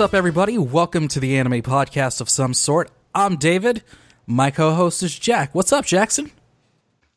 What's 0.00 0.14
up, 0.14 0.16
everybody? 0.16 0.56
Welcome 0.56 1.08
to 1.08 1.20
the 1.20 1.36
anime 1.36 1.60
podcast 1.60 2.22
of 2.22 2.30
some 2.30 2.54
sort. 2.54 2.90
I'm 3.14 3.36
David. 3.36 3.82
My 4.26 4.50
co 4.50 4.72
host 4.72 5.02
is 5.02 5.18
Jack. 5.18 5.54
What's 5.54 5.74
up, 5.74 5.84
Jackson? 5.84 6.30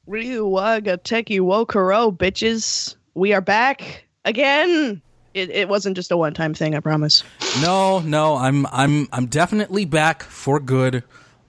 Ryuwaga 0.06 0.98
Teki 0.98 1.40
Wokoro, 1.40 2.14
bitches. 2.14 2.98
We 3.14 3.32
are 3.32 3.40
back 3.40 4.04
again. 4.26 5.02
It, 5.34 5.50
it 5.52 5.70
wasn't 5.70 5.96
just 5.96 6.12
a 6.12 6.18
one 6.18 6.34
time 6.34 6.54
thing, 6.54 6.76
I 6.76 6.82
promise. 6.82 7.24
No, 7.62 8.00
no, 8.00 8.36
I'm 8.36 8.66
I'm 8.66 9.08
I'm 9.14 9.28
definitely 9.28 9.86
back 9.86 10.22
for 10.22 10.60
good 10.60 11.06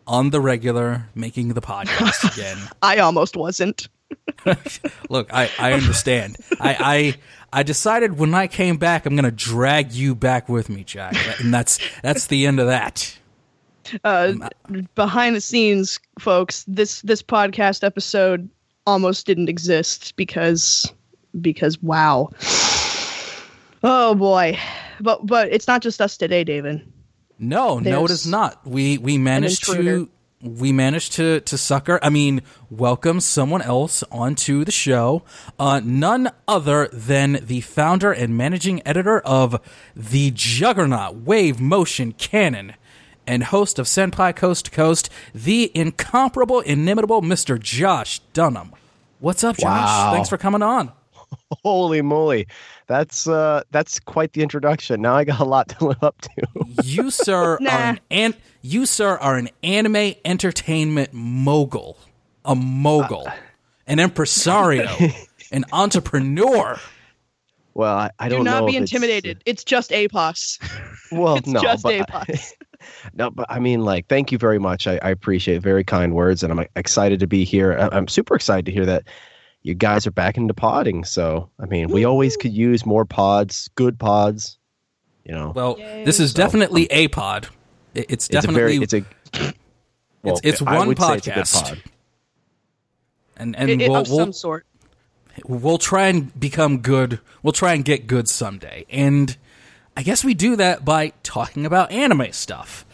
on 0.06 0.30
the 0.30 0.40
regular, 0.40 1.08
making 1.16 1.54
the 1.54 1.60
podcast 1.60 2.32
again. 2.32 2.58
I 2.80 2.98
almost 2.98 3.36
wasn't. 3.36 3.88
Look, 5.10 5.34
I, 5.34 5.50
I 5.58 5.72
understand. 5.72 6.36
I, 6.60 7.16
I 7.54 7.62
decided 7.62 8.18
when 8.18 8.34
I 8.34 8.48
came 8.48 8.78
back, 8.78 9.06
I'm 9.06 9.14
gonna 9.14 9.30
drag 9.30 9.92
you 9.92 10.16
back 10.16 10.48
with 10.48 10.68
me, 10.68 10.82
Jack, 10.82 11.14
and 11.38 11.54
that's 11.54 11.78
that's 12.02 12.26
the 12.26 12.46
end 12.46 12.58
of 12.58 12.66
that. 12.66 13.16
Uh, 14.02 14.48
behind 14.96 15.36
the 15.36 15.40
scenes, 15.40 16.00
folks, 16.18 16.64
this 16.66 17.00
this 17.02 17.22
podcast 17.22 17.84
episode 17.84 18.50
almost 18.88 19.24
didn't 19.26 19.48
exist 19.48 20.16
because 20.16 20.92
because 21.40 21.80
wow. 21.80 22.30
Oh 23.84 24.16
boy, 24.16 24.58
but 25.00 25.24
but 25.24 25.52
it's 25.52 25.68
not 25.68 25.80
just 25.80 26.00
us 26.00 26.16
today, 26.16 26.42
David. 26.42 26.84
No, 27.38 27.78
no, 27.78 28.04
it 28.04 28.10
is 28.10 28.26
not. 28.26 28.66
We 28.66 28.98
we 28.98 29.16
managed 29.16 29.66
to 29.66 30.08
we 30.44 30.72
managed 30.72 31.12
to 31.14 31.40
to 31.40 31.58
sucker. 31.58 31.98
I 32.02 32.10
mean, 32.10 32.42
welcome 32.70 33.20
someone 33.20 33.62
else 33.62 34.04
onto 34.12 34.64
the 34.64 34.70
show. 34.70 35.22
Uh, 35.58 35.80
none 35.82 36.30
other 36.46 36.88
than 36.92 37.40
the 37.42 37.62
founder 37.62 38.12
and 38.12 38.36
managing 38.36 38.86
editor 38.86 39.20
of 39.20 39.60
the 39.96 40.30
Juggernaut 40.32 41.16
Wave 41.16 41.60
Motion 41.60 42.12
Cannon 42.12 42.74
and 43.26 43.44
host 43.44 43.78
of 43.78 43.86
Senpai 43.86 44.36
Coast 44.36 44.66
to 44.66 44.70
Coast, 44.70 45.08
the 45.34 45.72
incomparable, 45.74 46.60
inimitable 46.60 47.22
Mr. 47.22 47.58
Josh 47.58 48.18
Dunham. 48.34 48.72
What's 49.18 49.42
up, 49.42 49.56
Josh? 49.56 49.64
Wow. 49.64 50.12
Thanks 50.12 50.28
for 50.28 50.36
coming 50.36 50.62
on. 50.62 50.92
Holy 51.62 52.02
moly. 52.02 52.46
That's 52.86 53.26
uh 53.28 53.62
that's 53.70 53.98
quite 54.00 54.32
the 54.32 54.42
introduction. 54.42 55.02
Now 55.02 55.14
I 55.14 55.24
got 55.24 55.40
a 55.40 55.44
lot 55.44 55.68
to 55.70 55.86
live 55.86 56.02
up 56.02 56.20
to. 56.22 56.30
You, 56.82 57.10
sir, 57.10 57.58
Nah. 57.60 57.70
are 57.72 57.80
an, 57.90 58.00
an 58.10 58.34
you, 58.62 58.86
sir, 58.86 59.16
are 59.18 59.36
an 59.36 59.48
anime 59.62 60.14
entertainment 60.24 61.12
mogul, 61.12 61.98
a 62.44 62.54
mogul, 62.54 63.26
an 63.86 63.98
impresario, 64.00 64.88
an 65.52 65.64
entrepreneur. 65.72 66.78
well, 67.74 67.96
I, 67.96 68.10
I 68.18 68.28
Do 68.28 68.36
don't 68.36 68.44
know 68.44 68.66
be 68.66 68.76
if 68.76 68.82
it's- 68.82 68.92
intimidated. 68.92 69.42
It's, 69.46 69.64
just 69.64 69.90
APOS. 69.90 70.58
well, 71.12 71.36
it's 71.36 71.48
no, 71.48 71.60
just 71.60 71.82
but 71.82 71.94
APOS. 72.08 72.52
no, 73.14 73.30
but 73.30 73.46
I 73.48 73.58
mean, 73.58 73.80
like, 73.82 74.06
thank 74.08 74.30
you 74.32 74.38
very 74.38 74.58
much. 74.58 74.86
I, 74.86 74.98
I 75.02 75.10
appreciate 75.10 75.60
very 75.62 75.84
kind 75.84 76.14
words, 76.14 76.42
and 76.42 76.52
I'm 76.52 76.66
excited 76.76 77.18
to 77.20 77.26
be 77.26 77.44
here. 77.44 77.72
I- 77.78 77.96
I'm 77.96 78.08
super 78.08 78.34
excited 78.34 78.66
to 78.66 78.72
hear 78.72 78.86
that 78.86 79.04
you 79.64 79.74
guys 79.74 80.06
are 80.06 80.10
back 80.12 80.36
into 80.36 80.54
podding. 80.54 81.02
So, 81.04 81.50
I 81.58 81.66
mean, 81.66 81.88
we 81.88 82.04
always 82.04 82.36
could 82.36 82.52
use 82.52 82.86
more 82.86 83.04
pods, 83.04 83.68
good 83.74 83.98
pods. 83.98 84.58
You 85.24 85.34
know, 85.34 85.52
Well, 85.56 85.76
Yay. 85.78 86.04
this 86.04 86.20
is 86.20 86.30
So, 86.32 86.36
definitely 86.36 86.88
um, 86.90 86.96
a 86.98 87.08
pod. 87.08 87.48
It- 87.94 88.00
It's 88.10 88.12
it's 88.12 88.28
a 88.28 88.32
definitely 88.32 88.60
very, 88.60 88.76
it's 88.76 88.92
a. 88.94 89.04
well, 90.22 90.38
it's 90.44 90.60
I 90.62 90.76
one 90.76 90.88
would 90.88 90.98
say 91.00 91.14
it's 91.16 91.26
a 91.26 91.30
good 91.30 91.44
podcast. 91.44 91.62
pod. 91.68 91.82
and 93.36 93.56
and 93.56 93.70
It- 93.70 93.80
it- 93.82 93.90
we'll 93.90 94.00
of 94.02 94.08
we'll, 94.10 94.18
some 94.18 94.32
sort. 94.32 94.66
we'll 95.46 95.78
try 95.78 96.08
and 96.08 96.38
become 96.38 96.78
good. 96.78 97.20
We'll 97.42 97.52
try 97.52 97.72
and 97.74 97.84
get 97.84 98.06
good 98.06 98.28
someday. 98.28 98.84
And 98.90 99.36
I 99.96 100.02
guess 100.02 100.22
we 100.24 100.34
do 100.34 100.56
that 100.56 100.84
by 100.84 101.12
talking 101.22 101.64
about 101.66 101.90
anime 101.90 102.32
stuff. 102.32 102.84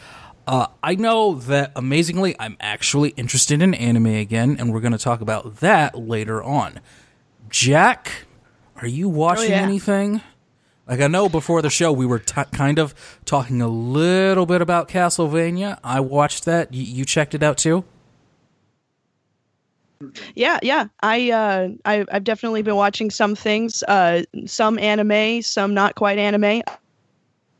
Uh, 0.47 0.67
I 0.83 0.95
know 0.97 1.35
that 1.35 1.73
amazingly, 1.77 2.35
I'm 2.39 2.57
actually 2.61 3.11
interested 3.11 3.63
in 3.63 3.73
anime 3.75 4.07
again, 4.07 4.57
and 4.59 4.73
we're 4.73 4.81
going 4.81 4.93
to 4.93 4.99
talk 4.99 5.21
about 5.21 5.57
that 5.57 5.97
later 5.97 6.43
on. 6.43 6.81
Jack, 7.51 8.25
are 8.77 8.87
you 8.89 9.09
watching 9.09 9.53
Oh, 9.53 9.57
yeah. 9.57 9.63
anything? 9.63 10.23
Like 10.89 11.01
I 11.01 11.07
know 11.07 11.29
before 11.29 11.63
the 11.63 11.71
show 11.71 11.93
we 11.93 12.05
were 12.05 12.19
t- 12.19 12.43
kind 12.53 12.81
of 12.81 12.95
talking 13.25 13.63
a 13.63 13.69
little 13.69 14.45
bit 14.45 14.61
about 14.61 14.89
Castlevania. 14.89 15.79
I 15.85 16.01
watched 16.01 16.45
that. 16.47 16.73
Y- 16.73 16.79
you 16.79 17.05
checked 17.05 17.33
it 17.35 17.45
out 17.45 17.59
too. 17.59 17.85
Yeah, 20.35 20.59
yeah. 20.63 20.87
I 21.03 21.31
uh 21.31 21.69
I 21.85 22.05
I've 22.11 22.25
definitely 22.25 22.63
been 22.63 22.75
watching 22.77 23.11
some 23.11 23.35
things, 23.37 23.83
uh 23.87 24.23
some 24.47 24.79
anime, 24.79 25.43
some 25.43 25.75
not 25.75 25.95
quite 25.95 26.19
anime. 26.19 26.63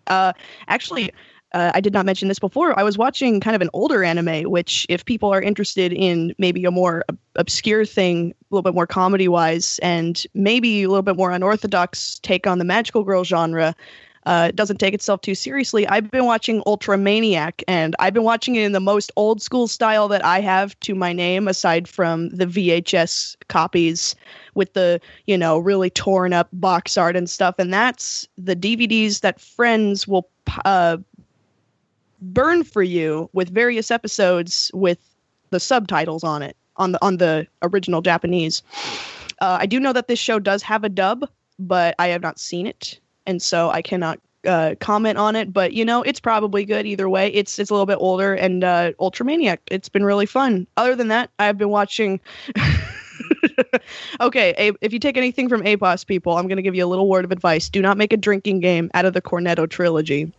Uh 0.07 0.33
actually 0.67 1.13
uh, 1.53 1.73
I 1.75 1.81
did 1.81 1.93
not 1.93 2.07
mention 2.07 2.29
this 2.29 2.39
before. 2.39 2.79
I 2.79 2.83
was 2.83 2.97
watching 2.97 3.41
kind 3.41 3.57
of 3.57 3.63
an 3.63 3.71
older 3.73 4.05
anime, 4.05 4.51
which, 4.51 4.87
if 4.89 5.05
people 5.05 5.33
are 5.33 5.43
interested 5.43 5.93
in 5.93 6.35
maybe 6.39 6.65
a 6.65 6.71
more 6.71 7.05
ob- 7.09 7.19
obscure 7.37 7.85
thing, 7.85 8.31
a 8.31 8.55
little 8.55 8.63
bit 8.63 8.75
more 8.75 8.87
comedy 8.87 9.29
wise, 9.29 9.81
and 9.83 10.25
maybe 10.35 10.85
a 10.85 10.89
little 10.89 11.03
bit 11.03 11.17
more 11.17 11.33
unorthodox 11.33 12.21
take 12.21 12.47
on 12.47 12.59
the 12.59 12.65
magical 12.65 13.03
girl 13.03 13.25
genre, 13.25 13.75
uh, 14.27 14.51
doesn't 14.53 14.77
take 14.77 14.95
itself 14.95 15.23
too 15.23 15.35
seriously. 15.35 15.89
I've 15.89 16.11
been 16.11 16.27
watching 16.27 16.63
Ultramaniac, 16.63 17.63
and 17.67 17.97
I've 17.99 18.15
been 18.15 18.23
watching 18.23 18.55
it 18.55 18.63
in 18.63 18.73
the 18.73 18.81
most 18.81 19.11
old 19.17 19.43
school 19.43 19.67
style 19.67 20.09
that 20.09 20.25
I 20.25 20.41
have 20.41 20.79
to 20.81 20.95
my 20.95 21.13
name, 21.13 21.49
aside 21.49 21.89
from 21.89 22.29
the 22.29 22.47
VHS 22.47 23.37
copies 23.49 24.15
with 24.55 24.75
the 24.75 25.01
you 25.27 25.39
know 25.39 25.59
really 25.59 25.91
torn 25.91 26.33
up 26.33 26.49
box 26.53 26.97
art 26.97 27.17
and 27.17 27.29
stuff. 27.29 27.57
And 27.59 27.73
that's 27.73 28.29
the 28.37 28.55
DVDs 28.55 29.21
that 29.21 29.41
friends 29.41 30.07
will 30.07 30.29
uh, 30.65 30.99
burn 32.21 32.65
for 32.65 32.83
you 32.83 33.29
with 33.33 33.51
various 33.51 33.91
episodes 33.91 34.71
with 34.75 34.99
the 35.51 35.61
subtitles 35.61 36.25
on 36.25 36.43
it 36.43 36.57
on 36.77 36.93
the 36.93 37.05
on 37.05 37.19
the 37.19 37.47
original 37.63 38.01
Japanese. 38.03 38.63
Uh, 39.41 39.59
I 39.61 39.67
do 39.67 39.81
know 39.81 39.93
that 39.93 40.09
this 40.09 40.19
show 40.19 40.39
does 40.39 40.63
have 40.63 40.85
a 40.85 40.89
dub, 40.89 41.29
but 41.59 41.95
I 41.99 42.09
have 42.09 42.23
not 42.23 42.39
seen 42.39 42.67
it, 42.67 42.99
and 43.27 43.41
so 43.41 43.71
I 43.71 43.83
cannot 43.83 44.19
uh, 44.47 44.75
comment 44.81 45.19
on 45.19 45.37
it. 45.37 45.53
But 45.53 45.73
you 45.73 45.85
know, 45.85 46.03
it's 46.03 46.21
probably 46.21 46.65
good 46.65 46.87
either 46.87 47.09
way. 47.09 47.29
It's 47.29 47.59
it's 47.59 47.71
a 47.71 47.75
little 47.75 47.87
bit 47.87 47.99
older 48.01 48.35
and 48.35 48.65
uh, 48.65 48.93
Ultramaniac. 49.01 49.59
It's 49.71 49.89
been 49.89 50.05
really 50.05 50.27
fun. 50.27 50.67
Other 50.77 50.97
than 50.97 51.09
that, 51.09 51.31
I've 51.39 51.59
been 51.59 51.71
watching. 51.71 52.21
okay, 54.21 54.55
A- 54.59 54.77
if 54.81 54.93
you 54.93 54.99
take 54.99 55.17
anything 55.17 55.49
from 55.49 55.63
APOS 55.63 56.07
people, 56.07 56.37
I'm 56.37 56.47
going 56.49 56.57
to 56.57 56.63
give 56.63 56.75
you 56.75 56.85
a 56.85 56.89
little 56.89 57.09
word 57.09 57.25
of 57.25 57.33
advice. 57.33 57.69
Do 57.69 57.83
not 57.83 57.97
make 57.97 58.13
a 58.13 58.17
drinking 58.17 58.61
game 58.61 58.91
out 58.95 59.05
of 59.05 59.15
the 59.15 59.23
Cornetto 59.23 59.69
trilogy. 59.69 60.33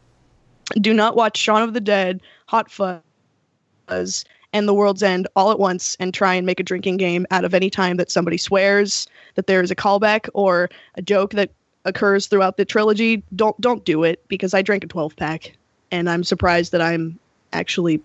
Do 0.80 0.94
not 0.94 1.16
watch 1.16 1.38
Shaun 1.38 1.62
of 1.62 1.74
the 1.74 1.82
Dead, 1.82 2.22
Hot 2.48 2.72
Fuzz, 2.72 4.26
and 4.54 4.68
The 4.68 4.74
World's 4.74 5.04
End 5.04 5.28
all 5.36 5.52
at 5.52 5.60
once 5.60 5.96
and 6.00 6.14
try 6.14 6.34
and 6.34 6.46
make 6.46 6.60
a 6.60 6.64
drinking 6.64 6.98
game 6.98 7.26
out 7.32 7.46
of 7.46 7.54
any 7.54 7.70
time 7.70 7.98
that 7.98 8.12
somebody 8.12 8.38
swears 8.38 9.08
that 9.36 9.48
there 9.48 9.62
is 9.62 9.72
a 9.72 9.76
callback 9.76 10.30
or 10.34 10.70
a 10.96 11.02
joke 11.02 11.32
that 11.32 11.52
occurs 11.86 12.28
throughout 12.28 12.58
the 12.58 12.66
trilogy. 12.66 13.24
Don't 13.36 13.60
don't 13.62 13.84
do 13.86 14.04
it 14.04 14.22
because 14.28 14.54
I 14.54 14.62
drank 14.62 14.84
a 14.84 14.88
12 14.88 15.16
pack 15.16 15.54
and 15.92 16.10
I'm 16.10 16.24
surprised 16.24 16.72
that 16.72 16.82
I'm 16.82 17.18
actually 17.54 18.02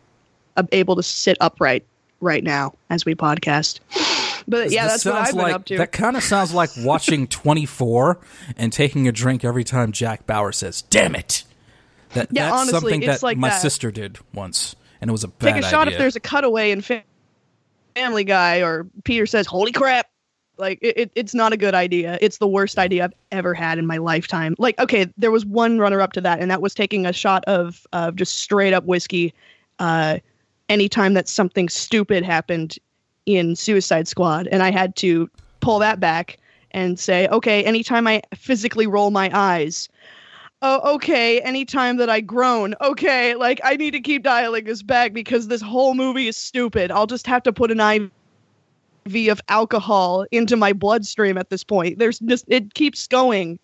able 0.72 0.96
to 0.96 1.02
sit 1.02 1.36
upright 1.40 1.84
right 2.20 2.42
now 2.42 2.74
as 2.90 3.04
we 3.04 3.14
podcast. 3.14 3.80
But 4.48 4.70
yeah, 4.70 4.86
that's 4.86 5.04
what 5.04 5.14
I've 5.14 5.28
been 5.28 5.38
like, 5.38 5.54
up 5.54 5.64
to. 5.66 5.76
That 5.78 5.92
kind 5.92 6.16
of 6.16 6.22
sounds 6.22 6.54
like 6.54 6.70
watching 6.78 7.26
24 7.28 8.18
and 8.56 8.72
taking 8.72 9.08
a 9.08 9.12
drink 9.12 9.44
every 9.44 9.64
time 9.64 9.92
Jack 9.92 10.26
Bauer 10.26 10.52
says, 10.52 10.82
"Damn 10.82 11.14
it." 11.14 11.44
That, 12.14 12.28
Yeah, 12.30 12.44
that's 12.50 12.54
honestly, 12.54 12.80
something 12.80 13.02
it's 13.02 13.20
that 13.20 13.26
like 13.26 13.36
my 13.38 13.48
that. 13.48 13.60
sister 13.60 13.90
did 13.90 14.18
once, 14.32 14.76
and 15.00 15.10
it 15.10 15.12
was 15.12 15.24
a 15.24 15.28
bad 15.28 15.54
Take 15.54 15.64
a 15.64 15.66
shot 15.66 15.82
idea. 15.88 15.94
if 15.94 15.98
there's 15.98 16.16
a 16.16 16.20
cutaway 16.20 16.70
in 16.70 16.80
Fa- 16.80 17.02
Family 17.94 18.24
Guy 18.24 18.62
or 18.62 18.86
Peter 19.04 19.26
says, 19.26 19.46
"Holy 19.46 19.72
crap!" 19.72 20.06
Like 20.58 20.78
it, 20.80 20.96
it, 20.96 21.10
it's 21.14 21.34
not 21.34 21.52
a 21.52 21.56
good 21.56 21.74
idea. 21.74 22.16
It's 22.20 22.38
the 22.38 22.46
worst 22.48 22.78
idea 22.78 23.04
I've 23.04 23.12
ever 23.30 23.52
had 23.52 23.78
in 23.78 23.86
my 23.86 23.98
lifetime. 23.98 24.54
Like, 24.58 24.78
okay, 24.78 25.06
there 25.18 25.30
was 25.30 25.44
one 25.44 25.78
runner 25.78 26.00
up 26.00 26.12
to 26.14 26.20
that, 26.22 26.40
and 26.40 26.50
that 26.50 26.62
was 26.62 26.74
taking 26.74 27.04
a 27.06 27.12
shot 27.12 27.44
of 27.46 27.86
of 27.92 28.16
just 28.16 28.38
straight 28.38 28.72
up 28.72 28.84
whiskey. 28.84 29.34
Uh, 29.78 30.18
anytime 30.68 31.14
that 31.14 31.28
something 31.28 31.68
stupid 31.68 32.24
happened 32.24 32.78
in 33.26 33.54
Suicide 33.56 34.08
Squad, 34.08 34.46
and 34.50 34.62
I 34.62 34.70
had 34.70 34.96
to 34.96 35.28
pull 35.60 35.78
that 35.80 36.00
back 36.00 36.38
and 36.70 36.98
say, 36.98 37.26
okay, 37.28 37.64
anytime 37.64 38.06
I 38.06 38.22
physically 38.34 38.86
roll 38.86 39.10
my 39.10 39.30
eyes, 39.32 39.88
oh, 40.66 40.94
okay, 40.94 41.40
anytime 41.42 41.96
that 41.98 42.10
I 42.10 42.20
groan, 42.20 42.74
okay, 42.80 43.34
like 43.36 43.60
I 43.62 43.76
need 43.76 43.92
to 43.92 44.00
keep 44.00 44.22
dialing 44.22 44.64
this 44.64 44.82
back 44.82 45.12
because 45.12 45.46
this 45.48 45.62
whole 45.62 45.94
movie 45.94 46.26
is 46.26 46.36
stupid. 46.36 46.90
I'll 46.90 47.06
just 47.06 47.26
have 47.26 47.42
to 47.44 47.52
put 47.52 47.70
an 47.70 47.80
IV 47.80 49.30
of 49.30 49.40
alcohol 49.48 50.26
into 50.32 50.56
my 50.56 50.72
bloodstream 50.72 51.38
at 51.38 51.50
this 51.50 51.62
point. 51.62 51.98
There's 51.98 52.18
just 52.18 52.44
it 52.48 52.74
keeps 52.74 53.06
going. 53.06 53.58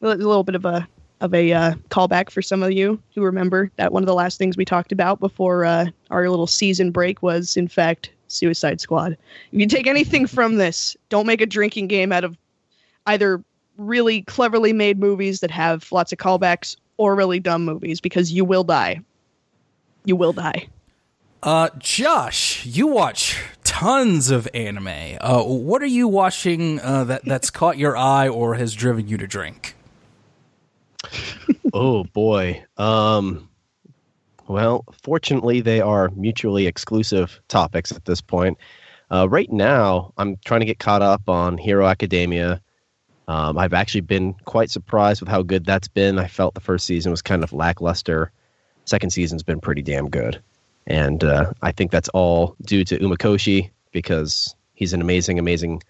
A 0.00 0.06
little 0.06 0.42
bit 0.42 0.54
of 0.54 0.64
a 0.64 0.88
of 1.20 1.32
a 1.34 1.52
uh, 1.52 1.74
callback 1.90 2.30
for 2.30 2.42
some 2.42 2.62
of 2.62 2.72
you 2.72 3.00
who 3.14 3.22
remember 3.22 3.70
that 3.76 3.92
one 3.92 4.02
of 4.02 4.08
the 4.08 4.14
last 4.14 4.38
things 4.38 4.56
we 4.56 4.64
talked 4.64 4.90
about 4.90 5.20
before 5.20 5.64
uh, 5.64 5.86
our 6.10 6.28
little 6.28 6.48
season 6.48 6.90
break 6.90 7.22
was, 7.22 7.56
in 7.56 7.68
fact, 7.68 8.10
Suicide 8.26 8.80
Squad. 8.80 9.16
If 9.52 9.60
you 9.60 9.66
take 9.66 9.86
anything 9.86 10.26
from 10.26 10.56
this, 10.56 10.96
don't 11.10 11.26
make 11.26 11.40
a 11.40 11.46
drinking 11.46 11.86
game 11.86 12.10
out 12.10 12.24
of 12.24 12.36
either 13.06 13.44
really 13.76 14.22
cleverly 14.22 14.72
made 14.72 14.98
movies 14.98 15.40
that 15.40 15.50
have 15.50 15.90
lots 15.92 16.12
of 16.12 16.18
callbacks 16.18 16.76
or 16.96 17.14
really 17.14 17.40
dumb 17.40 17.64
movies 17.64 18.00
because 18.00 18.32
you 18.32 18.44
will 18.44 18.64
die. 18.64 19.00
You 20.04 20.16
will 20.16 20.32
die. 20.32 20.68
Uh, 21.42 21.70
Josh, 21.78 22.64
you 22.64 22.86
watch 22.86 23.42
tons 23.64 24.30
of 24.30 24.48
anime. 24.54 25.18
Uh, 25.20 25.42
what 25.42 25.82
are 25.82 25.86
you 25.86 26.06
watching 26.06 26.80
uh, 26.80 27.04
that 27.04 27.24
that's 27.24 27.50
caught 27.50 27.78
your 27.78 27.96
eye 27.96 28.28
or 28.28 28.54
has 28.54 28.74
driven 28.74 29.08
you 29.08 29.16
to 29.16 29.26
drink? 29.26 29.74
oh 31.72 32.04
boy. 32.04 32.64
Um, 32.76 33.48
well, 34.46 34.84
fortunately, 35.02 35.60
they 35.60 35.80
are 35.80 36.10
mutually 36.10 36.66
exclusive 36.66 37.40
topics 37.48 37.90
at 37.90 38.04
this 38.04 38.20
point. 38.20 38.58
Uh, 39.10 39.28
right 39.28 39.50
now, 39.50 40.12
I'm 40.16 40.36
trying 40.44 40.60
to 40.60 40.66
get 40.66 40.78
caught 40.78 41.02
up 41.02 41.28
on 41.28 41.58
Hero 41.58 41.86
Academia. 41.86 42.62
Um, 43.28 43.56
I've 43.56 43.72
actually 43.72 44.00
been 44.02 44.34
quite 44.44 44.70
surprised 44.70 45.20
with 45.20 45.28
how 45.28 45.42
good 45.42 45.64
that's 45.64 45.88
been. 45.88 46.18
I 46.18 46.26
felt 46.26 46.54
the 46.54 46.60
first 46.60 46.86
season 46.86 47.10
was 47.10 47.22
kind 47.22 47.44
of 47.44 47.52
lackluster. 47.52 48.32
Second 48.84 49.10
season's 49.10 49.42
been 49.42 49.60
pretty 49.60 49.82
damn 49.82 50.08
good. 50.08 50.42
And 50.86 51.22
uh, 51.22 51.52
I 51.62 51.72
think 51.72 51.90
that's 51.90 52.08
all 52.10 52.56
due 52.62 52.84
to 52.84 52.98
Umakoshi 52.98 53.70
because 53.92 54.54
he's 54.74 54.92
an 54.92 55.00
amazing, 55.00 55.38
amazing 55.38 55.82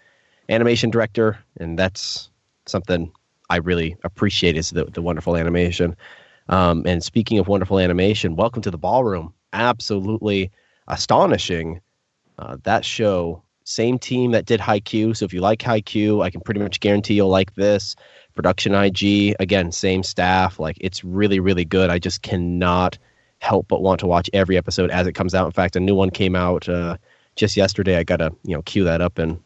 animation 0.49 0.91
director. 0.91 1.39
And 1.59 1.77
that's 1.79 2.29
something 2.65 3.11
I 3.49 3.57
really 3.57 3.97
appreciate 4.03 4.55
is 4.55 4.69
the, 4.69 4.85
the 4.85 5.01
wonderful 5.01 5.35
animation. 5.35 5.95
Um, 6.49 6.83
and 6.85 7.03
speaking 7.03 7.39
of 7.39 7.47
wonderful 7.47 7.79
animation, 7.79 8.35
welcome 8.35 8.61
to 8.61 8.71
the 8.71 8.77
ballroom. 8.77 9.33
Absolutely 9.53 10.51
astonishing. 10.87 11.81
Uh, 12.37 12.57
that 12.63 12.83
show, 12.85 13.41
same 13.73 13.97
team 13.97 14.31
that 14.31 14.45
did 14.45 14.59
Haikyuu. 14.59 15.15
So 15.15 15.25
if 15.25 15.33
you 15.33 15.41
like 15.41 15.59
Haikyuu, 15.59 16.23
I 16.23 16.29
can 16.29 16.41
pretty 16.41 16.59
much 16.59 16.79
guarantee 16.79 17.15
you'll 17.15 17.29
like 17.29 17.55
this. 17.55 17.95
Production 18.35 18.73
IG, 18.73 19.35
again, 19.39 19.71
same 19.71 20.03
staff. 20.03 20.59
Like 20.59 20.77
it's 20.81 21.03
really, 21.03 21.39
really 21.39 21.65
good. 21.65 21.89
I 21.89 21.99
just 21.99 22.21
cannot 22.21 22.97
help 23.39 23.67
but 23.67 23.81
want 23.81 23.99
to 23.99 24.07
watch 24.07 24.29
every 24.33 24.57
episode 24.57 24.89
as 24.89 25.07
it 25.07 25.13
comes 25.13 25.35
out. 25.35 25.45
In 25.45 25.51
fact, 25.51 25.75
a 25.75 25.79
new 25.79 25.95
one 25.95 26.09
came 26.09 26.35
out 26.35 26.69
uh, 26.69 26.97
just 27.35 27.57
yesterday. 27.57 27.97
I 27.97 28.03
gotta 28.03 28.31
you 28.43 28.55
know 28.55 28.61
cue 28.61 28.83
that 28.83 29.01
up 29.01 29.17
and 29.17 29.39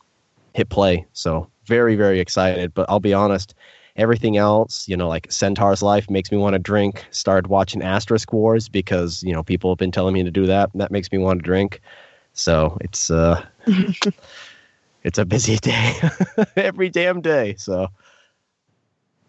hit 0.54 0.70
play. 0.70 1.06
So 1.14 1.50
very, 1.66 1.96
very 1.96 2.20
excited. 2.20 2.74
But 2.74 2.90
I'll 2.90 3.00
be 3.00 3.14
honest, 3.14 3.54
everything 3.96 4.38
else, 4.38 4.88
you 4.88 4.98
know, 4.98 5.08
like 5.08 5.32
Centaur's 5.32 5.84
Life 5.84 6.10
makes 6.10 6.32
me 6.32 6.38
want 6.38 6.54
to 6.54 6.60
drink. 6.60 7.06
Started 7.12 7.48
watching 7.48 7.82
Asterisk 7.82 8.34
Wars 8.34 8.70
because, 8.70 9.24
you 9.24 9.34
know, 9.34 9.44
people 9.44 9.72
have 9.72 9.78
been 9.78 9.92
telling 9.92 10.14
me 10.14 10.24
to 10.24 10.32
do 10.32 10.46
that. 10.46 10.70
And 10.72 10.82
that 10.82 10.92
makes 10.92 11.12
me 11.12 11.18
want 11.18 11.40
to 11.40 11.44
drink. 11.44 11.82
So 12.38 12.78
it's 12.82 13.10
uh 13.10 13.44
it's 15.04 15.18
a 15.18 15.26
busy 15.26 15.58
day. 15.58 15.96
Every 16.56 16.90
damn 16.90 17.22
day. 17.22 17.56
So 17.58 17.90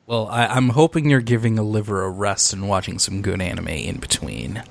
well, 0.06 0.28
I, 0.28 0.56
am 0.56 0.70
hoping 0.70 1.10
you're 1.10 1.20
giving 1.20 1.58
a 1.58 1.62
liver 1.62 2.02
a 2.02 2.10
rest 2.10 2.52
and 2.52 2.68
watching 2.68 2.98
some 2.98 3.20
good 3.20 3.42
anime 3.42 3.68
in 3.68 3.98
between. 3.98 4.62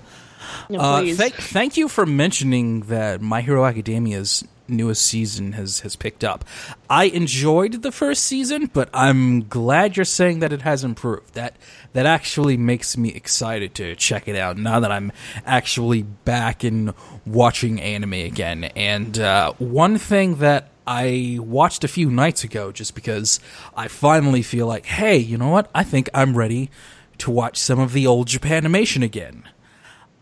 No, 0.69 0.79
uh, 0.79 1.01
th- 1.01 1.33
thank 1.33 1.77
you 1.77 1.87
for 1.87 2.05
mentioning 2.05 2.81
that 2.81 3.21
My 3.21 3.41
Hero 3.41 3.65
Academia's 3.65 4.43
newest 4.69 5.05
season 5.05 5.53
has 5.53 5.81
has 5.81 5.95
picked 5.95 6.23
up. 6.23 6.45
I 6.89 7.05
enjoyed 7.05 7.81
the 7.81 7.91
first 7.91 8.23
season, 8.23 8.69
but 8.73 8.89
I'm 8.93 9.47
glad 9.47 9.97
you're 9.97 10.05
saying 10.05 10.39
that 10.39 10.53
it 10.53 10.61
has 10.61 10.83
improved. 10.83 11.33
That 11.33 11.55
that 11.93 12.05
actually 12.05 12.57
makes 12.57 12.97
me 12.97 13.09
excited 13.09 13.73
to 13.75 13.95
check 13.95 14.27
it 14.27 14.35
out 14.35 14.57
now 14.57 14.79
that 14.79 14.91
I'm 14.91 15.11
actually 15.45 16.03
back 16.03 16.63
in 16.63 16.93
watching 17.25 17.81
anime 17.81 18.13
again. 18.13 18.65
And 18.75 19.17
uh, 19.19 19.53
one 19.57 19.97
thing 19.97 20.35
that 20.35 20.69
I 20.85 21.37
watched 21.41 21.83
a 21.83 21.87
few 21.89 22.09
nights 22.09 22.43
ago, 22.43 22.71
just 22.71 22.95
because 22.95 23.39
I 23.75 23.89
finally 23.89 24.41
feel 24.41 24.67
like, 24.67 24.85
hey, 24.85 25.17
you 25.17 25.37
know 25.37 25.49
what? 25.49 25.69
I 25.75 25.83
think 25.83 26.09
I'm 26.13 26.37
ready 26.37 26.69
to 27.17 27.31
watch 27.31 27.57
some 27.57 27.79
of 27.79 27.93
the 27.93 28.07
old 28.07 28.27
Japanimation 28.27 29.03
again. 29.03 29.43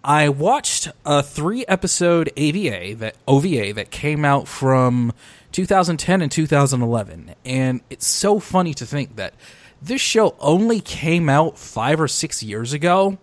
I 0.07 0.29
watched 0.29 0.89
a 1.03 1.23
three 1.23 1.65
episode 1.67 2.31
AVA 2.37 2.93
that 2.97 3.15
OVA 3.27 3.73
that 3.73 3.89
came 3.89 4.23
out 4.23 4.47
from 4.47 5.13
2010 5.51 6.21
and 6.21 6.31
2011, 6.31 7.33
and 7.43 7.81
it's 7.89 8.05
so 8.05 8.39
funny 8.39 8.75
to 8.75 8.85
think 8.85 9.15
that 9.15 9.33
this 9.81 10.01
show 10.01 10.35
only 10.39 10.79
came 10.79 11.27
out 11.27 11.57
five 11.57 11.99
or 11.99 12.07
six 12.07 12.43
years 12.43 12.71
ago. 12.71 13.17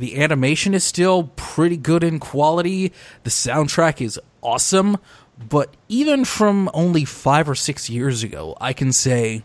The 0.00 0.20
animation 0.20 0.74
is 0.74 0.82
still 0.82 1.30
pretty 1.36 1.76
good 1.76 2.02
in 2.02 2.18
quality. 2.18 2.92
The 3.22 3.30
soundtrack 3.30 4.00
is 4.00 4.18
awesome, 4.42 4.96
but 5.38 5.72
even 5.88 6.24
from 6.24 6.68
only 6.74 7.04
five 7.04 7.48
or 7.48 7.54
six 7.54 7.88
years 7.88 8.24
ago, 8.24 8.56
I 8.60 8.72
can 8.72 8.92
say 8.92 9.44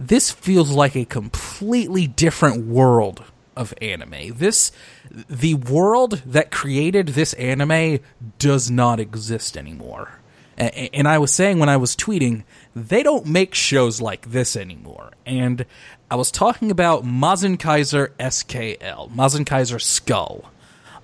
this 0.00 0.32
feels 0.32 0.72
like 0.72 0.96
a 0.96 1.04
completely 1.04 2.08
different 2.08 2.66
world 2.66 3.22
of 3.56 3.74
anime. 3.80 4.36
This 4.36 4.72
the 5.10 5.54
world 5.54 6.22
that 6.26 6.50
created 6.50 7.08
this 7.08 7.32
anime 7.34 8.00
does 8.38 8.70
not 8.70 9.00
exist 9.00 9.56
anymore. 9.56 10.20
And 10.56 11.08
I 11.08 11.18
was 11.18 11.32
saying 11.32 11.58
when 11.58 11.68
I 11.68 11.76
was 11.76 11.96
tweeting, 11.96 12.44
they 12.76 13.02
don't 13.02 13.26
make 13.26 13.54
shows 13.54 14.00
like 14.00 14.30
this 14.30 14.54
anymore. 14.54 15.10
And 15.26 15.66
I 16.10 16.14
was 16.14 16.30
talking 16.30 16.70
about 16.70 17.04
Mazinkaiser 17.04 18.10
SKL, 18.20 19.10
Mazinkaiser 19.10 19.80
Skull. 19.80 20.44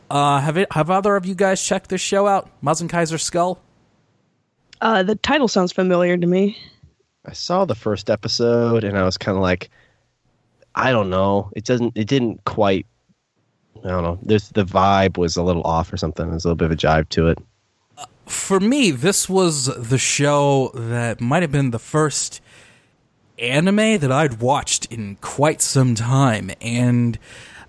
Uh, 0.08 0.40
have 0.40 0.56
it? 0.56 0.72
Have 0.72 0.90
either 0.90 1.16
of 1.16 1.26
you 1.26 1.34
guys 1.34 1.64
checked 1.64 1.88
this 1.88 2.00
show 2.00 2.28
out, 2.28 2.48
Mazinkaiser 2.62 3.18
Skull? 3.18 3.60
Uh, 4.80 5.02
the 5.02 5.16
title 5.16 5.48
sounds 5.48 5.72
familiar 5.72 6.16
to 6.16 6.26
me. 6.26 6.56
I 7.24 7.32
saw 7.32 7.64
the 7.64 7.74
first 7.74 8.08
episode 8.08 8.84
and 8.84 8.96
I 8.96 9.04
was 9.04 9.18
kind 9.18 9.36
of 9.36 9.42
like, 9.42 9.70
I 10.80 10.92
don't 10.92 11.10
know. 11.10 11.50
It 11.54 11.64
doesn't. 11.64 11.96
It 11.96 12.08
didn't 12.08 12.44
quite 12.44 12.86
I 13.84 13.88
don't 13.88 14.02
know. 14.02 14.18
There's 14.22 14.48
the 14.50 14.64
vibe 14.64 15.16
was 15.16 15.36
a 15.36 15.42
little 15.42 15.62
off 15.62 15.92
or 15.92 15.96
something. 15.96 16.28
There's 16.28 16.44
a 16.44 16.48
little 16.48 16.56
bit 16.56 16.66
of 16.66 16.72
a 16.72 16.76
jive 16.76 17.08
to 17.10 17.28
it. 17.28 17.38
For 18.26 18.60
me, 18.60 18.90
this 18.90 19.28
was 19.28 19.66
the 19.66 19.98
show 19.98 20.70
that 20.74 21.20
might 21.20 21.42
have 21.42 21.50
been 21.50 21.70
the 21.70 21.78
first 21.78 22.40
anime 23.38 23.98
that 23.98 24.12
I'd 24.12 24.40
watched 24.40 24.86
in 24.86 25.16
quite 25.16 25.60
some 25.62 25.94
time, 25.94 26.50
and 26.60 27.18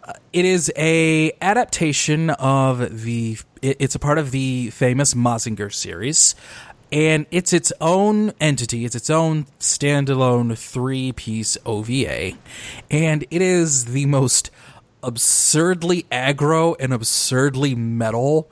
uh, 0.03 0.13
it 0.33 0.45
is 0.45 0.71
a 0.75 1.31
adaptation 1.41 2.29
of 2.31 3.03
the. 3.03 3.37
it's 3.61 3.95
a 3.95 3.99
part 3.99 4.17
of 4.17 4.31
the 4.31 4.69
famous 4.71 5.13
Mazinger 5.13 5.73
series, 5.73 6.35
and 6.91 7.25
it's 7.31 7.53
its 7.53 7.71
own 7.79 8.33
entity. 8.39 8.85
It's 8.85 8.95
its 8.95 9.09
own 9.09 9.45
standalone 9.59 10.57
three 10.57 11.11
piece 11.11 11.57
OVA, 11.65 12.33
and 12.89 13.25
it 13.31 13.41
is 13.41 13.85
the 13.85 14.05
most 14.05 14.51
absurdly 15.03 16.03
aggro 16.11 16.75
and 16.79 16.93
absurdly 16.93 17.75
metal 17.75 18.49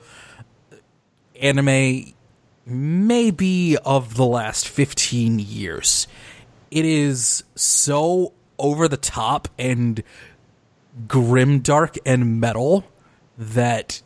anime 1.40 2.12
maybe 2.66 3.76
of 3.78 4.14
the 4.14 4.24
last 4.24 4.68
15 4.68 5.38
years. 5.38 6.06
It 6.70 6.84
is 6.84 7.42
so 7.54 8.32
over 8.58 8.86
the 8.86 8.96
top 8.96 9.48
and 9.58 10.02
grim 11.08 11.60
dark 11.60 11.96
and 12.06 12.40
metal 12.40 12.84
that 13.36 14.02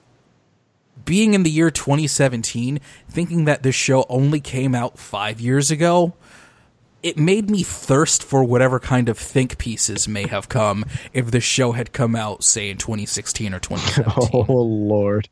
being 1.04 1.34
in 1.34 1.42
the 1.42 1.50
year 1.50 1.70
2017 1.70 2.80
thinking 3.08 3.44
that 3.44 3.62
this 3.62 3.75
show 3.75 4.04
only 4.08 4.40
came 4.40 4.75
out 4.75 4.99
5 4.99 5.40
years 5.40 5.70
ago 5.70 6.14
it 7.04 7.18
made 7.18 7.50
me 7.50 7.62
thirst 7.62 8.25
for 8.25 8.42
whatever 8.42 8.80
kind 8.80 9.11
of 9.11 9.18
think 9.18 9.58
pieces 9.58 10.08
may 10.08 10.26
have 10.26 10.49
come 10.49 10.87
if 11.12 11.30
the 11.30 11.38
show 11.38 11.73
had 11.73 11.92
come 11.92 12.16
out, 12.16 12.42
say, 12.42 12.70
in 12.70 12.78
2016 12.78 13.52
or 13.52 13.61
2017. 13.61 14.46
Oh, 14.49 14.62
Lord. 14.62 15.28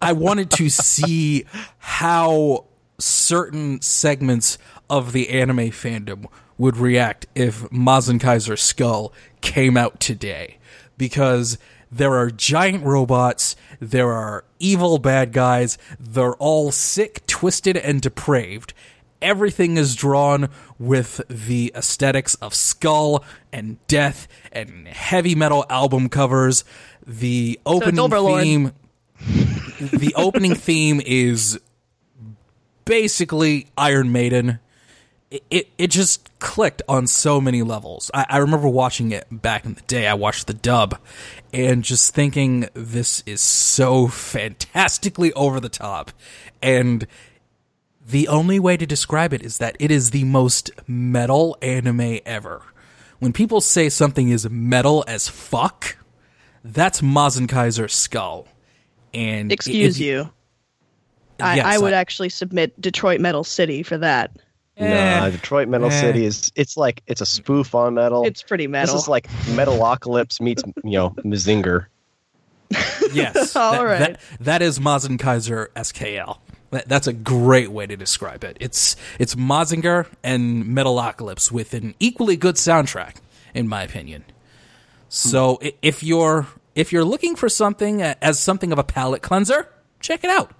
I 0.00 0.12
wanted 0.12 0.52
to 0.52 0.68
see 0.68 1.46
how 1.78 2.66
certain 2.98 3.80
segments 3.82 4.56
of 4.88 5.12
the 5.12 5.30
anime 5.30 5.70
fandom 5.70 6.26
would 6.58 6.76
react 6.76 7.26
if 7.34 7.62
Mazinkaiser 7.70 8.20
Kaiser 8.20 8.56
Skull 8.56 9.12
came 9.40 9.76
out 9.76 9.98
today. 9.98 10.58
Because 10.96 11.58
there 11.96 12.14
are 12.14 12.30
giant 12.30 12.84
robots, 12.84 13.56
there 13.80 14.12
are 14.12 14.44
evil 14.58 14.98
bad 14.98 15.32
guys, 15.32 15.78
they're 15.98 16.34
all 16.34 16.72
sick, 16.72 17.26
twisted, 17.26 17.76
and 17.76 18.00
depraved 18.00 18.74
everything 19.22 19.78
is 19.78 19.96
drawn 19.96 20.50
with 20.78 21.20
the 21.28 21.72
aesthetics 21.74 22.34
of 22.36 22.54
skull 22.54 23.24
and 23.52 23.78
death 23.88 24.28
and 24.52 24.86
heavy 24.86 25.34
metal 25.34 25.64
album 25.70 26.10
covers. 26.10 26.62
The 27.06 27.58
opening 27.64 27.96
so 27.96 28.26
theme 28.38 28.72
the 29.78 30.14
opening 30.14 30.54
theme 30.54 31.00
is 31.04 31.58
basically 32.84 33.66
Iron 33.76 34.12
Maiden. 34.12 34.60
It, 35.34 35.42
it, 35.50 35.68
it 35.78 35.90
just 35.90 36.30
clicked 36.38 36.80
on 36.88 37.08
so 37.08 37.40
many 37.40 37.64
levels. 37.64 38.08
I, 38.14 38.24
I 38.28 38.38
remember 38.38 38.68
watching 38.68 39.10
it 39.10 39.26
back 39.32 39.64
in 39.64 39.74
the 39.74 39.80
day. 39.80 40.06
I 40.06 40.14
watched 40.14 40.46
the 40.46 40.54
dub 40.54 40.96
and 41.52 41.82
just 41.82 42.14
thinking 42.14 42.68
this 42.72 43.20
is 43.26 43.40
so 43.40 44.06
fantastically 44.06 45.32
over 45.32 45.58
the 45.58 45.68
top. 45.68 46.12
And 46.62 47.08
the 48.06 48.28
only 48.28 48.60
way 48.60 48.76
to 48.76 48.86
describe 48.86 49.32
it 49.32 49.42
is 49.42 49.58
that 49.58 49.76
it 49.80 49.90
is 49.90 50.12
the 50.12 50.22
most 50.22 50.70
metal 50.86 51.56
anime 51.60 52.20
ever. 52.24 52.62
When 53.18 53.32
people 53.32 53.60
say 53.60 53.88
something 53.88 54.28
is 54.28 54.48
metal 54.48 55.02
as 55.08 55.28
fuck, 55.28 55.96
that's 56.62 57.00
Mazinkaiser 57.00 57.90
Skull. 57.90 58.46
And 59.12 59.50
excuse 59.50 60.00
you, 60.00 60.30
I, 61.40 61.56
yes, 61.56 61.66
I 61.66 61.78
would 61.78 61.92
I, 61.92 61.96
actually 61.96 62.28
submit 62.28 62.80
Detroit 62.80 63.20
Metal 63.20 63.42
City 63.42 63.82
for 63.82 63.98
that. 63.98 64.30
Nah, 64.78 65.30
Detroit 65.30 65.68
Metal 65.68 65.90
eh. 65.90 66.00
City 66.00 66.24
is 66.24 66.50
it's 66.56 66.76
like 66.76 67.02
it's 67.06 67.20
a 67.20 67.26
spoof 67.26 67.74
on 67.74 67.94
metal. 67.94 68.24
It's 68.24 68.42
pretty 68.42 68.66
metal. 68.66 68.94
This 68.94 69.04
is 69.04 69.08
like 69.08 69.28
Metalocalypse 69.54 70.40
meets 70.40 70.62
you 70.82 70.98
know 70.98 71.10
Mazinger. 71.24 71.86
Yes, 73.12 73.54
all 73.56 73.72
that, 73.72 73.82
right. 73.84 73.98
that, 73.98 74.20
that 74.40 74.62
is 74.62 74.80
Mazinkaiser 74.80 75.68
SKL. 75.76 76.38
That, 76.72 76.88
that's 76.88 77.06
a 77.06 77.12
great 77.12 77.70
way 77.70 77.86
to 77.86 77.96
describe 77.96 78.42
it. 78.42 78.56
It's 78.58 78.96
it's 79.20 79.36
Mazinger 79.36 80.06
and 80.24 80.64
Metalocalypse 80.64 81.52
with 81.52 81.74
an 81.74 81.94
equally 82.00 82.36
good 82.36 82.56
soundtrack, 82.56 83.16
in 83.54 83.68
my 83.68 83.84
opinion. 83.84 84.24
So 85.08 85.60
hmm. 85.62 85.68
if 85.82 86.02
you're 86.02 86.48
if 86.74 86.92
you're 86.92 87.04
looking 87.04 87.36
for 87.36 87.48
something 87.48 88.02
as 88.02 88.40
something 88.40 88.72
of 88.72 88.80
a 88.80 88.84
palate 88.84 89.22
cleanser, 89.22 89.68
check 90.00 90.24
it 90.24 90.30
out. 90.30 90.50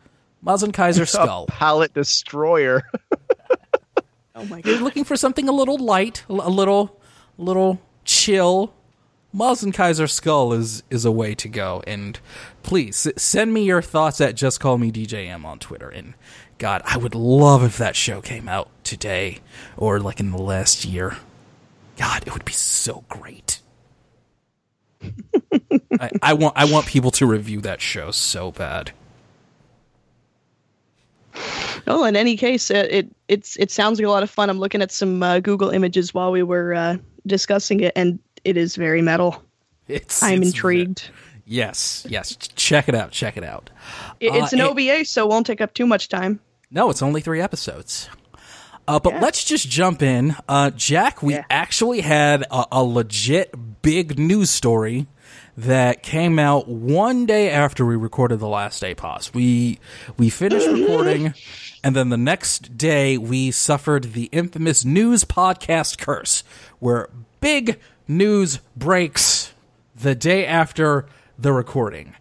Mazinkaiser 0.45 1.09
Skull. 1.09 1.47
A 1.49 1.51
palate 1.51 1.95
destroyer. 1.95 2.83
Oh 4.35 4.45
my 4.47 4.61
god. 4.61 4.71
You're 4.71 4.81
looking 4.81 5.05
for 5.05 5.17
something 5.17 5.49
a 5.49 5.53
little 5.53 5.79
light, 5.79 6.25
a 6.29 6.33
little 6.33 7.01
little 7.39 7.81
chill. 8.05 8.75
Mazinkaiser 9.35 10.11
Skull 10.11 10.53
is 10.53 10.83
is 10.91 11.05
a 11.05 11.13
way 11.13 11.35
to 11.37 11.49
go. 11.49 11.83
And 11.87 12.19
please 12.63 13.09
send 13.17 13.55
me 13.55 13.65
your 13.65 13.83
thoughts 13.83 14.21
at 14.21 14.35
just 14.35 14.61
call 14.61 14.79
me 14.79 14.91
DJM 14.91 15.45
on 15.45 15.59
Twitter. 15.59 15.89
And 15.89 16.15
God, 16.59 16.83
I 16.85 16.97
would 16.97 17.15
love 17.15 17.63
if 17.63 17.79
that 17.79 17.97
show 17.97 18.21
came 18.21 18.49
out 18.49 18.69
today 18.83 19.39
or 19.77 20.01
like 20.01 20.21
in 20.21 20.31
the 20.31 20.43
last 20.43 20.85
year. 20.85 21.17
God, 21.97 22.25
it 22.27 22.33
would 22.33 22.45
be 22.45 22.53
so 22.53 23.05
great. 23.09 23.61
I, 26.01 26.11
I, 26.23 26.33
want 26.33 26.57
I 26.57 26.65
want 26.65 26.87
people 26.87 27.11
to 27.13 27.27
review 27.27 27.61
that 27.61 27.81
show 27.81 28.11
so 28.11 28.51
bad. 28.51 28.93
Well, 31.87 32.05
in 32.05 32.17
any 32.17 32.37
case, 32.37 32.71
it, 32.71 32.91
it 32.91 33.17
it's 33.29 33.57
it 33.57 33.71
sounds 33.71 33.99
like 33.99 34.07
a 34.07 34.11
lot 34.11 34.23
of 34.23 34.31
fun. 34.31 34.51
I'm 34.51 34.59
looking 34.59 34.83
at 34.83 34.91
some 34.91 35.23
uh, 35.23 35.41
Google 35.41 35.71
images 35.71 36.15
while 36.15 36.31
we 36.33 36.43
were 36.43 36.75
uh, 36.75 36.97
discussing 37.27 37.81
it, 37.81 37.93
and 37.97 38.19
it 38.45 38.57
is 38.57 38.77
very 38.77 39.03
metal. 39.03 39.43
It's 39.89 40.23
I'm 40.23 40.43
it's 40.43 40.53
intrigued. 40.53 41.11
Yes, 41.47 42.07
yes, 42.09 42.37
check 42.37 42.89
it 42.89 42.95
out. 42.95 43.11
Check 43.11 43.37
it 43.37 43.45
out. 43.45 43.69
It, 44.21 44.35
it's 44.35 44.53
uh, 44.53 44.57
an 44.57 44.63
OVA, 44.63 45.05
so 45.05 45.25
it 45.25 45.29
won't 45.29 45.47
take 45.47 45.61
up 45.61 45.75
too 45.75 45.87
much 45.87 46.09
time. 46.09 46.41
No, 46.71 46.89
it's 46.89 47.03
only 47.03 47.21
three 47.21 47.41
episodes. 47.41 48.09
Uh, 48.87 48.99
but 48.99 49.15
yeah. 49.15 49.21
let's 49.21 49.45
just 49.45 49.69
jump 49.69 50.03
in. 50.03 50.37
Uh, 50.49 50.71
Jack, 50.71 51.23
we 51.23 51.35
yeah. 51.35 51.45
actually 51.49 52.01
had 52.01 52.43
a, 52.51 52.67
a, 52.73 52.83
legit 52.83 53.55
big 53.83 54.19
news 54.19 54.51
story 54.51 55.07
that 55.57 56.03
came 56.03 56.39
out 56.39 56.69
one 56.69 57.27
day 57.27 57.51
after 57.51 57.85
we 57.87 57.97
recorded 57.97 58.41
the 58.41 58.49
last 58.49 58.83
APOS. 58.83 59.33
We 59.33 59.79
we 60.17 60.31
finished 60.31 60.67
recording, 60.67 61.35
and 61.83 61.95
then 61.95 62.09
the 62.09 62.17
next 62.17 62.77
day 62.77 63.19
we 63.19 63.51
suffered 63.51 64.13
the 64.13 64.25
infamous 64.33 64.85
news 64.85 65.25
podcast 65.25 65.99
curse, 65.99 66.43
where 66.81 67.09
big 67.41 67.79
news 68.09 68.59
breaks 68.77 69.53
the 69.95 70.15
day 70.15 70.47
after 70.47 71.07
the 71.39 71.53
recording. 71.53 72.15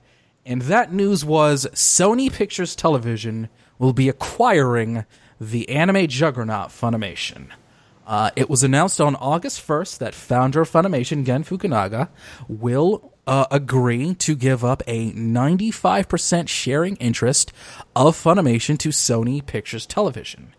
And 0.45 0.63
that 0.63 0.91
news 0.91 1.23
was 1.23 1.67
Sony 1.73 2.31
Pictures 2.31 2.75
Television 2.75 3.49
will 3.79 3.93
be 3.93 4.09
acquiring 4.09 5.05
the 5.39 5.69
anime 5.69 6.07
juggernaut 6.07 6.69
Funimation. 6.69 7.47
Uh, 8.05 8.31
it 8.35 8.49
was 8.49 8.63
announced 8.63 8.99
on 8.99 9.15
August 9.15 9.65
1st 9.65 9.99
that 9.99 10.13
founder 10.13 10.61
of 10.61 10.69
Funimation, 10.69 11.25
Gen 11.25 11.43
Fukunaga, 11.43 12.09
will 12.49 13.12
uh, 13.25 13.45
agree 13.51 14.13
to 14.15 14.35
give 14.35 14.65
up 14.65 14.83
a 14.87 15.11
95% 15.11 16.47
sharing 16.47 16.95
interest 16.97 17.53
of 17.95 18.15
Funimation 18.15 18.77
to 18.79 18.89
Sony 18.89 19.45
Pictures 19.45 19.85
Television. 19.85 20.53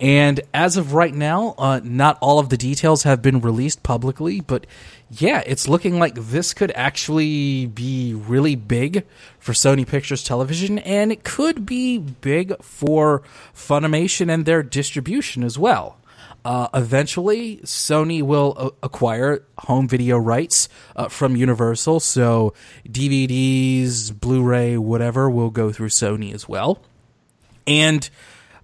And 0.00 0.40
as 0.54 0.76
of 0.76 0.94
right 0.94 1.14
now, 1.14 1.56
uh, 1.58 1.80
not 1.82 2.18
all 2.20 2.38
of 2.38 2.50
the 2.50 2.56
details 2.56 3.02
have 3.02 3.20
been 3.20 3.40
released 3.40 3.82
publicly, 3.82 4.40
but 4.40 4.64
yeah, 5.10 5.42
it's 5.44 5.66
looking 5.66 5.98
like 5.98 6.14
this 6.14 6.54
could 6.54 6.70
actually 6.76 7.66
be 7.66 8.14
really 8.14 8.54
big 8.54 9.04
for 9.40 9.52
Sony 9.52 9.86
Pictures 9.86 10.22
Television, 10.22 10.78
and 10.80 11.10
it 11.10 11.24
could 11.24 11.66
be 11.66 11.98
big 11.98 12.62
for 12.62 13.22
Funimation 13.54 14.32
and 14.32 14.46
their 14.46 14.62
distribution 14.62 15.42
as 15.42 15.58
well. 15.58 15.97
Uh, 16.44 16.68
eventually, 16.72 17.58
Sony 17.58 18.22
will 18.22 18.54
uh, 18.56 18.70
acquire 18.82 19.44
home 19.58 19.88
video 19.88 20.16
rights 20.16 20.68
uh, 20.96 21.08
from 21.08 21.36
Universal, 21.36 22.00
so 22.00 22.54
DVDs, 22.88 24.18
Blu 24.18 24.42
ray, 24.42 24.76
whatever 24.76 25.28
will 25.28 25.50
go 25.50 25.72
through 25.72 25.88
Sony 25.88 26.32
as 26.32 26.48
well. 26.48 26.80
And 27.66 28.08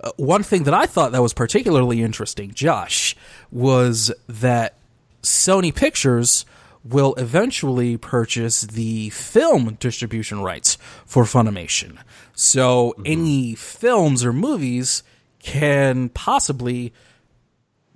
uh, 0.00 0.12
one 0.16 0.42
thing 0.42 0.64
that 0.64 0.74
I 0.74 0.86
thought 0.86 1.12
that 1.12 1.22
was 1.22 1.34
particularly 1.34 2.00
interesting, 2.00 2.54
Josh, 2.54 3.16
was 3.50 4.12
that 4.28 4.78
Sony 5.22 5.74
Pictures 5.74 6.46
will 6.84 7.14
eventually 7.14 7.96
purchase 7.96 8.60
the 8.62 9.10
film 9.10 9.76
distribution 9.80 10.40
rights 10.40 10.76
for 11.06 11.24
Funimation. 11.24 11.98
So 12.34 12.92
mm-hmm. 12.92 13.02
any 13.06 13.54
films 13.54 14.24
or 14.24 14.32
movies 14.32 15.02
can 15.40 16.10
possibly 16.10 16.92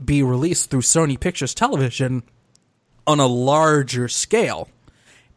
be 0.02 0.22
released 0.22 0.70
through 0.70 0.82
Sony 0.82 1.18
Pictures 1.18 1.54
Television 1.54 2.22
on 3.06 3.20
a 3.20 3.26
larger 3.26 4.08
scale. 4.08 4.68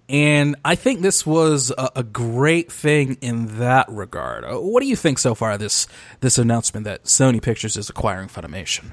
And 0.09 0.57
I 0.65 0.75
think 0.75 0.99
this 0.99 1.25
was 1.25 1.71
a, 1.77 1.89
a, 1.95 2.03
great 2.03 2.69
thing 2.69 3.17
in 3.21 3.59
that 3.59 3.87
regard. 3.87 4.43
Uh, 4.43 4.57
what 4.57 4.81
do 4.81 4.87
you 4.87 4.97
think 4.97 5.17
so 5.19 5.33
far? 5.33 5.57
This 5.57 5.87
this 6.19 6.37
announcement 6.37 6.83
that 6.83 7.05
Sony 7.05 7.41
Pictures 7.41 7.77
is 7.77 7.89
acquiring 7.89 8.27
Funimation. 8.27 8.91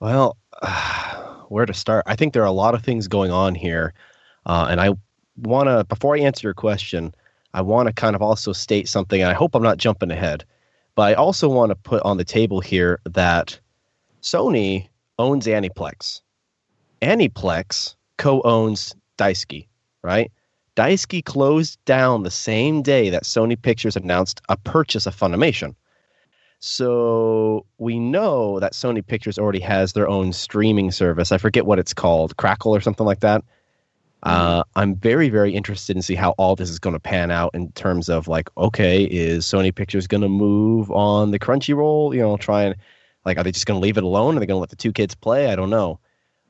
Well, 0.00 0.36
uh, 0.60 1.24
where 1.48 1.64
to 1.64 1.72
start? 1.72 2.04
I 2.06 2.14
think 2.14 2.34
there 2.34 2.42
are 2.42 2.46
a 2.46 2.52
lot 2.52 2.74
of 2.74 2.82
things 2.82 3.08
going 3.08 3.30
on 3.30 3.54
here, 3.54 3.94
uh, 4.44 4.66
and 4.70 4.82
I 4.82 4.90
want 5.38 5.68
to 5.68 5.84
before 5.84 6.16
I 6.16 6.20
answer 6.20 6.46
your 6.46 6.54
question, 6.54 7.14
I 7.54 7.62
want 7.62 7.86
to 7.86 7.94
kind 7.94 8.14
of 8.14 8.20
also 8.20 8.52
state 8.52 8.86
something. 8.86 9.22
And 9.22 9.30
I 9.30 9.34
hope 9.34 9.54
I'm 9.54 9.62
not 9.62 9.78
jumping 9.78 10.10
ahead, 10.10 10.44
but 10.98 11.12
I 11.12 11.14
also 11.14 11.48
want 11.48 11.70
to 11.70 11.76
put 11.76 12.02
on 12.02 12.16
the 12.16 12.24
table 12.24 12.58
here 12.58 12.98
that 13.04 13.60
Sony 14.20 14.88
owns 15.16 15.46
Aniplex. 15.46 16.22
Aniplex 17.02 17.94
co-owns 18.16 18.96
Daisuki, 19.16 19.68
right? 20.02 20.32
Daisuki 20.74 21.24
closed 21.24 21.78
down 21.84 22.24
the 22.24 22.32
same 22.32 22.82
day 22.82 23.10
that 23.10 23.22
Sony 23.22 23.54
Pictures 23.62 23.94
announced 23.94 24.40
a 24.48 24.56
purchase 24.56 25.06
of 25.06 25.14
Funimation. 25.14 25.76
So 26.58 27.64
we 27.78 28.00
know 28.00 28.58
that 28.58 28.72
Sony 28.72 29.06
Pictures 29.06 29.38
already 29.38 29.60
has 29.60 29.92
their 29.92 30.08
own 30.08 30.32
streaming 30.32 30.90
service. 30.90 31.30
I 31.30 31.38
forget 31.38 31.64
what 31.64 31.78
it's 31.78 31.94
called, 31.94 32.36
Crackle 32.38 32.74
or 32.74 32.80
something 32.80 33.06
like 33.06 33.20
that. 33.20 33.44
Uh, 34.24 34.64
I'm 34.74 34.96
very, 34.96 35.28
very 35.28 35.54
interested 35.54 35.96
in 35.96 36.02
see 36.02 36.14
how 36.14 36.30
all 36.32 36.56
this 36.56 36.70
is 36.70 36.78
going 36.78 36.94
to 36.94 37.00
pan 37.00 37.30
out 37.30 37.54
in 37.54 37.70
terms 37.72 38.08
of 38.08 38.26
like, 38.26 38.48
okay, 38.56 39.04
is 39.04 39.44
Sony 39.44 39.74
Pictures 39.74 40.06
going 40.06 40.22
to 40.22 40.28
move 40.28 40.90
on 40.90 41.30
the 41.30 41.38
Crunchyroll? 41.38 42.14
You 42.14 42.22
know, 42.22 42.36
try 42.36 42.64
and 42.64 42.76
like, 43.24 43.38
are 43.38 43.44
they 43.44 43.52
just 43.52 43.66
going 43.66 43.78
to 43.78 43.82
leave 43.82 43.96
it 43.96 44.04
alone? 44.04 44.36
Are 44.36 44.40
they 44.40 44.46
going 44.46 44.56
to 44.56 44.60
let 44.60 44.70
the 44.70 44.76
two 44.76 44.92
kids 44.92 45.14
play? 45.14 45.52
I 45.52 45.56
don't 45.56 45.70
know. 45.70 46.00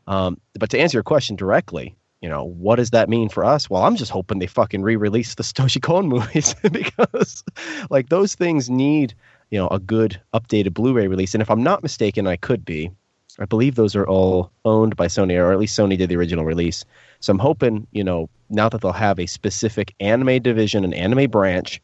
Um, 0.07 0.41
but 0.59 0.71
to 0.71 0.79
answer 0.79 0.97
your 0.97 1.03
question 1.03 1.37
directly, 1.37 1.95
you 2.21 2.29
know, 2.29 2.45
what 2.45 2.77
does 2.77 2.91
that 2.91 3.09
mean 3.09 3.29
for 3.29 3.45
us? 3.45 3.69
Well, 3.69 3.85
I'm 3.85 3.97
just 3.97 4.11
hoping 4.11 4.39
they 4.39 4.47
fucking 4.47 4.83
re-release 4.83 5.35
the 5.35 5.43
Satoshi 5.45 5.83
Kon 5.83 6.09
movies 6.09 6.55
because, 6.73 7.45
like, 7.91 8.09
those 8.09 8.35
things 8.35 8.71
need, 8.71 9.15
you 9.51 9.59
know, 9.59 9.69
a 9.69 9.79
good 9.79 10.21
updated 10.35 10.75
Blu-ray 10.75 11.09
release. 11.09 11.35
And 11.35 11.43
if 11.43 11.51
I'm 11.51 11.63
not 11.63 11.83
mistaken, 11.83 12.27
I 12.27 12.37
could 12.37 12.65
be. 12.65 12.91
I 13.39 13.45
believe 13.45 13.75
those 13.75 13.95
are 13.95 14.07
all 14.07 14.51
owned 14.65 14.97
by 14.97 15.07
Sony, 15.07 15.39
or 15.39 15.53
at 15.53 15.59
least 15.59 15.79
Sony 15.79 15.97
did 15.97 16.09
the 16.09 16.17
original 16.17 16.45
release. 16.45 16.85
So 17.21 17.31
I'm 17.31 17.39
hoping, 17.39 17.87
you 17.93 18.03
know, 18.03 18.29
now 18.51 18.69
that 18.69 18.81
they'll 18.81 18.93
have 18.93 19.21
a 19.21 19.27
specific 19.27 19.95
anime 20.01 20.43
division, 20.43 20.85
an 20.85 20.93
anime 20.93 21.31
branch, 21.31 21.81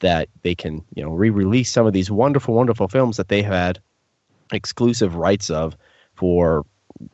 that 0.00 0.28
they 0.42 0.54
can, 0.54 0.84
you 0.94 1.02
know, 1.02 1.10
re-release 1.10 1.70
some 1.70 1.86
of 1.86 1.92
these 1.92 2.10
wonderful, 2.10 2.54
wonderful 2.54 2.88
films 2.88 3.16
that 3.16 3.28
they 3.28 3.42
had 3.42 3.78
exclusive 4.52 5.16
rights 5.16 5.48
of 5.48 5.76
for 6.14 6.64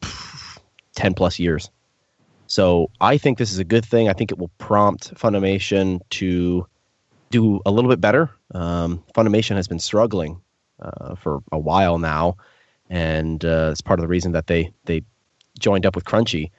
10 0.95 1.15
plus 1.15 1.39
years. 1.39 1.71
So 2.47 2.91
I 3.01 3.19
think 3.19 3.39
this 3.39 3.53
is 3.53 3.59
a 3.59 3.65
good 3.65 3.85
thing. 3.85 4.09
I 4.09 4.13
think 4.13 4.31
it 4.31 4.39
will 4.39 4.51
prompt 4.59 5.15
Funimation 5.15 6.01
to 6.11 6.67
do 7.31 7.61
a 7.65 7.71
little 7.71 7.89
bit 7.89 8.01
better. 8.01 8.31
Um, 8.55 9.03
Funimation 9.15 9.57
has 9.57 9.69
been 9.69 9.79
struggling 9.79 10.41
uh, 10.81 11.15
for 11.15 11.43
a 11.51 11.59
while 11.59 11.99
now, 11.99 12.37
and 12.93 13.43
uh, 13.43 13.71
it's 13.73 13.81
part 13.81 13.99
of 13.99 14.03
the 14.03 14.09
reason 14.09 14.33
that 14.33 14.47
they 14.47 14.71
they 14.85 15.03
joined 15.59 15.87
up 15.87 15.97
with 15.97 16.05
Crunchy. 16.05 16.51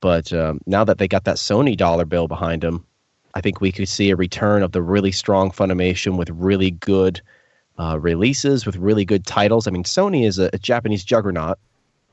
But 0.00 0.32
um, 0.32 0.60
now 0.66 0.84
that 0.84 0.98
they 0.98 1.06
got 1.08 1.24
that 1.24 1.36
Sony 1.36 1.76
dollar 1.76 2.04
bill 2.04 2.26
behind 2.26 2.62
them, 2.62 2.84
I 3.34 3.40
think 3.40 3.60
we 3.60 3.70
could 3.70 3.88
see 3.88 4.10
a 4.10 4.16
return 4.16 4.62
of 4.64 4.72
the 4.72 4.82
really 4.82 5.12
strong 5.12 5.50
Funimation 5.50 6.18
with 6.18 6.28
really 6.30 6.72
good 6.72 7.22
uh, 7.78 7.98
releases, 8.00 8.66
with 8.66 8.76
really 8.76 9.04
good 9.04 9.24
titles. 9.24 9.68
I 9.68 9.70
mean, 9.70 9.84
Sony 9.84 10.26
is 10.26 10.38
a, 10.38 10.50
a 10.52 10.58
Japanese 10.58 11.04
juggernaut 11.04 11.58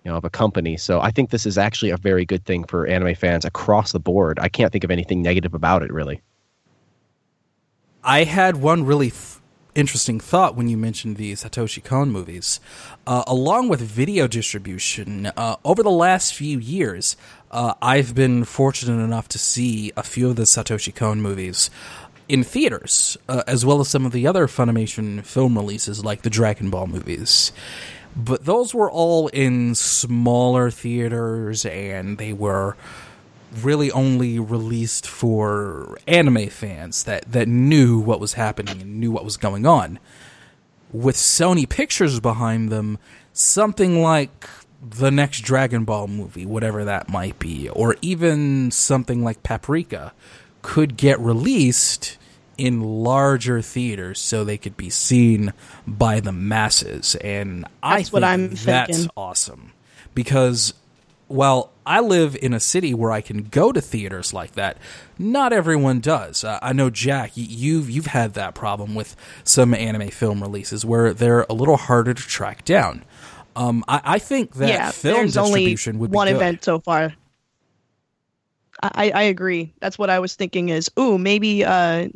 you 0.05 0.11
know, 0.11 0.17
of 0.17 0.23
a 0.23 0.29
company. 0.29 0.77
So 0.77 1.01
I 1.01 1.09
think 1.09 1.31
this 1.31 1.45
is 1.45 1.57
actually 1.57 1.89
a 1.89 1.97
very 1.97 2.25
good 2.25 2.45
thing 2.45 2.65
for 2.65 2.85
anime 2.85 3.15
fans 3.15 3.43
across 3.43 3.91
the 3.91 3.99
board. 3.99 4.37
I 4.39 4.49
can't 4.49 4.71
think 4.71 4.83
of 4.83 4.91
anything 4.91 5.21
negative 5.23 5.53
about 5.53 5.81
it, 5.81 5.91
really. 5.91 6.21
I 8.03 8.25
had 8.25 8.57
one 8.57 8.85
really 8.85 9.07
f- 9.07 9.41
interesting 9.75 10.19
thought 10.19 10.55
when 10.55 10.67
you 10.67 10.77
mentioned 10.77 11.17
the 11.17 11.33
Satoshi 11.33 11.83
Kon 11.83 12.11
movies. 12.11 12.59
Uh, 13.05 13.23
along 13.27 13.69
with 13.69 13.81
video 13.81 14.27
distribution, 14.27 15.27
uh, 15.37 15.55
over 15.63 15.83
the 15.83 15.91
last 15.91 16.33
few 16.33 16.59
years, 16.59 17.15
uh, 17.51 17.73
I've 17.81 18.15
been 18.15 18.43
fortunate 18.43 19.03
enough 19.03 19.27
to 19.29 19.39
see 19.39 19.91
a 19.95 20.03
few 20.03 20.29
of 20.29 20.35
the 20.35 20.43
Satoshi 20.43 20.93
Kon 20.93 21.21
movies 21.21 21.69
in 22.29 22.43
theaters, 22.43 23.17
uh, 23.27 23.43
as 23.47 23.65
well 23.65 23.79
as 23.81 23.89
some 23.89 24.05
of 24.05 24.11
the 24.11 24.27
other 24.27 24.47
Funimation 24.47 25.23
film 25.23 25.57
releases, 25.57 26.03
like 26.03 26.21
the 26.21 26.29
Dragon 26.29 26.69
Ball 26.69 26.87
movies. 26.87 27.51
But 28.15 28.45
those 28.45 28.73
were 28.73 28.89
all 28.89 29.27
in 29.27 29.75
smaller 29.75 30.69
theaters, 30.69 31.65
and 31.65 32.17
they 32.17 32.31
were 32.31 32.77
really 33.61 33.91
only 33.91 34.39
released 34.39 35.07
for 35.07 35.97
anime 36.07 36.47
fans 36.49 37.03
that, 37.03 37.31
that 37.31 37.47
knew 37.47 37.99
what 37.99 38.19
was 38.19 38.33
happening 38.33 38.81
and 38.81 38.99
knew 38.99 39.11
what 39.11 39.25
was 39.25 39.37
going 39.37 39.65
on. 39.65 39.99
With 40.91 41.15
Sony 41.15 41.67
Pictures 41.67 42.19
behind 42.19 42.69
them, 42.69 42.99
something 43.33 44.01
like 44.01 44.47
the 44.81 45.09
next 45.11 45.41
Dragon 45.41 45.85
Ball 45.85 46.07
movie, 46.07 46.45
whatever 46.45 46.85
that 46.85 47.09
might 47.09 47.39
be, 47.39 47.69
or 47.69 47.95
even 48.01 48.69
something 48.71 49.23
like 49.23 49.43
Paprika, 49.43 50.13
could 50.61 50.97
get 50.97 51.19
released 51.19 52.17
in 52.57 52.81
larger 52.81 53.61
theaters 53.61 54.19
so 54.19 54.43
they 54.43 54.57
could 54.57 54.77
be 54.77 54.89
seen 54.89 55.53
by 55.87 56.19
the 56.19 56.31
masses. 56.31 57.15
And 57.15 57.63
that's 57.63 57.73
I 57.81 58.01
think 58.03 58.13
what 58.13 58.23
I'm 58.23 58.49
that's 58.49 58.63
thinking. 58.97 59.09
awesome 59.17 59.73
because 60.13 60.73
while 61.27 61.72
I 61.85 61.99
live 61.99 62.35
in 62.41 62.53
a 62.53 62.59
city 62.59 62.93
where 62.93 63.11
I 63.11 63.21
can 63.21 63.43
go 63.43 63.71
to 63.71 63.81
theaters 63.81 64.33
like 64.33 64.53
that, 64.53 64.77
not 65.17 65.53
everyone 65.53 65.99
does. 65.99 66.43
Uh, 66.43 66.59
I 66.61 66.73
know 66.73 66.89
Jack, 66.89 67.31
you've 67.35 67.89
you've 67.89 68.07
had 68.07 68.33
that 68.35 68.55
problem 68.55 68.95
with 68.95 69.15
some 69.43 69.73
anime 69.73 70.09
film 70.09 70.41
releases 70.41 70.85
where 70.85 71.13
they're 71.13 71.45
a 71.49 71.53
little 71.53 71.77
harder 71.77 72.13
to 72.13 72.23
track 72.23 72.65
down. 72.65 73.03
Um, 73.55 73.83
I, 73.87 74.01
I, 74.03 74.19
think 74.19 74.55
that 74.55 74.69
yeah, 74.69 74.91
film 74.91 75.27
distribution 75.27 75.99
would 75.99 76.09
be 76.09 76.15
one 76.15 76.27
good. 76.27 76.37
event 76.37 76.63
so 76.63 76.79
far. 76.79 77.13
I, 78.81 79.11
I 79.11 79.21
agree. 79.23 79.73
That's 79.79 79.97
what 79.97 80.09
I 80.09 80.19
was 80.19 80.35
thinking. 80.35 80.69
Is 80.69 80.89
ooh 80.99 81.17
maybe 81.17 81.63
uh, 81.63 82.09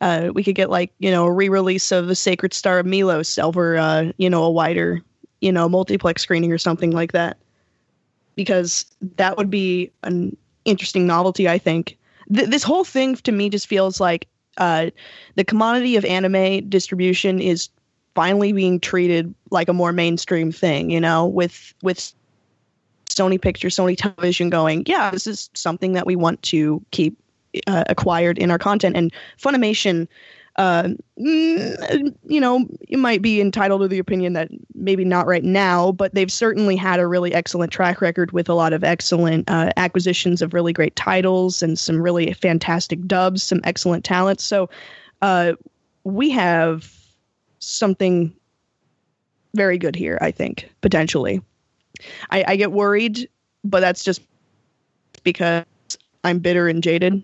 uh, 0.00 0.30
we 0.34 0.42
could 0.42 0.56
get 0.56 0.68
like 0.68 0.92
you 0.98 1.10
know 1.10 1.26
a 1.26 1.32
re-release 1.32 1.92
of 1.92 2.08
the 2.08 2.16
Sacred 2.16 2.52
Star 2.52 2.80
of 2.80 2.86
Milos 2.86 3.38
over 3.38 3.76
uh, 3.76 4.12
you 4.16 4.28
know 4.28 4.42
a 4.42 4.50
wider 4.50 5.00
you 5.40 5.52
know 5.52 5.68
multiplex 5.68 6.22
screening 6.22 6.52
or 6.52 6.58
something 6.58 6.90
like 6.90 7.12
that, 7.12 7.38
because 8.36 8.86
that 9.16 9.36
would 9.36 9.50
be 9.50 9.90
an 10.02 10.36
interesting 10.64 11.06
novelty. 11.06 11.48
I 11.48 11.58
think 11.58 11.98
Th- 12.34 12.48
this 12.48 12.62
whole 12.62 12.84
thing 12.84 13.16
to 13.16 13.32
me 13.32 13.48
just 13.48 13.66
feels 13.66 14.00
like 14.00 14.26
uh, 14.58 14.90
the 15.34 15.44
commodity 15.44 15.96
of 15.96 16.04
anime 16.04 16.68
distribution 16.68 17.40
is 17.40 17.68
finally 18.14 18.52
being 18.52 18.78
treated 18.78 19.34
like 19.50 19.68
a 19.68 19.72
more 19.72 19.92
mainstream 19.92 20.52
thing. 20.52 20.90
You 20.90 21.00
know, 21.00 21.26
with 21.26 21.74
with 21.82 22.12
Sony 23.08 23.40
Pictures, 23.40 23.76
Sony 23.76 23.96
Television 23.96 24.50
going, 24.50 24.84
yeah, 24.86 25.10
this 25.10 25.26
is 25.26 25.50
something 25.54 25.92
that 25.92 26.06
we 26.06 26.16
want 26.16 26.42
to 26.44 26.82
keep 26.90 27.16
uh, 27.66 27.84
acquired 27.88 28.38
in 28.38 28.50
our 28.50 28.58
content. 28.58 28.96
And 28.96 29.12
Funimation, 29.38 30.08
uh, 30.56 30.88
mm, 31.18 32.14
you 32.26 32.40
know, 32.40 32.66
you 32.88 32.98
might 32.98 33.22
be 33.22 33.40
entitled 33.40 33.80
to 33.80 33.88
the 33.88 33.98
opinion 33.98 34.34
that 34.34 34.50
maybe 34.74 35.04
not 35.04 35.26
right 35.26 35.44
now, 35.44 35.92
but 35.92 36.14
they've 36.14 36.32
certainly 36.32 36.76
had 36.76 37.00
a 37.00 37.06
really 37.06 37.32
excellent 37.32 37.72
track 37.72 38.00
record 38.00 38.32
with 38.32 38.48
a 38.48 38.54
lot 38.54 38.72
of 38.72 38.84
excellent 38.84 39.48
uh, 39.48 39.70
acquisitions 39.76 40.42
of 40.42 40.52
really 40.52 40.72
great 40.72 40.94
titles 40.94 41.62
and 41.62 41.78
some 41.78 42.00
really 42.00 42.32
fantastic 42.34 43.04
dubs, 43.06 43.42
some 43.42 43.60
excellent 43.64 44.04
talent. 44.04 44.40
So 44.40 44.68
uh, 45.22 45.54
we 46.04 46.28
have 46.30 46.92
something 47.58 48.34
very 49.54 49.78
good 49.78 49.96
here, 49.96 50.18
I 50.20 50.30
think, 50.30 50.68
potentially. 50.82 51.40
I, 52.30 52.44
I 52.48 52.56
get 52.56 52.72
worried, 52.72 53.28
but 53.64 53.80
that's 53.80 54.04
just 54.04 54.20
because 55.22 55.64
I'm 56.24 56.40
bitter 56.40 56.68
and 56.68 56.82
jaded. 56.82 57.22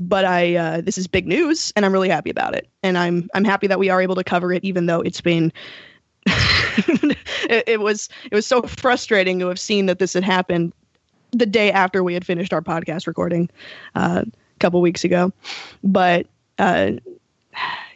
But 0.00 0.24
I 0.24 0.56
uh, 0.56 0.80
this 0.82 0.98
is 0.98 1.06
big 1.06 1.26
news, 1.26 1.72
and 1.74 1.86
I'm 1.86 1.92
really 1.92 2.08
happy 2.08 2.30
about 2.30 2.54
it. 2.54 2.68
And 2.82 2.98
I'm 2.98 3.28
I'm 3.34 3.44
happy 3.44 3.66
that 3.66 3.78
we 3.78 3.88
are 3.88 4.02
able 4.02 4.14
to 4.16 4.24
cover 4.24 4.52
it, 4.52 4.64
even 4.64 4.86
though 4.86 5.00
it's 5.00 5.20
been 5.20 5.52
it, 6.26 7.64
it, 7.66 7.80
was 7.80 8.08
it 8.30 8.34
was 8.34 8.46
so 8.46 8.62
frustrating 8.62 9.38
to 9.38 9.46
have 9.46 9.60
seen 9.60 9.86
that 9.86 9.98
this 9.98 10.12
had 10.12 10.24
happened 10.24 10.72
the 11.30 11.46
day 11.46 11.70
after 11.70 12.02
we 12.02 12.14
had 12.14 12.26
finished 12.26 12.52
our 12.52 12.60
podcast 12.60 13.06
recording 13.06 13.48
uh, 13.94 14.24
a 14.26 14.58
couple 14.58 14.80
weeks 14.80 15.04
ago. 15.04 15.32
But 15.84 16.26
uh, 16.58 16.92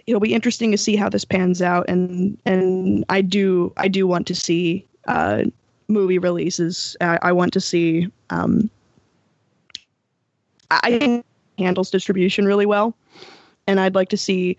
it'll 0.06 0.20
be 0.20 0.34
interesting 0.34 0.70
to 0.70 0.78
see 0.78 0.96
how 0.96 1.08
this 1.08 1.24
pans 1.24 1.60
out, 1.62 1.86
and 1.88 2.38
and 2.46 3.04
I 3.08 3.20
do 3.20 3.72
I 3.76 3.88
do 3.88 4.06
want 4.06 4.26
to 4.28 4.34
see 4.34 4.86
uh, 5.06 5.44
movie 5.88 6.18
releases. 6.18 6.96
I, 7.00 7.18
I 7.22 7.32
want 7.32 7.52
to 7.54 7.60
see. 7.60 8.08
Um, 8.30 8.70
I 10.70 10.98
think 11.00 11.26
handles 11.60 11.90
distribution 11.90 12.44
really 12.44 12.66
well, 12.66 12.96
and 13.66 13.80
I'd 13.80 13.94
like 13.94 14.08
to 14.10 14.16
see. 14.16 14.56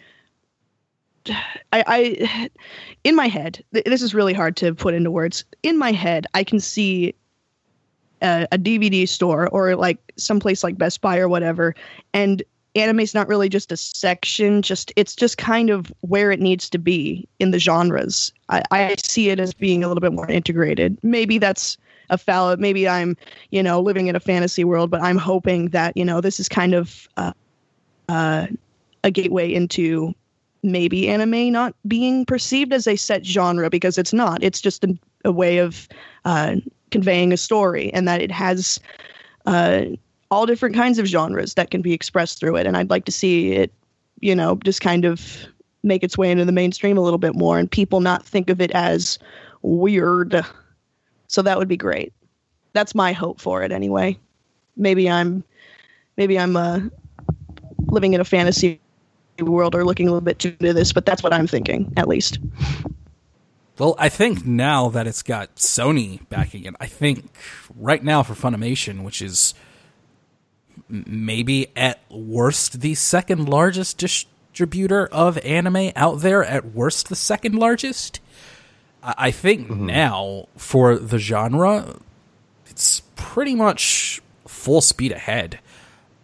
I, 1.72 1.84
I 1.88 2.50
in 3.04 3.16
my 3.16 3.28
head, 3.28 3.64
th- 3.74 3.86
this 3.86 4.02
is 4.02 4.16
really 4.16 4.34
hard 4.34 4.56
to 4.58 4.74
put 4.74 4.94
into 4.94 5.12
words. 5.12 5.46
In 5.62 5.78
my 5.78 5.92
head, 5.92 6.26
I 6.34 6.44
can 6.44 6.60
see 6.60 7.14
a, 8.22 8.48
a 8.52 8.58
DVD 8.58 9.08
store 9.08 9.48
or 9.50 9.76
like 9.76 10.00
someplace 10.18 10.64
like 10.64 10.78
Best 10.78 11.02
Buy 11.02 11.20
or 11.20 11.30
whatever, 11.30 11.76
and 12.14 12.42
anime's 12.76 13.14
not 13.14 13.28
really 13.28 13.50
just 13.50 13.72
a 13.72 13.78
section 13.78 14.62
just 14.62 14.94
it's 14.96 15.16
just 15.16 15.38
kind 15.38 15.70
of 15.70 15.92
where 16.02 16.32
it 16.32 16.40
needs 16.40 16.70
to 16.70 16.78
be 16.78 17.28
in 17.40 17.52
the 17.52 17.60
genres 17.60 18.32
I, 18.50 18.64
I 18.72 18.96
see 19.04 19.30
it 19.30 19.40
as 19.40 19.54
being 19.54 19.84
a 19.84 19.88
little 19.88 20.02
bit 20.02 20.14
more 20.14 20.30
integrated 20.30 20.98
maybe 21.04 21.38
that's 21.38 21.78
a 22.10 22.18
fallow 22.18 22.56
maybe 22.58 22.88
i'm 22.88 23.16
you 23.52 23.62
know 23.62 23.80
living 23.80 24.08
in 24.08 24.16
a 24.16 24.20
fantasy 24.20 24.64
world 24.64 24.90
but 24.90 25.02
i'm 25.02 25.18
hoping 25.18 25.70
that 25.70 25.96
you 25.96 26.06
know 26.06 26.22
this 26.22 26.40
is 26.40 26.50
kind 26.50 26.74
of 26.74 27.08
uh, 27.18 27.34
uh, 28.10 28.48
a 29.04 29.12
gateway 29.12 29.52
into 29.52 30.14
maybe 30.64 31.08
anime 31.08 31.52
not 31.52 31.74
being 31.88 32.26
perceived 32.26 32.74
as 32.74 32.88
a 32.88 32.96
set 32.96 33.26
genre 33.26 33.70
because 33.70 33.98
it's 33.98 34.14
not 34.14 34.44
it's 34.44 34.62
just 34.62 34.84
a, 34.84 34.98
a 35.26 35.32
way 35.32 35.58
of 35.58 35.88
uh, 36.26 36.56
conveying 36.92 37.34
a 37.34 37.38
story 37.38 37.92
and 37.94 38.08
that 38.08 38.22
it 38.22 38.32
has 38.32 38.80
uh, 39.46 39.86
all 40.30 40.46
different 40.46 40.76
kinds 40.76 41.00
of 41.00 41.06
genres 41.06 41.56
that 41.56 41.72
can 41.72 41.82
be 41.82 41.94
expressed 41.94 42.40
through 42.40 42.56
it. 42.56 42.68
And 42.68 42.78
I'd 42.78 42.90
like 42.90 43.06
to 43.06 43.12
see 43.12 43.54
it, 43.54 43.74
you 44.20 44.36
know, 44.36 44.56
just 44.64 44.82
kind 44.82 45.06
of 45.06 45.46
make 45.84 46.04
its 46.04 46.18
way 46.18 46.30
into 46.30 46.46
the 46.46 46.52
mainstream 46.52 46.98
a 46.98 47.02
little 47.02 47.18
bit 47.18 47.36
more 47.36 47.58
and 47.58 47.70
people 47.70 48.02
not 48.02 48.26
think 48.26 48.50
of 48.50 48.62
it 48.62 48.72
as 48.72 49.18
weird. 49.62 50.46
So 51.32 51.42
that 51.42 51.58
would 51.58 51.70
be 51.70 51.78
great. 51.78 52.12
That's 52.74 52.94
my 52.94 53.14
hope 53.14 53.40
for 53.40 53.64
it 53.64 53.72
anyway. 53.72 54.20
Maybe 54.76 55.10
I'm 55.10 55.46
maybe 56.18 56.38
I'm 56.38 56.58
uh, 56.58 56.82
living 57.88 58.14
in 58.14 58.20
a 58.20 58.26
fantasy 58.26 58.82
world 59.40 59.74
or 59.74 59.86
looking 59.86 60.10
a 60.10 60.12
little 60.12 60.26
bit 60.26 60.40
too 60.40 60.50
into 60.60 60.74
this, 60.74 60.92
but 60.92 61.06
that's 61.06 61.24
what 61.24 61.34
I'm 61.34 61.48
thinking, 61.48 61.94
at 61.96 62.10
least. 62.10 62.40
Well, 63.80 63.96
I 63.98 64.10
think 64.10 64.46
now 64.46 64.90
that 64.90 65.08
it's 65.08 65.24
got 65.24 65.56
Sony 65.56 66.28
backing 66.28 66.66
it, 66.66 66.76
I 66.82 66.88
think 66.88 67.34
right 67.80 68.04
now 68.04 68.24
for 68.24 68.34
Funimation, 68.34 69.04
which 69.04 69.22
is 69.22 69.54
maybe 70.90 71.72
at 71.78 72.02
worst 72.12 72.82
the 72.82 72.94
second 72.94 73.48
largest 73.48 73.98
distributor 73.98 75.08
of 75.08 75.38
anime 75.40 75.94
out 75.96 76.20
there, 76.20 76.44
at 76.44 76.74
worst 76.74 77.08
the 77.08 77.16
second 77.16 77.56
largest. 77.56 78.20
I 79.04 79.32
think 79.32 79.68
mm-hmm. 79.68 79.86
now 79.88 80.48
for 80.56 80.98
the 80.98 81.18
genre, 81.18 82.00
it's 82.68 83.02
pretty 83.16 83.56
much 83.56 84.22
full 84.48 84.82
speed 84.82 85.12
ahead. 85.12 85.60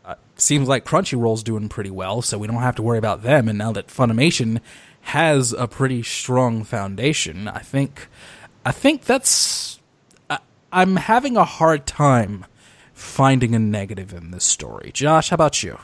Uh, 0.06 0.16
seems 0.36 0.68
like 0.68 0.86
Crunchyroll's 0.86 1.44
doing 1.44 1.70
pretty 1.70 1.90
well, 1.90 2.22
so 2.22 2.38
we 2.38 2.48
don't 2.48 2.58
have 2.58 2.76
to 2.76 2.84
worry 2.84 2.98
about 2.98 3.24
them. 3.24 3.48
And 3.50 3.58
now 3.58 3.72
that 3.72 3.88
Funimation 3.88 4.62
has 5.02 5.54
a 5.54 5.68
pretty 5.68 6.04
strong 6.04 6.64
foundation, 6.64 7.48
I 7.48 7.60
think, 7.60 8.08
I 8.66 8.72
think 8.72 9.06
that's. 9.06 9.80
I, 10.30 10.40
I'm 10.72 10.98
having 10.98 11.36
a 11.36 11.46
hard 11.46 11.86
time 11.86 12.46
finding 12.94 13.56
a 13.56 13.60
negative 13.60 14.14
in 14.14 14.32
this 14.32 14.44
story. 14.44 14.92
Josh, 14.94 15.30
how 15.30 15.36
about 15.36 15.64
you? 15.64 15.80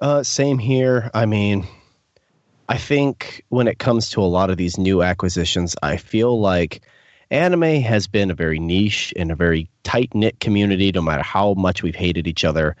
Uh, 0.00 0.22
same 0.22 0.58
here. 0.58 1.10
I 1.14 1.26
mean, 1.26 1.66
I 2.68 2.78
think 2.78 3.44
when 3.50 3.68
it 3.68 3.78
comes 3.78 4.10
to 4.10 4.20
a 4.20 4.24
lot 4.24 4.50
of 4.50 4.56
these 4.56 4.78
new 4.78 5.02
acquisitions, 5.02 5.76
I 5.82 5.96
feel 5.96 6.40
like 6.40 6.82
anime 7.30 7.80
has 7.82 8.06
been 8.06 8.30
a 8.30 8.34
very 8.34 8.58
niche 8.58 9.12
and 9.16 9.30
a 9.30 9.36
very 9.36 9.68
tight 9.84 10.14
knit 10.14 10.40
community, 10.40 10.90
no 10.92 11.02
matter 11.02 11.22
how 11.22 11.54
much 11.54 11.82
we've 11.82 11.94
hated 11.94 12.26
each 12.26 12.44
other 12.44 12.76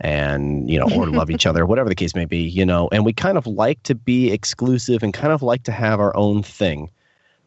and, 0.00 0.70
you 0.70 0.78
know, 0.78 0.88
or 0.94 1.06
love 1.06 1.30
each 1.30 1.46
other, 1.50 1.66
whatever 1.66 1.88
the 1.88 1.94
case 1.94 2.14
may 2.14 2.24
be, 2.24 2.38
you 2.38 2.64
know, 2.64 2.88
and 2.92 3.04
we 3.04 3.12
kind 3.12 3.38
of 3.38 3.46
like 3.46 3.82
to 3.84 3.94
be 3.94 4.30
exclusive 4.30 5.02
and 5.02 5.14
kind 5.14 5.32
of 5.32 5.42
like 5.42 5.62
to 5.64 5.72
have 5.72 6.00
our 6.00 6.16
own 6.16 6.42
thing. 6.42 6.90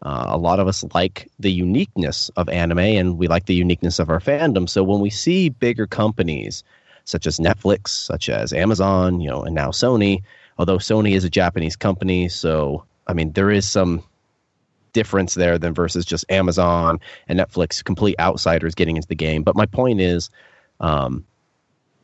Uh, 0.03 0.25
a 0.29 0.37
lot 0.37 0.59
of 0.59 0.67
us 0.67 0.83
like 0.95 1.29
the 1.39 1.51
uniqueness 1.51 2.29
of 2.35 2.49
anime 2.49 2.79
and 2.79 3.17
we 3.17 3.27
like 3.27 3.45
the 3.45 3.53
uniqueness 3.53 3.99
of 3.99 4.09
our 4.09 4.19
fandom. 4.19 4.67
So 4.67 4.83
when 4.83 4.99
we 4.99 5.09
see 5.09 5.49
bigger 5.49 5.85
companies 5.85 6.63
such 7.05 7.27
as 7.27 7.39
Netflix, 7.39 7.89
such 7.89 8.29
as 8.29 8.51
Amazon, 8.53 9.21
you 9.21 9.29
know, 9.29 9.43
and 9.43 9.53
now 9.53 9.69
Sony, 9.69 10.23
although 10.57 10.77
Sony 10.77 11.13
is 11.13 11.23
a 11.23 11.29
Japanese 11.29 11.75
company, 11.75 12.29
so 12.29 12.85
I 13.07 13.13
mean 13.13 13.31
there 13.33 13.51
is 13.51 13.67
some 13.67 14.03
difference 14.93 15.35
there 15.35 15.57
than 15.57 15.73
versus 15.73 16.05
just 16.05 16.25
Amazon 16.29 16.99
and 17.27 17.39
Netflix, 17.39 17.83
complete 17.83 18.15
outsiders 18.19 18.75
getting 18.75 18.97
into 18.97 19.07
the 19.07 19.15
game. 19.15 19.43
But 19.43 19.55
my 19.55 19.65
point 19.65 20.01
is, 20.01 20.29
um, 20.79 21.25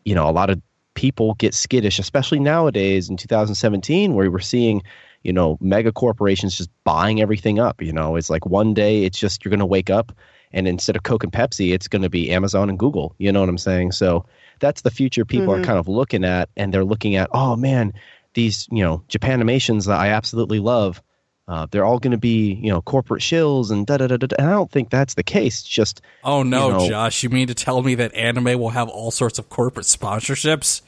you 0.05 0.15
know, 0.15 0.29
a 0.29 0.31
lot 0.31 0.49
of 0.49 0.61
people 0.93 1.33
get 1.35 1.53
skittish, 1.53 1.99
especially 1.99 2.39
nowadays 2.39 3.09
in 3.09 3.17
2017, 3.17 4.13
where 4.13 4.31
we're 4.31 4.39
seeing, 4.39 4.81
you 5.23 5.33
know, 5.33 5.57
mega 5.59 5.91
corporations 5.91 6.57
just 6.57 6.69
buying 6.85 7.21
everything 7.21 7.59
up. 7.59 7.81
You 7.81 7.91
know, 7.91 8.15
it's 8.15 8.29
like 8.29 8.45
one 8.45 8.73
day 8.73 9.03
it's 9.03 9.19
just 9.19 9.43
you're 9.43 9.49
going 9.49 9.59
to 9.59 9.65
wake 9.65 9.89
up 9.89 10.13
and 10.53 10.67
instead 10.67 10.95
of 10.95 11.03
Coke 11.03 11.23
and 11.23 11.31
Pepsi, 11.31 11.73
it's 11.73 11.87
going 11.87 12.01
to 12.01 12.09
be 12.09 12.31
Amazon 12.31 12.69
and 12.69 12.79
Google. 12.79 13.13
You 13.17 13.31
know 13.31 13.41
what 13.41 13.49
I'm 13.49 13.57
saying? 13.57 13.91
So 13.91 14.25
that's 14.59 14.81
the 14.81 14.91
future 14.91 15.25
people 15.25 15.47
mm-hmm. 15.47 15.61
are 15.61 15.65
kind 15.65 15.77
of 15.77 15.87
looking 15.87 16.23
at, 16.23 16.49
and 16.55 16.73
they're 16.73 16.85
looking 16.85 17.15
at, 17.15 17.29
oh 17.33 17.55
man, 17.55 17.93
these 18.37 18.67
you 18.71 18.83
know 18.83 19.03
Japanimations 19.09 19.87
that 19.87 19.99
I 19.99 20.09
absolutely 20.09 20.59
love. 20.59 21.01
Uh, 21.49 21.65
they're 21.71 21.85
all 21.85 21.97
going 21.97 22.11
to 22.11 22.17
be, 22.17 22.55
you 22.55 22.69
know, 22.69 22.81
corporate 22.81 23.21
shills 23.21 23.71
and 23.71 23.87
da 23.87 23.95
da 23.95 24.07
da 24.07 24.17
da. 24.17 24.35
And 24.37 24.49
I 24.49 24.51
don't 24.51 24.69
think 24.69 24.89
that's 24.89 25.13
the 25.13 25.23
case. 25.23 25.61
It's 25.61 25.69
just, 25.69 26.01
oh 26.25 26.43
no, 26.43 26.67
you 26.67 26.73
know, 26.73 26.89
Josh, 26.89 27.23
you 27.23 27.29
mean 27.29 27.47
to 27.47 27.53
tell 27.53 27.81
me 27.81 27.95
that 27.95 28.13
anime 28.13 28.59
will 28.59 28.71
have 28.71 28.89
all 28.89 29.11
sorts 29.11 29.39
of 29.39 29.49
corporate 29.49 29.85
sponsorships? 29.85 30.81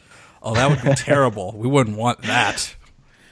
Oh, 0.44 0.54
that 0.56 0.70
would 0.70 0.82
be 0.82 0.96
terrible. 1.02 1.54
We 1.56 1.68
wouldn't 1.68 1.98
want 1.98 2.22
that. 2.24 2.76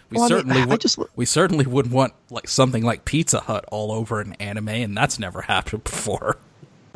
We 0.10 0.17
well, 0.17 0.30
certainly 0.30 0.56
I 0.56 0.60
mean, 0.62 0.69
would. 0.69 0.82
Just, 0.82 0.99
we 1.17 1.25
certainly 1.25 1.65
wouldn't 1.65 1.93
want 1.93 2.13
like 2.30 2.47
something 2.47 2.84
like 2.84 3.03
Pizza 3.03 3.41
Hut 3.41 3.65
all 3.71 3.91
over 3.91 4.21
an 4.21 4.34
anime, 4.39 4.69
and 4.69 4.95
that's 4.95 5.19
never 5.19 5.41
happened 5.41 5.84
before. 5.84 6.38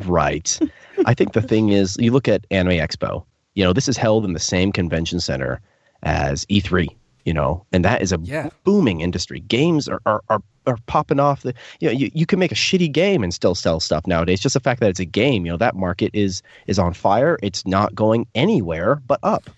Right. 0.04 0.58
I 1.04 1.12
think 1.12 1.34
the 1.34 1.42
thing 1.42 1.68
is, 1.68 1.98
you 1.98 2.10
look 2.10 2.26
at 2.26 2.46
Anime 2.50 2.78
Expo. 2.78 3.24
You 3.52 3.64
know, 3.64 3.74
this 3.74 3.86
is 3.86 3.98
held 3.98 4.24
in 4.24 4.32
the 4.32 4.40
same 4.40 4.72
convention 4.72 5.20
center 5.20 5.60
as 6.02 6.46
E3 6.46 6.88
you 7.24 7.32
know, 7.32 7.64
and 7.72 7.84
that 7.84 8.02
is 8.02 8.12
a 8.12 8.18
yeah. 8.22 8.50
booming 8.64 9.00
industry. 9.00 9.40
Games 9.40 9.88
are, 9.88 10.00
are, 10.06 10.22
are, 10.28 10.42
are, 10.66 10.76
popping 10.86 11.20
off. 11.20 11.42
The, 11.42 11.54
you 11.80 11.88
know, 11.88 11.92
you, 11.92 12.10
you 12.14 12.26
can 12.26 12.38
make 12.38 12.52
a 12.52 12.56
shitty 12.56 12.90
game 12.90 13.22
and 13.22 13.32
still 13.32 13.54
sell 13.54 13.80
stuff 13.80 14.06
nowadays. 14.06 14.40
Just 14.40 14.54
the 14.54 14.60
fact 14.60 14.80
that 14.80 14.90
it's 14.90 15.00
a 15.00 15.04
game, 15.04 15.46
you 15.46 15.52
know, 15.52 15.58
that 15.58 15.76
market 15.76 16.10
is 16.14 16.42
is 16.66 16.78
on 16.78 16.92
fire. 16.92 17.38
It's 17.42 17.66
not 17.66 17.94
going 17.94 18.26
anywhere 18.34 18.96
but 19.06 19.20
up. 19.22 19.50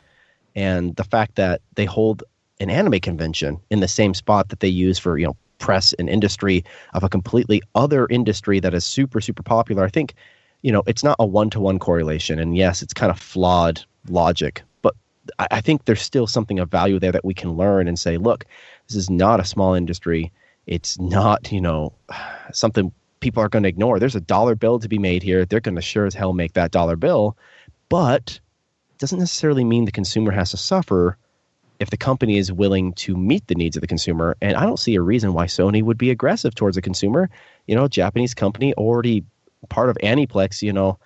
And 0.54 0.94
the 0.96 1.04
fact 1.04 1.36
that 1.36 1.60
they 1.74 1.84
hold 1.84 2.22
an 2.60 2.70
anime 2.70 3.00
convention 3.00 3.60
in 3.70 3.80
the 3.80 3.88
same 3.88 4.14
spot 4.14 4.48
that 4.50 4.60
they 4.60 4.68
use 4.68 4.98
for, 4.98 5.18
you 5.18 5.26
know, 5.26 5.36
press 5.58 5.92
and 5.94 6.08
industry 6.08 6.64
of 6.92 7.02
a 7.02 7.08
completely 7.08 7.62
other 7.74 8.06
industry 8.10 8.60
that 8.60 8.74
is 8.74 8.84
super, 8.84 9.20
super 9.20 9.42
popular, 9.42 9.84
I 9.84 9.88
think, 9.88 10.14
you 10.62 10.70
know, 10.70 10.82
it's 10.86 11.02
not 11.02 11.16
a 11.18 11.26
one 11.26 11.50
to 11.50 11.60
one 11.60 11.78
correlation. 11.78 12.38
And 12.38 12.56
yes, 12.56 12.82
it's 12.82 12.94
kind 12.94 13.10
of 13.10 13.18
flawed 13.18 13.82
logic 14.08 14.62
I 15.38 15.60
think 15.60 15.84
there's 15.84 16.02
still 16.02 16.26
something 16.26 16.58
of 16.58 16.70
value 16.70 16.98
there 16.98 17.12
that 17.12 17.24
we 17.24 17.34
can 17.34 17.52
learn 17.52 17.88
and 17.88 17.98
say, 17.98 18.16
look, 18.16 18.44
this 18.88 18.96
is 18.96 19.08
not 19.08 19.40
a 19.40 19.44
small 19.44 19.74
industry. 19.74 20.32
It's 20.66 20.98
not, 20.98 21.50
you 21.50 21.60
know, 21.60 21.92
something 22.52 22.92
people 23.20 23.42
are 23.42 23.48
going 23.48 23.62
to 23.62 23.68
ignore. 23.68 23.98
There's 23.98 24.14
a 24.14 24.20
dollar 24.20 24.54
bill 24.54 24.78
to 24.78 24.88
be 24.88 24.98
made 24.98 25.22
here. 25.22 25.44
They're 25.44 25.60
going 25.60 25.76
to 25.76 25.82
sure 25.82 26.06
as 26.06 26.14
hell 26.14 26.32
make 26.32 26.52
that 26.52 26.70
dollar 26.70 26.96
bill, 26.96 27.36
but 27.88 28.38
it 28.90 28.98
doesn't 28.98 29.18
necessarily 29.18 29.64
mean 29.64 29.86
the 29.86 29.92
consumer 29.92 30.30
has 30.30 30.50
to 30.50 30.56
suffer 30.56 31.16
if 31.80 31.90
the 31.90 31.96
company 31.96 32.36
is 32.36 32.52
willing 32.52 32.92
to 32.92 33.16
meet 33.16 33.46
the 33.46 33.54
needs 33.54 33.76
of 33.76 33.80
the 33.80 33.86
consumer. 33.86 34.36
And 34.40 34.56
I 34.56 34.64
don't 34.64 34.78
see 34.78 34.94
a 34.94 35.00
reason 35.00 35.32
why 35.32 35.46
Sony 35.46 35.82
would 35.82 35.98
be 35.98 36.10
aggressive 36.10 36.54
towards 36.54 36.76
a 36.76 36.82
consumer. 36.82 37.30
You 37.66 37.74
know, 37.74 37.88
Japanese 37.88 38.34
company 38.34 38.74
already 38.74 39.24
part 39.68 39.88
of 39.88 39.96
Aniplex, 40.02 40.62
you 40.62 40.72
know, 40.72 40.98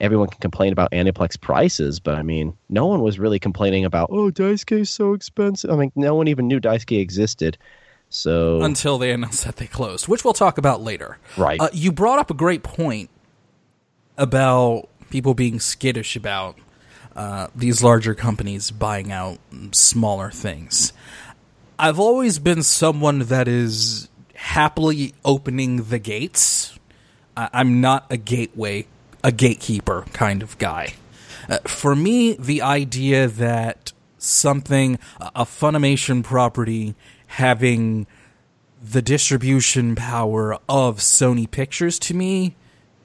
everyone 0.00 0.28
can 0.28 0.40
complain 0.40 0.72
about 0.72 0.90
Aniplex 0.92 1.40
prices, 1.40 2.00
but 2.00 2.16
I 2.16 2.22
mean, 2.22 2.56
no 2.68 2.86
one 2.86 3.00
was 3.02 3.18
really 3.18 3.38
complaining 3.38 3.84
about, 3.84 4.10
oh, 4.10 4.30
Daisuki 4.30 4.80
is 4.80 4.90
so 4.90 5.14
expensive. 5.14 5.70
I 5.70 5.76
mean, 5.76 5.92
no 5.96 6.14
one 6.14 6.28
even 6.28 6.46
knew 6.48 6.60
Daisuki 6.60 7.00
existed. 7.00 7.56
So 8.08 8.62
until 8.62 8.98
they 8.98 9.10
announced 9.10 9.44
that 9.44 9.56
they 9.56 9.66
closed, 9.66 10.06
which 10.06 10.24
we'll 10.24 10.34
talk 10.34 10.58
about 10.58 10.80
later. 10.80 11.18
Right. 11.36 11.60
Uh, 11.60 11.68
you 11.72 11.90
brought 11.92 12.18
up 12.18 12.30
a 12.30 12.34
great 12.34 12.62
point 12.62 13.10
about 14.16 14.88
people 15.10 15.34
being 15.34 15.60
skittish 15.60 16.16
about 16.16 16.56
uh, 17.14 17.48
these 17.54 17.82
larger 17.82 18.14
companies 18.14 18.70
buying 18.70 19.10
out 19.10 19.38
smaller 19.72 20.30
things. 20.30 20.92
I've 21.78 21.98
always 21.98 22.38
been 22.38 22.62
someone 22.62 23.20
that 23.20 23.48
is 23.48 24.08
happily 24.34 25.14
opening 25.24 25.84
the 25.84 25.98
gates. 25.98 26.78
I- 27.36 27.50
I'm 27.52 27.80
not 27.80 28.06
a 28.10 28.16
gateway 28.16 28.86
a 29.26 29.32
gatekeeper 29.32 30.04
kind 30.12 30.40
of 30.40 30.56
guy. 30.58 30.94
Uh, 31.48 31.58
for 31.64 31.96
me, 31.96 32.34
the 32.34 32.62
idea 32.62 33.26
that 33.26 33.92
something, 34.18 35.00
a 35.20 35.44
Funimation 35.44 36.22
property, 36.22 36.94
having 37.26 38.06
the 38.80 39.02
distribution 39.02 39.96
power 39.96 40.54
of 40.68 40.98
Sony 40.98 41.50
Pictures 41.50 41.98
to 41.98 42.14
me 42.14 42.54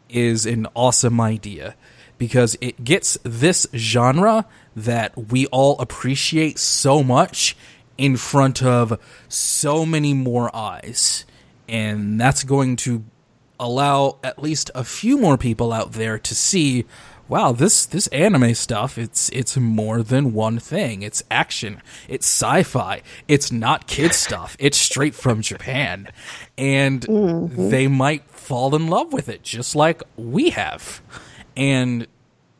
is 0.09 0.45
an 0.45 0.67
awesome 0.75 1.19
idea 1.19 1.75
because 2.19 2.55
it 2.61 2.83
gets 2.83 3.17
this 3.23 3.65
genre 3.75 4.45
that 4.75 5.17
we 5.31 5.47
all 5.47 5.75
appreciate 5.79 6.59
so 6.59 7.01
much 7.01 7.57
in 7.97 8.15
front 8.15 8.61
of 8.61 8.99
so 9.27 9.87
many 9.87 10.13
more 10.13 10.55
eyes. 10.55 11.25
And 11.67 12.21
that's 12.21 12.43
going 12.43 12.75
to 12.77 13.03
allow 13.61 14.17
at 14.23 14.41
least 14.41 14.71
a 14.75 14.83
few 14.83 15.17
more 15.17 15.37
people 15.37 15.71
out 15.71 15.93
there 15.93 16.17
to 16.17 16.35
see 16.35 16.83
wow 17.29 17.53
this 17.53 17.85
this 17.85 18.07
anime 18.07 18.53
stuff 18.55 18.97
it's 18.97 19.29
it's 19.29 19.55
more 19.55 20.03
than 20.03 20.33
one 20.33 20.59
thing. 20.59 21.03
It's 21.03 21.23
action. 21.31 21.81
It's 22.09 22.25
sci-fi. 22.25 23.03
It's 23.27 23.51
not 23.51 23.87
kid 23.87 24.13
stuff. 24.25 24.57
It's 24.59 24.77
straight 24.77 25.15
from 25.15 25.41
japan. 25.41 26.09
And 26.57 27.01
mm-hmm. 27.01 27.69
they 27.69 27.87
might 27.87 28.29
fall 28.31 28.75
in 28.75 28.87
love 28.87 29.13
with 29.13 29.29
it 29.29 29.43
just 29.43 29.75
like 29.75 30.01
we 30.17 30.49
have. 30.49 31.01
And 31.55 32.07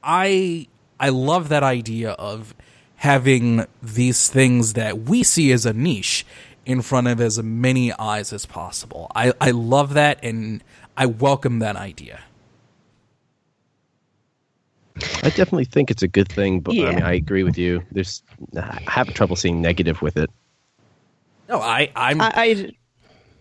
i 0.04 0.68
i 1.00 1.10
love 1.10 1.50
that 1.50 1.64
idea 1.64 2.12
of 2.12 2.56
having 2.96 3.66
these 3.82 4.30
things 4.30 4.74
that 4.74 5.00
we 5.00 5.24
see 5.24 5.52
as 5.52 5.66
a 5.66 5.74
niche 5.74 6.26
in 6.66 6.82
front 6.82 7.08
of 7.08 7.20
as 7.20 7.42
many 7.42 7.92
eyes 7.94 8.32
as 8.32 8.46
possible. 8.46 9.12
I 9.16 9.34
i 9.42 9.52
love 9.52 9.96
that 9.96 10.24
and 10.24 10.64
I 10.98 11.06
welcome 11.06 11.60
that 11.60 11.76
idea. 11.76 12.22
I 15.24 15.30
definitely 15.30 15.66
think 15.66 15.90
it's 15.90 16.04
a 16.04 16.08
good 16.08 16.30
thing, 16.30 16.60
but 16.60 16.76
yeah. 16.76 16.88
I 16.88 16.96
mean, 16.96 17.04
I 17.04 17.14
agree 17.14 17.44
with 17.44 17.58
you. 17.58 17.84
There's, 17.92 18.24
I 18.56 18.82
have 18.88 19.14
trouble 19.14 19.36
seeing 19.36 19.62
negative 19.62 20.02
with 20.02 20.18
it. 20.18 20.30
No, 21.50 21.60
I, 21.60 21.92
I'm, 21.96 22.22
I, 22.22 22.32
I, 22.36 22.72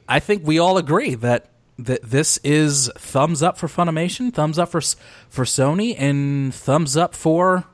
I 0.09 0.21
think 0.21 0.47
we 0.47 0.59
all 0.59 0.79
agree 0.79 1.15
that 1.17 1.47
that 1.79 2.03
this 2.03 2.39
is 2.45 2.91
thumbs 2.99 3.43
up 3.43 3.57
for 3.57 3.67
Funimation, 3.67 4.33
thumbs 4.33 4.59
up 4.59 4.71
for 4.71 4.81
for 4.81 5.45
Sony, 5.45 5.95
and 5.99 6.55
thumbs 6.55 6.97
up 6.97 7.15
for 7.15 7.65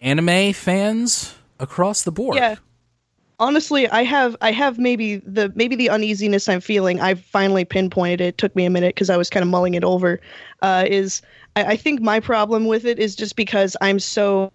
anime 0.00 0.52
fans 0.52 1.34
across 1.58 2.02
the 2.02 2.12
board. 2.12 2.36
Yeah, 2.36 2.56
honestly 3.38 3.88
i 3.88 4.02
have 4.02 4.36
i 4.40 4.50
have 4.50 4.78
maybe 4.78 5.16
the 5.16 5.52
maybe 5.54 5.74
the 5.74 5.90
uneasiness 5.90 6.48
i'm 6.48 6.60
feeling 6.60 7.00
i've 7.00 7.20
finally 7.20 7.64
pinpointed 7.64 8.20
it, 8.20 8.24
it 8.28 8.38
took 8.38 8.54
me 8.54 8.64
a 8.64 8.70
minute 8.70 8.94
because 8.94 9.10
i 9.10 9.16
was 9.16 9.30
kind 9.30 9.42
of 9.42 9.48
mulling 9.48 9.74
it 9.74 9.84
over 9.84 10.20
uh, 10.62 10.84
is 10.88 11.22
I, 11.56 11.64
I 11.64 11.76
think 11.76 12.00
my 12.00 12.20
problem 12.20 12.66
with 12.66 12.84
it 12.84 12.98
is 12.98 13.16
just 13.16 13.36
because 13.36 13.76
i'm 13.80 13.98
so 13.98 14.52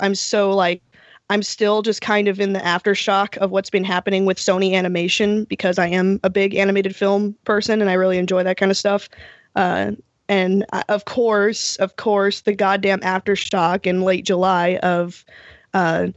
i'm 0.00 0.14
so 0.14 0.52
like 0.52 0.82
i'm 1.30 1.42
still 1.42 1.82
just 1.82 2.00
kind 2.00 2.28
of 2.28 2.40
in 2.40 2.54
the 2.54 2.60
aftershock 2.60 3.36
of 3.38 3.50
what's 3.50 3.70
been 3.70 3.84
happening 3.84 4.24
with 4.24 4.38
sony 4.38 4.74
animation 4.74 5.44
because 5.44 5.78
i 5.78 5.86
am 5.86 6.18
a 6.24 6.30
big 6.30 6.54
animated 6.54 6.96
film 6.96 7.36
person 7.44 7.80
and 7.80 7.90
i 7.90 7.94
really 7.94 8.18
enjoy 8.18 8.42
that 8.42 8.56
kind 8.56 8.70
of 8.70 8.76
stuff 8.76 9.08
uh, 9.54 9.92
and 10.28 10.66
uh, 10.72 10.82
of 10.88 11.04
course 11.04 11.76
of 11.76 11.96
course 11.96 12.40
the 12.42 12.54
goddamn 12.54 13.00
aftershock 13.00 13.86
in 13.86 14.02
late 14.02 14.24
july 14.24 14.76
of 14.82 15.24
uh, 15.74 16.08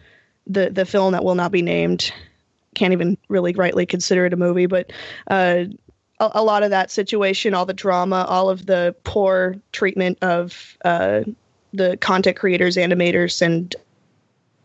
the 0.50 0.70
the 0.70 0.86
film 0.86 1.14
that 1.14 1.24
will 1.24 1.36
not 1.36 1.52
be 1.52 1.62
named 1.62 2.12
can't 2.76 2.94
even 2.94 3.18
really 3.30 3.54
rightly 3.54 3.86
consider 3.86 4.26
it 4.26 4.34
a 4.34 4.38
movie, 4.38 4.66
but 4.66 4.92
uh, 5.30 5.66
a, 6.20 6.32
a, 6.36 6.44
lot 6.44 6.64
of 6.64 6.70
that 6.70 6.92
situation, 6.92 7.54
all 7.54 7.66
the 7.66 7.74
drama, 7.74 8.26
all 8.30 8.50
of 8.50 8.66
the 8.66 8.96
poor 9.04 9.56
treatment 9.72 10.18
of 10.22 10.78
uh, 10.86 11.22
the 11.74 11.98
content 11.98 12.38
creators, 12.38 12.76
animators, 12.78 13.42
and 13.42 13.76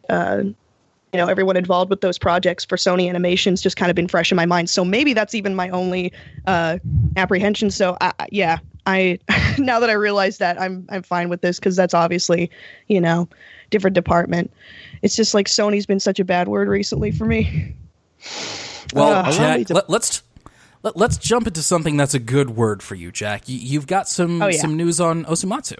uh, 0.08 0.42
you 0.42 1.18
know 1.18 1.28
everyone 1.28 1.56
involved 1.56 1.90
with 1.90 2.00
those 2.00 2.18
projects 2.18 2.64
for 2.64 2.76
Sony 2.76 3.08
Animations 3.08 3.62
just 3.62 3.76
kind 3.76 3.90
of 3.90 3.96
been 3.96 4.08
fresh 4.08 4.32
in 4.32 4.36
my 4.36 4.46
mind. 4.46 4.68
So 4.68 4.84
maybe 4.84 5.12
that's 5.12 5.34
even 5.34 5.54
my 5.54 5.68
only 5.70 6.12
uh, 6.46 6.78
apprehension. 7.16 7.70
So 7.70 7.96
I, 8.00 8.12
yeah, 8.30 8.58
I 8.86 9.18
now 9.58 9.80
that 9.80 9.90
I 9.90 9.94
realize 9.94 10.38
that 10.38 10.60
I'm 10.60 10.86
I'm 10.88 11.02
fine 11.02 11.28
with 11.28 11.40
this 11.40 11.58
because 11.58 11.76
that's 11.76 11.94
obviously 11.94 12.50
you 12.88 13.00
know 13.00 13.28
different 13.70 13.94
department. 13.94 14.52
It's 15.04 15.14
just 15.14 15.34
like 15.34 15.48
Sony's 15.48 15.84
been 15.84 16.00
such 16.00 16.18
a 16.18 16.24
bad 16.24 16.48
word 16.48 16.66
recently 16.66 17.10
for 17.10 17.26
me. 17.26 17.76
Well, 18.94 19.12
uh, 19.12 19.30
Jack, 19.32 19.68
let, 19.68 19.90
us 19.90 20.22
let, 20.82 20.96
us 20.96 21.18
jump 21.18 21.46
into 21.46 21.62
something 21.62 21.98
that's 21.98 22.14
a 22.14 22.18
good 22.18 22.50
word 22.50 22.82
for 22.82 22.94
you, 22.94 23.12
Jack. 23.12 23.42
You, 23.46 23.78
have 23.78 23.86
got 23.86 24.08
some 24.08 24.40
oh, 24.40 24.46
yeah. 24.46 24.58
some 24.58 24.78
news 24.78 25.00
on 25.00 25.26
Osomatsu. 25.26 25.78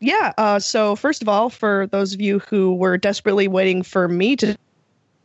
Yeah. 0.00 0.32
Uh, 0.38 0.58
so 0.58 0.96
first 0.96 1.22
of 1.22 1.28
all, 1.28 1.50
for 1.50 1.86
those 1.92 2.14
of 2.14 2.20
you 2.20 2.40
who 2.40 2.74
were 2.74 2.98
desperately 2.98 3.46
waiting 3.46 3.84
for 3.84 4.08
me 4.08 4.34
to 4.36 4.58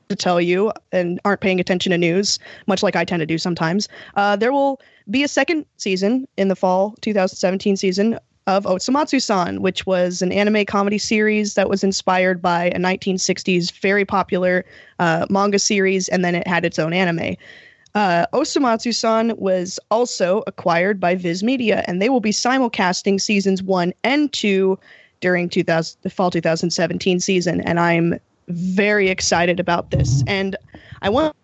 to 0.10 0.16
tell 0.16 0.40
you 0.40 0.72
and 0.92 1.20
aren't 1.26 1.42
paying 1.42 1.60
attention 1.60 1.92
to 1.92 1.98
news, 1.98 2.38
much 2.68 2.84
like 2.84 2.96
I 2.96 3.04
tend 3.04 3.22
to 3.22 3.26
do 3.26 3.40
sometimes, 3.40 3.90
uh, 4.16 4.36
there 4.36 4.52
will 4.52 4.80
be 5.10 5.24
a 5.24 5.28
second 5.28 5.66
season 5.78 6.28
in 6.38 6.50
the 6.50 6.56
fall 6.56 6.96
2017 7.02 7.78
season 7.78 8.20
of 8.48 8.64
Osomatsu-san, 8.66 9.62
which 9.62 9.86
was 9.86 10.22
an 10.22 10.32
anime 10.32 10.66
comedy 10.66 10.98
series 10.98 11.54
that 11.54 11.70
was 11.70 11.84
inspired 11.84 12.42
by 12.42 12.66
a 12.66 12.78
1960s 12.78 13.72
very 13.80 14.04
popular 14.04 14.66
uh, 15.00 15.26
manga 15.30 15.60
series, 15.60 16.08
and 16.10 16.26
then 16.26 16.36
it 16.36 16.48
had 16.48 16.66
its 16.66 16.80
own 16.80 16.94
anime. 16.94 17.36
Uh, 17.94 18.26
Osomatsu-san 18.34 19.36
was 19.38 19.80
also 19.92 20.44
acquired 20.48 21.00
by 21.00 21.16
Viz 21.16 21.44
Media, 21.44 21.84
and 21.88 22.02
they 22.02 22.10
will 22.10 22.22
be 22.22 22.32
simulcasting 22.32 23.20
seasons 23.20 23.62
one 23.62 23.94
and 24.04 24.32
two 24.32 24.80
during 25.20 25.50
2000, 25.50 25.98
the 26.02 26.10
fall 26.10 26.32
2017 26.32 27.20
season. 27.20 27.62
And 27.62 27.80
I'm 27.80 28.20
very 28.48 29.10
excited 29.10 29.60
about 29.60 29.92
this. 29.92 30.24
And 30.26 30.56
I 31.02 31.10
want 31.10 31.36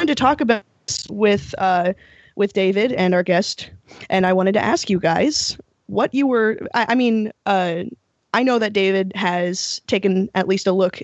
to 0.00 0.14
talk 0.14 0.40
about 0.40 0.64
this 0.86 1.06
with 1.08 1.54
uh, 1.58 1.92
with 2.34 2.52
David 2.52 2.92
and 2.92 3.14
our 3.14 3.22
guest, 3.22 3.70
and 4.08 4.24
I 4.24 4.32
wanted 4.32 4.52
to 4.52 4.60
ask 4.60 4.88
you 4.88 5.00
guys 5.00 5.58
what 5.88 6.14
you 6.14 6.26
were. 6.26 6.58
I, 6.74 6.86
I 6.90 6.94
mean, 6.94 7.32
uh, 7.46 7.84
I 8.32 8.42
know 8.42 8.58
that 8.58 8.72
David 8.72 9.12
has 9.14 9.80
taken 9.86 10.30
at 10.34 10.46
least 10.46 10.66
a 10.66 10.72
look 10.72 11.00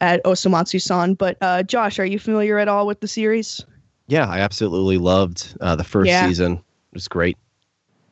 at 0.00 0.22
Osomatsu-san, 0.24 1.14
but 1.14 1.36
uh, 1.40 1.62
Josh, 1.62 1.98
are 1.98 2.04
you 2.04 2.18
familiar 2.18 2.58
at 2.58 2.68
all 2.68 2.86
with 2.86 3.00
the 3.00 3.08
series? 3.08 3.64
Yeah, 4.06 4.28
I 4.28 4.40
absolutely 4.40 4.98
loved 4.98 5.56
uh, 5.60 5.74
the 5.74 5.84
first 5.84 6.08
yeah. 6.08 6.26
season. 6.28 6.52
It 6.52 6.94
was 6.94 7.08
great. 7.08 7.36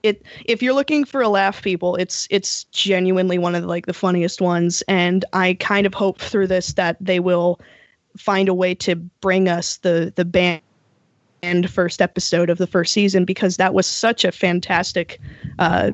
It 0.03 0.23
if 0.45 0.63
you're 0.63 0.75
looking 0.75 1.05
for 1.05 1.23
a 1.23 1.29
laugh, 1.29 1.63
people, 1.63 1.97
it's 1.97 2.27
it's 2.31 2.65
genuinely 2.65 3.39
one 3.39 3.55
of 3.55 3.63
the, 3.63 3.69
like 3.69 3.87
the 3.87 3.95
funniest 3.95 4.41
ones, 4.41 4.83
and 4.89 5.25
I 5.33 5.55
kind 5.55 5.87
of 5.87 5.95
hope 5.95 6.21
through 6.21 6.49
this 6.49 6.75
that 6.75 6.97
they 7.01 7.21
will 7.21 7.61
find 8.17 8.49
a 8.49 8.55
way 8.55 8.75
to 8.75 8.97
bring 8.97 9.49
us 9.49 9.79
the 9.79 10.13
the 10.17 10.25
banned 10.25 11.71
first 11.71 12.03
episode 12.03 12.51
of 12.51 12.59
the 12.59 12.67
first 12.67 12.93
season 12.93 13.25
because 13.25 13.57
that 13.57 13.73
was 13.73 13.87
such 13.87 14.25
a 14.25 14.33
fantastic 14.33 15.21
uh, 15.59 15.93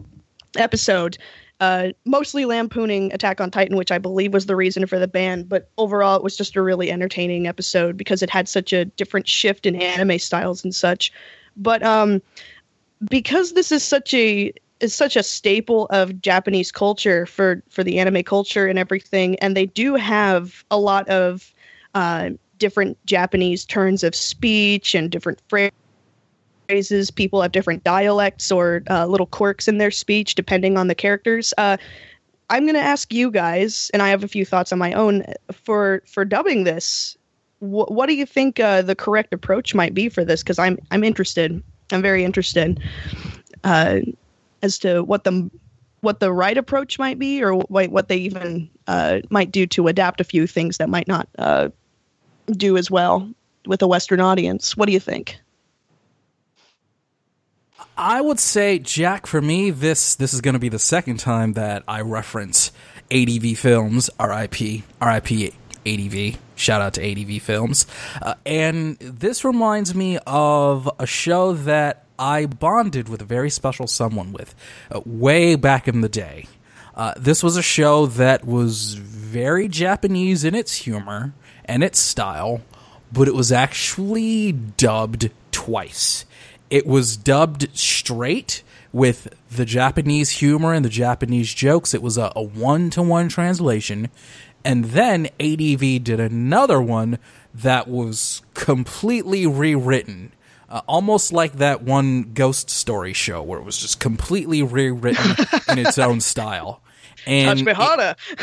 episode 0.57 1.19
uh, 1.61 1.89
mostly 2.07 2.47
lampooning 2.47 3.13
Attack 3.13 3.41
on 3.41 3.51
Titan, 3.51 3.77
which 3.77 3.93
I 3.93 3.99
believe 3.99 4.33
was 4.33 4.47
the 4.47 4.57
reason 4.57 4.87
for 4.87 4.99
the 4.99 5.07
ban. 5.07 5.43
But 5.43 5.71
overall, 5.77 6.17
it 6.17 6.23
was 6.23 6.37
just 6.37 6.57
a 6.57 6.63
really 6.63 6.91
entertaining 6.91 7.47
episode 7.47 7.97
because 7.99 8.23
it 8.23 8.31
had 8.31 8.49
such 8.49 8.73
a 8.73 8.87
different 8.87 9.29
shift 9.29 9.67
in 9.67 9.77
anime 9.77 10.19
styles 10.19 10.65
and 10.65 10.75
such. 10.75 11.13
But 11.57 11.83
um, 11.83 12.23
because 13.11 13.53
this 13.53 13.71
is 13.71 13.83
such 13.83 14.15
a 14.15 14.53
is 14.81 14.95
such 14.95 15.15
a 15.15 15.23
staple 15.23 15.87
of 15.91 16.23
Japanese 16.23 16.73
culture 16.73 17.27
for 17.27 17.63
for 17.69 17.85
the 17.85 17.99
anime 17.99 18.23
culture 18.23 18.67
and 18.67 18.79
everything, 18.79 19.39
and 19.41 19.55
they 19.55 19.67
do 19.67 19.97
have 19.97 20.65
a 20.71 20.79
lot 20.79 21.07
of 21.09 21.53
uh, 21.95 22.31
different 22.57 22.97
Japanese 23.05 23.67
turns 23.67 24.03
of 24.03 24.15
speech 24.15 24.95
and 24.95 25.11
different 25.11 25.39
phrases 25.49 25.75
phrases. 26.71 27.11
People 27.11 27.43
have 27.43 27.51
different 27.51 27.83
dialects 27.83 28.53
or 28.53 28.83
uh, 28.89 29.05
little 29.07 29.27
quirks 29.27 29.67
in 29.67 29.79
their 29.79 29.91
speech 29.91 30.37
depending 30.37 30.79
on 30.79 30.87
the 30.87 30.95
characters. 30.95 31.53
Uh, 31.59 31.77
I'm 32.49 32.63
going 32.63 32.75
to 32.75 32.81
ask 32.81 33.13
you 33.13 33.31
guys, 33.31 33.91
and 33.93 34.03
I 34.03 34.09
have 34.09 34.23
a 34.23 34.29
few 34.29 34.45
thoughts 34.45 34.73
on 34.73 34.79
my 34.79 34.93
own 34.93 35.25
for 35.53 36.03
for 36.07 36.25
dubbing 36.25 36.65
this. 36.65 37.17
Wh- 37.59 37.91
what 37.91 38.07
do 38.07 38.15
you 38.15 38.25
think 38.27 38.61
uh, 38.61 38.83
the 38.83 38.95
correct 38.95 39.35
approach 39.35 39.75
might 39.75 39.95
be 39.95 40.09
for 40.09 40.25
this? 40.25 40.43
Because 40.43 40.59
I'm 40.59 40.79
I'm 40.93 41.03
interested. 41.03 41.61
I'm 41.93 42.03
very 42.03 42.25
interested 42.25 42.81
uh, 43.65 44.01
as 44.63 44.79
to 44.79 45.03
what 45.03 45.25
the 45.25 45.51
what 46.03 46.21
the 46.21 46.33
right 46.33 46.57
approach 46.57 46.99
might 46.99 47.19
be, 47.19 47.43
or 47.43 47.55
what 47.55 47.91
what 47.91 48.09
they 48.09 48.17
even 48.17 48.71
uh, 48.87 49.21
might 49.31 49.51
do 49.51 49.67
to 49.69 49.89
adapt 49.89 50.21
a 50.21 50.25
few 50.25 50.47
things 50.47 50.79
that 50.79 50.89
might 50.89 51.09
not 51.09 51.29
uh, 51.39 51.69
do 52.53 52.77
as 52.77 52.91
well 52.91 53.29
with 53.67 53.83
a 53.83 53.89
Western 53.89 54.21
audience. 54.21 54.77
What 54.77 54.87
do 54.87 54.93
you 54.93 55.01
think? 55.01 55.37
I 58.01 58.23
would 58.23 58.41
say, 58.41 58.79
Jack, 58.79 59.27
for 59.27 59.43
me, 59.43 59.71
this 59.71 60.15
this 60.15 60.33
is 60.33 60.41
going 60.41 60.55
to 60.55 60.59
be 60.59 60.71
the 60.71 60.79
second 60.79 61.19
time 61.19 61.53
that 61.53 61.83
I 61.87 62.01
reference 62.01 62.73
ADV 63.11 63.59
Films, 63.59 64.09
RIP, 64.19 64.85
RIP 65.03 65.53
ADV. 65.85 66.39
Shout 66.57 66.81
out 66.81 66.95
to 66.95 67.03
ADV 67.05 67.43
Films. 67.43 67.87
Uh, 68.23 68.37
and 68.47 68.99
this 69.01 69.45
reminds 69.45 69.95
me 69.95 70.19
of 70.27 70.91
a 70.99 71.05
show 71.07 71.53
that 71.53 72.07
I 72.19 72.47
bonded 72.47 73.11
with 73.11 73.21
a 73.21 73.27
very 73.27 73.51
special 73.51 73.87
someone 73.87 74.33
with 74.33 74.55
uh, 74.91 75.03
way 75.05 75.57
back 75.57 75.87
in 75.87 76.01
the 76.01 76.09
day. 76.09 76.47
Uh, 76.95 77.13
this 77.19 77.43
was 77.43 77.59
a 77.59 77.63
show 77.63 78.07
that 78.07 78.47
was 78.47 78.95
very 78.95 79.69
Japanese 79.69 80.43
in 80.43 80.55
its 80.55 80.75
humor 80.75 81.35
and 81.67 81.85
its 81.85 81.99
style, 81.99 82.63
but 83.13 83.29
it 83.29 83.35
was 83.35 83.53
actually 83.53 84.53
dubbed 84.53 85.31
twice. 85.53 86.25
It 86.71 86.87
was 86.87 87.17
dubbed 87.17 87.69
straight 87.77 88.63
with 88.93 89.35
the 89.51 89.65
Japanese 89.65 90.31
humor 90.31 90.73
and 90.73 90.85
the 90.85 90.91
Japanese 90.91 91.53
jokes. 91.53 91.95
It 91.95 92.03
was 92.03 92.17
a 92.17 92.31
one 92.41 92.91
to 92.91 93.03
one 93.03 93.29
translation. 93.29 94.09
And 94.65 94.87
then 94.87 95.29
ADV 95.41 96.05
did 96.05 96.21
another 96.21 96.81
one 96.81 97.19
that 97.55 97.89
was 97.89 98.43
completely 98.55 99.47
rewritten. 99.47 100.33
Uh, 100.69 100.83
almost 100.87 101.33
like 101.33 101.55
that 101.55 101.83
one 101.83 102.33
ghost 102.35 102.71
story 102.71 103.13
show 103.13 103.43
where 103.43 103.59
it 103.59 103.65
was 103.65 103.79
just 103.79 103.99
completely 103.99 104.63
rewritten 104.63 105.35
in 105.69 105.79
its 105.79 105.99
own 105.99 106.21
style. 106.21 106.81
And 107.27 107.59
Touch 107.59 107.65
me 107.65 107.73
harder. 107.73 108.15
It, 108.31 108.39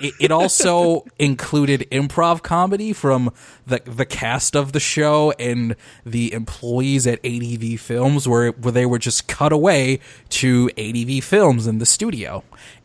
it, 0.00 0.14
it, 0.20 0.30
also 0.30 1.04
included 1.18 1.86
improv 1.90 2.42
comedy 2.42 2.92
from 2.92 3.32
the 3.66 3.80
the 3.84 4.04
cast 4.04 4.56
of 4.56 4.72
the 4.72 4.80
show 4.80 5.32
and 5.38 5.76
the 6.04 6.32
employees 6.32 7.06
at 7.06 7.24
ADV 7.24 7.80
Films, 7.80 8.28
where 8.28 8.50
where 8.52 8.72
they 8.72 8.86
were 8.86 8.98
just 8.98 9.28
cut 9.28 9.52
away 9.52 10.00
to 10.30 10.70
ADV 10.76 11.24
Films 11.24 11.66
in 11.66 11.78
the 11.78 11.86
studio, 11.86 12.42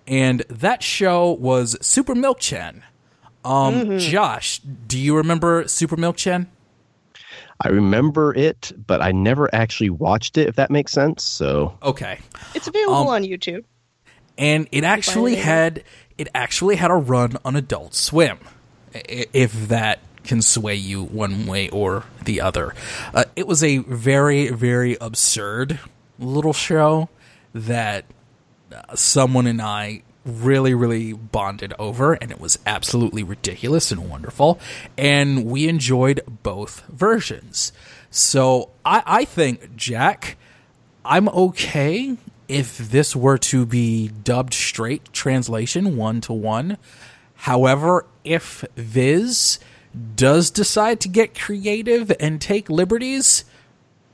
and 0.07 0.41
that 0.49 0.83
show 0.83 1.31
was 1.31 1.77
Super 1.81 2.15
Milk 2.15 2.39
Chan. 2.39 2.83
Um, 3.43 3.73
mm-hmm. 3.73 3.97
Josh, 3.97 4.59
do 4.59 4.99
you 4.99 5.17
remember 5.17 5.67
Super 5.67 5.97
Milk 5.97 6.17
Chan? 6.17 6.49
I 7.63 7.69
remember 7.69 8.33
it, 8.35 8.71
but 8.87 9.01
I 9.01 9.11
never 9.11 9.53
actually 9.53 9.91
watched 9.91 10.37
it. 10.37 10.47
If 10.47 10.55
that 10.55 10.71
makes 10.71 10.91
sense. 10.91 11.23
So 11.23 11.77
okay, 11.83 12.19
it's 12.53 12.67
available 12.67 12.95
um, 12.95 13.07
on 13.07 13.23
YouTube 13.23 13.63
and 14.41 14.67
it 14.71 14.83
actually 14.83 15.35
had 15.35 15.83
it 16.17 16.27
actually 16.35 16.75
had 16.75 16.91
a 16.91 16.95
run 16.95 17.37
on 17.45 17.55
Adult 17.55 17.93
Swim, 17.95 18.39
if 18.93 19.53
that 19.69 19.99
can 20.23 20.41
sway 20.41 20.75
you 20.75 21.03
one 21.03 21.45
way 21.45 21.69
or 21.69 22.03
the 22.25 22.41
other. 22.41 22.75
Uh, 23.13 23.23
it 23.35 23.47
was 23.47 23.63
a 23.63 23.77
very 23.77 24.49
very 24.49 24.97
absurd 24.99 25.79
little 26.19 26.53
show 26.53 27.07
that 27.53 28.05
uh, 28.73 28.95
someone 28.95 29.47
and 29.47 29.61
I 29.61 30.01
really 30.25 30.73
really 30.73 31.13
bonded 31.13 31.73
over 31.79 32.13
and 32.13 32.31
it 32.31 32.39
was 32.39 32.59
absolutely 32.65 33.23
ridiculous 33.23 33.91
and 33.91 34.07
wonderful 34.07 34.59
and 34.95 35.45
we 35.45 35.67
enjoyed 35.67 36.21
both 36.43 36.83
versions 36.89 37.73
so 38.11 38.69
i, 38.85 39.01
I 39.03 39.25
think 39.25 39.75
jack 39.75 40.37
i'm 41.03 41.27
okay 41.29 42.17
if 42.51 42.77
this 42.77 43.15
were 43.15 43.37
to 43.37 43.65
be 43.65 44.09
dubbed 44.09 44.53
straight 44.53 45.13
translation 45.13 45.95
one 45.95 46.19
to 46.19 46.33
one. 46.33 46.77
However, 47.35 48.05
if 48.25 48.65
Viz 48.75 49.57
does 50.15 50.51
decide 50.51 50.99
to 50.99 51.07
get 51.07 51.39
creative 51.39 52.11
and 52.19 52.41
take 52.41 52.69
liberties, 52.69 53.45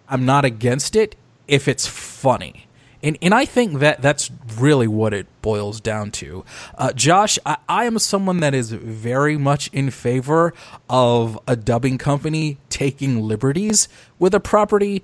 I'm 0.07 0.23
not 0.23 0.45
against 0.45 0.95
it 0.95 1.15
if 1.47 1.67
it's 1.67 1.87
funny. 1.87 2.67
And, 3.01 3.17
and 3.23 3.33
I 3.33 3.45
think 3.45 3.79
that 3.79 4.03
that's 4.03 4.29
really 4.55 4.87
what 4.87 5.15
it 5.15 5.25
boils 5.41 5.81
down 5.81 6.11
to. 6.11 6.45
Uh, 6.77 6.93
Josh, 6.93 7.39
I, 7.43 7.57
I 7.67 7.85
am 7.85 7.97
someone 7.97 8.39
that 8.41 8.53
is 8.53 8.71
very 8.71 9.37
much 9.37 9.67
in 9.73 9.89
favor 9.89 10.53
of 10.87 11.39
a 11.47 11.55
dubbing 11.55 11.97
company 11.97 12.59
taking 12.69 13.21
liberties 13.21 13.87
with 14.19 14.35
a 14.35 14.39
property 14.39 15.03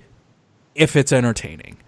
if 0.76 0.94
it's 0.94 1.12
entertaining. 1.12 1.78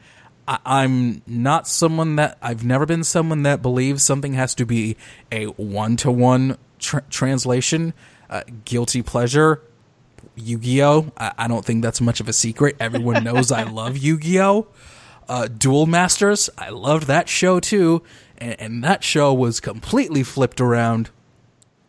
I, 0.48 0.85
am 0.85 1.22
not 1.26 1.66
someone 1.66 2.16
that 2.16 2.38
I've 2.40 2.64
never 2.64 2.87
been 2.87 3.04
someone 3.04 3.42
that 3.42 3.62
believes 3.62 4.02
something 4.02 4.35
has 4.35 4.54
to 4.56 4.66
be 4.66 4.96
a 5.32 5.46
one 5.46 5.96
to 5.96 6.11
one 6.11 6.56
translation. 6.78 7.94
Uh, 8.28 8.42
guilty 8.64 9.02
pleasure, 9.02 9.62
Yu 10.35 10.59
Gi 10.59 10.82
Oh. 10.82 11.12
I-, 11.16 11.32
I 11.38 11.48
don't 11.48 11.64
think 11.64 11.82
that's 11.82 12.00
much 12.00 12.20
of 12.20 12.28
a 12.28 12.32
secret. 12.32 12.76
Everyone 12.78 13.24
knows 13.24 13.50
I 13.50 13.62
love 13.70 13.96
Yu 13.96 14.18
Gi 14.18 14.40
Oh. 14.40 14.68
Uh, 15.28 15.48
Duel 15.48 15.87
Masters, 15.87 16.48
I 16.56 16.68
loved 16.68 17.09
that 17.09 17.28
show 17.28 17.59
too, 17.59 18.02
and, 18.38 18.61
and 18.61 18.85
that 18.85 19.02
show 19.02 19.35
was 19.35 19.59
completely 19.59 20.22
flipped 20.22 20.61
around 20.61 21.11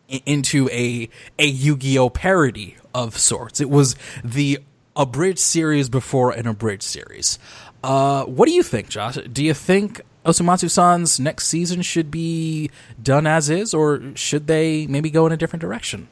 into 0.08 0.68
a 0.70 1.08
a 1.38 1.46
Yu 1.46 1.76
Gi 1.76 1.98
Oh 1.98 2.10
parody 2.10 2.76
of 2.94 3.16
sorts. 3.16 3.60
It 3.60 3.70
was 3.70 3.94
the 4.24 4.58
a 4.96 5.06
bridge 5.06 5.38
series 5.38 5.88
before 5.88 6.32
an 6.32 6.48
abridged 6.48 6.82
series. 6.82 7.38
Uh, 7.82 8.24
what 8.24 8.46
do 8.46 8.52
you 8.52 8.62
think, 8.62 8.88
Josh? 8.88 9.16
Do 9.32 9.44
you 9.44 9.54
think 9.54 10.00
Osomatsu-san's 10.24 11.20
next 11.20 11.48
season 11.48 11.82
should 11.82 12.10
be 12.10 12.70
done 13.02 13.26
as 13.26 13.48
is, 13.48 13.72
or 13.72 14.02
should 14.14 14.46
they 14.46 14.86
maybe 14.86 15.10
go 15.10 15.26
in 15.26 15.32
a 15.32 15.36
different 15.36 15.60
direction? 15.60 16.08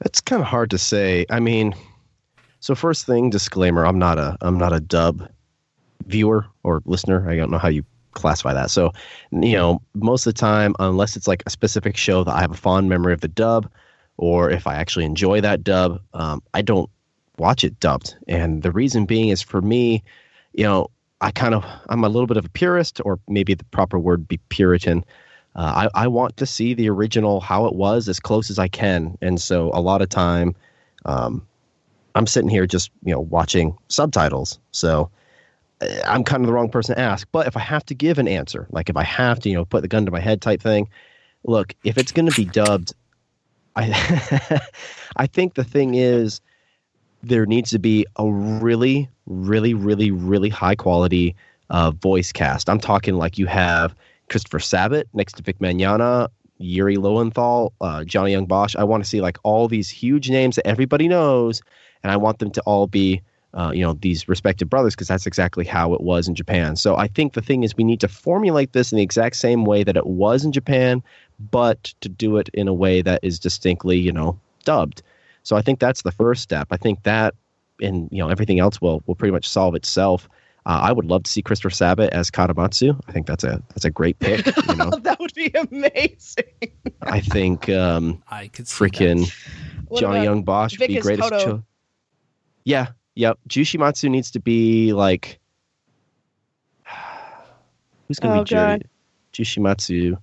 That's 0.00 0.20
kind 0.20 0.40
of 0.40 0.48
hard 0.48 0.70
to 0.70 0.78
say. 0.78 1.26
I 1.28 1.40
mean, 1.40 1.74
so 2.60 2.74
first 2.74 3.04
thing, 3.06 3.30
disclaimer: 3.30 3.84
I'm 3.84 3.98
not 3.98 4.18
a 4.18 4.36
I'm 4.40 4.58
not 4.58 4.72
a 4.72 4.80
dub 4.80 5.28
viewer 6.06 6.46
or 6.62 6.82
listener. 6.86 7.28
I 7.28 7.36
don't 7.36 7.50
know 7.50 7.58
how 7.58 7.68
you 7.68 7.84
classify 8.12 8.52
that. 8.54 8.70
So, 8.70 8.92
you 9.30 9.52
know, 9.52 9.82
most 9.94 10.26
of 10.26 10.34
the 10.34 10.38
time, 10.38 10.74
unless 10.78 11.16
it's 11.16 11.28
like 11.28 11.42
a 11.46 11.50
specific 11.50 11.96
show 11.96 12.24
that 12.24 12.34
I 12.34 12.40
have 12.40 12.50
a 12.50 12.56
fond 12.56 12.88
memory 12.88 13.12
of 13.12 13.20
the 13.20 13.28
dub, 13.28 13.70
or 14.16 14.50
if 14.50 14.66
I 14.66 14.74
actually 14.74 15.04
enjoy 15.04 15.40
that 15.42 15.62
dub, 15.62 16.00
um, 16.14 16.42
I 16.54 16.62
don't 16.62 16.90
watch 17.40 17.64
it 17.64 17.80
dubbed. 17.80 18.14
And 18.28 18.62
the 18.62 18.70
reason 18.70 19.06
being 19.06 19.30
is 19.30 19.40
for 19.42 19.62
me, 19.62 20.04
you 20.52 20.62
know, 20.62 20.88
I 21.20 21.30
kind 21.30 21.54
of 21.54 21.64
I'm 21.88 22.04
a 22.04 22.08
little 22.08 22.26
bit 22.26 22.36
of 22.36 22.44
a 22.44 22.50
purist, 22.50 23.00
or 23.04 23.18
maybe 23.28 23.54
the 23.54 23.64
proper 23.64 23.98
word 23.98 24.28
be 24.28 24.38
Puritan. 24.48 25.04
Uh, 25.56 25.88
I, 25.94 26.04
I 26.04 26.06
want 26.06 26.36
to 26.36 26.46
see 26.46 26.74
the 26.74 26.88
original 26.88 27.40
how 27.40 27.66
it 27.66 27.74
was 27.74 28.08
as 28.08 28.20
close 28.20 28.50
as 28.50 28.58
I 28.58 28.68
can, 28.68 29.18
and 29.20 29.40
so 29.40 29.70
a 29.74 29.80
lot 29.80 30.00
of 30.00 30.08
time, 30.08 30.54
um, 31.04 31.46
I'm 32.14 32.26
sitting 32.26 32.48
here 32.48 32.66
just 32.66 32.90
you 33.04 33.12
know 33.12 33.20
watching 33.20 33.76
subtitles. 33.88 34.58
So 34.70 35.10
uh, 35.82 35.88
I'm 36.06 36.24
kind 36.24 36.42
of 36.42 36.46
the 36.46 36.52
wrong 36.52 36.70
person 36.70 36.94
to 36.94 37.00
ask. 37.00 37.26
But 37.32 37.46
if 37.46 37.56
I 37.56 37.60
have 37.60 37.84
to 37.86 37.94
give 37.94 38.18
an 38.18 38.28
answer, 38.28 38.66
like 38.70 38.88
if 38.88 38.96
I 38.96 39.04
have 39.04 39.40
to 39.40 39.48
you 39.48 39.56
know 39.56 39.64
put 39.64 39.82
the 39.82 39.88
gun 39.88 40.06
to 40.06 40.12
my 40.12 40.20
head 40.20 40.40
type 40.40 40.62
thing, 40.62 40.88
look, 41.44 41.74
if 41.84 41.98
it's 41.98 42.12
going 42.12 42.30
to 42.30 42.36
be 42.36 42.46
dubbed, 42.46 42.94
I 43.76 44.60
I 45.16 45.26
think 45.26 45.54
the 45.54 45.64
thing 45.64 45.96
is 45.96 46.40
there 47.22 47.46
needs 47.46 47.70
to 47.70 47.78
be 47.78 48.06
a 48.16 48.30
really, 48.30 49.08
really, 49.26 49.74
really, 49.74 50.10
really 50.10 50.48
high 50.48 50.74
quality 50.74 51.34
uh, 51.70 51.90
voice 51.90 52.32
cast. 52.32 52.68
I'm 52.68 52.80
talking 52.80 53.14
like 53.14 53.38
you 53.38 53.46
have 53.46 53.94
Christopher 54.28 54.58
Sabat 54.58 55.06
next 55.12 55.34
to 55.36 55.42
Vic 55.42 55.58
Mignogna, 55.58 56.28
Yuri 56.58 56.96
Lowenthal, 56.96 57.72
uh, 57.80 58.04
Johnny 58.04 58.32
Young 58.32 58.46
Bosch. 58.46 58.76
I 58.76 58.84
want 58.84 59.02
to 59.02 59.08
see 59.08 59.20
like 59.20 59.38
all 59.42 59.68
these 59.68 59.88
huge 59.88 60.30
names 60.30 60.56
that 60.56 60.66
everybody 60.66 61.08
knows, 61.08 61.62
and 62.02 62.10
I 62.10 62.16
want 62.16 62.38
them 62.38 62.50
to 62.52 62.60
all 62.62 62.86
be, 62.86 63.22
uh, 63.54 63.72
you 63.74 63.82
know, 63.82 63.94
these 63.94 64.28
respected 64.28 64.68
brothers 64.68 64.94
because 64.94 65.08
that's 65.08 65.26
exactly 65.26 65.64
how 65.64 65.94
it 65.94 66.00
was 66.00 66.28
in 66.28 66.34
Japan. 66.34 66.76
So 66.76 66.96
I 66.96 67.08
think 67.08 67.32
the 67.32 67.42
thing 67.42 67.62
is 67.62 67.76
we 67.76 67.84
need 67.84 68.00
to 68.00 68.08
formulate 68.08 68.72
this 68.72 68.92
in 68.92 68.96
the 68.96 69.02
exact 69.02 69.36
same 69.36 69.64
way 69.64 69.84
that 69.84 69.96
it 69.96 70.06
was 70.06 70.44
in 70.44 70.52
Japan, 70.52 71.02
but 71.50 71.84
to 72.00 72.08
do 72.08 72.36
it 72.36 72.48
in 72.54 72.68
a 72.68 72.74
way 72.74 73.02
that 73.02 73.20
is 73.22 73.38
distinctly, 73.38 73.98
you 73.98 74.12
know, 74.12 74.38
dubbed. 74.64 75.02
So 75.42 75.56
I 75.56 75.62
think 75.62 75.80
that's 75.80 76.02
the 76.02 76.12
first 76.12 76.42
step. 76.42 76.68
I 76.70 76.76
think 76.76 77.02
that 77.04 77.34
and 77.82 78.08
you 78.10 78.18
know 78.18 78.28
everything 78.28 78.60
else 78.60 78.80
will 78.80 79.02
will 79.06 79.14
pretty 79.14 79.32
much 79.32 79.48
solve 79.48 79.74
itself. 79.74 80.28
Uh, 80.66 80.80
I 80.82 80.92
would 80.92 81.06
love 81.06 81.22
to 81.22 81.30
see 81.30 81.40
Christopher 81.40 81.70
Sabat 81.70 82.12
as 82.12 82.30
Karamatsu. 82.30 82.98
I 83.08 83.12
think 83.12 83.26
that's 83.26 83.44
a 83.44 83.62
that's 83.70 83.84
a 83.84 83.90
great 83.90 84.18
pick. 84.18 84.46
You 84.68 84.76
know, 84.76 84.90
that 85.02 85.18
would 85.18 85.34
be 85.34 85.50
amazing. 85.54 86.44
I 87.02 87.20
think 87.20 87.68
um, 87.68 88.22
I 88.28 88.48
could 88.48 88.66
freaking 88.66 89.30
Johnny 89.96 90.22
Young 90.22 90.42
Bosch 90.42 90.78
would 90.78 90.88
be 90.88 91.00
great 91.00 91.20
as 91.20 91.30
Cho- 91.30 91.64
Yeah, 92.64 92.88
yep. 93.14 93.38
Jushimatsu 93.48 94.10
needs 94.10 94.30
to 94.32 94.40
be 94.40 94.92
like 94.92 95.40
who's 98.08 98.18
gonna 98.18 98.40
oh, 98.40 98.44
be 98.44 98.50
Jerry? 98.50 98.82
Jushimatsu. 99.32 100.20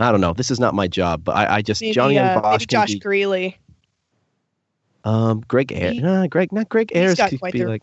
I 0.00 0.12
don't 0.12 0.20
know. 0.20 0.32
This 0.32 0.50
is 0.50 0.60
not 0.60 0.74
my 0.74 0.86
job, 0.86 1.24
but 1.24 1.34
I, 1.34 1.56
I 1.56 1.62
just 1.62 1.80
maybe, 1.80 1.92
Johnny 1.92 2.14
Young 2.14 2.28
uh, 2.28 2.40
Bosch. 2.40 2.60
Maybe 2.60 2.66
Josh 2.66 2.92
be, 2.94 3.00
Grelle. 3.00 3.54
Um, 5.04 5.42
Greg. 5.46 5.72
Nah, 6.02 6.26
Greg, 6.26 6.52
not 6.52 6.68
Greg 6.68 6.92
Ayres. 6.94 7.18
Could 7.18 7.40
be 7.52 7.64
like, 7.64 7.82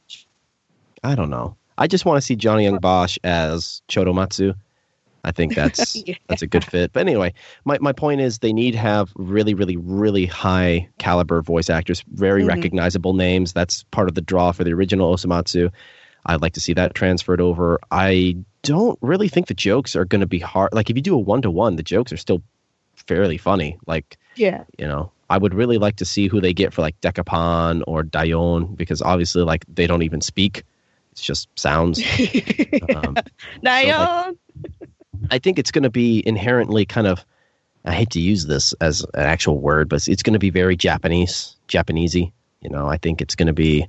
I 1.03 1.15
don't 1.15 1.29
know. 1.29 1.55
I 1.77 1.87
just 1.87 2.05
want 2.05 2.17
to 2.17 2.21
see 2.21 2.35
Johnny 2.35 2.63
Young 2.63 2.79
Bosch 2.79 3.17
as 3.23 3.81
Choromatsu. 3.89 4.55
I 5.23 5.31
think 5.31 5.55
that's 5.55 5.95
yeah. 5.95 6.15
that's 6.27 6.41
a 6.41 6.47
good 6.47 6.63
fit. 6.63 6.93
But 6.93 7.01
anyway, 7.01 7.33
my, 7.65 7.77
my 7.81 7.91
point 7.91 8.21
is 8.21 8.39
they 8.39 8.53
need 8.53 8.71
to 8.71 8.77
have 8.77 9.11
really, 9.15 9.53
really, 9.53 9.77
really 9.77 10.25
high 10.25 10.87
caliber 10.99 11.41
voice 11.41 11.69
actors, 11.69 12.03
very 12.13 12.41
mm-hmm. 12.41 12.49
recognizable 12.49 13.13
names. 13.13 13.53
That's 13.53 13.83
part 13.83 14.07
of 14.07 14.15
the 14.15 14.21
draw 14.21 14.51
for 14.51 14.63
the 14.63 14.73
original 14.73 15.13
Osomatsu. 15.13 15.71
I'd 16.27 16.41
like 16.41 16.53
to 16.53 16.61
see 16.61 16.73
that 16.73 16.95
transferred 16.95 17.41
over. 17.41 17.79
I 17.91 18.37
don't 18.63 18.97
really 19.01 19.27
think 19.27 19.47
the 19.47 19.53
jokes 19.53 19.95
are 19.95 20.05
going 20.05 20.21
to 20.21 20.27
be 20.27 20.39
hard. 20.39 20.73
Like 20.73 20.89
if 20.89 20.95
you 20.95 21.01
do 21.01 21.15
a 21.15 21.19
one 21.19 21.41
to 21.43 21.51
one, 21.51 21.75
the 21.75 21.83
jokes 21.83 22.11
are 22.11 22.17
still 22.17 22.41
fairly 22.95 23.37
funny. 23.37 23.77
Like 23.85 24.17
yeah, 24.35 24.63
you 24.77 24.87
know, 24.87 25.11
I 25.29 25.37
would 25.37 25.53
really 25.53 25.77
like 25.77 25.95
to 25.97 26.05
see 26.05 26.27
who 26.27 26.39
they 26.39 26.53
get 26.53 26.73
for 26.73 26.81
like 26.81 26.99
Dekapan 27.01 27.83
or 27.87 28.03
Dayon 28.03 28.75
because 28.75 29.01
obviously 29.01 29.43
like 29.43 29.65
they 29.67 29.87
don't 29.87 30.03
even 30.03 30.21
speak. 30.21 30.63
It's 31.11 31.21
just 31.21 31.47
sounds. 31.55 31.99
um. 32.95 33.15
So, 33.85 33.89
like, 33.91 34.37
I 35.31 35.39
think 35.39 35.57
it's 35.57 35.71
going 35.71 35.83
to 35.83 35.89
be 35.89 36.21
inherently 36.25 36.85
kind 36.85 37.07
of. 37.07 37.25
I 37.85 37.93
hate 37.93 38.09
to 38.11 38.19
use 38.19 38.47
this 38.47 38.73
as 38.81 39.01
an 39.13 39.21
actual 39.21 39.59
word, 39.59 39.89
but 39.89 40.07
it's 40.07 40.23
going 40.23 40.33
to 40.33 40.39
be 40.39 40.49
very 40.49 40.75
Japanese, 40.75 41.55
Japanesey. 41.67 42.31
You 42.61 42.69
know, 42.69 42.87
I 42.87 42.97
think 42.97 43.21
it's 43.21 43.35
going 43.35 43.47
to 43.47 43.53
be 43.53 43.87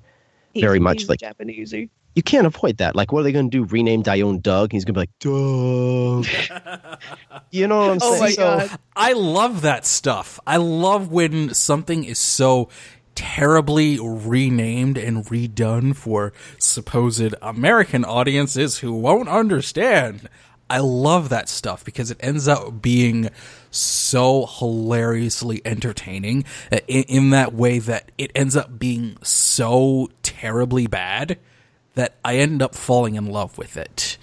very 0.55 0.79
much 0.79 1.09
like 1.09 1.21
Japanesey 1.21 1.89
you 2.17 2.23
can't 2.23 2.47
avoid 2.47 2.79
that. 2.79 2.97
Like, 2.97 3.13
what 3.13 3.21
are 3.21 3.23
they 3.25 3.33
going 3.33 3.51
to 3.51 3.59
do? 3.59 3.65
Rename 3.65 4.03
Dayon 4.03 4.41
Doug? 4.41 4.73
He's 4.73 4.87
going 4.87 4.95
to 4.95 5.01
be 5.01 5.03
like, 5.03 5.19
Doug. 5.21 6.99
you 7.51 7.69
know 7.69 7.79
what 7.79 7.91
I'm 7.91 7.99
oh 8.01 8.17
saying? 8.17 8.37
Oh 8.39 8.57
my 8.57 8.67
God. 8.67 8.79
I 8.97 9.13
love 9.13 9.61
that 9.61 9.85
stuff. 9.85 10.41
I 10.47 10.57
love 10.57 11.13
when 11.13 11.53
something 11.53 12.05
is 12.05 12.19
so 12.19 12.71
terribly 13.15 13.99
renamed 14.01 14.97
and 14.97 15.27
redone 15.27 15.95
for 15.95 16.33
supposed 16.59 17.35
American 17.43 18.03
audiences 18.03 18.79
who 18.79 18.95
won't 18.95 19.29
understand. 19.29 20.31
I 20.71 20.79
love 20.79 21.29
that 21.29 21.51
stuff 21.51 21.85
because 21.85 22.11
it 22.11 22.19
ends 22.21 22.49
up 22.49 22.81
being 22.81 23.29
so 23.71 24.47
hilariously 24.47 25.61
entertaining 25.67 26.47
uh, 26.73 26.79
in, 26.89 27.03
in 27.05 27.31
that 27.31 27.53
way 27.53 27.79
that 27.79 28.11
it 28.17 28.33
ends 28.35 28.57
up 28.57 28.79
being 28.79 29.19
so 29.23 30.09
terribly 30.23 30.87
bad 30.87 31.39
that 31.97 32.15
I 32.25 32.37
end 32.37 32.63
up 32.63 32.75
falling 32.75 33.17
in 33.17 33.27
love 33.27 33.59
with 33.59 33.77
it. 33.77 34.17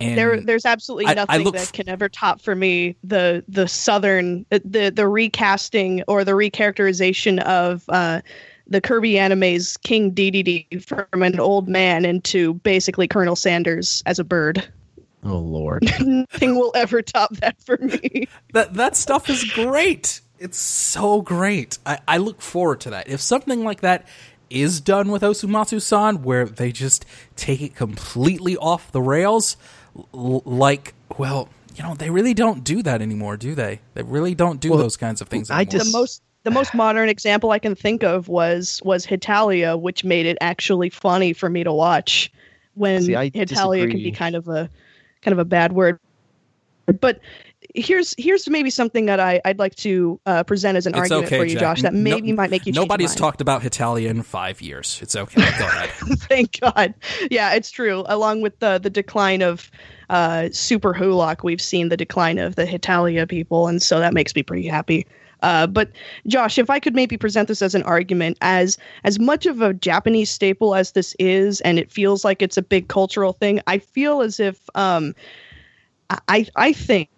And 0.00 0.16
there, 0.16 0.40
there's 0.40 0.64
absolutely 0.64 1.06
nothing 1.14 1.46
I, 1.46 1.48
I 1.48 1.50
that 1.50 1.56
f- 1.56 1.72
can 1.72 1.88
ever 1.88 2.08
top 2.08 2.40
for 2.40 2.54
me 2.54 2.96
the 3.04 3.44
the 3.46 3.68
southern 3.68 4.46
the 4.50 4.90
the 4.94 5.06
recasting 5.06 6.02
or 6.08 6.24
the 6.24 6.32
recharacterization 6.32 7.40
of 7.42 7.84
uh, 7.88 8.22
the 8.66 8.80
Kirby 8.80 9.18
anime's 9.18 9.76
King 9.78 10.12
Dedede 10.12 10.82
from 10.84 11.22
an 11.22 11.38
old 11.38 11.68
man 11.68 12.04
into 12.04 12.54
basically 12.54 13.06
Colonel 13.06 13.36
Sanders 13.36 14.02
as 14.06 14.18
a 14.18 14.24
bird. 14.24 14.66
Oh 15.24 15.38
Lord! 15.38 15.84
Nothing 16.00 16.56
will 16.56 16.72
ever 16.74 17.02
top 17.02 17.36
that 17.36 17.60
for 17.62 17.76
me. 17.76 18.28
That 18.54 18.74
that 18.74 18.96
stuff 18.96 19.28
is 19.28 19.44
great. 19.44 20.20
It's 20.38 20.58
so 20.58 21.22
great. 21.22 21.78
I, 21.86 21.98
I 22.08 22.18
look 22.18 22.40
forward 22.40 22.80
to 22.80 22.90
that. 22.90 23.08
If 23.08 23.20
something 23.20 23.64
like 23.64 23.80
that 23.80 24.06
is 24.50 24.80
done 24.80 25.10
with 25.10 25.22
Osomatsu-san, 25.22 26.22
where 26.22 26.46
they 26.46 26.72
just 26.72 27.04
take 27.36 27.60
it 27.60 27.74
completely 27.74 28.56
off 28.56 28.92
the 28.92 29.02
rails, 29.02 29.56
l- 30.14 30.42
like, 30.44 30.94
well, 31.18 31.48
you 31.74 31.82
know, 31.82 31.94
they 31.94 32.10
really 32.10 32.34
don't 32.34 32.64
do 32.64 32.82
that 32.82 33.02
anymore, 33.02 33.36
do 33.36 33.54
they? 33.54 33.80
They 33.94 34.02
really 34.02 34.34
don't 34.34 34.60
do 34.60 34.70
well, 34.70 34.78
those 34.78 34.96
kinds 34.96 35.20
of 35.20 35.28
things. 35.28 35.50
Anymore. 35.50 35.60
I 35.60 35.64
just 35.64 35.92
the 35.92 35.98
most 35.98 36.22
the 36.44 36.50
most 36.50 36.74
modern 36.74 37.08
example 37.08 37.50
I 37.50 37.58
can 37.58 37.74
think 37.74 38.02
of 38.02 38.28
was 38.28 38.80
was 38.84 39.04
Hetalia, 39.04 39.76
which 39.76 40.04
made 40.04 40.26
it 40.26 40.38
actually 40.40 40.90
funny 40.90 41.32
for 41.32 41.50
me 41.50 41.64
to 41.64 41.72
watch. 41.72 42.32
When 42.74 43.02
See, 43.02 43.12
Hetalia 43.12 43.90
can 43.90 44.02
be 44.02 44.12
kind 44.12 44.36
of 44.36 44.48
a 44.48 44.70
kind 45.22 45.32
of 45.32 45.38
a 45.38 45.44
bad 45.44 45.72
word, 45.72 45.98
but 47.00 47.20
here's 47.76 48.14
here's 48.18 48.48
maybe 48.48 48.70
something 48.70 49.06
that 49.06 49.20
I, 49.20 49.40
I'd 49.44 49.58
like 49.58 49.74
to 49.76 50.18
uh, 50.26 50.42
present 50.44 50.76
as 50.76 50.86
an 50.86 50.94
it's 50.94 51.00
argument 51.00 51.26
okay, 51.26 51.38
for 51.38 51.44
you, 51.44 51.54
Jack. 51.54 51.60
Josh, 51.60 51.82
that 51.82 51.94
maybe 51.94 52.32
no, 52.32 52.36
might 52.36 52.50
make 52.50 52.66
you. 52.66 52.72
Nobody's 52.72 53.14
talked 53.14 53.40
about 53.40 53.62
Hetalia 53.62 54.08
in 54.08 54.22
five 54.22 54.60
years. 54.60 54.98
It's 55.02 55.14
okay. 55.14 55.40
Go 55.58 55.66
ahead. 55.66 55.90
Thank 56.20 56.60
God. 56.60 56.94
Yeah, 57.30 57.54
it's 57.54 57.70
true. 57.70 58.04
Along 58.06 58.40
with 58.40 58.58
the 58.58 58.78
the 58.78 58.90
decline 58.90 59.42
of 59.42 59.70
uh, 60.10 60.48
Super 60.52 60.94
Wholock, 60.94 61.44
we've 61.44 61.60
seen 61.60 61.88
the 61.88 61.96
decline 61.96 62.38
of 62.38 62.56
the 62.56 62.64
Hetalia 62.64 63.28
people, 63.28 63.68
and 63.68 63.82
so 63.82 64.00
that 64.00 64.14
makes 64.14 64.34
me 64.34 64.42
pretty 64.42 64.66
happy. 64.66 65.06
Uh, 65.42 65.66
but 65.66 65.90
Josh, 66.26 66.58
if 66.58 66.70
I 66.70 66.80
could 66.80 66.94
maybe 66.94 67.18
present 67.18 67.48
this 67.48 67.60
as 67.60 67.74
an 67.74 67.82
argument, 67.82 68.38
as 68.40 68.78
as 69.04 69.18
much 69.18 69.44
of 69.44 69.60
a 69.60 69.74
Japanese 69.74 70.30
staple 70.30 70.74
as 70.74 70.92
this 70.92 71.14
is, 71.18 71.60
and 71.60 71.78
it 71.78 71.92
feels 71.92 72.24
like 72.24 72.40
it's 72.40 72.56
a 72.56 72.62
big 72.62 72.88
cultural 72.88 73.34
thing, 73.34 73.60
I 73.66 73.78
feel 73.78 74.22
as 74.22 74.40
if 74.40 74.68
um, 74.74 75.14
I 76.28 76.46
I 76.56 76.72
think 76.72 77.10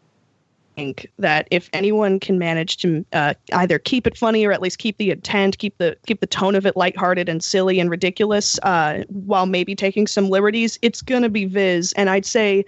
think 0.79 1.11
that 1.19 1.49
if 1.51 1.69
anyone 1.73 2.21
can 2.21 2.39
manage 2.39 2.77
to 2.79 3.05
uh, 3.13 3.35
either 3.53 3.79
keep 3.81 4.07
it 4.07 4.17
funny 4.17 4.47
or 4.47 4.53
at 4.53 4.63
least 4.63 4.79
keep 4.79 4.97
the 4.99 5.11
intent, 5.11 5.59
keep 5.59 5.77
the 5.79 5.97
keep 6.07 6.21
the 6.21 6.27
tone 6.27 6.55
of 6.55 6.65
it 6.67 6.77
lighthearted 6.77 7.29
and 7.29 7.43
silly 7.43 7.81
and 7.81 7.91
ridiculous, 7.91 8.59
uh, 8.63 9.03
while 9.09 9.47
maybe 9.47 9.75
taking 9.75 10.07
some 10.07 10.29
liberties, 10.31 10.79
it's 10.83 11.03
gonna 11.03 11.29
be 11.29 11.45
Viz. 11.47 11.93
And 11.95 12.09
I'd 12.09 12.25
say 12.25 12.65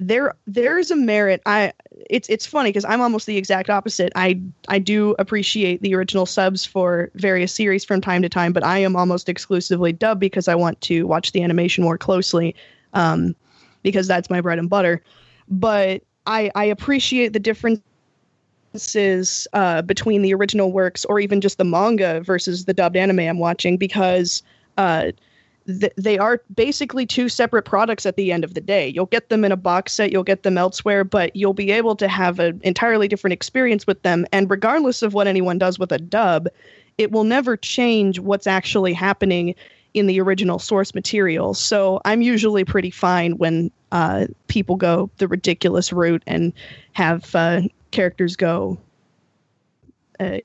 there 0.00 0.34
there's 0.48 0.90
a 0.90 0.96
merit. 0.96 1.40
I 1.46 1.72
it's 2.10 2.28
it's 2.28 2.44
funny 2.44 2.70
because 2.70 2.84
i'm 2.84 3.00
almost 3.00 3.26
the 3.26 3.36
exact 3.36 3.70
opposite. 3.70 4.12
I 4.16 4.40
i 4.66 4.80
do 4.80 5.14
appreciate 5.20 5.82
the 5.82 5.94
original 5.94 6.26
subs 6.26 6.64
for 6.64 7.10
various 7.14 7.54
series 7.54 7.84
from 7.84 8.00
time 8.00 8.22
to 8.22 8.28
time 8.28 8.52
but 8.52 8.64
i 8.64 8.78
am 8.78 8.96
almost 8.96 9.28
exclusively 9.28 9.92
dubbed 9.92 10.20
because 10.20 10.48
i 10.48 10.54
want 10.56 10.80
to 10.80 11.06
watch 11.06 11.30
the 11.30 11.42
animation 11.42 11.84
more 11.84 11.98
closely 11.98 12.56
um, 12.94 13.36
because 13.82 14.08
that's 14.08 14.28
my 14.30 14.40
bread 14.40 14.58
and 14.58 14.68
butter. 14.68 15.02
But 15.48 16.02
i 16.26 16.50
i 16.54 16.64
appreciate 16.64 17.32
the 17.32 17.40
differences 17.40 17.82
uh, 19.52 19.82
between 19.82 20.22
the 20.22 20.32
original 20.32 20.72
works 20.72 21.04
or 21.06 21.20
even 21.20 21.40
just 21.40 21.58
the 21.58 21.64
manga 21.64 22.20
versus 22.22 22.64
the 22.64 22.74
dubbed 22.74 22.96
anime 22.96 23.20
i'm 23.20 23.38
watching 23.38 23.76
because 23.76 24.42
uh, 24.78 25.10
th- 25.66 25.92
they 25.96 26.18
are 26.18 26.40
basically 26.54 27.06
two 27.06 27.28
separate 27.28 27.64
products 27.64 28.06
at 28.06 28.16
the 28.16 28.32
end 28.32 28.44
of 28.44 28.54
the 28.54 28.60
day. 28.60 28.88
You'll 28.88 29.06
get 29.06 29.28
them 29.28 29.44
in 29.44 29.52
a 29.52 29.56
box 29.56 29.92
set, 29.92 30.12
you'll 30.12 30.22
get 30.22 30.42
them 30.42 30.58
elsewhere, 30.58 31.04
but 31.04 31.34
you'll 31.36 31.54
be 31.54 31.70
able 31.70 31.96
to 31.96 32.08
have 32.08 32.38
an 32.38 32.60
entirely 32.64 33.08
different 33.08 33.32
experience 33.32 33.86
with 33.86 34.02
them. 34.02 34.26
And 34.32 34.50
regardless 34.50 35.02
of 35.02 35.14
what 35.14 35.26
anyone 35.26 35.58
does 35.58 35.78
with 35.78 35.92
a 35.92 35.98
dub, 35.98 36.48
it 36.98 37.10
will 37.10 37.24
never 37.24 37.56
change 37.56 38.18
what's 38.18 38.46
actually 38.46 38.92
happening 38.92 39.54
in 39.94 40.06
the 40.06 40.20
original 40.20 40.58
source 40.58 40.94
material. 40.94 41.54
So 41.54 42.00
I'm 42.04 42.22
usually 42.22 42.64
pretty 42.64 42.90
fine 42.90 43.32
when 43.32 43.70
uh, 43.92 44.26
people 44.48 44.76
go 44.76 45.10
the 45.18 45.28
ridiculous 45.28 45.92
route 45.92 46.22
and 46.26 46.52
have 46.92 47.34
uh, 47.34 47.62
characters 47.90 48.36
go 48.36 48.78
uh, 50.18 50.38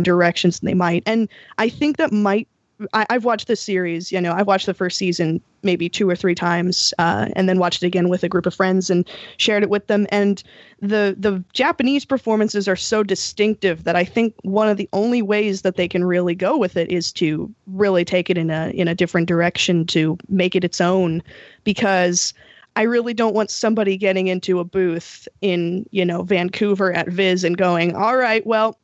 directions 0.00 0.60
than 0.60 0.66
they 0.66 0.74
might. 0.74 1.02
And 1.06 1.28
I 1.58 1.68
think 1.68 1.98
that 1.98 2.12
might 2.12 2.48
I, 2.92 3.06
have 3.10 3.24
watched 3.24 3.46
this 3.46 3.60
series. 3.60 4.10
You 4.10 4.20
know, 4.20 4.32
I've 4.32 4.46
watched 4.46 4.66
the 4.66 4.74
first 4.74 4.96
season 4.96 5.40
maybe 5.62 5.88
two 5.88 6.08
or 6.08 6.16
three 6.16 6.34
times, 6.34 6.92
uh, 6.98 7.28
and 7.36 7.48
then 7.48 7.58
watched 7.58 7.82
it 7.82 7.86
again 7.86 8.08
with 8.08 8.22
a 8.22 8.28
group 8.28 8.46
of 8.46 8.54
friends 8.54 8.90
and 8.90 9.08
shared 9.36 9.62
it 9.62 9.70
with 9.70 9.86
them. 9.86 10.06
And 10.10 10.42
the 10.80 11.16
the 11.18 11.42
Japanese 11.52 12.04
performances 12.04 12.68
are 12.68 12.76
so 12.76 13.02
distinctive 13.02 13.84
that 13.84 13.96
I 13.96 14.04
think 14.04 14.34
one 14.42 14.68
of 14.68 14.76
the 14.76 14.88
only 14.92 15.22
ways 15.22 15.62
that 15.62 15.76
they 15.76 15.88
can 15.88 16.04
really 16.04 16.34
go 16.34 16.56
with 16.56 16.76
it 16.76 16.90
is 16.90 17.12
to 17.14 17.52
really 17.66 18.04
take 18.04 18.28
it 18.30 18.36
in 18.36 18.50
a 18.50 18.70
in 18.70 18.88
a 18.88 18.94
different 18.94 19.28
direction 19.28 19.86
to 19.86 20.18
make 20.28 20.54
it 20.54 20.64
its 20.64 20.80
own, 20.80 21.22
because. 21.64 22.34
I 22.76 22.82
really 22.82 23.14
don't 23.14 23.36
want 23.36 23.52
somebody 23.52 23.96
getting 23.96 24.26
into 24.26 24.58
a 24.58 24.64
booth 24.64 25.28
in, 25.40 25.86
you 25.92 26.04
know, 26.04 26.24
Vancouver 26.24 26.92
at 26.92 27.06
Viz 27.06 27.44
and 27.44 27.56
going, 27.56 27.94
"All 27.94 28.16
right, 28.16 28.44
well, 28.44 28.76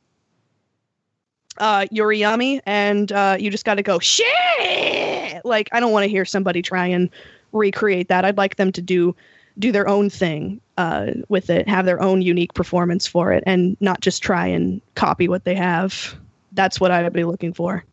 uh, 1.61 1.87
Yoriyami, 1.93 2.61
and 2.67 3.13
uh, 3.13 3.37
you 3.39 3.51
just 3.51 3.65
got 3.65 3.75
to 3.75 3.83
go 3.83 3.99
shit. 4.01 5.45
Like 5.45 5.69
I 5.73 5.79
don't 5.79 5.93
want 5.93 6.05
to 6.05 6.11
hear 6.11 6.25
somebody 6.25 6.63
try 6.63 6.87
and 6.87 7.11
recreate 7.53 8.09
that. 8.09 8.25
I'd 8.25 8.37
like 8.37 8.57
them 8.57 8.73
to 8.73 8.83
do 8.83 9.15
do 9.59 9.71
their 9.71 9.87
own 9.87 10.09
thing 10.09 10.61
uh, 10.79 11.13
with 11.29 11.51
it, 11.51 11.69
have 11.69 11.85
their 11.85 12.01
own 12.01 12.23
unique 12.23 12.55
performance 12.55 13.07
for 13.07 13.33
it, 13.33 13.45
and 13.47 13.77
not 13.81 14.01
just 14.01 14.23
try 14.23 14.47
and 14.47 14.81
copy 14.95 15.29
what 15.29 15.45
they 15.45 15.55
have. 15.55 16.17
That's 16.53 16.81
what 16.81 16.91
I'd 16.91 17.13
be 17.13 17.25
looking 17.25 17.53
for. 17.53 17.85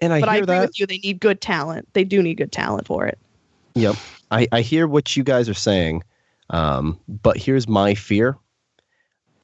And 0.00 0.12
I 0.12 0.20
but 0.20 0.28
I 0.28 0.36
agree 0.36 0.46
that. 0.54 0.68
with 0.68 0.78
you. 0.78 0.86
They 0.86 0.98
need 0.98 1.18
good 1.18 1.40
talent. 1.40 1.88
They 1.94 2.04
do 2.04 2.22
need 2.22 2.34
good 2.34 2.52
talent 2.52 2.86
for 2.86 3.06
it. 3.06 3.18
Yep, 3.74 3.96
I, 4.30 4.46
I 4.52 4.60
hear 4.60 4.86
what 4.86 5.16
you 5.16 5.22
guys 5.22 5.48
are 5.48 5.54
saying, 5.54 6.02
um, 6.50 6.98
but 7.08 7.36
here's 7.36 7.68
my 7.68 7.94
fear 7.94 8.36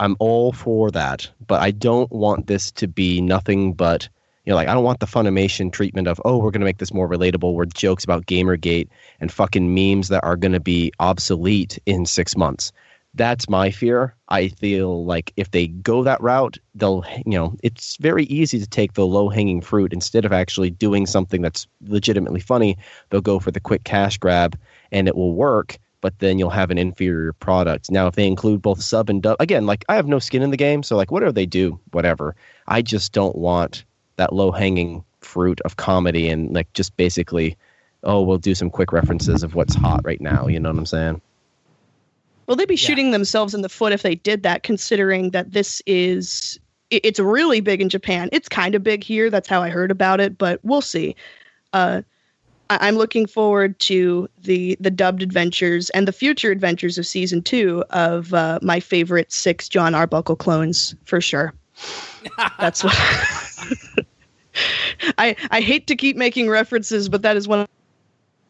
I'm 0.01 0.17
all 0.19 0.53
for 0.53 0.91
that, 0.91 1.31
but 1.47 1.63
I 1.63 1.71
don't 1.71 2.11
want 2.11 2.47
this 2.47 2.71
to 2.73 2.89
be 2.89 3.21
nothing 3.21 3.73
but 3.75 4.09
you 4.45 4.51
know, 4.51 4.57
like 4.57 4.69
I 4.69 4.75
don't 4.75 4.85
want 4.85 5.01
the 5.01 5.07
Funimation 5.07 5.73
treatment 5.73 6.07
of 6.07 6.21
oh, 6.25 6.39
we're 6.39 6.51
gonna 6.51 6.65
make 6.65 6.79
this 6.79 6.93
more 6.93 7.09
relatable, 7.09 7.55
We're 7.55 7.65
jokes 7.65 8.05
about 8.05 8.27
GamerGate 8.27 8.89
and 9.21 9.33
fucking 9.33 9.75
memes 9.75 10.09
that 10.09 10.25
are 10.25 10.37
gonna 10.37 10.61
be 10.61 10.93
obsolete 11.01 11.79
in 11.87 12.07
six 12.07 12.37
months. 12.37 12.73
That's 13.17 13.49
my 13.49 13.71
fear. 13.71 14.15
I 14.29 14.49
feel 14.49 15.05
like 15.05 15.33
if 15.37 15.53
they 15.53 15.69
go 15.69 16.03
that 16.03 16.21
route, 16.21 16.59
they'll 16.75 17.05
you 17.25 17.39
know, 17.39 17.57
it's 17.63 17.97
very 17.97 18.25
easy 18.25 18.59
to 18.59 18.67
take 18.67 18.95
the 18.95 19.07
low 19.07 19.29
hanging 19.29 19.61
fruit 19.61 19.93
instead 19.93 20.25
of 20.25 20.33
actually 20.33 20.71
doing 20.71 21.07
something 21.07 21.41
that's 21.41 21.67
legitimately 21.87 22.41
funny. 22.41 22.77
They'll 23.11 23.21
go 23.21 23.39
for 23.39 23.53
the 23.53 23.61
quick 23.61 23.85
cash 23.85 24.19
grab, 24.19 24.59
and 24.93 25.09
it 25.09 25.17
will 25.17 25.35
work 25.35 25.79
but 26.05 26.19
then 26.19 26.39
you'll 26.39 26.51
have 26.51 26.71
an 26.71 26.77
inferior 26.77 27.33
product. 27.33 27.91
Now, 27.91 28.07
if 28.07 28.15
they 28.15 28.27
include 28.27 28.61
both 28.61 28.83
sub 28.83 29.09
and 29.09 29.23
dub, 29.23 29.39
again, 29.41 29.65
like 29.65 29.87
I 29.89 29.95
have 29.97 30.07
no 30.07 30.19
skin 30.19 30.43
in 30.43 30.51
the 30.51 30.57
game, 30.59 30.83
so 30.83 30.99
like 30.99 31.11
whatever 31.11 31.33
they 31.33 31.47
do, 31.47 31.81
whatever. 31.93 32.37
I 32.67 32.83
just 32.83 33.15
don't 33.15 33.35
want 33.37 33.87
that 34.17 34.35
low 34.35 34.53
hanging 34.53 35.03
fruit 35.23 35.63
of 35.63 35.79
comedy 35.79 36.29
and 36.29 36.53
like 36.53 36.71
just 36.75 36.95
basically, 36.99 37.57
oh, 38.03 38.21
we'll 38.21 38.37
do 38.37 38.55
some 38.55 38.69
quick 38.69 38.93
references 38.93 39.43
of 39.43 39.55
what's 39.55 39.75
hot 39.75 40.03
right 40.05 40.21
now. 40.21 40.47
You 40.47 40.61
know 40.61 40.69
what 40.69 40.77
I'm 40.77 40.85
saying? 40.85 41.23
Well, 42.47 42.59
they'd 42.59 42.69
be 42.69 42.75
yeah. 42.75 42.87
shooting 42.87 43.13
themselves 43.13 43.55
in 43.55 43.63
the 43.63 43.71
foot 43.71 43.95
if 43.95 44.03
they 44.03 44.17
did 44.17 44.43
that, 44.43 44.63
considering 44.63 45.31
that 45.31 45.53
this 45.53 45.81
is 45.87 46.61
it's 46.91 47.19
really 47.19 47.63
big 47.63 47.81
in 47.81 47.89
Japan. 47.89 48.29
It's 48.31 48.51
kind 48.51 48.75
of 48.75 48.83
big 48.83 49.03
here. 49.03 49.31
That's 49.31 49.49
how 49.49 49.63
I 49.63 49.71
heard 49.71 49.91
about 49.91 50.21
it, 50.21 50.37
but 50.37 50.61
we'll 50.65 50.83
see. 50.83 51.17
Uh, 51.73 52.03
I'm 52.71 52.97
looking 52.97 53.27
forward 53.27 53.79
to 53.81 54.29
the 54.43 54.77
the 54.81 54.91
dubbed 54.91 55.23
adventures 55.23 55.91
and 55.91 56.09
the 56.09 56.13
future 56.13 56.51
adventures 56.51 56.99
of 56.99 57.07
season 57.07 57.43
two 57.43 57.85
of 57.91 58.33
uh, 58.33 58.59
my 58.63 58.81
favorite 58.81 59.33
six 59.33 59.69
Jon 59.69 59.95
Arbuckle 59.95 60.37
clones 60.37 60.95
for 61.05 61.21
sure. 61.21 61.53
That's 62.59 62.83
what 62.83 62.95
I 65.19 65.37
I 65.51 65.61
hate 65.61 65.87
to 65.89 65.97
keep 65.97 66.17
making 66.17 66.49
references, 66.49 67.09
but 67.09 67.23
that 67.23 67.37
is 67.37 67.47
one 67.47 67.67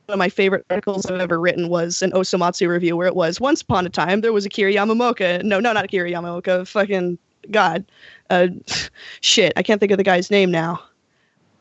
of 0.08 0.18
my 0.18 0.28
favorite 0.28 0.64
articles 0.70 1.06
I've 1.06 1.20
ever 1.20 1.40
written 1.40 1.68
was 1.68 2.02
an 2.02 2.12
Osomatsu 2.12 2.68
review 2.68 2.96
where 2.96 3.08
it 3.08 3.16
was 3.16 3.40
once 3.40 3.62
upon 3.62 3.86
a 3.86 3.90
time 3.90 4.20
there 4.20 4.32
was 4.32 4.44
a 4.44 4.48
Akira 4.48 4.72
Yamamoka. 4.72 5.42
No, 5.42 5.58
no, 5.60 5.72
not 5.72 5.86
Akira 5.86 6.10
Yamamoka. 6.10 6.68
Fucking 6.68 7.18
God, 7.50 7.84
uh, 8.30 8.48
shit. 9.22 9.52
I 9.56 9.62
can't 9.62 9.80
think 9.80 9.92
of 9.92 9.98
the 9.98 10.04
guy's 10.04 10.30
name 10.30 10.50
now 10.50 10.82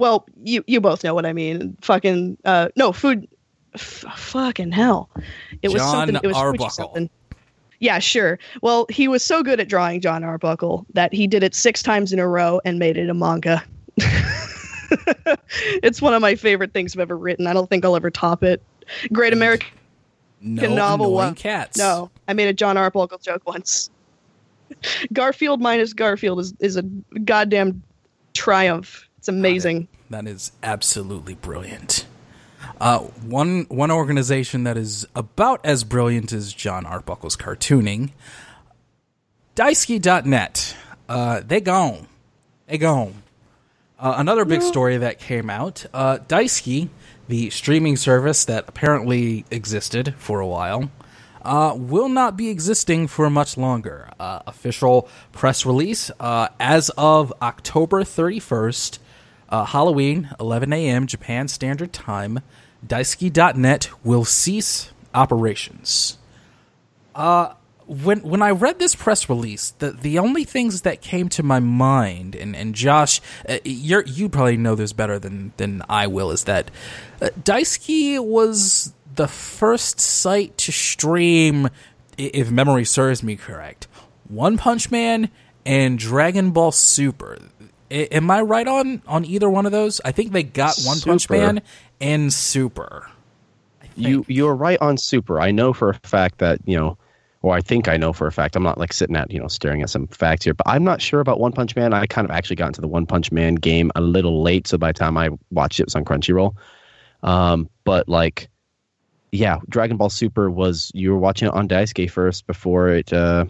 well, 0.03 0.25
you 0.43 0.65
you 0.67 0.81
both 0.81 1.01
know 1.05 1.13
what 1.13 1.25
I 1.25 1.31
mean. 1.31 1.77
Fucking 1.79 2.37
uh, 2.43 2.67
no 2.75 2.91
food. 2.91 3.25
F- 3.73 4.03
fucking 4.17 4.73
hell! 4.73 5.09
It 5.61 5.69
was 5.69 5.81
Jon 5.81 5.91
something. 5.91 6.15
It 6.21 6.27
was 6.27 6.35
Arbuckle. 6.35 6.69
something. 6.69 7.09
Yeah, 7.79 7.99
sure. 7.99 8.37
Well, 8.61 8.85
he 8.89 9.07
was 9.07 9.23
so 9.23 9.43
good 9.43 9.61
at 9.61 9.69
drawing 9.69 10.01
Jon 10.01 10.25
Arbuckle 10.25 10.85
that 10.93 11.13
he 11.13 11.25
did 11.25 11.41
it 11.41 11.55
six 11.55 11.81
times 11.81 12.11
in 12.11 12.19
a 12.19 12.27
row 12.27 12.59
and 12.65 12.79
made 12.79 12.97
it 12.97 13.09
a 13.09 13.13
manga. 13.13 13.63
it's 15.81 16.01
one 16.01 16.13
of 16.13 16.21
my 16.21 16.35
favorite 16.35 16.73
things 16.73 16.93
I've 16.93 16.99
ever 16.99 17.17
written. 17.17 17.47
I 17.47 17.53
don't 17.53 17.69
think 17.69 17.85
I'll 17.85 17.95
ever 17.95 18.11
top 18.11 18.43
it. 18.43 18.61
Great 19.13 19.31
American 19.31 19.69
no 20.41 20.67
novel. 20.67 21.13
One. 21.13 21.33
Cats. 21.33 21.77
No, 21.77 22.11
I 22.27 22.33
made 22.33 22.49
a 22.49 22.53
Jon 22.53 22.75
Arbuckle 22.75 23.19
joke 23.19 23.43
once. 23.47 23.89
Garfield 25.13 25.61
minus 25.61 25.93
Garfield 25.93 26.41
is, 26.41 26.53
is 26.59 26.75
a 26.75 26.83
goddamn 27.23 27.81
triumph. 28.33 29.07
It's 29.23 29.29
amazing. 29.29 29.87
that 30.09 30.27
is 30.27 30.51
absolutely 30.63 31.35
brilliant. 31.35 32.05
Uh, 32.81 32.99
one 32.99 33.61
one 33.69 33.89
organization 33.89 34.65
that 34.65 34.75
is 34.75 35.07
about 35.15 35.61
as 35.63 35.85
brilliant 35.85 36.33
as 36.33 36.51
Jon 36.51 36.85
Arbuckle's 36.85 37.37
cartooning, 37.37 38.11
Daisuki.net. 39.55 40.75
Uh, 41.07 41.39
they 41.39 41.61
gone. 41.61 42.09
They 42.67 42.77
gone. 42.77 43.23
Uh, 43.97 44.15
another 44.17 44.43
big 44.43 44.61
story 44.61 44.97
that 44.97 45.19
came 45.19 45.49
out. 45.49 45.85
Uh, 45.93 46.17
Daisuki, 46.27 46.89
the 47.29 47.49
streaming 47.49 47.95
service 47.95 48.43
that 48.43 48.65
apparently 48.67 49.45
existed 49.49 50.15
for 50.17 50.41
a 50.41 50.47
while, 50.47 50.91
uh, 51.43 51.73
will 51.77 52.09
not 52.09 52.35
be 52.35 52.49
existing 52.49 53.07
for 53.07 53.29
much 53.29 53.55
longer. 53.55 54.09
Uh, 54.19 54.41
official 54.47 55.07
press 55.31 55.65
release 55.65 56.11
uh, 56.19 56.49
as 56.59 56.89
of 56.97 57.31
October 57.41 58.03
31st, 58.03 58.99
uh, 59.53 59.65
Halloween, 59.65 60.29
11 60.39 60.73
a.m. 60.73 61.05
Japan 61.05 61.47
Standard 61.47 61.93
Time. 61.93 62.39
Daisuki.net 62.85 63.89
will 64.03 64.25
cease 64.25 64.91
operations. 65.13 66.17
Uh, 67.13 67.53
when 67.85 68.23
when 68.23 68.41
I 68.41 68.49
read 68.49 68.79
this 68.79 68.95
press 68.95 69.29
release, 69.29 69.71
the 69.77 69.91
the 69.91 70.17
only 70.17 70.43
things 70.43 70.81
that 70.81 71.01
came 71.01 71.29
to 71.29 71.43
my 71.43 71.59
mind, 71.59 72.35
and 72.35 72.55
and 72.55 72.73
Josh, 72.73 73.21
uh, 73.47 73.59
you 73.63 74.01
you 74.07 74.27
probably 74.27 74.57
know 74.57 74.73
this 74.73 74.91
better 74.91 75.19
than 75.19 75.53
than 75.57 75.83
I 75.87 76.07
will, 76.07 76.31
is 76.31 76.45
that 76.45 76.71
uh, 77.21 77.29
Daisuki 77.39 78.19
was 78.19 78.91
the 79.13 79.27
first 79.27 79.99
site 79.99 80.57
to 80.57 80.71
stream, 80.71 81.69
if 82.17 82.49
memory 82.49 82.85
serves 82.85 83.21
me 83.21 83.35
correct, 83.35 83.87
One 84.27 84.57
Punch 84.57 84.89
Man 84.89 85.29
and 85.65 85.99
Dragon 85.99 86.51
Ball 86.51 86.71
Super 86.71 87.37
am 87.93 88.31
I 88.31 88.41
right 88.41 88.67
on 88.67 89.01
on 89.07 89.25
either 89.25 89.49
one 89.49 89.65
of 89.65 89.71
those? 89.71 90.01
I 90.03 90.11
think 90.11 90.31
they 90.31 90.43
got 90.43 90.77
One 90.83 90.99
Punch 90.99 91.29
Man 91.29 91.61
and 92.01 92.33
Super. 92.33 93.09
You 93.95 94.25
you're 94.27 94.55
right 94.55 94.79
on 94.81 94.97
Super. 94.97 95.39
I 95.39 95.51
know 95.51 95.73
for 95.73 95.91
a 95.91 95.93
fact 96.07 96.39
that 96.39 96.59
you 96.65 96.75
know, 96.75 96.97
or 97.41 97.53
I 97.53 97.61
think 97.61 97.87
I 97.87 97.97
know 97.97 98.13
for 98.13 98.25
a 98.27 98.31
fact. 98.31 98.55
I'm 98.55 98.63
not 98.63 98.77
like 98.77 98.93
sitting 98.93 99.15
at 99.15 99.31
you 99.31 99.39
know 99.39 99.47
staring 99.47 99.81
at 99.81 99.89
some 99.89 100.07
facts 100.07 100.45
here, 100.45 100.53
but 100.53 100.67
I'm 100.67 100.83
not 100.83 101.01
sure 101.01 101.19
about 101.19 101.39
One 101.39 101.51
Punch 101.51 101.75
Man. 101.75 101.93
I 101.93 102.05
kind 102.07 102.25
of 102.25 102.31
actually 102.31 102.55
got 102.55 102.67
into 102.67 102.81
the 102.81 102.87
One 102.87 103.05
Punch 103.05 103.31
Man 103.31 103.55
game 103.55 103.91
a 103.95 104.01
little 104.01 104.41
late, 104.41 104.67
so 104.67 104.77
by 104.77 104.89
the 104.89 104.99
time 104.99 105.17
I 105.17 105.29
watched 105.51 105.79
it, 105.79 105.83
it 105.83 105.87
was 105.87 105.95
on 105.95 106.05
Crunchyroll. 106.05 106.55
Um, 107.21 107.69
but 107.83 108.09
like, 108.09 108.49
yeah, 109.31 109.59
Dragon 109.69 109.97
Ball 109.97 110.09
Super 110.09 110.49
was 110.49 110.91
you 110.93 111.11
were 111.11 111.19
watching 111.19 111.47
it 111.47 111.53
on 111.53 111.67
Daisuki 111.67 112.09
first 112.09 112.47
before 112.47 112.89
it 112.89 113.13
uh, 113.13 113.45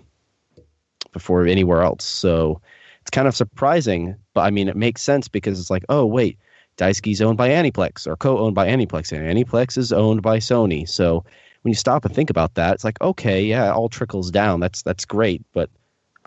before 1.13 1.45
anywhere 1.45 1.83
else. 1.83 2.03
So 2.03 2.61
it's 3.03 3.09
kind 3.09 3.27
of 3.27 3.35
surprising, 3.35 4.15
but 4.33 4.41
I 4.41 4.49
mean 4.49 4.69
it 4.69 4.77
makes 4.77 5.01
sense 5.01 5.27
because 5.27 5.59
it's 5.59 5.69
like, 5.69 5.83
oh 5.89 6.05
wait, 6.05 6.39
Daisuki's 6.77 7.21
owned 7.21 7.37
by 7.37 7.49
Aniplex 7.49 8.07
or 8.07 8.15
co-owned 8.15 8.55
by 8.55 8.67
Aniplex, 8.67 9.11
and 9.11 9.25
Aniplex 9.25 9.77
is 9.77 9.91
owned 9.91 10.21
by 10.21 10.37
Sony. 10.37 10.87
So 10.87 11.25
when 11.61 11.71
you 11.71 11.75
stop 11.75 12.05
and 12.05 12.15
think 12.15 12.29
about 12.29 12.53
that, 12.55 12.75
it's 12.75 12.85
like, 12.85 13.01
okay, 13.01 13.43
yeah, 13.43 13.67
it 13.67 13.73
all 13.73 13.89
trickles 13.89 14.31
down. 14.31 14.61
That's 14.61 14.83
that's 14.83 15.03
great, 15.03 15.41
but 15.51 15.69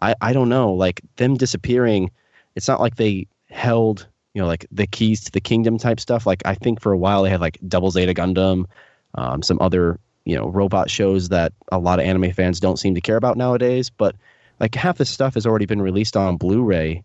I 0.03 0.15
I 0.21 0.35
don't 0.35 0.51
know, 0.51 0.75
like 0.75 1.01
them 1.17 1.39
disappearing. 1.39 2.11
It's 2.57 2.69
not 2.69 2.81
like 2.81 2.97
they 2.97 3.27
held 3.49 4.07
you 4.35 4.43
know 4.43 4.47
like 4.47 4.67
the 4.71 4.87
keys 4.87 5.25
to 5.25 5.33
the 5.33 5.41
kingdom 5.41 5.79
type 5.79 5.99
stuff. 5.99 6.27
Like 6.27 6.43
I 6.45 6.55
think 6.55 6.83
for 6.83 6.93
a 6.93 6.99
while 6.99 7.23
they 7.23 7.31
had 7.31 7.41
like 7.41 7.59
Double 7.67 7.91
Zeta 7.91 8.13
Gundam 8.13 8.67
um, 9.15 9.43
some 9.43 9.59
other 9.63 9.99
you 10.27 10.37
know 10.37 10.49
robot 10.49 10.91
shows 10.91 11.31
that 11.31 11.53
a 11.73 11.79
lot 11.79 11.99
of 11.99 12.05
anime 12.05 12.33
fans 12.33 12.61
don't 12.61 12.79
seem 12.79 12.95
to 12.95 13.01
care 13.01 13.17
about 13.17 13.37
nowadays. 13.37 13.89
But 13.89 14.15
like 14.61 14.75
half 14.75 14.99
this 14.99 15.11
stuff 15.11 15.35
has 15.35 15.47
already 15.47 15.67
been 15.67 15.83
released 15.83 16.17
on 16.17 16.37
Blu-ray, 16.37 17.03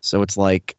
so 0.00 0.22
it's 0.22 0.36
like 0.36 0.76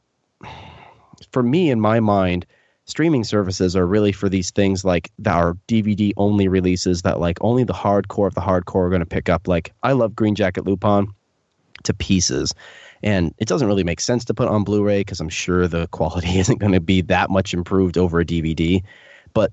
for 1.31 1.43
me 1.43 1.69
in 1.69 1.79
my 1.79 1.99
mind, 1.99 2.45
streaming 2.85 3.23
services 3.23 3.75
are 3.75 3.85
really 3.85 4.11
for 4.11 4.29
these 4.29 4.51
things 4.51 4.85
like 4.85 5.11
that 5.19 5.35
are 5.35 5.57
DVD 5.67 6.13
only 6.17 6.47
releases 6.47 7.01
that 7.01 7.19
like 7.19 7.37
only 7.41 7.63
the 7.63 7.73
hardcore 7.73 8.27
of 8.27 8.33
the 8.33 8.41
hardcore 8.41 8.85
are 8.85 8.89
going 8.89 9.01
to 9.01 9.05
pick 9.05 9.29
up. 9.29 9.47
Like 9.47 9.73
I 9.83 9.91
love 9.91 10.15
Green 10.15 10.35
Jacket 10.35 10.65
Lupin 10.65 11.07
to 11.83 11.93
pieces. 11.93 12.53
And 13.03 13.33
it 13.37 13.47
doesn't 13.47 13.67
really 13.67 13.83
make 13.83 13.99
sense 13.99 14.25
to 14.25 14.33
put 14.33 14.47
on 14.47 14.63
Blu 14.63 14.83
ray 14.83 15.01
because 15.01 15.19
I'm 15.19 15.29
sure 15.29 15.67
the 15.67 15.87
quality 15.91 16.39
isn't 16.39 16.59
going 16.59 16.73
to 16.73 16.79
be 16.79 17.01
that 17.01 17.29
much 17.29 17.53
improved 17.53 17.97
over 17.97 18.19
a 18.19 18.25
DVD. 18.25 18.81
But 19.33 19.51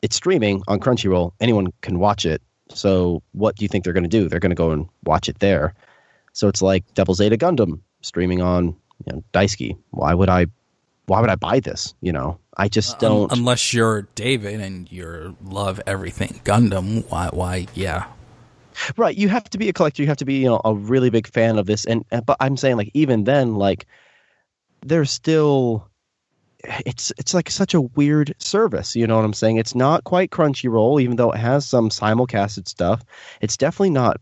it's 0.00 0.16
streaming 0.16 0.62
on 0.68 0.80
Crunchyroll. 0.80 1.32
Anyone 1.40 1.72
can 1.82 1.98
watch 1.98 2.24
it. 2.24 2.40
So 2.70 3.22
what 3.32 3.56
do 3.56 3.64
you 3.64 3.68
think 3.68 3.84
they're 3.84 3.92
going 3.92 4.04
to 4.04 4.08
do? 4.08 4.28
They're 4.28 4.40
going 4.40 4.50
to 4.50 4.56
go 4.56 4.70
and 4.70 4.88
watch 5.04 5.28
it 5.28 5.40
there. 5.40 5.74
So 6.32 6.48
it's 6.48 6.62
like 6.62 6.84
Double 6.94 7.14
Zeta 7.14 7.36
Gundam 7.36 7.80
streaming 8.02 8.42
on 8.42 8.76
you 9.06 9.12
know, 9.12 9.24
Daisuki. 9.32 9.76
Why 9.90 10.14
would 10.14 10.28
I? 10.28 10.46
Why 11.06 11.20
would 11.20 11.30
I 11.30 11.36
buy 11.36 11.60
this? 11.60 11.94
You 12.00 12.12
know, 12.12 12.38
I 12.56 12.68
just 12.68 12.98
don't. 12.98 13.32
Um, 13.32 13.38
unless 13.38 13.72
you're 13.72 14.02
David 14.14 14.60
and 14.60 14.90
you 14.90 15.36
love 15.42 15.80
everything 15.86 16.40
Gundam. 16.44 17.08
Why? 17.10 17.28
Why? 17.32 17.66
Yeah. 17.74 18.06
Right. 18.96 19.16
You 19.16 19.28
have 19.28 19.48
to 19.50 19.58
be 19.58 19.68
a 19.68 19.72
collector. 19.72 20.02
You 20.02 20.08
have 20.08 20.18
to 20.18 20.24
be 20.24 20.34
you 20.34 20.48
know 20.48 20.60
a 20.64 20.74
really 20.74 21.10
big 21.10 21.26
fan 21.26 21.58
of 21.58 21.66
this. 21.66 21.84
And 21.84 22.04
but 22.26 22.36
I'm 22.40 22.56
saying 22.56 22.76
like 22.76 22.90
even 22.94 23.24
then 23.24 23.54
like 23.56 23.86
there's 24.84 25.10
still 25.10 25.88
it's 26.64 27.12
it's 27.18 27.34
like 27.34 27.50
such 27.50 27.74
a 27.74 27.80
weird 27.80 28.34
service. 28.38 28.96
You 28.96 29.06
know 29.06 29.16
what 29.16 29.24
I'm 29.24 29.32
saying? 29.32 29.56
It's 29.56 29.74
not 29.74 30.04
quite 30.04 30.30
Crunchyroll, 30.30 31.00
even 31.00 31.16
though 31.16 31.32
it 31.32 31.38
has 31.38 31.66
some 31.66 31.88
simulcasted 31.88 32.68
stuff. 32.68 33.04
It's 33.40 33.56
definitely 33.56 33.90
not. 33.90 34.20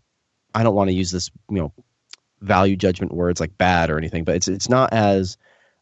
I 0.54 0.62
don't 0.62 0.74
want 0.74 0.88
to 0.88 0.94
use 0.94 1.10
this, 1.10 1.30
you 1.50 1.58
know, 1.58 1.72
value 2.46 2.76
judgment 2.76 3.12
words 3.12 3.40
like 3.40 3.56
bad 3.58 3.90
or 3.90 3.98
anything, 3.98 4.24
but 4.24 4.36
it's 4.36 4.48
it's 4.48 4.68
not 4.68 4.92
as 4.92 5.36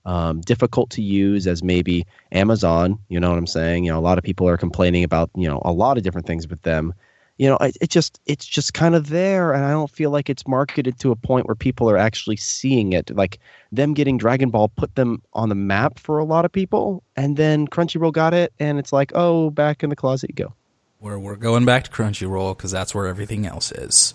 um, 0.04 0.40
difficult 0.40 0.90
to 0.90 1.02
use 1.02 1.46
as 1.46 1.62
maybe 1.62 2.06
Amazon. 2.32 2.98
You 3.08 3.20
know 3.20 3.30
what 3.30 3.38
I'm 3.38 3.46
saying? 3.46 3.84
You 3.84 3.92
know, 3.92 3.98
a 3.98 4.00
lot 4.00 4.18
of 4.18 4.24
people 4.24 4.48
are 4.48 4.56
complaining 4.56 5.04
about 5.04 5.30
you 5.34 5.48
know 5.48 5.60
a 5.64 5.72
lot 5.72 5.96
of 5.96 6.02
different 6.02 6.26
things 6.26 6.48
with 6.48 6.62
them 6.62 6.94
you 7.36 7.48
know, 7.48 7.56
it, 7.60 7.76
it 7.80 7.90
just 7.90 8.20
it's 8.26 8.46
just 8.46 8.74
kind 8.74 8.94
of 8.94 9.08
there, 9.08 9.52
and 9.52 9.64
I 9.64 9.70
don't 9.70 9.90
feel 9.90 10.10
like 10.10 10.30
it's 10.30 10.46
marketed 10.46 10.98
to 11.00 11.10
a 11.10 11.16
point 11.16 11.46
where 11.46 11.56
people 11.56 11.90
are 11.90 11.96
actually 11.96 12.36
seeing 12.36 12.92
it. 12.92 13.14
Like 13.14 13.40
them 13.72 13.94
getting 13.94 14.18
Dragon 14.18 14.50
Ball 14.50 14.68
put 14.68 14.94
them 14.94 15.20
on 15.32 15.48
the 15.48 15.56
map 15.56 15.98
for 15.98 16.18
a 16.18 16.24
lot 16.24 16.44
of 16.44 16.52
people, 16.52 17.02
and 17.16 17.36
then 17.36 17.66
Crunchyroll 17.66 18.12
got 18.12 18.34
it, 18.34 18.52
and 18.60 18.78
it's 18.78 18.92
like, 18.92 19.10
oh, 19.14 19.50
back 19.50 19.82
in 19.82 19.90
the 19.90 19.96
closet 19.96 20.30
you 20.30 20.36
go. 20.36 20.54
We're 21.00 21.18
we're 21.18 21.36
going 21.36 21.64
back 21.64 21.84
to 21.84 21.90
Crunchyroll 21.90 22.56
because 22.56 22.70
that's 22.70 22.94
where 22.94 23.08
everything 23.08 23.46
else 23.46 23.72
is. 23.72 24.14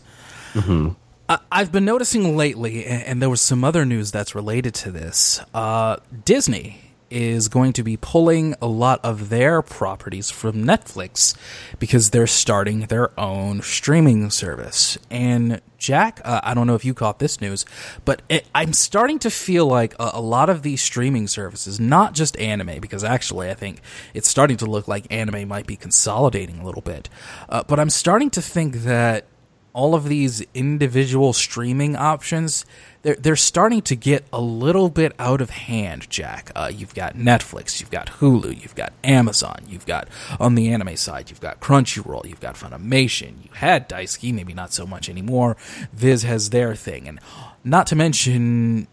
Mm-hmm. 0.54 0.92
I, 1.30 1.60
have 1.60 1.72
been 1.72 1.86
noticing 1.86 2.36
lately, 2.36 2.86
and, 2.86 3.04
and, 3.04 3.22
there 3.22 3.30
was 3.30 3.40
some 3.40 3.64
other 3.64 3.86
news 3.86 4.12
that's 4.12 4.34
related 4.34 4.74
to 4.76 4.92
this. 4.92 5.40
Uh, 5.54 5.98
Disney 6.26 6.90
is 7.12 7.48
going 7.48 7.74
to 7.74 7.84
be 7.84 7.98
pulling 7.98 8.56
a 8.62 8.68
lot 8.68 9.00
of 9.04 9.30
their 9.30 9.62
properties 9.62 10.30
from 10.30 10.64
Netflix 10.64 11.36
because 11.80 12.10
they're 12.10 12.28
starting 12.28 12.82
their 12.82 13.18
own 13.20 13.62
streaming 13.62 14.30
service. 14.30 14.98
And 15.10 15.62
Jack, 15.78 16.20
uh, 16.26 16.42
I 16.44 16.54
don't 16.54 16.68
know 16.68 16.76
if 16.76 16.86
you 16.86 16.94
caught 16.94 17.20
this 17.20 17.42
news, 17.42 17.66
but 18.06 18.22
it, 18.30 18.46
I'm 18.54 18.74
starting 18.74 19.20
to 19.20 19.30
feel 19.30 19.66
like 19.66 19.94
a, 20.00 20.12
a, 20.16 20.22
lot 20.22 20.50
of 20.50 20.62
these 20.62 20.82
streaming 20.82 21.28
services, 21.28 21.80
not 21.80 22.14
just 22.14 22.38
anime, 22.38 22.80
because 22.80 23.04
actually 23.04 23.50
I 23.50 23.54
think 23.54 23.82
it's 24.14 24.28
starting 24.28 24.58
to 24.58 24.66
look 24.66 24.88
like 24.88 25.08
anime 25.10 25.48
might 25.48 25.68
be 25.68 25.76
consolidating 25.76 26.60
a 26.60 26.66
little 26.66 26.82
bit, 26.82 27.10
uh, 27.48 27.64
but 27.64 27.80
I'm 27.80 27.90
starting 27.90 28.30
to 28.32 28.42
think 28.42 28.76
that 28.84 29.26
all 29.74 29.96
of 29.96 30.06
these 30.06 30.44
individual 30.54 31.34
streaming 31.34 31.96
options 31.96 32.66
they're 33.02 33.16
they're 33.16 33.36
starting 33.36 33.82
to 33.84 33.96
get 33.96 34.26
a 34.34 34.42
little 34.42 34.90
bit 34.90 35.14
out 35.20 35.42
of 35.42 35.50
hand, 35.50 36.10
Jack. 36.10 36.52
Uh, 36.56 36.72
you've 36.74 36.94
got 36.94 37.16
Netflix, 37.16 37.80
you've 37.80 37.92
got 37.92 38.08
Hulu, 38.20 38.62
you've 38.62 38.76
got 38.76 38.92
Amazon, 39.04 39.64
you've 39.68 39.86
got 39.86 40.08
on 40.40 40.56
the 40.56 40.72
anime 40.72 40.98
side, 40.98 41.30
you've 41.30 41.42
got 41.42 41.60
Crunchyroll, 41.62 42.28
you've 42.28 42.42
got 42.42 42.56
Funimation, 42.56 43.44
you 43.44 43.52
had 43.54 43.88
Daisuki, 43.88 44.34
maybe 44.34 44.54
not 44.54 44.74
so 44.74 44.86
much 44.86 45.10
anymore. 45.10 45.56
Viz 45.94 46.24
has 46.24 46.50
their 46.50 46.76
thing, 46.76 47.08
and 47.08 47.20
not 47.64 47.88
to 47.88 47.96
mention 47.96 48.88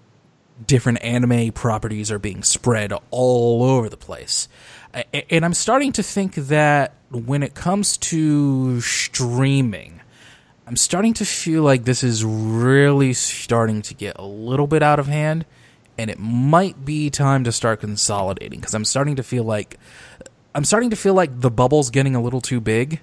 different 0.65 1.03
anime 1.03 1.53
properties 1.53 2.11
are 2.11 2.19
being 2.19 2.43
spread 2.43 2.93
all 3.11 3.63
over 3.63 3.89
the 3.89 3.97
place. 3.97 4.49
And 5.31 5.45
I'm 5.45 5.53
starting 5.53 5.93
to 5.93 6.03
think 6.03 6.35
that 6.35 6.95
when 7.11 7.43
it 7.43 7.55
comes 7.55 7.99
to 7.99 8.81
streaming, 8.81 10.01
I'm 10.67 10.77
starting 10.77 11.15
to 11.15 11.25
feel 11.25 11.63
like 11.63 11.85
this 11.85 12.03
is 12.03 12.25
really 12.25 13.13
starting 13.13 13.83
to 13.83 13.95
get 13.95 14.17
a 14.19 14.25
little 14.25 14.67
bit 14.67 14.83
out 14.83 14.99
of 14.99 15.07
hand, 15.07 15.47
and 15.97 16.11
it 16.11 16.19
might 16.19 16.85
be 16.85 17.09
time 17.09 17.45
to 17.45 17.53
start 17.53 17.81
consolidating 17.81 18.59
because 18.59 18.75
I'm 18.75 18.85
starting 18.85 19.17
to 19.17 19.23
feel 19.23 19.45
like 19.45 19.79
I'm 20.57 20.65
starting 20.65 20.91
to 20.91 20.97
feel 20.97 21.15
like 21.15 21.41
the 21.41 21.51
bubble's 21.51 21.91
getting 21.91 22.17
a 22.17 22.21
little 22.21 22.41
too 22.41 22.61
big. 22.61 23.01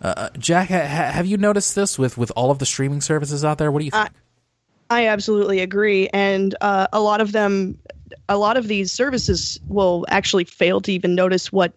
Uh, 0.00 0.14
uh 0.16 0.28
Jack, 0.38 0.68
ha- 0.68 0.86
have 0.86 1.26
you 1.26 1.36
noticed 1.36 1.74
this 1.74 1.98
with 1.98 2.16
with 2.16 2.32
all 2.34 2.50
of 2.50 2.60
the 2.60 2.66
streaming 2.66 3.02
services 3.02 3.44
out 3.44 3.58
there? 3.58 3.70
What 3.70 3.80
do 3.80 3.84
you 3.84 3.90
think? 3.90 4.10
I, 4.88 5.02
I 5.02 5.06
absolutely 5.08 5.60
agree, 5.60 6.08
and 6.14 6.54
uh, 6.62 6.86
a 6.94 7.00
lot 7.00 7.20
of 7.20 7.32
them, 7.32 7.78
a 8.30 8.38
lot 8.38 8.56
of 8.56 8.68
these 8.68 8.90
services 8.90 9.60
will 9.68 10.06
actually 10.08 10.44
fail 10.44 10.80
to 10.80 10.90
even 10.90 11.14
notice 11.14 11.52
what 11.52 11.74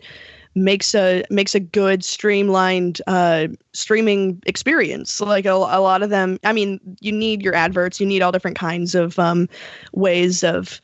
makes 0.56 0.96
a 0.96 1.24
makes 1.30 1.56
a 1.56 1.60
good 1.60 2.04
streamlined 2.04 3.02
uh, 3.08 3.48
streaming 3.74 4.42
experience. 4.46 5.22
Like 5.22 5.46
a, 5.46 5.52
a, 5.52 5.82
lot 5.82 6.04
of 6.04 6.10
them, 6.10 6.40
I 6.44 6.54
mean, 6.54 6.80
you 7.00 7.12
need 7.12 7.42
your 7.42 7.56
adverts, 7.56 8.00
you 8.00 8.06
need 8.06 8.22
all 8.22 8.32
different 8.32 8.58
kinds 8.58 8.96
of 8.96 9.18
um, 9.20 9.48
ways 9.94 10.44
of, 10.44 10.82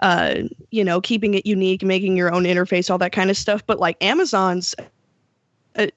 uh, 0.00 0.36
you 0.70 0.84
know, 0.84 1.00
keeping 1.00 1.34
it 1.34 1.46
unique, 1.46 1.82
making 1.82 2.16
your 2.16 2.32
own 2.32 2.44
interface, 2.44 2.90
all 2.90 2.98
that 2.98 3.12
kind 3.12 3.30
of 3.30 3.36
stuff. 3.36 3.64
But 3.66 3.78
like 3.78 3.96
Amazon's 4.02 4.74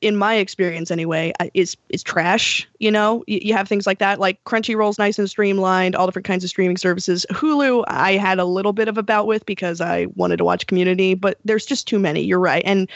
in 0.02 0.18
my 0.18 0.36
experience 0.36 0.92
anyway, 0.92 1.34
is 1.54 1.78
is 1.90 2.04
trash. 2.04 2.68
You 2.80 2.92
know, 2.92 3.24
you, 3.28 3.40
you, 3.42 3.54
have 3.54 3.68
things 3.68 3.88
like 3.88 4.00
that. 4.00 4.20
Like 4.20 4.44
Crunchyroll's 4.44 5.00
nice 5.00 5.20
and 5.20 5.30
streamlined, 5.30 5.96
all 5.96 6.06
different 6.06 6.26
kinds 6.26 6.44
of 6.44 6.50
streaming 6.50 6.78
services. 6.78 7.26
Hulu, 7.32 7.86
I 7.88 8.14
had 8.14 8.40
a 8.40 8.46
little 8.46 8.74
bit 8.74 8.88
of 8.88 8.98
a 8.98 9.04
bout 9.04 9.28
with 9.28 9.46
because 9.46 9.82
I 9.82 10.08
wanted 10.16 10.38
to 10.38 10.46
watch 10.46 10.68
Community, 10.68 11.14
but 11.14 11.38
there's 11.46 11.66
just 11.66 11.88
too 11.88 12.00
many. 12.00 12.22
You're 12.22 12.40
right, 12.40 12.64
and 12.66 12.90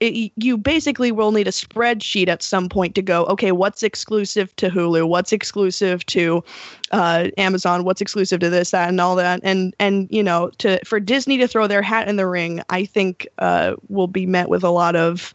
it, 0.00 0.32
you 0.36 0.58
basically 0.58 1.12
will 1.12 1.32
need 1.32 1.46
a 1.46 1.52
spreadsheet 1.52 2.28
at 2.28 2.42
some 2.42 2.68
point 2.68 2.94
to 2.96 3.02
go. 3.02 3.24
Okay, 3.26 3.52
what's 3.52 3.82
exclusive 3.82 4.54
to 4.56 4.68
Hulu? 4.68 5.08
What's 5.08 5.32
exclusive 5.32 6.04
to 6.06 6.42
uh, 6.90 7.28
Amazon? 7.38 7.84
What's 7.84 8.00
exclusive 8.00 8.40
to 8.40 8.50
this, 8.50 8.72
that, 8.72 8.88
and 8.88 9.00
all 9.00 9.16
that? 9.16 9.40
And 9.42 9.74
and 9.78 10.08
you 10.10 10.22
know, 10.22 10.50
to 10.58 10.84
for 10.84 10.98
Disney 10.98 11.38
to 11.38 11.48
throw 11.48 11.66
their 11.66 11.82
hat 11.82 12.08
in 12.08 12.16
the 12.16 12.26
ring, 12.26 12.60
I 12.70 12.84
think 12.84 13.28
uh, 13.38 13.76
will 13.88 14.08
be 14.08 14.26
met 14.26 14.48
with 14.48 14.64
a 14.64 14.70
lot 14.70 14.96
of 14.96 15.32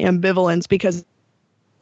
ambivalence 0.00 0.68
because 0.68 1.04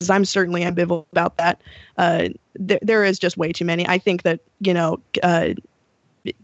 I'm 0.09 0.25
certainly 0.25 0.63
ambivalent 0.63 1.07
about 1.13 1.37
that. 1.39 1.61
Uh, 1.97 2.29
there, 2.55 3.05
is 3.05 3.19
just 3.19 3.37
way 3.37 3.53
too 3.53 3.65
many. 3.65 3.87
I 3.89 3.99
think 3.99 4.23
that 4.23 4.41
you 4.61 4.75
know, 4.75 5.01
uh, 5.23 5.51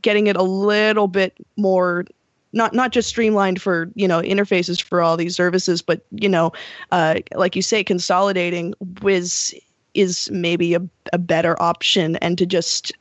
getting 0.03 0.27
it 0.27 0.37
a 0.37 0.43
little 0.43 1.09
bit 1.09 1.35
more 1.57 2.05
not 2.53 2.72
not 2.72 2.93
just 2.93 3.09
streamlined 3.09 3.61
for 3.61 3.91
you 3.95 4.09
know 4.09 4.20
interfaces 4.20 4.81
for 4.81 5.03
all 5.03 5.16
these 5.16 5.37
services, 5.37 5.83
but 5.83 6.05
you 6.11 6.29
know, 6.29 6.53
uh, 6.93 7.16
like 7.35 7.57
you 7.57 7.62
say, 7.62 7.85
consolidating 7.85 8.75
was 9.03 9.55
is 9.95 10.31
maybe 10.33 10.75
a, 10.75 10.81
a 11.12 11.18
better 11.18 11.61
option, 11.61 12.16
and 12.16 12.39
to 12.39 12.47
just. 12.47 12.93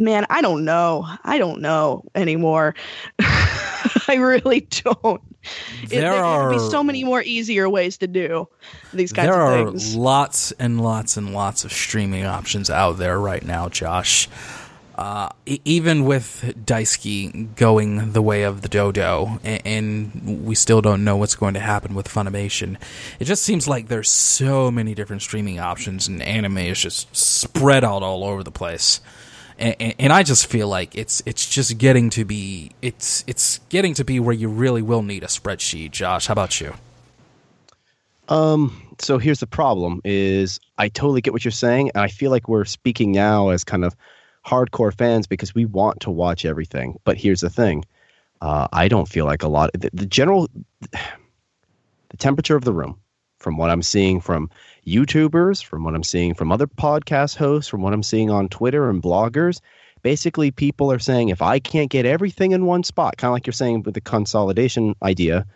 Man, 0.00 0.26
I 0.30 0.40
don't 0.40 0.64
know. 0.64 1.06
I 1.24 1.38
don't 1.38 1.60
know 1.60 2.04
anymore. 2.14 2.74
I 3.20 4.14
really 4.16 4.60
don't. 4.60 5.20
There, 5.88 6.00
there 6.00 6.24
are 6.24 6.50
be 6.50 6.58
so 6.58 6.82
many 6.82 7.04
more 7.04 7.22
easier 7.22 7.68
ways 7.68 7.98
to 7.98 8.06
do 8.06 8.48
these 8.92 9.12
kinds 9.12 9.30
there 9.30 9.40
of 9.40 9.68
things. 9.68 9.92
There 9.92 10.00
are 10.00 10.04
lots 10.04 10.52
and 10.52 10.80
lots 10.80 11.16
and 11.16 11.32
lots 11.32 11.64
of 11.64 11.72
streaming 11.72 12.24
options 12.24 12.70
out 12.70 12.98
there 12.98 13.18
right 13.18 13.44
now, 13.44 13.68
Josh. 13.68 14.28
uh, 15.00 15.30
even 15.46 16.04
with 16.04 16.54
Daisuki 16.66 17.54
going 17.56 18.12
the 18.12 18.20
way 18.20 18.42
of 18.42 18.60
the 18.60 18.68
dodo, 18.68 19.40
and, 19.42 19.62
and, 19.64 20.44
we 20.46 20.54
still 20.54 20.82
don't 20.82 21.04
know 21.04 21.16
what's 21.16 21.34
going 21.34 21.54
to 21.54 21.60
happen 21.60 21.94
with 21.94 22.06
Funimation, 22.06 22.76
it 23.18 23.24
just 23.24 23.42
seems 23.42 23.66
like 23.66 23.88
there's 23.88 24.10
so 24.10 24.70
many 24.70 24.94
different 24.94 25.22
streaming 25.22 25.58
options, 25.58 26.06
and 26.06 26.20
anime 26.20 26.58
is 26.58 26.78
just 26.78 27.16
spread 27.16 27.82
out 27.82 28.02
all 28.02 28.24
over 28.24 28.42
the 28.42 28.50
place. 28.50 29.00
And, 29.60 29.94
and, 29.98 30.12
I 30.12 30.22
just 30.22 30.46
feel 30.46 30.68
like 30.68 30.96
it's 30.96 31.22
it's 31.26 31.46
just 31.46 31.76
getting 31.76 32.08
to 32.10 32.24
be 32.24 32.72
it's 32.80 33.22
it's 33.26 33.60
getting 33.68 33.92
to 33.94 34.04
be 34.04 34.18
where 34.18 34.34
you 34.34 34.48
really 34.48 34.80
will 34.80 35.02
need 35.02 35.22
a 35.22 35.26
spreadsheet. 35.26 35.90
Josh, 35.90 36.26
how 36.26 36.32
about 36.32 36.60
you? 36.62 36.72
Um. 38.28 38.96
So 39.00 39.18
here's 39.18 39.40
the 39.40 39.46
problem: 39.46 40.00
is 40.02 40.60
I 40.78 40.88
totally 40.88 41.20
get 41.20 41.34
what 41.34 41.44
you're 41.44 41.52
saying, 41.52 41.90
and 41.94 42.02
I 42.02 42.08
feel 42.08 42.30
like 42.30 42.48
we're 42.48 42.64
speaking 42.64 43.12
now 43.12 43.50
as 43.50 43.62
kind 43.62 43.84
of 43.84 43.94
hardcore 44.46 44.96
fans 44.96 45.26
because 45.26 45.54
we 45.54 45.66
want 45.66 46.00
to 46.00 46.10
watch 46.10 46.46
everything. 46.46 46.98
But 47.04 47.18
here's 47.18 47.40
the 47.40 47.50
thing: 47.50 47.84
uh, 48.40 48.66
I 48.72 48.88
don't 48.88 49.08
feel 49.08 49.26
like 49.26 49.42
a 49.42 49.48
lot. 49.48 49.72
The, 49.74 49.90
the 49.92 50.06
general, 50.06 50.48
the 50.90 52.16
temperature 52.16 52.56
of 52.56 52.64
the 52.64 52.72
room, 52.72 52.98
from 53.40 53.58
what 53.58 53.68
I'm 53.68 53.82
seeing 53.82 54.20
from 54.22 54.48
YouTubers, 54.86 55.64
from 55.64 55.84
what 55.84 55.94
I'm 55.94 56.04
seeing 56.04 56.34
from 56.34 56.52
other 56.52 56.66
podcast 56.66 57.36
hosts, 57.36 57.68
from 57.68 57.82
what 57.82 57.92
I'm 57.92 58.02
seeing 58.02 58.30
on 58.30 58.48
Twitter 58.48 58.88
and 58.88 59.02
bloggers, 59.02 59.60
basically 60.02 60.50
people 60.50 60.90
are 60.90 60.98
saying 60.98 61.28
if 61.28 61.42
I 61.42 61.58
can't 61.58 61.90
get 61.90 62.06
everything 62.06 62.52
in 62.52 62.66
one 62.66 62.82
spot, 62.82 63.16
kind 63.16 63.30
of 63.30 63.34
like 63.34 63.46
you're 63.46 63.52
saying 63.52 63.82
with 63.82 63.94
the 63.94 64.00
consolidation 64.00 64.94
idea, 65.02 65.46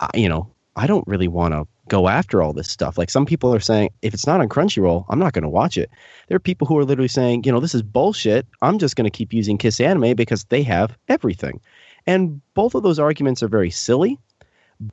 I, 0.00 0.10
you 0.14 0.28
know, 0.28 0.50
I 0.76 0.86
don't 0.86 1.06
really 1.06 1.28
want 1.28 1.54
to 1.54 1.66
go 1.88 2.08
after 2.08 2.42
all 2.42 2.52
this 2.52 2.70
stuff. 2.70 2.98
Like 2.98 3.10
some 3.10 3.26
people 3.26 3.54
are 3.54 3.60
saying, 3.60 3.90
if 4.02 4.14
it's 4.14 4.26
not 4.26 4.40
on 4.40 4.48
Crunchyroll, 4.48 5.04
I'm 5.08 5.18
not 5.18 5.32
going 5.32 5.42
to 5.42 5.48
watch 5.48 5.76
it. 5.76 5.90
There 6.28 6.36
are 6.36 6.40
people 6.40 6.66
who 6.66 6.78
are 6.78 6.84
literally 6.84 7.08
saying, 7.08 7.44
you 7.44 7.52
know, 7.52 7.60
this 7.60 7.74
is 7.74 7.82
bullshit. 7.82 8.46
I'm 8.62 8.78
just 8.78 8.96
going 8.96 9.04
to 9.04 9.16
keep 9.16 9.32
using 9.32 9.58
Kiss 9.58 9.80
Anime 9.80 10.16
because 10.16 10.44
they 10.44 10.62
have 10.62 10.96
everything. 11.08 11.60
And 12.06 12.40
both 12.54 12.74
of 12.74 12.82
those 12.82 12.98
arguments 12.98 13.42
are 13.42 13.48
very 13.48 13.70
silly. 13.70 14.18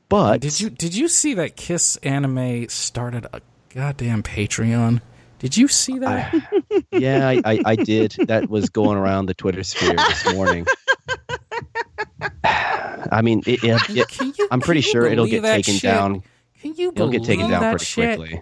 But 0.10 0.42
did 0.42 0.60
you 0.60 0.70
did 0.70 0.96
you 0.96 1.08
see 1.08 1.34
that 1.36 1.56
Kiss 1.56 1.98
Anime 1.98 2.70
started 2.70 3.26
a 3.34 3.42
goddamn 3.74 4.24
Patreon? 4.24 5.02
Did 5.40 5.58
you 5.58 5.68
see 5.68 6.00
that? 6.00 6.34
I, 6.34 6.84
yeah, 6.92 7.28
I, 7.28 7.42
I, 7.44 7.62
I 7.66 7.76
did. 7.76 8.12
That 8.28 8.50
was 8.50 8.70
going 8.70 8.98
around 8.98 9.26
the 9.26 9.34
Twitter 9.34 9.64
sphere 9.64 9.96
this 9.96 10.34
morning. 10.34 10.68
I 12.44 13.22
mean, 13.24 13.42
it, 13.48 13.64
it, 13.64 13.82
it, 13.90 14.48
I'm 14.52 14.62
pretty 14.62 14.82
sure 14.82 15.06
it'll 15.08 15.26
get 15.26 15.44
taken 15.44 15.74
shit? 15.74 15.82
down 15.82 16.24
can 16.62 16.76
you 16.76 16.92
It'll 16.96 17.10
get 17.10 17.24
taken 17.24 17.50
down 17.50 17.72
pretty 17.72 17.86
shit? 17.86 18.18
quickly. 18.18 18.42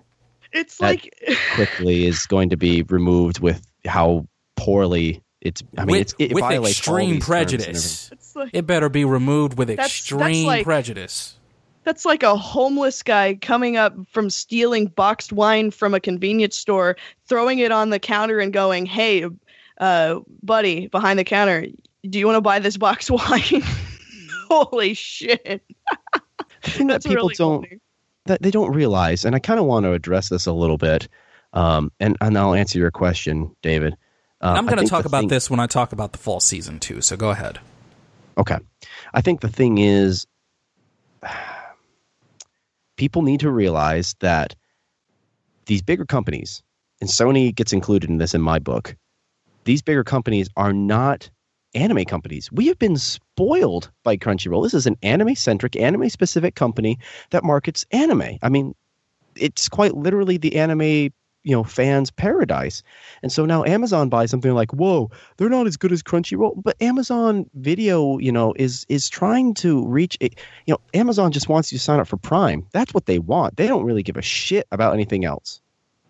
It's 0.52 0.78
that 0.78 0.88
like 0.88 1.38
quickly 1.56 2.06
is 2.06 2.26
going 2.26 2.50
to 2.50 2.58
be 2.58 2.84
removed 2.84 3.40
with 3.40 3.66
how 3.86 4.28
poorly 4.58 5.24
it's. 5.40 5.64
I 5.78 5.86
mean, 5.86 5.94
with, 5.94 6.02
it's, 6.02 6.16
it 6.20 6.34
with 6.34 6.44
extreme 6.44 7.22
prejudice. 7.22 8.12
Like, 8.36 8.50
it 8.52 8.68
better 8.68 8.90
be 8.90 9.06
removed 9.06 9.58
with 9.58 9.70
that's, 9.70 9.88
extreme 9.88 10.20
that's 10.20 10.44
like, 10.44 10.64
prejudice. 10.66 11.39
That's 11.90 12.06
like 12.06 12.22
a 12.22 12.36
homeless 12.36 13.02
guy 13.02 13.34
coming 13.42 13.76
up 13.76 13.96
from 14.12 14.30
stealing 14.30 14.86
boxed 14.90 15.34
wine 15.34 15.72
from 15.72 15.96
a 15.96 16.00
convenience 16.00 16.56
store, 16.56 16.96
throwing 17.26 17.58
it 17.58 17.72
on 17.72 17.90
the 17.90 17.98
counter, 17.98 18.38
and 18.38 18.54
going, 18.54 18.86
"Hey, 18.86 19.26
uh, 19.80 20.20
buddy, 20.44 20.86
behind 20.86 21.18
the 21.18 21.24
counter, 21.24 21.66
do 22.08 22.20
you 22.20 22.28
want 22.28 22.38
to 22.38 22.42
buy 22.42 22.60
this 22.60 22.78
boxed 22.78 23.10
wine?" 23.12 23.64
Holy 24.52 24.94
shit! 24.94 25.64
The 26.62 26.70
thing 26.70 26.88
that 26.88 27.02
people 27.04 27.24
really 27.24 27.34
don't. 27.34 27.64
Funny 27.64 27.80
that 28.26 28.44
they 28.44 28.52
don't 28.52 28.72
realize, 28.72 29.26
and 29.26 29.36
I 29.36 29.40
kind 29.40 29.60
of 29.60 29.66
want 29.66 29.86
to 29.86 29.94
address 29.94 30.30
this 30.30 30.46
a 30.46 30.54
little 30.54 30.78
bit, 30.78 31.08
um, 31.54 31.92
and 32.00 32.16
and 32.22 32.38
I'll 32.38 32.54
answer 32.54 32.78
your 32.78 32.92
question, 32.92 33.56
David. 33.64 33.96
Uh, 34.42 34.54
I'm 34.56 34.68
going 34.68 34.78
to 34.78 34.86
talk 34.86 35.06
about 35.06 35.22
thing, 35.22 35.30
this 35.30 35.50
when 35.50 35.60
I 35.60 35.66
talk 35.66 35.92
about 35.92 36.12
the 36.12 36.20
fall 36.20 36.40
season 36.40 36.78
too. 36.78 37.02
So 37.02 37.18
go 37.18 37.32
ahead. 37.32 37.58
Okay, 38.38 38.60
I 39.16 39.22
think 39.22 39.42
the 39.42 39.50
thing 39.50 39.80
is, 39.80 40.28
people 43.00 43.22
need 43.22 43.40
to 43.40 43.50
realize 43.50 44.14
that 44.20 44.56
these 45.68 45.82
bigger 45.82 46.06
companies, 46.06 46.62
and 47.00 47.10
Sony 47.10 47.56
gets 47.56 47.72
included 47.72 48.10
in 48.10 48.18
this 48.18 48.36
in 48.36 48.42
my 48.42 48.60
book. 48.60 48.94
These 49.64 49.82
bigger 49.82 50.04
companies 50.04 50.50
are 50.58 50.74
not 50.74 51.30
anime 51.74 52.04
companies. 52.04 52.52
We 52.52 52.68
have 52.68 52.78
been 52.78 52.98
spoiled 52.98 53.90
by 54.04 54.18
Crunchyroll. 54.18 54.64
This 54.64 54.74
is 54.74 54.86
an 54.86 54.98
anime 55.02 55.36
centric, 55.36 55.78
anime 55.78 56.10
specific 56.10 56.56
company 56.56 56.98
that 57.30 57.46
markets 57.46 57.86
anime. 57.92 58.38
I 58.42 58.50
mean, 58.50 58.76
it's 59.38 59.70
quite 59.70 59.96
literally 59.96 60.36
the 60.36 60.58
anime 60.58 61.14
you 61.50 61.56
know 61.56 61.64
fans 61.64 62.12
paradise 62.12 62.84
and 63.24 63.32
so 63.32 63.44
now 63.44 63.64
amazon 63.66 64.08
buys 64.08 64.30
something 64.30 64.54
like 64.54 64.72
whoa 64.72 65.10
they're 65.38 65.50
not 65.50 65.66
as 65.66 65.78
good 65.78 65.92
as 65.92 66.04
crunchyroll 66.04 66.54
but 66.62 66.80
amazon 66.80 67.50
video 67.56 68.20
you 68.20 68.32
know 68.32 68.54
is 68.58 68.86
is 68.88 69.10
trying 69.10 69.54
to 69.54 69.86
reach 69.88 70.16
a, 70.22 70.30
you 70.66 70.74
know 70.74 70.80
amazon 70.94 71.32
just 71.32 71.50
wants 71.50 71.72
you 71.72 71.78
to 71.80 71.84
sign 71.84 72.00
up 72.00 72.08
for 72.08 72.18
prime 72.18 72.66
that's 72.72 72.94
what 72.94 73.08
they 73.08 73.18
want 73.18 73.58
they 73.58 73.68
don't 73.68 73.84
really 73.84 74.04
give 74.04 74.16
a 74.16 74.22
shit 74.22 74.68
about 74.72 74.94
anything 74.94 75.26
else 75.26 75.60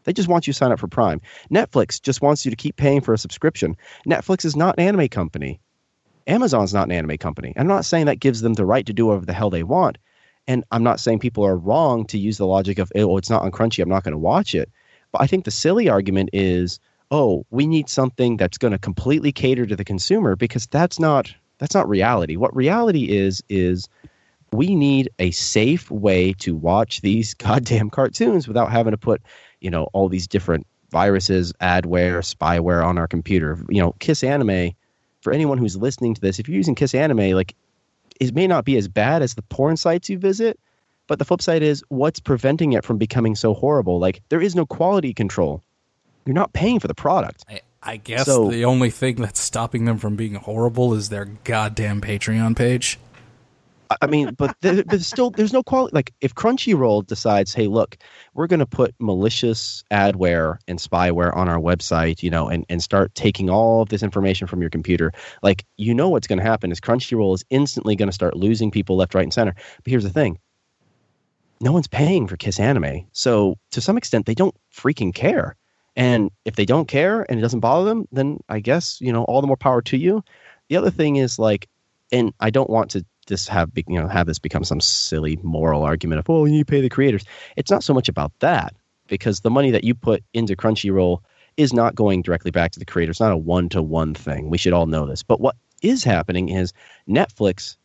they 0.03 0.13
just 0.13 0.27
want 0.29 0.47
you 0.47 0.53
to 0.53 0.57
sign 0.57 0.71
up 0.71 0.79
for 0.79 0.87
Prime. 0.87 1.21
Netflix 1.51 2.01
just 2.01 2.21
wants 2.21 2.43
you 2.43 2.49
to 2.49 2.55
keep 2.55 2.77
paying 2.77 2.99
for 2.99 3.13
a 3.13 3.17
subscription. 3.17 3.77
Netflix 4.07 4.43
is 4.43 4.55
not 4.55 4.75
an 4.79 4.87
anime 4.87 5.07
company. 5.09 5.59
Amazon's 6.25 6.73
not 6.73 6.87
an 6.87 6.91
anime 6.93 7.17
company. 7.17 7.53
I'm 7.57 7.67
not 7.67 7.85
saying 7.85 8.05
that 8.05 8.19
gives 8.19 8.41
them 8.41 8.53
the 8.53 8.65
right 8.65 8.85
to 8.87 8.93
do 8.93 9.07
whatever 9.07 9.27
the 9.27 9.33
hell 9.33 9.51
they 9.51 9.61
want. 9.61 9.99
And 10.47 10.63
I'm 10.71 10.83
not 10.83 10.99
saying 10.99 11.19
people 11.19 11.45
are 11.45 11.55
wrong 11.55 12.05
to 12.07 12.17
use 12.17 12.37
the 12.37 12.47
logic 12.47 12.79
of, 12.79 12.91
oh, 12.95 13.17
it's 13.17 13.29
not 13.29 13.43
on 13.43 13.51
Crunchy, 13.51 13.83
I'm 13.83 13.89
not 13.89 14.03
going 14.03 14.13
to 14.13 14.17
watch 14.17 14.55
it. 14.55 14.71
But 15.11 15.21
I 15.21 15.27
think 15.27 15.45
the 15.45 15.51
silly 15.51 15.89
argument 15.89 16.29
is, 16.33 16.79
oh, 17.11 17.45
we 17.49 17.67
need 17.67 17.89
something 17.89 18.37
that's 18.37 18.57
going 18.57 18.71
to 18.71 18.77
completely 18.77 19.31
cater 19.31 19.65
to 19.65 19.75
the 19.75 19.85
consumer 19.85 20.35
because 20.35 20.67
that's 20.67 20.99
not 20.99 21.33
that's 21.57 21.75
not 21.75 21.89
reality. 21.89 22.37
What 22.37 22.55
reality 22.55 23.09
is 23.09 23.43
is 23.49 23.89
we 24.51 24.75
need 24.75 25.09
a 25.19 25.31
safe 25.31 25.91
way 25.91 26.33
to 26.33 26.55
watch 26.55 27.01
these 27.01 27.33
goddamn 27.45 27.89
cartoons 27.89 28.47
without 28.47 28.71
having 28.71 28.91
to 28.91 28.97
put 28.97 29.21
you 29.59 29.69
know 29.69 29.85
all 29.93 30.09
these 30.09 30.27
different 30.27 30.65
viruses, 30.91 31.53
adware, 31.61 32.19
spyware 32.19 32.83
on 32.83 32.97
our 32.97 33.07
computer. 33.07 33.63
You 33.69 33.81
know, 33.81 33.93
Kiss 33.99 34.23
Anime. 34.23 34.71
For 35.21 35.33
anyone 35.33 35.57
who's 35.57 35.75
listening 35.75 36.13
to 36.13 36.21
this, 36.21 36.39
if 36.39 36.47
you're 36.47 36.55
using 36.55 36.75
Kiss 36.75 36.95
Anime, 36.95 37.31
like 37.31 37.53
it 38.21 38.33
may 38.33 38.47
not 38.47 38.63
be 38.63 38.77
as 38.77 38.87
bad 38.87 39.21
as 39.21 39.35
the 39.35 39.41
porn 39.41 39.75
sites 39.75 40.09
you 40.09 40.17
visit, 40.17 40.57
but 41.09 41.19
the 41.19 41.25
flip 41.25 41.41
side 41.41 41.63
is 41.63 41.83
what's 41.89 42.19
preventing 42.21 42.73
it 42.73 42.85
from 42.85 42.97
becoming 42.97 43.35
so 43.35 43.53
horrible? 43.53 43.99
Like 43.99 44.21
there 44.29 44.41
is 44.41 44.55
no 44.55 44.65
quality 44.65 45.13
control. 45.13 45.61
You're 46.25 46.35
not 46.35 46.53
paying 46.53 46.79
for 46.79 46.87
the 46.87 46.93
product. 46.93 47.43
I, 47.49 47.61
I 47.81 47.97
guess 47.97 48.27
so, 48.27 48.49
the 48.49 48.63
only 48.63 48.91
thing 48.91 49.15
that's 49.15 49.41
stopping 49.41 49.85
them 49.85 49.97
from 49.97 50.15
being 50.15 50.35
horrible 50.35 50.93
is 50.93 51.09
their 51.09 51.25
goddamn 51.25 51.99
Patreon 51.99 52.55
page. 52.55 52.99
I 54.01 54.05
mean, 54.05 54.35
but 54.35 54.55
there's 54.61 55.07
still 55.07 55.31
there's 55.31 55.51
no 55.51 55.63
quality. 55.63 55.95
Like 55.95 56.13
if 56.21 56.35
Crunchyroll 56.35 57.07
decides, 57.07 57.55
hey, 57.55 57.65
look, 57.65 57.97
we're 58.35 58.45
going 58.45 58.59
to 58.59 58.67
put 58.67 58.93
malicious 58.99 59.83
adware 59.91 60.57
and 60.67 60.77
spyware 60.77 61.35
on 61.35 61.49
our 61.49 61.57
website, 61.57 62.21
you 62.21 62.29
know, 62.29 62.47
and 62.47 62.67
and 62.69 62.83
start 62.83 63.15
taking 63.15 63.49
all 63.49 63.81
of 63.81 63.89
this 63.89 64.03
information 64.03 64.45
from 64.45 64.61
your 64.61 64.69
computer, 64.69 65.11
like 65.41 65.65
you 65.77 65.95
know 65.95 66.09
what's 66.09 66.27
going 66.27 66.37
to 66.37 66.45
happen 66.45 66.71
is 66.71 66.79
Crunchyroll 66.79 67.33
is 67.33 67.43
instantly 67.49 67.95
going 67.95 68.09
to 68.09 68.13
start 68.13 68.37
losing 68.37 68.69
people 68.69 68.95
left, 68.95 69.15
right, 69.15 69.23
and 69.23 69.33
center. 69.33 69.55
But 69.55 69.89
here's 69.89 70.03
the 70.03 70.11
thing: 70.11 70.37
no 71.61 71.71
one's 71.71 71.87
paying 71.87 72.27
for 72.27 72.37
Kiss 72.37 72.59
Anime, 72.59 73.05
so 73.11 73.57
to 73.71 73.81
some 73.81 73.97
extent 73.97 74.25
they 74.25 74.35
don't 74.35 74.55
freaking 74.73 75.13
care. 75.13 75.55
And 75.95 76.31
if 76.45 76.55
they 76.55 76.65
don't 76.65 76.87
care 76.87 77.25
and 77.29 77.37
it 77.37 77.41
doesn't 77.41 77.59
bother 77.59 77.85
them, 77.85 78.07
then 78.11 78.39
I 78.47 78.59
guess 78.59 78.99
you 79.01 79.11
know 79.11 79.23
all 79.25 79.41
the 79.41 79.47
more 79.47 79.57
power 79.57 79.81
to 79.83 79.97
you. 79.97 80.23
The 80.69 80.77
other 80.77 80.91
thing 80.91 81.17
is 81.17 81.39
like, 81.39 81.67
and 82.11 82.33
I 82.39 82.49
don't 82.49 82.69
want 82.69 82.91
to 82.91 83.05
this 83.27 83.47
have 83.47 83.71
you 83.75 83.99
know 83.99 84.07
have 84.07 84.27
this 84.27 84.39
become 84.39 84.63
some 84.63 84.81
silly 84.81 85.39
moral 85.43 85.83
argument 85.83 86.19
of 86.19 86.29
oh 86.29 86.45
you 86.45 86.65
pay 86.65 86.81
the 86.81 86.89
creators. 86.89 87.23
It's 87.55 87.71
not 87.71 87.83
so 87.83 87.93
much 87.93 88.09
about 88.09 88.31
that 88.39 88.73
because 89.07 89.41
the 89.41 89.49
money 89.49 89.71
that 89.71 89.83
you 89.83 89.95
put 89.95 90.23
into 90.33 90.55
Crunchyroll 90.55 91.21
is 91.57 91.73
not 91.73 91.95
going 91.95 92.21
directly 92.21 92.51
back 92.51 92.71
to 92.71 92.79
the 92.79 92.85
creators. 92.85 93.15
It's 93.15 93.19
not 93.19 93.31
a 93.31 93.37
one 93.37 93.67
to 93.69 93.81
one 93.81 94.13
thing. 94.13 94.49
We 94.49 94.57
should 94.57 94.73
all 94.73 94.85
know 94.85 95.05
this. 95.05 95.23
But 95.23 95.41
what 95.41 95.55
is 95.81 96.03
happening 96.03 96.49
is 96.49 96.73
Netflix 97.07 97.75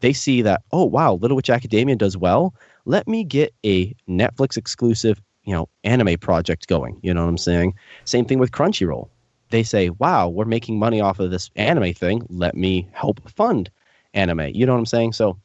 they 0.00 0.12
see 0.12 0.42
that 0.42 0.62
oh 0.72 0.84
wow 0.84 1.14
Little 1.14 1.36
Witch 1.36 1.50
Academia 1.50 1.96
does 1.96 2.16
well. 2.16 2.54
Let 2.88 3.06
me 3.06 3.22
get 3.22 3.54
a 3.66 3.94
Netflix 4.08 4.56
exclusive 4.56 5.20
you 5.48 5.54
know 5.54 5.68
anime 5.84 6.18
project 6.18 6.68
going. 6.68 6.98
You 7.02 7.14
know 7.14 7.22
what 7.22 7.30
I'm 7.30 7.38
saying? 7.38 7.74
Same 8.04 8.24
thing 8.24 8.38
with 8.38 8.52
Crunchyroll. 8.52 9.08
They 9.50 9.62
say, 9.62 9.88
wow, 9.90 10.28
we're 10.28 10.44
making 10.44 10.78
money 10.78 11.00
off 11.00 11.20
of 11.20 11.30
this 11.30 11.50
anime 11.56 11.94
thing. 11.94 12.26
Let 12.28 12.54
me 12.54 12.86
help 12.92 13.26
fund 13.30 13.70
anime. 14.12 14.48
You 14.54 14.66
know 14.66 14.72
what 14.72 14.78
I'm 14.78 14.86
saying? 14.86 15.14
So, 15.14 15.38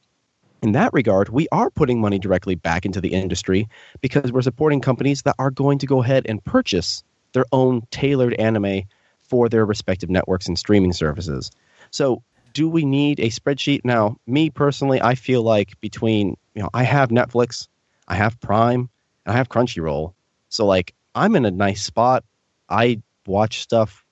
in 0.61 0.73
that 0.73 0.91
regard, 0.93 1.29
we 1.29 1.47
are 1.51 1.69
putting 1.69 2.01
money 2.01 2.19
directly 2.19 2.55
back 2.55 2.85
into 2.85 2.99
the 2.99 3.13
industry 3.13 3.67
because 4.01 4.31
we're 4.31 4.41
supporting 4.41 4.81
companies 4.81 5.21
that 5.23 5.35
are 5.39 5.51
going 5.51 5.79
to 5.79 5.85
go 5.85 6.01
ahead 6.01 6.25
and 6.27 6.43
purchase 6.43 7.03
their 7.31 7.45
own 7.51 7.81
tailored 7.91 8.33
anime 8.35 8.83
for 9.21 9.47
their 9.49 9.65
respective 9.65 10.09
networks 10.09 10.47
and 10.47 10.57
streaming 10.57 10.93
services. 10.93 11.51
So, 11.91 12.23
do 12.53 12.69
we 12.69 12.85
need 12.85 13.19
a 13.19 13.29
spreadsheet? 13.29 13.81
Now, 13.85 14.17
me 14.27 14.49
personally, 14.49 15.01
I 15.01 15.15
feel 15.15 15.43
like 15.43 15.79
between, 15.79 16.35
you 16.55 16.61
know, 16.61 16.69
I 16.73 16.83
have 16.83 17.09
Netflix, 17.09 17.67
I 18.07 18.15
have 18.15 18.39
Prime, 18.39 18.89
and 19.25 19.33
I 19.33 19.37
have 19.37 19.49
Crunchyroll. 19.49 20.13
So, 20.49 20.65
like, 20.65 20.93
I'm 21.15 21.35
in 21.35 21.45
a 21.45 21.51
nice 21.51 21.83
spot. 21.83 22.23
I 22.69 23.01
watch 23.25 23.61
stuff. 23.61 24.05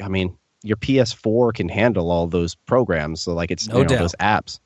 I 0.00 0.08
mean, 0.08 0.36
your 0.66 0.76
PS4 0.76 1.54
can 1.54 1.68
handle 1.68 2.10
all 2.10 2.26
those 2.26 2.54
programs. 2.54 3.22
So 3.22 3.34
like 3.34 3.50
it's 3.50 3.68
no 3.68 3.78
you 3.78 3.84
know, 3.84 3.96
those 3.96 4.14
apps. 4.20 4.58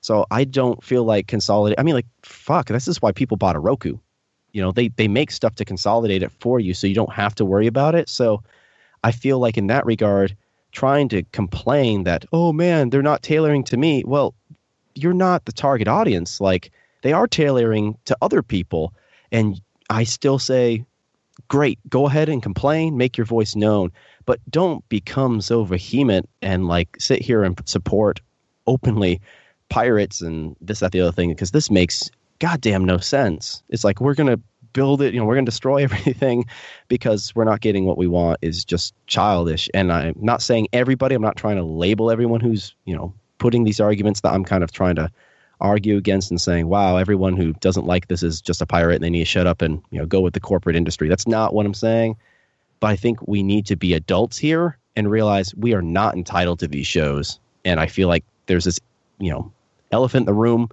So 0.00 0.26
I 0.30 0.44
don't 0.44 0.82
feel 0.84 1.04
like 1.04 1.26
consolidate. 1.26 1.80
I 1.80 1.82
mean, 1.82 1.94
like 1.94 2.06
fuck, 2.22 2.68
this 2.68 2.86
is 2.86 3.00
why 3.02 3.12
people 3.12 3.36
bought 3.36 3.56
a 3.56 3.60
Roku. 3.60 3.98
You 4.52 4.62
know, 4.62 4.72
they 4.72 4.88
they 4.88 5.08
make 5.08 5.30
stuff 5.30 5.54
to 5.56 5.64
consolidate 5.64 6.22
it 6.22 6.32
for 6.40 6.60
you, 6.60 6.74
so 6.74 6.86
you 6.86 6.94
don't 6.94 7.12
have 7.12 7.34
to 7.36 7.44
worry 7.44 7.66
about 7.66 7.94
it. 7.94 8.08
So 8.08 8.42
I 9.02 9.12
feel 9.12 9.38
like 9.38 9.56
in 9.56 9.68
that 9.68 9.86
regard, 9.86 10.36
trying 10.72 11.08
to 11.10 11.22
complain 11.32 12.04
that 12.04 12.24
oh 12.32 12.52
man, 12.52 12.90
they're 12.90 13.02
not 13.02 13.22
tailoring 13.22 13.64
to 13.64 13.76
me. 13.76 14.04
Well, 14.06 14.34
you're 14.98 15.14
not 15.14 15.44
the 15.44 15.52
target 15.52 15.88
audience. 15.88 16.40
Like 16.40 16.70
they 17.02 17.12
are 17.12 17.26
tailoring 17.26 17.96
to 18.06 18.16
other 18.20 18.42
people, 18.42 18.92
and 19.32 19.60
I 19.90 20.04
still 20.04 20.38
say, 20.38 20.84
great, 21.48 21.78
go 21.88 22.06
ahead 22.06 22.28
and 22.28 22.42
complain, 22.42 22.96
make 22.96 23.16
your 23.16 23.24
voice 23.24 23.54
known, 23.54 23.92
but 24.26 24.40
don't 24.50 24.86
become 24.88 25.40
so 25.40 25.64
vehement 25.64 26.28
and 26.42 26.66
like 26.66 26.88
sit 26.98 27.22
here 27.22 27.42
and 27.44 27.60
support 27.66 28.20
openly 28.66 29.20
pirates 29.68 30.20
and 30.20 30.56
this, 30.60 30.80
that, 30.80 30.92
the 30.92 31.00
other 31.00 31.12
thing, 31.12 31.30
because 31.30 31.52
this 31.52 31.70
makes 31.70 32.10
goddamn 32.38 32.84
no 32.84 32.98
sense. 32.98 33.62
It's 33.68 33.84
like 33.84 34.00
we're 34.00 34.14
gonna 34.14 34.40
build 34.72 35.00
it, 35.00 35.14
you 35.14 35.20
know, 35.20 35.26
we're 35.26 35.34
gonna 35.34 35.46
destroy 35.46 35.82
everything 35.82 36.44
because 36.88 37.34
we're 37.34 37.44
not 37.44 37.60
getting 37.60 37.84
what 37.84 37.98
we 37.98 38.06
want 38.06 38.38
is 38.42 38.64
just 38.64 38.94
childish. 39.06 39.68
And 39.74 39.92
I'm 39.92 40.14
not 40.16 40.42
saying 40.42 40.68
everybody, 40.72 41.14
I'm 41.14 41.22
not 41.22 41.36
trying 41.36 41.56
to 41.56 41.64
label 41.64 42.10
everyone 42.10 42.40
who's, 42.40 42.74
you 42.84 42.96
know, 42.96 43.14
putting 43.38 43.64
these 43.64 43.80
arguments 43.80 44.20
that 44.20 44.32
I'm 44.32 44.44
kind 44.44 44.62
of 44.62 44.72
trying 44.72 44.96
to 44.96 45.10
argue 45.60 45.96
against 45.96 46.30
and 46.30 46.40
saying, 46.40 46.68
wow, 46.68 46.96
everyone 46.96 47.36
who 47.36 47.52
doesn't 47.54 47.86
like 47.86 48.08
this 48.08 48.22
is 48.22 48.40
just 48.40 48.62
a 48.62 48.66
pirate 48.66 48.96
and 48.96 49.04
they 49.04 49.10
need 49.10 49.20
to 49.20 49.24
shut 49.24 49.46
up 49.46 49.62
and, 49.62 49.82
you 49.90 49.98
know, 49.98 50.06
go 50.06 50.20
with 50.20 50.34
the 50.34 50.40
corporate 50.40 50.76
industry. 50.76 51.08
That's 51.08 51.26
not 51.26 51.52
what 51.52 51.66
I'm 51.66 51.74
saying. 51.74 52.16
But 52.80 52.88
I 52.88 52.96
think 52.96 53.26
we 53.26 53.42
need 53.42 53.66
to 53.66 53.76
be 53.76 53.94
adults 53.94 54.38
here 54.38 54.78
and 54.94 55.10
realize 55.10 55.54
we 55.56 55.74
are 55.74 55.82
not 55.82 56.14
entitled 56.14 56.60
to 56.60 56.68
these 56.68 56.86
shows. 56.86 57.40
And 57.64 57.80
I 57.80 57.86
feel 57.86 58.08
like 58.08 58.24
there's 58.46 58.64
this, 58.64 58.78
you 59.18 59.30
know, 59.30 59.52
elephant 59.90 60.22
in 60.22 60.26
the 60.26 60.34
room 60.34 60.68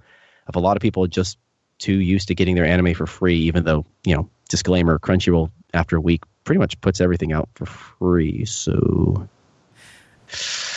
of 0.46 0.54
a 0.54 0.60
lot 0.60 0.76
of 0.76 0.80
people 0.80 1.06
just 1.08 1.36
too 1.78 1.96
used 1.96 2.28
to 2.28 2.34
getting 2.34 2.54
their 2.54 2.64
anime 2.64 2.94
for 2.94 3.06
free, 3.06 3.36
even 3.36 3.64
though, 3.64 3.84
you 4.04 4.14
know, 4.14 4.28
disclaimer, 4.48 4.98
Crunchyroll 4.98 5.50
after 5.74 5.96
a 5.96 6.00
week 6.00 6.22
pretty 6.44 6.58
much 6.60 6.80
puts 6.80 7.00
everything 7.00 7.32
out 7.32 7.48
for 7.54 7.66
free. 7.66 8.44
So 8.44 9.28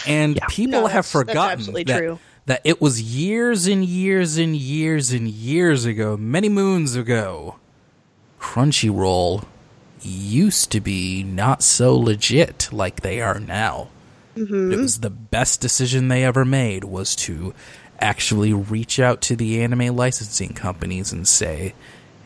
And 0.08 0.36
Yeah. 0.38 0.46
people 0.50 0.82
No, 0.82 0.88
have 0.88 1.06
that's- 1.06 1.12
that's 1.12 1.12
forgotten 1.12 1.74
that, 1.74 1.88
true. 1.98 2.20
that 2.46 2.62
it 2.64 2.82
was 2.82 3.02
years 3.02 3.68
and 3.68 3.84
years 3.86 4.38
and 4.38 4.56
years 4.56 5.12
and 5.12 5.28
years 5.28 5.86
ago, 5.86 6.16
many 6.18 6.50
moons 6.50 6.96
ago. 6.96 7.56
Crunchyroll 8.40 9.44
used 10.02 10.72
to 10.72 10.80
be 10.80 11.24
not 11.24 11.62
so 11.62 11.96
legit 11.98 12.70
like 12.72 13.02
they 13.02 13.20
are 13.22 13.40
now. 13.40 13.90
Mm-hmm. 14.38 14.72
It 14.72 14.78
was 14.80 15.00
the 15.00 15.10
best 15.10 15.60
decision 15.60 16.08
they 16.08 16.24
ever 16.24 16.46
made 16.46 16.86
was 16.86 17.16
to 17.18 17.54
actually 18.00 18.54
reach 18.54 19.00
out 19.00 19.22
to 19.22 19.36
the 19.36 19.62
anime 19.62 19.94
licensing 19.96 20.54
companies 20.54 21.12
and 21.12 21.28
say, 21.28 21.74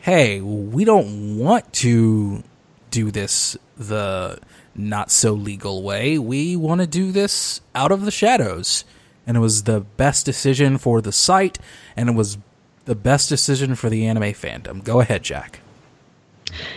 "Hey, 0.02 0.40
we 0.40 0.84
don't 0.84 1.36
want 1.38 1.72
to 1.74 2.44
do 2.92 3.10
this 3.10 3.56
the 3.76 4.38
not 4.74 5.10
so 5.10 5.32
legal 5.32 5.82
way. 5.82 6.18
We 6.18 6.56
want 6.56 6.80
to 6.80 6.86
do 6.86 7.12
this 7.12 7.60
out 7.74 7.92
of 7.92 8.04
the 8.04 8.10
shadows." 8.10 8.84
And 9.26 9.36
it 9.36 9.40
was 9.40 9.62
the 9.62 9.80
best 9.80 10.26
decision 10.26 10.76
for 10.76 11.00
the 11.00 11.12
site 11.12 11.58
and 11.96 12.10
it 12.10 12.14
was 12.14 12.36
the 12.84 12.94
best 12.94 13.28
decision 13.28 13.74
for 13.74 13.88
the 13.88 14.06
anime 14.06 14.34
fandom. 14.34 14.84
Go 14.84 15.00
ahead, 15.00 15.22
Jack. 15.22 15.60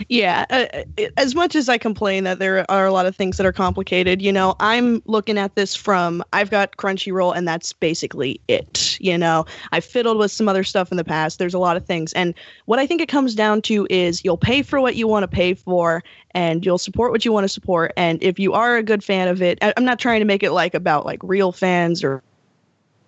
Yeah, 0.08 0.44
uh, 0.50 0.66
uh, 0.98 1.06
as 1.16 1.34
much 1.34 1.54
as 1.54 1.68
I 1.68 1.78
complain 1.78 2.24
that 2.24 2.38
there 2.38 2.68
are 2.70 2.86
a 2.86 2.92
lot 2.92 3.06
of 3.06 3.16
things 3.16 3.36
that 3.36 3.46
are 3.46 3.52
complicated, 3.52 4.20
you 4.22 4.32
know, 4.32 4.54
I'm 4.60 5.02
looking 5.06 5.38
at 5.38 5.54
this 5.54 5.74
from 5.74 6.22
I've 6.32 6.50
got 6.50 6.76
Crunchyroll 6.76 7.36
and 7.36 7.46
that's 7.46 7.72
basically 7.72 8.40
it. 8.48 8.98
You 9.00 9.16
know, 9.18 9.46
I 9.72 9.80
fiddled 9.80 10.18
with 10.18 10.30
some 10.30 10.48
other 10.48 10.64
stuff 10.64 10.90
in 10.90 10.96
the 10.96 11.04
past. 11.04 11.38
There's 11.38 11.54
a 11.54 11.58
lot 11.58 11.76
of 11.76 11.86
things. 11.86 12.12
And 12.14 12.34
what 12.66 12.78
I 12.78 12.86
think 12.86 13.00
it 13.00 13.08
comes 13.08 13.34
down 13.34 13.62
to 13.62 13.86
is 13.90 14.24
you'll 14.24 14.36
pay 14.36 14.62
for 14.62 14.80
what 14.80 14.96
you 14.96 15.06
want 15.06 15.24
to 15.24 15.28
pay 15.28 15.54
for 15.54 16.02
and 16.32 16.64
you'll 16.64 16.78
support 16.78 17.12
what 17.12 17.24
you 17.24 17.32
want 17.32 17.44
to 17.44 17.48
support. 17.48 17.92
And 17.96 18.22
if 18.22 18.38
you 18.38 18.52
are 18.52 18.76
a 18.76 18.82
good 18.82 19.02
fan 19.02 19.28
of 19.28 19.42
it, 19.42 19.58
I'm 19.62 19.84
not 19.84 19.98
trying 19.98 20.20
to 20.20 20.26
make 20.26 20.42
it 20.42 20.52
like 20.52 20.74
about 20.74 21.06
like 21.06 21.20
real 21.22 21.52
fans 21.52 22.04
or 22.04 22.22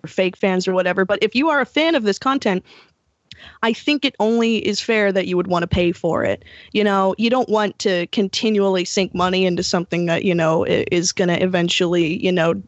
fake 0.07 0.35
fans 0.35 0.67
or 0.67 0.73
whatever, 0.73 1.05
but 1.05 1.19
if 1.21 1.35
you 1.35 1.49
are 1.49 1.61
a 1.61 1.65
fan 1.65 1.95
of 1.95 2.03
this 2.03 2.17
content, 2.17 2.65
I 3.63 3.73
think 3.73 4.05
it 4.05 4.15
only 4.19 4.57
is 4.57 4.79
fair 4.79 5.11
that 5.11 5.27
you 5.27 5.37
would 5.37 5.47
want 5.47 5.63
to 5.63 5.67
pay 5.67 5.91
for 5.91 6.23
it. 6.23 6.43
You 6.71 6.83
know, 6.83 7.15
you 7.17 7.29
don't 7.29 7.49
want 7.49 7.79
to 7.79 8.07
continually 8.07 8.85
sink 8.85 9.13
money 9.13 9.45
into 9.45 9.63
something 9.63 10.05
that, 10.07 10.23
you 10.23 10.35
know, 10.35 10.65
is 10.65 11.11
going 11.11 11.29
to 11.29 11.41
eventually, 11.41 12.23
you 12.23 12.31
know, 12.31 12.61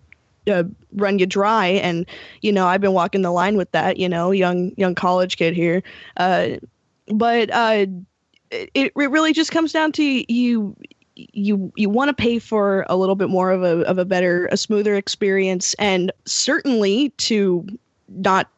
uh, 0.49 0.63
run 0.93 1.19
you 1.19 1.26
dry 1.26 1.67
and 1.67 2.05
you 2.41 2.51
know 2.51 2.67
i've 2.67 2.82
been 2.82 2.91
walking 2.91 3.21
the 3.21 3.32
line 3.32 3.55
with 3.55 3.71
that 3.71 3.95
you 3.95 4.09
know 4.09 4.32
young 4.32 4.74
young 4.76 4.93
college 4.93 5.38
kid 5.38 5.55
here 5.55 5.82
uh, 6.17 6.49
but 7.07 7.49
uh, 7.51 7.86
it, 8.51 8.69
it 8.74 8.95
really 8.95 9.32
just 9.32 9.51
comes 9.51 9.71
down 9.71 9.91
to 9.93 10.34
you 10.34 10.76
you 11.15 11.71
you 11.76 11.89
want 11.89 12.09
to 12.09 12.13
pay 12.13 12.39
for 12.39 12.86
a 12.89 12.95
little 12.95 13.15
bit 13.15 13.30
more 13.30 13.51
of 13.51 13.63
a 13.63 13.82
of 13.88 13.97
a 13.97 14.05
better 14.05 14.47
a 14.51 14.57
smoother 14.57 14.95
experience 14.95 15.74
and 15.76 16.11
certainly 16.26 17.09
to 17.11 17.65
not 18.09 18.49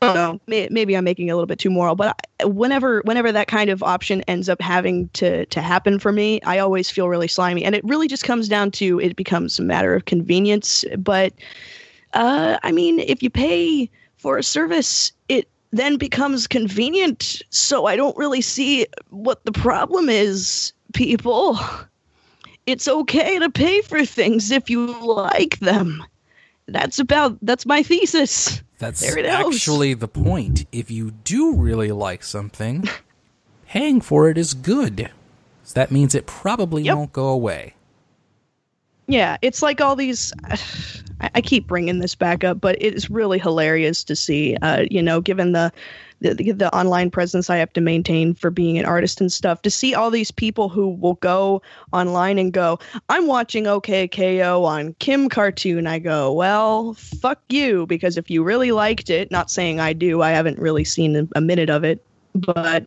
Don't 0.00 0.14
know. 0.14 0.40
may- 0.46 0.68
Maybe 0.70 0.96
I'm 0.96 1.04
making 1.04 1.30
a 1.30 1.34
little 1.34 1.46
bit 1.46 1.58
too 1.58 1.70
moral, 1.70 1.94
but 1.94 2.16
I- 2.40 2.44
whenever 2.44 3.00
whenever 3.04 3.32
that 3.32 3.48
kind 3.48 3.70
of 3.70 3.82
option 3.82 4.22
ends 4.28 4.48
up 4.48 4.60
having 4.60 5.08
to 5.14 5.46
to 5.46 5.60
happen 5.60 5.98
for 5.98 6.12
me, 6.12 6.40
I 6.42 6.58
always 6.58 6.90
feel 6.90 7.08
really 7.08 7.28
slimy, 7.28 7.64
and 7.64 7.74
it 7.74 7.84
really 7.84 8.08
just 8.08 8.24
comes 8.24 8.48
down 8.48 8.70
to 8.72 9.00
it 9.00 9.16
becomes 9.16 9.58
a 9.58 9.62
matter 9.62 9.94
of 9.94 10.04
convenience. 10.04 10.84
But 10.98 11.32
uh, 12.12 12.58
I 12.62 12.70
mean, 12.72 12.98
if 13.00 13.22
you 13.22 13.30
pay 13.30 13.90
for 14.16 14.36
a 14.38 14.42
service, 14.42 15.12
it 15.28 15.48
then 15.72 15.96
becomes 15.96 16.46
convenient. 16.46 17.42
So 17.50 17.86
I 17.86 17.96
don't 17.96 18.16
really 18.16 18.40
see 18.40 18.86
what 19.10 19.44
the 19.44 19.52
problem 19.52 20.08
is, 20.08 20.72
people. 20.92 21.58
It's 22.66 22.88
okay 22.88 23.38
to 23.38 23.50
pay 23.50 23.82
for 23.82 24.04
things 24.06 24.50
if 24.50 24.70
you 24.70 24.86
like 25.04 25.58
them. 25.58 26.02
That's 26.66 26.98
about 26.98 27.36
that's 27.42 27.66
my 27.66 27.82
thesis. 27.82 28.62
That's 28.84 29.00
There 29.00 29.16
it 29.18 29.24
is. 29.24 29.30
actually 29.32 29.94
the 29.94 30.08
point. 30.08 30.66
If 30.72 30.90
you 30.90 31.12
do 31.24 31.54
really 31.56 31.90
like 31.90 32.22
something, 32.22 32.84
paying 33.66 34.00
for 34.02 34.28
it 34.28 34.36
is 34.36 34.52
good. 34.52 35.10
So 35.62 35.72
that 35.74 35.90
means 35.90 36.14
it 36.14 36.26
probably 36.26 36.82
Yep. 36.82 36.96
won't 36.96 37.12
go 37.14 37.28
away. 37.28 37.73
Yeah, 39.06 39.36
it's 39.42 39.62
like 39.62 39.80
all 39.80 39.96
these. 39.96 40.32
I, 41.32 41.40
keep 41.40 41.66
bringing 41.68 42.00
this 42.00 42.14
back 42.14 42.44
up, 42.44 42.60
but 42.60 42.76
it's 42.80 43.08
really 43.08 43.38
hilarious 43.38 44.04
to 44.04 44.16
see. 44.16 44.56
Uh, 44.56 44.84
you 44.90 45.00
know, 45.00 45.20
given 45.20 45.52
the, 45.52 45.72
the 46.20 46.52
the 46.52 46.74
online 46.76 47.08
presence 47.08 47.48
I 47.48 47.56
have 47.56 47.72
to 47.74 47.80
maintain 47.80 48.34
for 48.34 48.50
being 48.50 48.76
an 48.78 48.84
artist 48.84 49.20
and 49.20 49.32
stuff, 49.32 49.62
to 49.62 49.70
see 49.70 49.94
all 49.94 50.10
these 50.10 50.30
people 50.30 50.68
who 50.68 50.88
will 50.88 51.14
go 51.14 51.62
online 51.92 52.36
and 52.38 52.52
go, 52.52 52.78
"I'm 53.08 53.26
watching 53.26 53.64
OKKO 53.64 54.64
on 54.64 54.94
Kim 54.98 55.28
Cartoon." 55.28 55.86
I 55.86 55.98
go, 55.98 56.32
"Well, 56.32 56.94
fuck 56.94 57.40
you," 57.48 57.86
because 57.86 58.18
if 58.18 58.28
you 58.28 58.42
really 58.42 58.72
liked 58.72 59.08
it, 59.08 59.30
not 59.30 59.50
saying 59.50 59.80
I 59.80 59.92
do, 59.92 60.20
I 60.20 60.30
haven't 60.30 60.58
really 60.58 60.84
seen 60.84 61.28
a 61.34 61.40
minute 61.40 61.70
of 61.70 61.84
it, 61.84 62.04
but 62.34 62.86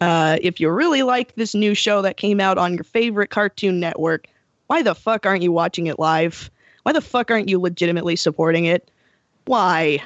uh, 0.00 0.38
if 0.40 0.60
you 0.60 0.70
really 0.70 1.02
like 1.02 1.34
this 1.34 1.54
new 1.54 1.74
show 1.74 2.00
that 2.02 2.16
came 2.16 2.40
out 2.40 2.58
on 2.58 2.74
your 2.74 2.84
favorite 2.84 3.28
Cartoon 3.28 3.80
Network, 3.80 4.28
why 4.70 4.82
the 4.82 4.94
fuck 4.94 5.26
aren't 5.26 5.42
you 5.42 5.50
watching 5.50 5.88
it 5.88 5.98
live? 5.98 6.48
Why 6.84 6.92
the 6.92 7.00
fuck 7.00 7.28
aren't 7.32 7.48
you 7.48 7.58
legitimately 7.58 8.14
supporting 8.14 8.66
it? 8.66 8.88
Why? 9.46 10.00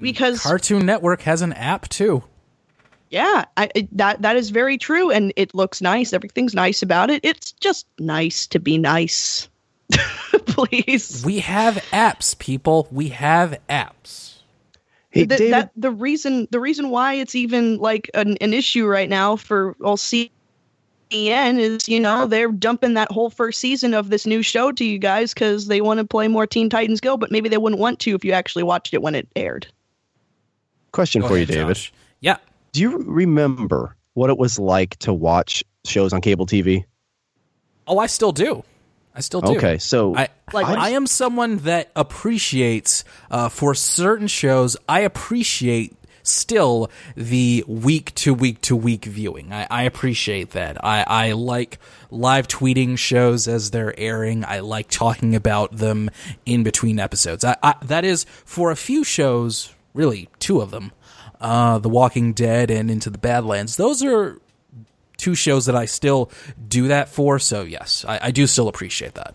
Because 0.00 0.40
Cartoon 0.40 0.86
Network 0.86 1.20
has 1.22 1.42
an 1.42 1.52
app 1.52 1.86
too. 1.88 2.22
yeah, 3.10 3.44
I, 3.58 3.68
it- 3.74 3.94
that 3.96 4.22
that 4.22 4.36
is 4.36 4.48
very 4.48 4.78
true, 4.78 5.10
and 5.10 5.30
it 5.36 5.54
looks 5.54 5.82
nice. 5.82 6.14
Everything's 6.14 6.54
nice 6.54 6.82
about 6.82 7.10
it. 7.10 7.20
It's 7.22 7.52
just 7.52 7.86
nice 7.98 8.46
to 8.46 8.58
be 8.58 8.78
nice. 8.78 9.48
Please. 10.46 11.22
We 11.24 11.40
have 11.40 11.74
apps, 11.92 12.38
people. 12.38 12.88
We 12.90 13.08
have 13.10 13.58
apps. 13.68 14.38
Hey, 15.10 15.24
the, 15.24 15.36
David, 15.36 15.52
that 15.52 15.70
the 15.76 15.90
reason 15.90 16.48
the 16.50 16.60
reason 16.60 16.88
why 16.90 17.14
it's 17.14 17.34
even 17.34 17.76
like 17.78 18.10
an, 18.14 18.36
an 18.40 18.52
issue 18.54 18.86
right 18.86 19.08
now 19.08 19.36
for 19.36 19.76
all 19.82 19.96
CN 21.10 21.58
is 21.58 21.88
you 21.88 22.00
know 22.00 22.26
they're 22.26 22.50
dumping 22.50 22.94
that 22.94 23.10
whole 23.10 23.30
first 23.30 23.60
season 23.60 23.94
of 23.94 24.10
this 24.10 24.26
new 24.26 24.42
show 24.42 24.72
to 24.72 24.84
you 24.84 24.98
guys 24.98 25.32
because 25.32 25.66
they 25.66 25.80
want 25.80 25.98
to 25.98 26.04
play 26.04 26.28
more 26.28 26.46
Teen 26.46 26.68
Titans 26.68 27.00
Go, 27.00 27.16
but 27.16 27.30
maybe 27.30 27.48
they 27.48 27.58
wouldn't 27.58 27.80
want 27.80 28.00
to 28.00 28.14
if 28.14 28.24
you 28.24 28.32
actually 28.32 28.64
watched 28.64 28.92
it 28.94 29.02
when 29.02 29.14
it 29.14 29.28
aired. 29.36 29.66
question 30.92 31.22
Go 31.22 31.28
for 31.28 31.38
you, 31.38 31.46
David. 31.46 31.76
Josh. 31.76 31.92
Yeah. 32.20 32.38
Do 32.72 32.80
you 32.80 32.98
remember 32.98 33.96
what 34.14 34.30
it 34.30 34.38
was 34.38 34.58
like 34.58 34.96
to 35.00 35.12
watch 35.12 35.64
shows 35.84 36.12
on 36.12 36.20
cable 36.20 36.46
TV? 36.46 36.84
Oh, 37.86 37.98
I 37.98 38.06
still 38.06 38.32
do. 38.32 38.64
I 39.14 39.20
still 39.20 39.40
do. 39.40 39.56
Okay, 39.56 39.78
so 39.78 40.14
I, 40.14 40.28
Like 40.52 40.66
I, 40.66 40.76
what? 40.76 40.92
am 40.92 41.06
someone 41.06 41.58
that 41.58 41.90
appreciates 41.96 43.04
uh, 43.30 43.48
for 43.48 43.74
certain 43.74 44.26
shows. 44.26 44.76
I 44.88 45.00
appreciate 45.00 45.96
still 46.26 46.90
the 47.16 47.64
week 47.66 48.14
to 48.16 48.34
week 48.34 48.60
to 48.62 48.76
week 48.76 49.04
viewing. 49.04 49.52
I, 49.52 49.66
I 49.70 49.82
appreciate 49.82 50.50
that. 50.50 50.82
I, 50.84 51.02
I 51.06 51.32
like 51.32 51.78
live 52.10 52.48
tweeting 52.48 52.98
shows 52.98 53.48
as 53.48 53.70
they're 53.70 53.98
airing. 53.98 54.44
I 54.44 54.60
like 54.60 54.88
talking 54.88 55.34
about 55.34 55.76
them 55.76 56.10
in 56.44 56.62
between 56.62 56.98
episodes. 56.98 57.44
I, 57.44 57.56
I 57.62 57.74
that 57.82 58.04
is 58.04 58.24
for 58.44 58.70
a 58.70 58.76
few 58.76 59.04
shows, 59.04 59.74
really 59.94 60.28
two 60.38 60.60
of 60.60 60.70
them, 60.70 60.92
uh, 61.40 61.78
The 61.78 61.88
Walking 61.88 62.32
Dead 62.32 62.70
and 62.70 62.90
Into 62.90 63.10
the 63.10 63.18
Badlands. 63.18 63.76
Those 63.76 64.02
are 64.02 64.40
two 65.16 65.34
shows 65.34 65.66
that 65.66 65.76
I 65.76 65.86
still 65.86 66.30
do 66.68 66.88
that 66.88 67.08
for. 67.08 67.38
So 67.38 67.62
yes, 67.62 68.04
I, 68.06 68.18
I 68.24 68.30
do 68.30 68.46
still 68.46 68.68
appreciate 68.68 69.14
that. 69.14 69.34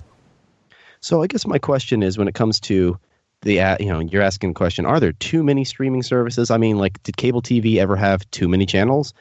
So 1.00 1.24
I 1.24 1.28
guess 1.28 1.48
my 1.48 1.58
question 1.58 2.04
is 2.04 2.18
when 2.18 2.28
it 2.28 2.36
comes 2.36 2.60
to 2.62 3.00
the 3.42 3.62
uh, 3.62 3.78
you 3.80 3.88
know 3.88 4.00
you're 4.00 4.22
asking 4.22 4.52
the 4.52 4.56
question 4.56 4.86
are 4.86 5.00
there 5.00 5.14
too 5.14 5.44
many 5.44 5.64
streaming 5.64 6.04
services? 6.04 6.52
I 6.52 6.58
mean 6.58 6.78
like 6.78 7.02
did 7.04 7.18
cable 7.18 7.42
tv 7.42 7.78
ever 7.78 7.96
have 7.96 8.30
too 8.32 8.48
many 8.48 8.66
channels? 8.66 9.14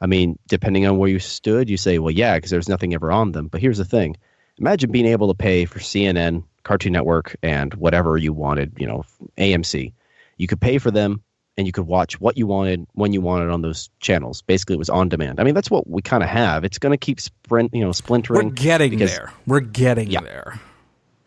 I 0.00 0.06
mean 0.06 0.38
depending 0.48 0.86
on 0.86 0.98
where 0.98 1.08
you 1.08 1.18
stood 1.18 1.70
you 1.70 1.76
say 1.76 1.98
well 1.98 2.10
yeah 2.10 2.36
because 2.36 2.50
there's 2.50 2.68
nothing 2.68 2.94
ever 2.94 3.10
on 3.10 3.32
them. 3.32 3.48
But 3.48 3.60
here's 3.60 3.78
the 3.78 3.84
thing. 3.84 4.16
Imagine 4.58 4.90
being 4.90 5.06
able 5.06 5.28
to 5.28 5.34
pay 5.34 5.64
for 5.64 5.78
cnn 5.78 6.44
cartoon 6.64 6.92
network 6.92 7.36
and 7.42 7.72
whatever 7.74 8.16
you 8.16 8.32
wanted 8.32 8.72
you 8.78 8.86
know 8.86 9.04
amc 9.38 9.92
you 10.36 10.46
could 10.46 10.60
pay 10.60 10.78
for 10.78 10.90
them 10.90 11.22
and 11.56 11.66
you 11.66 11.72
could 11.72 11.86
watch 11.86 12.20
what 12.20 12.36
you 12.36 12.46
wanted 12.46 12.86
when 12.92 13.12
you 13.12 13.20
wanted 13.20 13.50
on 13.50 13.62
those 13.62 13.90
channels. 13.98 14.42
Basically 14.42 14.74
it 14.74 14.78
was 14.78 14.88
on 14.88 15.08
demand. 15.08 15.40
I 15.40 15.44
mean 15.44 15.54
that's 15.54 15.70
what 15.70 15.88
we 15.88 16.02
kind 16.02 16.22
of 16.22 16.28
have. 16.28 16.64
It's 16.64 16.78
going 16.78 16.92
to 16.92 16.98
keep 16.98 17.20
sprint 17.20 17.74
you 17.74 17.84
know 17.84 17.92
splintering 17.92 18.48
we're 18.48 18.54
getting 18.54 18.98
there. 18.98 19.32
We're 19.46 19.60
getting 19.60 20.10
yeah. 20.10 20.20
there 20.20 20.60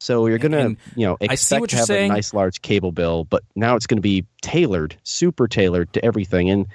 so 0.02 0.26
you're 0.26 0.39
going 0.39 0.52
to, 0.54 0.82
you 0.95 1.06
know, 1.06 1.16
expect 1.22 1.70
to 1.70 1.76
have 1.76 1.86
saying. 1.86 2.10
a 2.10 2.14
nice 2.16 2.34
large 2.34 2.64
cable 2.64 2.91
bill, 2.91 3.24
but 3.24 3.43
now 3.56 3.76
it's 3.76 3.86
going 3.86 3.99
to 3.99 4.02
be 4.02 4.26
tailored, 4.41 4.95
super 5.04 5.47
tailored 5.47 5.93
to 5.93 6.04
everything. 6.04 6.49
And 6.49 6.66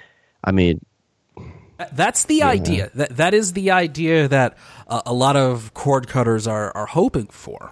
I 0.41 0.53
mean, 0.53 0.79
that's 1.91 2.23
the 2.23 2.35
yeah. 2.35 2.47
idea. 2.47 2.89
That 2.95 3.17
that 3.17 3.33
is 3.33 3.51
the 3.51 3.71
idea 3.71 4.29
that 4.29 4.57
uh, 4.87 5.01
a 5.05 5.13
lot 5.13 5.35
of 5.35 5.73
cord 5.73 6.07
cutters 6.07 6.47
are 6.47 6.71
are 6.73 6.85
hoping 6.85 7.27
for, 7.27 7.71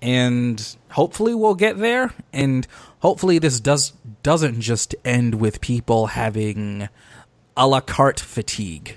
and 0.00 0.64
hopefully 0.90 1.34
we'll 1.34 1.56
get 1.56 1.76
there. 1.76 2.14
And 2.32 2.64
hopefully 3.00 3.40
this 3.40 3.58
does 3.58 3.94
doesn't 4.22 4.60
just 4.60 4.94
end 5.04 5.34
with 5.40 5.60
people 5.60 6.06
having 6.06 6.88
a 7.56 7.66
la 7.66 7.80
carte 7.80 8.20
fatigue 8.20 8.96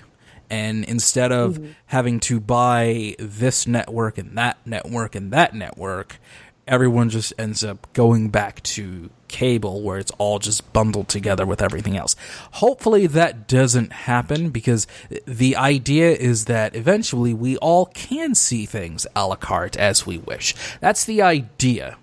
and 0.49 0.85
instead 0.85 1.31
of 1.31 1.55
mm-hmm. 1.55 1.71
having 1.87 2.19
to 2.21 2.39
buy 2.39 3.15
this 3.19 3.67
network 3.67 4.17
and 4.17 4.37
that 4.37 4.57
network 4.65 5.15
and 5.15 5.31
that 5.31 5.53
network, 5.53 6.19
everyone 6.67 7.09
just 7.09 7.33
ends 7.37 7.63
up 7.63 7.91
going 7.93 8.29
back 8.29 8.61
to 8.61 9.09
cable 9.27 9.81
where 9.81 9.97
it's 9.97 10.11
all 10.17 10.39
just 10.39 10.71
bundled 10.73 11.07
together 11.07 11.45
with 11.45 11.61
everything 11.61 11.97
else. 11.97 12.15
Hopefully 12.53 13.07
that 13.07 13.47
doesn't 13.47 13.91
happen 13.91 14.49
because 14.49 14.87
the 15.25 15.55
idea 15.55 16.11
is 16.11 16.45
that 16.45 16.75
eventually 16.75 17.33
we 17.33 17.57
all 17.57 17.87
can 17.87 18.35
see 18.35 18.65
things 18.65 19.07
a 19.15 19.27
la 19.27 19.35
carte 19.35 19.77
as 19.77 20.05
we 20.05 20.17
wish. 20.17 20.55
That's 20.79 21.03
the 21.05 21.21
idea. 21.21 21.97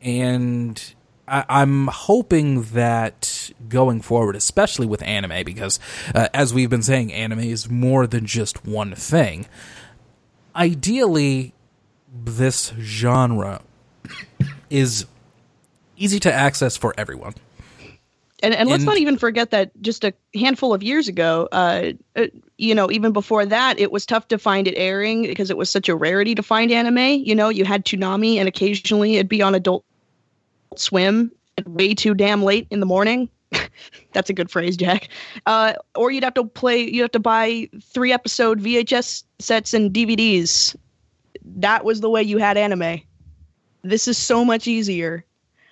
And 0.00 0.94
I, 1.26 1.62
am 1.62 1.88
hoping 1.88 2.62
that 2.62 3.50
going 3.68 4.02
forward, 4.02 4.36
especially 4.36 4.86
with 4.86 5.02
anime, 5.02 5.44
because 5.44 5.80
uh, 6.14 6.28
as 6.34 6.52
we've 6.52 6.70
been 6.70 6.82
saying, 6.82 7.12
anime 7.12 7.40
is 7.40 7.70
more 7.70 8.06
than 8.06 8.26
just 8.26 8.66
one 8.66 8.94
thing. 8.94 9.46
Ideally, 10.54 11.54
this 12.12 12.72
genre 12.78 13.62
is 14.70 15.06
easy 15.96 16.20
to 16.20 16.32
access 16.32 16.76
for 16.76 16.94
everyone. 16.98 17.34
And, 18.42 18.52
and 18.52 18.68
let's 18.68 18.82
and, 18.82 18.86
not 18.86 18.98
even 18.98 19.16
forget 19.16 19.52
that 19.52 19.70
just 19.80 20.04
a 20.04 20.12
handful 20.34 20.74
of 20.74 20.82
years 20.82 21.08
ago, 21.08 21.48
uh, 21.50 21.92
uh, 22.14 22.26
you 22.58 22.74
know, 22.74 22.90
even 22.90 23.12
before 23.12 23.46
that, 23.46 23.78
it 23.78 23.90
was 23.90 24.04
tough 24.04 24.28
to 24.28 24.38
find 24.38 24.68
it 24.68 24.74
airing 24.76 25.22
because 25.22 25.48
it 25.48 25.56
was 25.56 25.70
such 25.70 25.88
a 25.88 25.96
rarity 25.96 26.34
to 26.34 26.42
find 26.42 26.70
anime. 26.70 27.22
You 27.24 27.34
know, 27.34 27.48
you 27.48 27.64
had 27.64 27.86
Toonami, 27.86 28.36
and 28.36 28.46
occasionally 28.46 29.16
it'd 29.16 29.30
be 29.30 29.40
on 29.40 29.54
Adult 29.54 29.84
swim 30.78 31.30
way 31.66 31.94
too 31.94 32.14
damn 32.14 32.42
late 32.42 32.66
in 32.70 32.80
the 32.80 32.86
morning. 32.86 33.28
That's 34.12 34.30
a 34.30 34.32
good 34.32 34.50
phrase, 34.50 34.76
Jack. 34.76 35.08
Uh, 35.46 35.74
or 35.94 36.10
you'd 36.10 36.24
have 36.24 36.34
to 36.34 36.44
play. 36.44 36.82
You 36.82 37.02
have 37.02 37.12
to 37.12 37.20
buy 37.20 37.68
three 37.82 38.12
episode 38.12 38.60
VHS 38.60 39.24
sets 39.38 39.74
and 39.74 39.92
DVDs. 39.92 40.76
That 41.44 41.84
was 41.84 42.00
the 42.00 42.10
way 42.10 42.22
you 42.22 42.38
had 42.38 42.56
anime. 42.56 43.00
This 43.82 44.08
is 44.08 44.16
so 44.16 44.44
much 44.44 44.66
easier. 44.66 45.24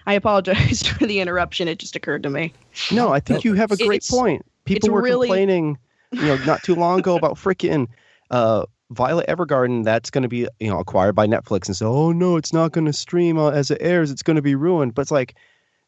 I 0.07 0.15
apologize 0.15 0.83
for 0.87 1.07
the 1.07 1.21
interruption. 1.21 1.69
It 1.69 1.79
just 1.79 1.97
occurred 1.97 2.23
to 2.25 2.31
me. 2.31 2.53
No, 2.91 3.13
I 3.13 3.21
think 3.21 3.45
you 3.45 3.55
have 3.55 3.73
a 3.73 3.77
great 3.77 3.99
it's, 3.99 4.11
point. 4.11 4.45
People 4.65 4.91
were 4.91 5.03
really... 5.03 5.29
complaining, 5.29 5.79
you 6.13 6.23
know, 6.23 6.37
not 6.45 6.63
too 6.63 6.75
long 6.75 7.01
ago 7.01 7.17
about 7.17 7.35
freaking 7.37 7.89
uh, 8.31 8.67
Violet 8.93 9.27
Evergarden, 9.29 9.85
that's 9.85 10.11
going 10.11 10.23
to 10.23 10.29
be 10.29 10.49
you 10.61 10.71
know 10.71 10.79
acquired 10.79 11.15
by 11.15 11.27
Netflix, 11.27 11.67
and 11.67 11.77
so 11.77 11.93
oh 11.93 12.13
no, 12.13 12.37
it's 12.37 12.53
not 12.53 12.73
going 12.73 12.87
to 12.87 12.93
stream 12.93 13.39
uh, 13.39 13.51
as 13.51 13.71
it 13.71 13.79
airs. 13.81 14.11
It's 14.11 14.23
going 14.23 14.37
to 14.37 14.43
be 14.43 14.55
ruined. 14.55 14.95
But 14.95 15.03
it's 15.03 15.11
like, 15.11 15.37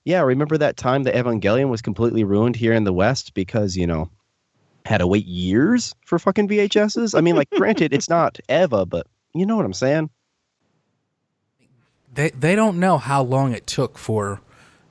yeah, 0.05 0.21
remember 0.23 0.59
that 0.59 0.77
time 0.77 1.05
that 1.05 1.15
Evangelion 1.15 1.69
was 1.69 1.83
completely 1.83 2.25
ruined 2.25 2.57
here 2.57 2.73
in 2.73 2.85
the 2.85 2.93
West 2.93 3.35
because 3.35 3.77
you 3.77 3.87
know 3.87 4.11
had 4.85 4.99
to 4.99 5.07
wait 5.07 5.27
years 5.27 5.95
for 6.05 6.19
fucking 6.19 6.49
VHSs. 6.49 7.17
I 7.17 7.21
mean, 7.21 7.37
like, 7.37 7.51
granted, 7.51 7.93
it's 7.93 8.09
not 8.11 8.39
Eva, 8.49 8.85
but 8.87 9.07
you 9.35 9.47
know 9.47 9.57
what 9.57 9.65
I'm 9.65 9.73
saying. 9.73 10.11
They 12.13 12.31
they 12.31 12.55
don't 12.55 12.79
know 12.79 12.99
how 12.99 13.23
long 13.23 13.53
it 13.53 13.67
took 13.67 13.99
for 13.99 14.41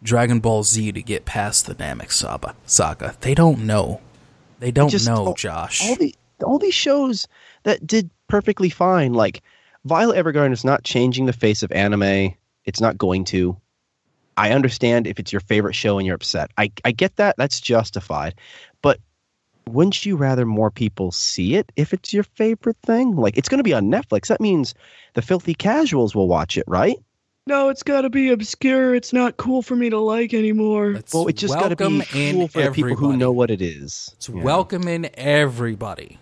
Dragon 0.02 0.40
Ball 0.40 0.64
Z 0.64 0.92
to 0.92 1.02
get 1.02 1.26
past 1.26 1.66
the 1.66 1.76
Namek 1.76 2.12
saga. 2.12 2.56
Saga. 2.66 3.16
They 3.22 3.34
don't 3.34 3.60
know. 3.60 4.02
They 4.60 4.72
don't 4.72 4.90
just, 4.90 5.08
know, 5.08 5.28
all, 5.28 5.34
Josh. 5.34 5.88
All, 5.88 5.96
the, 5.96 6.16
all 6.44 6.60
these 6.60 6.74
shows 6.74 7.28
that 7.64 7.86
did 7.86 8.10
perfectly 8.28 8.70
fine. 8.70 9.14
Like 9.14 9.42
Violet 9.86 10.24
Evergarden 10.24 10.54
is 10.54 10.64
not 10.64 10.84
changing 10.84 11.26
the 11.26 11.34
face 11.34 11.64
of 11.64 11.72
anime. 11.72 12.34
It's 12.66 12.82
not 12.82 12.98
going 12.98 13.26
to. 13.26 13.58
I 14.36 14.52
understand 14.52 15.06
if 15.06 15.20
it's 15.20 15.32
your 15.32 15.42
favorite 15.42 15.76
show 15.76 15.98
and 15.98 16.08
you're 16.08 16.16
upset. 16.16 16.52
I, 16.58 16.72
I 16.84 16.92
get 16.92 17.18
that. 17.18 17.36
That's 17.38 17.62
justified. 17.62 18.36
But 18.82 19.00
wouldn't 19.68 20.06
you 20.06 20.16
rather 20.16 20.46
more 20.46 20.72
people 20.72 21.12
see 21.12 21.56
it 21.56 21.72
if 21.76 21.94
it's 21.94 22.14
your 22.14 22.24
favorite 22.24 22.78
thing? 22.84 23.16
Like 23.16 23.38
it's 23.38 23.50
going 23.50 23.60
to 23.60 23.64
be 23.64 23.74
on 23.74 23.92
Netflix. 23.92 24.28
That 24.28 24.42
means 24.42 24.74
the 25.14 25.22
filthy 25.22 25.54
casuals 25.54 26.16
will 26.16 26.28
watch 26.28 26.58
it, 26.58 26.66
right? 26.68 26.98
No, 27.46 27.68
it's 27.68 27.84
got 27.84 28.02
to 28.02 28.10
be 28.10 28.32
obscure. 28.32 28.96
It's 28.96 29.12
not 29.12 29.36
cool 29.36 29.62
for 29.62 29.76
me 29.76 29.90
to 29.90 30.00
like 30.00 30.34
anymore. 30.34 30.92
It's 30.92 31.14
well, 31.14 31.28
it 31.28 31.34
just 31.34 31.54
got 31.54 31.70
to 31.70 31.76
be 31.76 32.02
cool 32.10 32.48
for 32.48 32.62
everybody. 32.62 32.94
people 32.94 32.96
who 32.96 33.18
know 33.18 33.34
what 33.34 33.52
it 33.52 33.62
is. 33.62 34.10
It's 34.16 34.30
yeah. 34.30 34.42
welcome 34.42 34.88
in 34.88 35.10
everybody. 35.16 36.20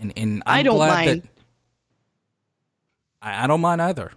And, 0.00 0.12
and 0.16 0.42
I'm 0.46 0.60
I 0.60 0.62
do 0.62 0.70
not 0.70 0.78
mind. 0.78 1.22
That, 1.22 1.28
I, 3.22 3.44
I 3.44 3.46
don't 3.46 3.60
mind 3.60 3.82
either. 3.82 4.10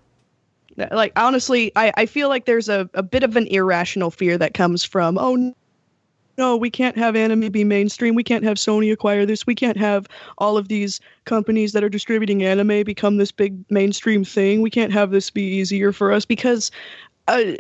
Like 0.92 1.14
honestly, 1.16 1.72
I, 1.76 1.94
I 1.98 2.06
feel 2.08 2.30
like 2.30 2.46
there's 2.46 2.70
a, 2.70 2.90
a 2.96 3.04
bit 3.04 3.22
of 3.22 3.36
an 3.36 3.46
irrational 3.48 4.10
fear 4.10 4.38
that 4.40 4.56
comes 4.56 4.84
from 4.84 5.18
oh 5.20 5.54
no, 6.38 6.58
we 6.58 6.72
can't 6.72 6.98
have 6.98 7.16
anime 7.16 7.52
be 7.52 7.64
mainstream. 7.64 8.16
We 8.16 8.24
can't 8.24 8.44
have 8.44 8.58
Sony 8.58 8.92
acquire 8.92 9.24
this. 9.26 9.46
We 9.46 9.54
can't 9.54 9.78
have 9.78 10.08
all 10.40 10.58
of 10.58 10.68
these 10.68 11.00
companies 11.26 11.74
that 11.74 11.84
are 11.84 11.90
distributing 11.90 12.44
anime 12.44 12.84
become 12.84 13.18
this 13.18 13.32
big 13.32 13.64
mainstream 13.70 14.26
thing. 14.26 14.62
We 14.62 14.72
can't 14.72 14.92
have 14.92 15.12
this 15.12 15.30
be 15.30 15.44
easier 15.44 15.92
for 15.92 16.12
us 16.12 16.26
because 16.26 16.72
uh, 17.28 17.54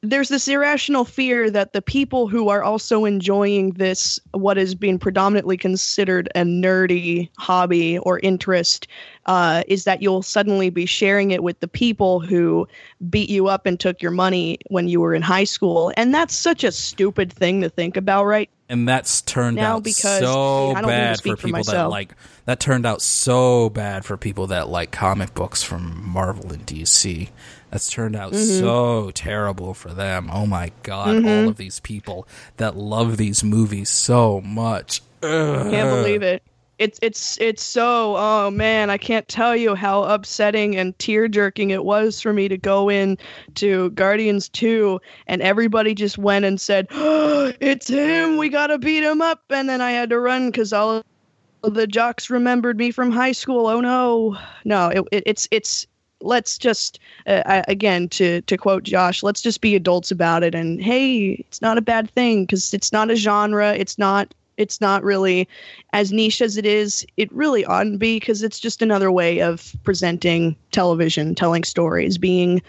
there's 0.00 0.30
this 0.30 0.48
irrational 0.48 1.04
fear 1.04 1.50
that 1.50 1.74
the 1.74 1.82
people 1.82 2.26
who 2.26 2.48
are 2.48 2.62
also 2.62 3.04
enjoying 3.04 3.72
this, 3.72 4.18
what 4.32 4.56
is 4.56 4.74
being 4.74 4.98
predominantly 4.98 5.58
considered 5.58 6.28
a 6.34 6.40
nerdy 6.40 7.28
hobby 7.36 7.98
or 7.98 8.18
interest, 8.20 8.88
uh, 9.26 9.62
is 9.68 9.84
that 9.84 10.00
you'll 10.00 10.22
suddenly 10.22 10.70
be 10.70 10.86
sharing 10.86 11.32
it 11.32 11.42
with 11.42 11.60
the 11.60 11.68
people 11.68 12.20
who 12.20 12.66
beat 13.10 13.28
you 13.28 13.48
up 13.48 13.66
and 13.66 13.78
took 13.78 14.00
your 14.00 14.10
money 14.10 14.58
when 14.68 14.88
you 14.88 15.00
were 15.00 15.14
in 15.14 15.20
high 15.20 15.44
school. 15.44 15.92
And 15.98 16.14
that's 16.14 16.34
such 16.34 16.64
a 16.64 16.72
stupid 16.72 17.30
thing 17.30 17.60
to 17.60 17.68
think 17.68 17.98
about, 17.98 18.24
right? 18.24 18.48
And 18.70 18.88
that's 18.88 19.20
turned 19.20 19.56
now 19.56 19.76
out 19.76 19.84
because, 19.84 20.20
so 20.20 20.72
bad 20.74 21.20
for 21.20 21.36
people 21.36 21.64
for 21.64 21.72
that 21.72 21.90
like 21.90 22.14
that 22.44 22.60
turned 22.60 22.86
out 22.86 23.02
so 23.02 23.68
bad 23.68 24.04
for 24.04 24.16
people 24.16 24.46
that 24.46 24.68
like 24.68 24.92
comic 24.92 25.34
books 25.34 25.60
from 25.62 26.08
Marvel 26.08 26.52
and 26.52 26.64
DC 26.64 27.30
that's 27.70 27.88
turned 27.90 28.16
out 28.16 28.32
mm-hmm. 28.32 28.60
so 28.60 29.10
terrible 29.12 29.74
for 29.74 29.90
them. 29.90 30.28
Oh 30.32 30.46
my 30.46 30.72
god, 30.82 31.08
mm-hmm. 31.08 31.28
all 31.28 31.48
of 31.48 31.56
these 31.56 31.80
people 31.80 32.26
that 32.56 32.76
love 32.76 33.16
these 33.16 33.44
movies 33.44 33.88
so 33.88 34.40
much. 34.40 35.02
Ugh. 35.22 35.70
Can't 35.70 35.90
believe 35.90 36.22
it. 36.22 36.42
It's 36.78 36.98
it's 37.02 37.38
it's 37.40 37.62
so 37.62 38.16
oh 38.16 38.50
man, 38.50 38.88
I 38.88 38.96
can't 38.96 39.28
tell 39.28 39.54
you 39.54 39.74
how 39.74 40.02
upsetting 40.02 40.76
and 40.76 40.98
tear 40.98 41.28
jerking 41.28 41.70
it 41.70 41.84
was 41.84 42.22
for 42.22 42.32
me 42.32 42.48
to 42.48 42.56
go 42.56 42.88
in 42.88 43.18
to 43.56 43.90
Guardians 43.90 44.48
2 44.48 44.98
and 45.26 45.42
everybody 45.42 45.94
just 45.94 46.16
went 46.16 46.46
and 46.46 46.58
said, 46.58 46.86
oh, 46.90 47.52
"It's 47.60 47.88
him. 47.88 48.38
We 48.38 48.48
got 48.48 48.68
to 48.68 48.78
beat 48.78 49.04
him 49.04 49.20
up." 49.20 49.42
And 49.50 49.68
then 49.68 49.82
I 49.82 49.92
had 49.92 50.08
to 50.08 50.18
run 50.18 50.50
cuz 50.52 50.72
all 50.72 51.02
the 51.62 51.86
jocks 51.86 52.30
remembered 52.30 52.78
me 52.78 52.90
from 52.90 53.10
high 53.10 53.32
school. 53.32 53.66
Oh 53.66 53.82
no. 53.82 54.38
No, 54.64 54.88
it, 54.88 55.04
it, 55.12 55.22
it's 55.26 55.48
it's 55.50 55.86
let's 56.20 56.58
just 56.58 56.98
uh, 57.26 57.62
again 57.68 58.08
to 58.10 58.40
to 58.42 58.56
quote 58.56 58.82
Josh, 58.82 59.22
let's 59.22 59.42
just 59.42 59.60
be 59.60 59.74
adults 59.74 60.10
about 60.10 60.42
it. 60.42 60.54
And 60.54 60.80
hey, 60.80 61.44
it's 61.48 61.62
not 61.62 61.78
a 61.78 61.82
bad 61.82 62.10
thing 62.10 62.44
because 62.44 62.72
it's 62.74 62.92
not 62.92 63.10
a 63.10 63.16
genre. 63.16 63.74
It's 63.74 63.98
not 63.98 64.34
it's 64.60 64.80
not 64.80 65.02
really 65.02 65.48
as 65.94 66.12
niche 66.12 66.42
as 66.42 66.56
it 66.58 66.66
is. 66.66 67.06
It 67.16 67.32
really 67.32 67.64
oughtn't 67.64 67.98
be 67.98 68.16
because 68.20 68.42
it's 68.42 68.60
just 68.60 68.82
another 68.82 69.10
way 69.10 69.40
of 69.40 69.74
presenting 69.84 70.54
television, 70.70 71.34
telling 71.34 71.64
stories, 71.64 72.18
being 72.18 72.60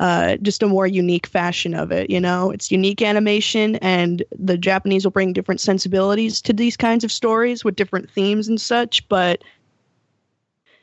uh, 0.00 0.36
just 0.42 0.62
a 0.62 0.66
more 0.66 0.88
unique 0.88 1.26
fashion 1.26 1.72
of 1.72 1.92
it. 1.92 2.10
You 2.10 2.20
know, 2.20 2.50
it's 2.50 2.72
unique 2.72 3.00
animation, 3.00 3.76
and 3.76 4.24
the 4.36 4.58
Japanese 4.58 5.04
will 5.04 5.12
bring 5.12 5.32
different 5.32 5.60
sensibilities 5.60 6.42
to 6.42 6.52
these 6.52 6.76
kinds 6.76 7.04
of 7.04 7.12
stories 7.12 7.64
with 7.64 7.76
different 7.76 8.10
themes 8.10 8.48
and 8.48 8.60
such. 8.60 9.08
But 9.08 9.42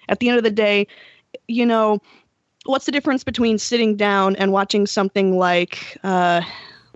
at 0.07 0.19
the 0.19 0.29
end 0.29 0.37
of 0.37 0.43
the 0.43 0.51
day, 0.51 0.87
you 1.47 1.65
know, 1.65 1.99
what's 2.65 2.85
the 2.85 2.91
difference 2.91 3.23
between 3.23 3.57
sitting 3.57 3.95
down 3.95 4.35
and 4.37 4.51
watching 4.51 4.87
something 4.87 5.37
like 5.37 5.97
uh, 6.03 6.41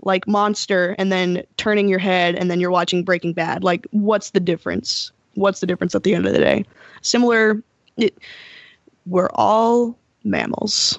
like 0.02 0.26
Monster 0.26 0.94
and 0.98 1.10
then 1.12 1.42
turning 1.56 1.88
your 1.88 1.98
head 1.98 2.34
and 2.34 2.50
then 2.50 2.60
you're 2.60 2.70
watching 2.70 3.04
Breaking 3.04 3.32
Bad? 3.32 3.64
Like, 3.64 3.86
what's 3.90 4.30
the 4.30 4.40
difference? 4.40 5.12
What's 5.34 5.60
the 5.60 5.66
difference 5.66 5.94
at 5.94 6.02
the 6.02 6.14
end 6.14 6.26
of 6.26 6.32
the 6.32 6.38
day? 6.38 6.64
Similar. 7.02 7.62
It, 7.96 8.16
we're 9.06 9.30
all 9.34 9.98
mammals. 10.24 10.98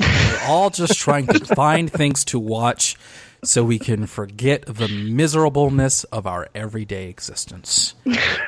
We're 0.00 0.40
all 0.46 0.70
just 0.70 0.98
trying 0.98 1.26
to 1.28 1.44
find 1.54 1.90
things 1.90 2.24
to 2.26 2.38
watch 2.38 2.96
so 3.44 3.64
we 3.64 3.78
can 3.78 4.06
forget 4.06 4.64
the 4.66 4.88
miserableness 4.88 6.04
of 6.04 6.26
our 6.26 6.48
everyday 6.54 7.08
existence. 7.08 7.94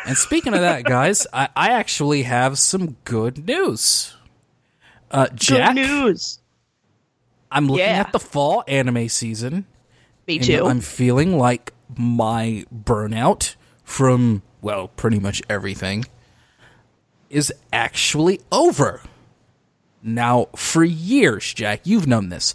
and 0.06 0.16
speaking 0.16 0.54
of 0.54 0.60
that, 0.60 0.84
guys, 0.84 1.26
I, 1.32 1.48
I 1.56 1.70
actually 1.70 2.22
have 2.22 2.58
some 2.58 2.96
good 3.04 3.46
news. 3.46 4.16
Uh, 5.10 5.28
Jack, 5.34 5.74
good 5.74 5.86
news. 5.88 6.38
I'm 7.50 7.66
looking 7.66 7.86
Yeah. 7.86 8.00
at 8.00 8.12
the 8.12 8.20
fall 8.20 8.64
anime 8.68 9.08
season. 9.08 9.66
Me 10.26 10.36
and 10.36 10.44
too. 10.44 10.66
I'm 10.66 10.80
feeling 10.80 11.36
like 11.38 11.72
my 11.96 12.64
burnout 12.74 13.54
from, 13.84 14.42
well, 14.62 14.88
pretty 14.88 15.18
much 15.20 15.42
everything 15.48 16.04
is 17.30 17.52
actually 17.72 18.40
over. 18.50 19.02
Now, 20.02 20.46
for 20.56 20.84
years, 20.84 21.52
Jack, 21.52 21.80
you've 21.84 22.06
known 22.06 22.28
this. 22.28 22.54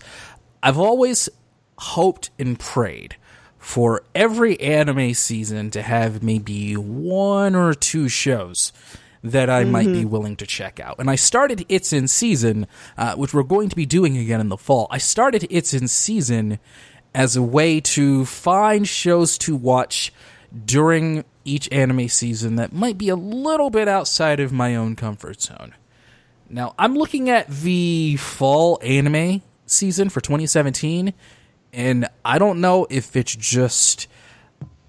I've 0.61 0.77
always 0.77 1.29
hoped 1.79 2.29
and 2.37 2.59
prayed 2.59 3.15
for 3.57 4.03
every 4.15 4.59
anime 4.59 5.13
season 5.13 5.69
to 5.71 5.81
have 5.81 6.23
maybe 6.23 6.75
one 6.75 7.55
or 7.55 7.73
two 7.73 8.07
shows 8.07 8.71
that 9.21 9.49
I 9.49 9.65
might 9.65 9.87
be 9.87 10.05
willing 10.05 10.37
to 10.37 10.45
check 10.45 10.79
out. 10.79 10.97
And 10.99 11.09
I 11.09 11.15
started 11.15 11.65
It's 11.67 11.91
in 11.91 12.07
Season, 12.07 12.67
uh, 12.97 13.15
which 13.15 13.33
we're 13.33 13.43
going 13.43 13.67
to 13.67 13.75
be 13.75 13.85
doing 13.85 14.17
again 14.17 14.39
in 14.39 14.47
the 14.47 14.57
fall. 14.57 14.87
I 14.89 14.97
started 14.97 15.45
It's 15.49 15.73
in 15.73 15.89
Season 15.89 16.57
as 17.13 17.35
a 17.35 17.43
way 17.43 17.81
to 17.81 18.23
find 18.23 18.87
shows 18.87 19.37
to 19.39 19.55
watch 19.57 20.13
during 20.65 21.25
each 21.43 21.71
anime 21.71 22.07
season 22.07 22.55
that 22.55 22.71
might 22.73 22.97
be 22.97 23.09
a 23.09 23.15
little 23.15 23.69
bit 23.69 23.87
outside 23.87 24.39
of 24.39 24.51
my 24.51 24.75
own 24.75 24.95
comfort 24.95 25.41
zone. 25.41 25.75
Now, 26.49 26.73
I'm 26.79 26.95
looking 26.95 27.29
at 27.29 27.47
the 27.47 28.15
fall 28.17 28.79
anime 28.81 29.41
season 29.65 30.09
for 30.09 30.21
2017, 30.21 31.13
and 31.73 32.07
I 32.23 32.39
don't 32.39 32.61
know 32.61 32.87
if 32.89 33.15
it's 33.15 33.35
just 33.35 34.07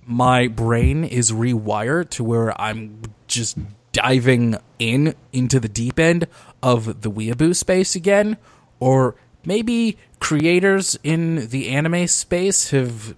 my 0.05 0.49
brain 0.49 1.05
is 1.05 1.31
rewired 1.31 2.11
to 2.11 2.25
where 2.25 2.59
I'm 2.61 3.03
just 3.27 3.59
diving 3.93 4.57
in 4.79 5.15
into 5.33 5.61
the 5.61 5.69
deep 5.69 5.99
end 5.99 6.27
of 6.63 7.03
the 7.03 7.11
weeaboo 7.11 7.55
space 7.55 7.95
again, 7.95 8.37
or 8.79 9.15
maybe 9.45 9.97
creators 10.19 10.99
in 11.03 11.49
the 11.49 11.69
anime 11.69 12.07
space 12.07 12.71
have 12.71 13.15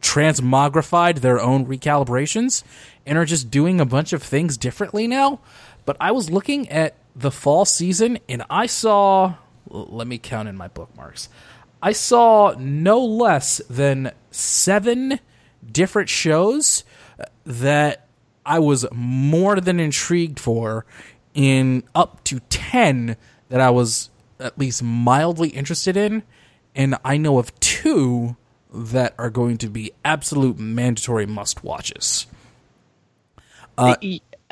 transmogrified 0.00 1.20
their 1.20 1.40
own 1.40 1.64
recalibrations 1.64 2.62
and 3.06 3.16
are 3.16 3.24
just 3.24 3.50
doing 3.50 3.80
a 3.80 3.86
bunch 3.86 4.12
of 4.12 4.22
things 4.22 4.56
differently 4.56 5.06
now. 5.06 5.40
But 5.84 5.96
I 6.00 6.12
was 6.12 6.30
looking 6.30 6.68
at 6.68 6.94
the 7.14 7.30
fall 7.30 7.64
season 7.64 8.18
and 8.28 8.42
I 8.50 8.66
saw, 8.66 9.34
let 9.68 10.06
me 10.06 10.18
count 10.18 10.48
in 10.48 10.56
my 10.56 10.68
bookmarks. 10.68 11.28
I 11.82 11.92
saw 11.92 12.54
no 12.58 13.04
less 13.04 13.60
than 13.68 14.12
seven 14.30 15.18
different 15.70 16.08
shows 16.08 16.84
uh, 17.18 17.24
that 17.44 18.06
I 18.46 18.60
was 18.60 18.86
more 18.92 19.60
than 19.60 19.80
intrigued 19.80 20.38
for, 20.38 20.86
in 21.34 21.82
up 21.94 22.22
to 22.24 22.40
10 22.50 23.16
that 23.48 23.60
I 23.60 23.70
was 23.70 24.10
at 24.38 24.58
least 24.58 24.82
mildly 24.82 25.48
interested 25.50 25.96
in. 25.96 26.22
And 26.74 26.96
I 27.04 27.16
know 27.16 27.38
of 27.38 27.58
two 27.60 28.36
that 28.72 29.14
are 29.18 29.30
going 29.30 29.58
to 29.58 29.68
be 29.68 29.92
absolute 30.04 30.58
mandatory 30.58 31.26
must 31.26 31.62
watches. 31.62 32.26
Uh, 33.76 33.96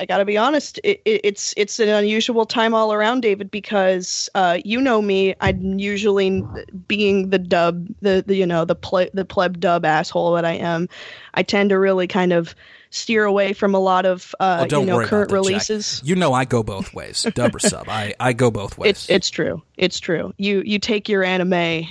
I- 0.01 0.03
I 0.03 0.07
gotta 0.07 0.25
be 0.25 0.39
honest. 0.39 0.79
It, 0.83 1.03
it, 1.05 1.21
it's 1.25 1.53
it's 1.57 1.79
an 1.79 1.89
unusual 1.91 2.47
time 2.47 2.75
all 2.75 2.93
around, 2.93 3.21
David, 3.21 3.51
because 3.51 4.29
uh, 4.35 4.59
you 4.65 4.81
know 4.81 5.03
me. 5.03 5.35
I'm 5.41 5.79
usually 5.79 6.43
being 6.89 7.31
the 7.31 7.39
dub, 7.39 7.87
the, 8.01 8.25
the 8.27 8.35
you 8.35 8.47
know 8.47 8.65
the 8.65 8.75
ple- 8.75 9.11
the 9.13 9.25
pleb 9.25 9.61
dub 9.61 9.85
asshole 9.85 10.33
that 10.35 10.45
I 10.45 10.53
am. 10.53 10.89
I 11.35 11.43
tend 11.43 11.71
to 11.71 11.79
really 11.79 12.07
kind 12.07 12.33
of 12.33 12.55
steer 12.93 13.25
away 13.25 13.53
from 13.53 13.75
a 13.75 13.79
lot 13.79 14.05
of 14.07 14.35
uh, 14.41 14.61
Oh, 14.63 14.67
don't 14.67 14.81
you 14.83 14.87
know 14.87 15.07
current 15.07 15.11
about 15.13 15.19
that, 15.21 15.27
Jack. 15.29 15.33
releases. 15.35 16.03
You 16.05 16.17
know 16.17 16.33
I 16.33 16.45
go 16.45 16.63
both 16.63 16.93
ways, 16.95 17.27
dub 17.35 17.55
or 17.55 17.59
sub. 17.61 17.89
I, 17.89 18.15
I 18.19 18.33
go 18.33 18.51
both 18.51 18.79
ways. 18.79 18.91
It's 18.91 19.11
it's 19.11 19.31
true. 19.31 19.63
It's 19.77 20.01
true. 20.01 20.33
You 20.39 20.63
you 20.65 20.79
take 20.79 21.09
your 21.09 21.23
anime 21.25 21.87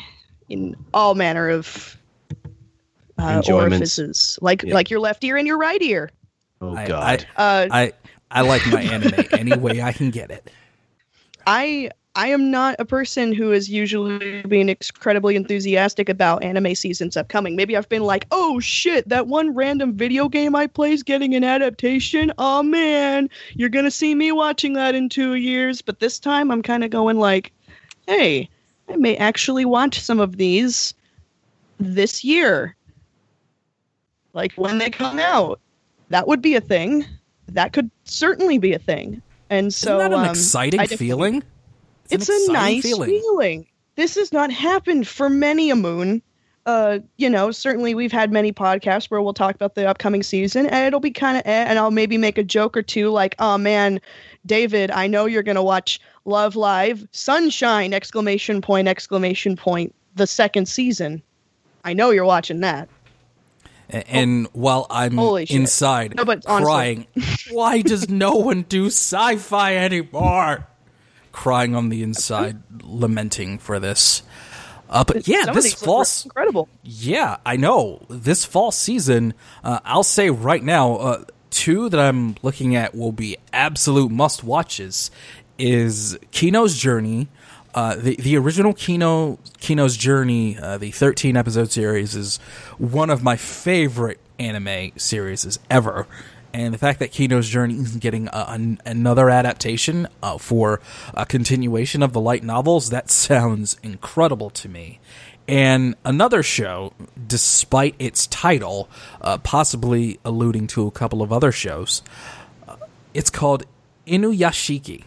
in 0.49 0.75
all 0.93 1.13
manner 1.15 1.49
of 1.49 1.95
uh, 3.17 3.41
orifices, 3.51 4.39
like 4.41 4.63
Yeah. 4.63 4.73
like 4.73 4.89
your 4.89 4.99
left 4.99 5.23
ear 5.23 5.37
and 5.37 5.45
your 5.47 5.57
right 5.57 5.81
ear. 5.81 6.09
Oh 6.61 6.75
I- 6.75 6.87
God. 6.87 7.25
Uh, 7.35 7.67
I 7.71 7.93
I 8.31 8.41
like 8.41 8.65
my 8.67 8.81
anime 8.81 9.25
any 9.31 9.57
way 9.57 9.81
I 9.81 9.93
can 9.93 10.09
get 10.11 10.31
it. 10.31 10.51
I 11.47 11.89
I 12.15 12.27
am 12.27 12.51
not 12.51 12.75
a 12.79 12.85
person 12.85 13.33
who 13.33 13.51
is 13.51 13.69
usually 13.69 14.41
being 14.43 14.67
incredibly 14.69 15.35
enthusiastic 15.35 16.09
about 16.09 16.43
anime 16.43 16.75
seasons 16.75 17.15
upcoming. 17.15 17.55
Maybe 17.55 17.77
I've 17.77 17.87
been 17.87 18.03
like, 18.03 18.25
oh 18.31 18.59
shit, 18.59 19.07
that 19.09 19.27
one 19.27 19.53
random 19.53 19.93
video 19.93 20.27
game 20.27 20.55
I 20.55 20.67
play 20.67 20.91
is 20.91 21.03
getting 21.03 21.33
an 21.35 21.43
adaptation. 21.43 22.33
Oh 22.37 22.61
man, 22.61 23.29
you're 23.53 23.69
gonna 23.69 23.91
see 23.91 24.15
me 24.15 24.31
watching 24.31 24.73
that 24.73 24.95
in 24.95 25.07
two 25.09 25.35
years. 25.35 25.81
But 25.81 25.99
this 25.99 26.19
time 26.19 26.51
I'm 26.51 26.61
kind 26.61 26.83
of 26.83 26.89
going 26.89 27.17
like, 27.17 27.51
hey, 28.07 28.49
I 28.89 28.95
may 28.95 29.15
actually 29.17 29.65
watch 29.65 29.99
some 30.01 30.19
of 30.19 30.37
these 30.37 30.93
this 31.79 32.23
year. 32.23 32.75
Like 34.33 34.51
when 34.53 34.77
they 34.77 34.89
come 34.89 35.19
out. 35.19 35.59
That 36.09 36.27
would 36.27 36.41
be 36.41 36.55
a 36.55 36.61
thing. 36.61 37.05
That 37.47 37.73
could 37.73 37.89
certainly 38.03 38.57
be 38.57 38.73
a 38.73 38.79
thing. 38.79 39.21
And 39.49 39.73
so 39.73 39.97
Isn't 39.97 40.11
that 40.11 40.17
an 40.17 40.25
um, 40.25 40.31
exciting 40.31 40.85
feeling? 40.87 41.35
an 41.37 41.43
it's 42.11 42.29
a 42.29 42.51
nice 42.51 42.83
feeling. 42.83 43.67
This 43.95 44.15
has 44.15 44.31
not 44.31 44.51
happened 44.51 45.07
for 45.07 45.29
many 45.29 45.69
a 45.69 45.75
moon. 45.75 46.21
Uh, 46.65 46.99
you 47.17 47.29
know, 47.29 47.51
certainly 47.51 47.95
we've 47.95 48.11
had 48.11 48.31
many 48.31 48.51
podcasts 48.51 49.09
where 49.09 49.21
we'll 49.21 49.33
talk 49.33 49.55
about 49.55 49.75
the 49.75 49.87
upcoming 49.87 50.21
season, 50.21 50.67
and 50.67 50.85
it'll 50.85 50.99
be 50.99 51.11
kind 51.11 51.37
of, 51.37 51.43
eh, 51.45 51.65
and 51.67 51.79
I'll 51.79 51.89
maybe 51.91 52.17
make 52.17 52.37
a 52.37 52.43
joke 52.43 52.77
or 52.77 52.81
two, 52.81 53.09
like, 53.09 53.33
"Oh 53.39 53.57
man, 53.57 53.99
David, 54.45 54.91
I 54.91 55.07
know 55.07 55.25
you're 55.25 55.43
gonna 55.43 55.63
watch 55.63 55.99
Love 56.25 56.55
Live, 56.55 57.07
Sunshine!" 57.11 57.93
Exclamation 57.93 58.61
point! 58.61 58.87
Exclamation 58.87 59.55
point! 59.55 59.95
The 60.15 60.27
second 60.27 60.67
season. 60.67 61.23
I 61.83 61.93
know 61.93 62.11
you're 62.11 62.25
watching 62.25 62.59
that. 62.59 62.89
And 63.89 64.47
while 64.53 64.85
I'm 64.89 65.17
inside 65.17 66.15
No, 66.15 66.23
but 66.25 66.45
crying, 66.45 67.07
why 67.51 67.81
does 67.81 68.07
no 68.09 68.35
one 68.35 68.63
do 68.63 68.87
sci-fi 68.87 69.75
anymore? 69.77 70.67
Crying 71.31 71.75
on 71.75 71.89
the 71.89 72.03
inside, 72.03 72.61
lamenting 72.83 73.57
for 73.57 73.79
this. 73.79 74.23
Uh, 74.89 75.03
but 75.03 75.27
yeah, 75.27 75.45
Some 75.45 75.55
this 75.55 75.73
false. 75.73 76.25
incredible. 76.25 76.67
Yeah, 76.83 77.37
I 77.45 77.55
know. 77.57 78.01
This 78.09 78.43
fall 78.45 78.71
season, 78.71 79.35
uh, 79.63 79.79
I'll 79.85 80.03
say 80.03 80.29
right 80.31 80.63
now, 80.63 80.95
uh, 80.95 81.23
two 81.51 81.89
that 81.89 81.99
I'm 81.99 82.35
looking 82.41 82.75
at 82.75 82.95
will 82.95 83.11
be 83.11 83.37
absolute 83.53 84.11
must 84.11 84.43
watches. 84.43 85.11
Is 85.59 86.17
Kino's 86.31 86.77
Journey, 86.77 87.27
uh, 87.79 87.95
the 87.95 88.17
the 88.17 88.35
original 88.35 88.73
Kino 88.73 89.39
Kino's 89.61 89.95
Journey, 89.95 90.57
uh, 90.57 90.77
the 90.77 90.91
13 90.91 91.37
episode 91.37 91.71
series 91.71 92.13
is 92.13 92.35
one 92.77 93.09
of 93.09 93.23
my 93.23 93.37
favorite 93.37 94.19
anime 94.37 94.91
series 94.97 95.57
ever. 95.69 96.05
And 96.53 96.73
the 96.73 96.77
fact 96.77 96.99
that 96.99 97.13
Kino's 97.13 97.47
Journey 97.47 97.75
is 97.75 97.95
getting 97.95 98.27
a, 98.27 98.47
an, 98.49 98.81
another 98.85 99.29
adaptation 99.29 100.09
uh, 100.21 100.37
for 100.37 100.81
a 101.13 101.25
continuation 101.25 102.03
of 102.03 102.11
the 102.11 102.19
light 102.19 102.43
novels, 102.43 102.89
that 102.89 103.09
sounds 103.09 103.77
incredible 103.81 104.49
to 104.49 104.67
me. 104.67 104.99
And 105.47 105.95
another 106.03 106.43
show, 106.43 106.91
despite 107.27 107.95
its 107.97 108.27
title, 108.27 108.89
uh, 109.21 109.37
possibly 109.37 110.19
alluding 110.25 110.67
to 110.67 110.85
a 110.85 110.91
couple 110.91 111.21
of 111.21 111.31
other 111.31 111.53
shows, 111.53 112.01
uh, 112.67 112.75
it's 113.13 113.29
called 113.29 113.63
Inuyashiki. 114.05 115.05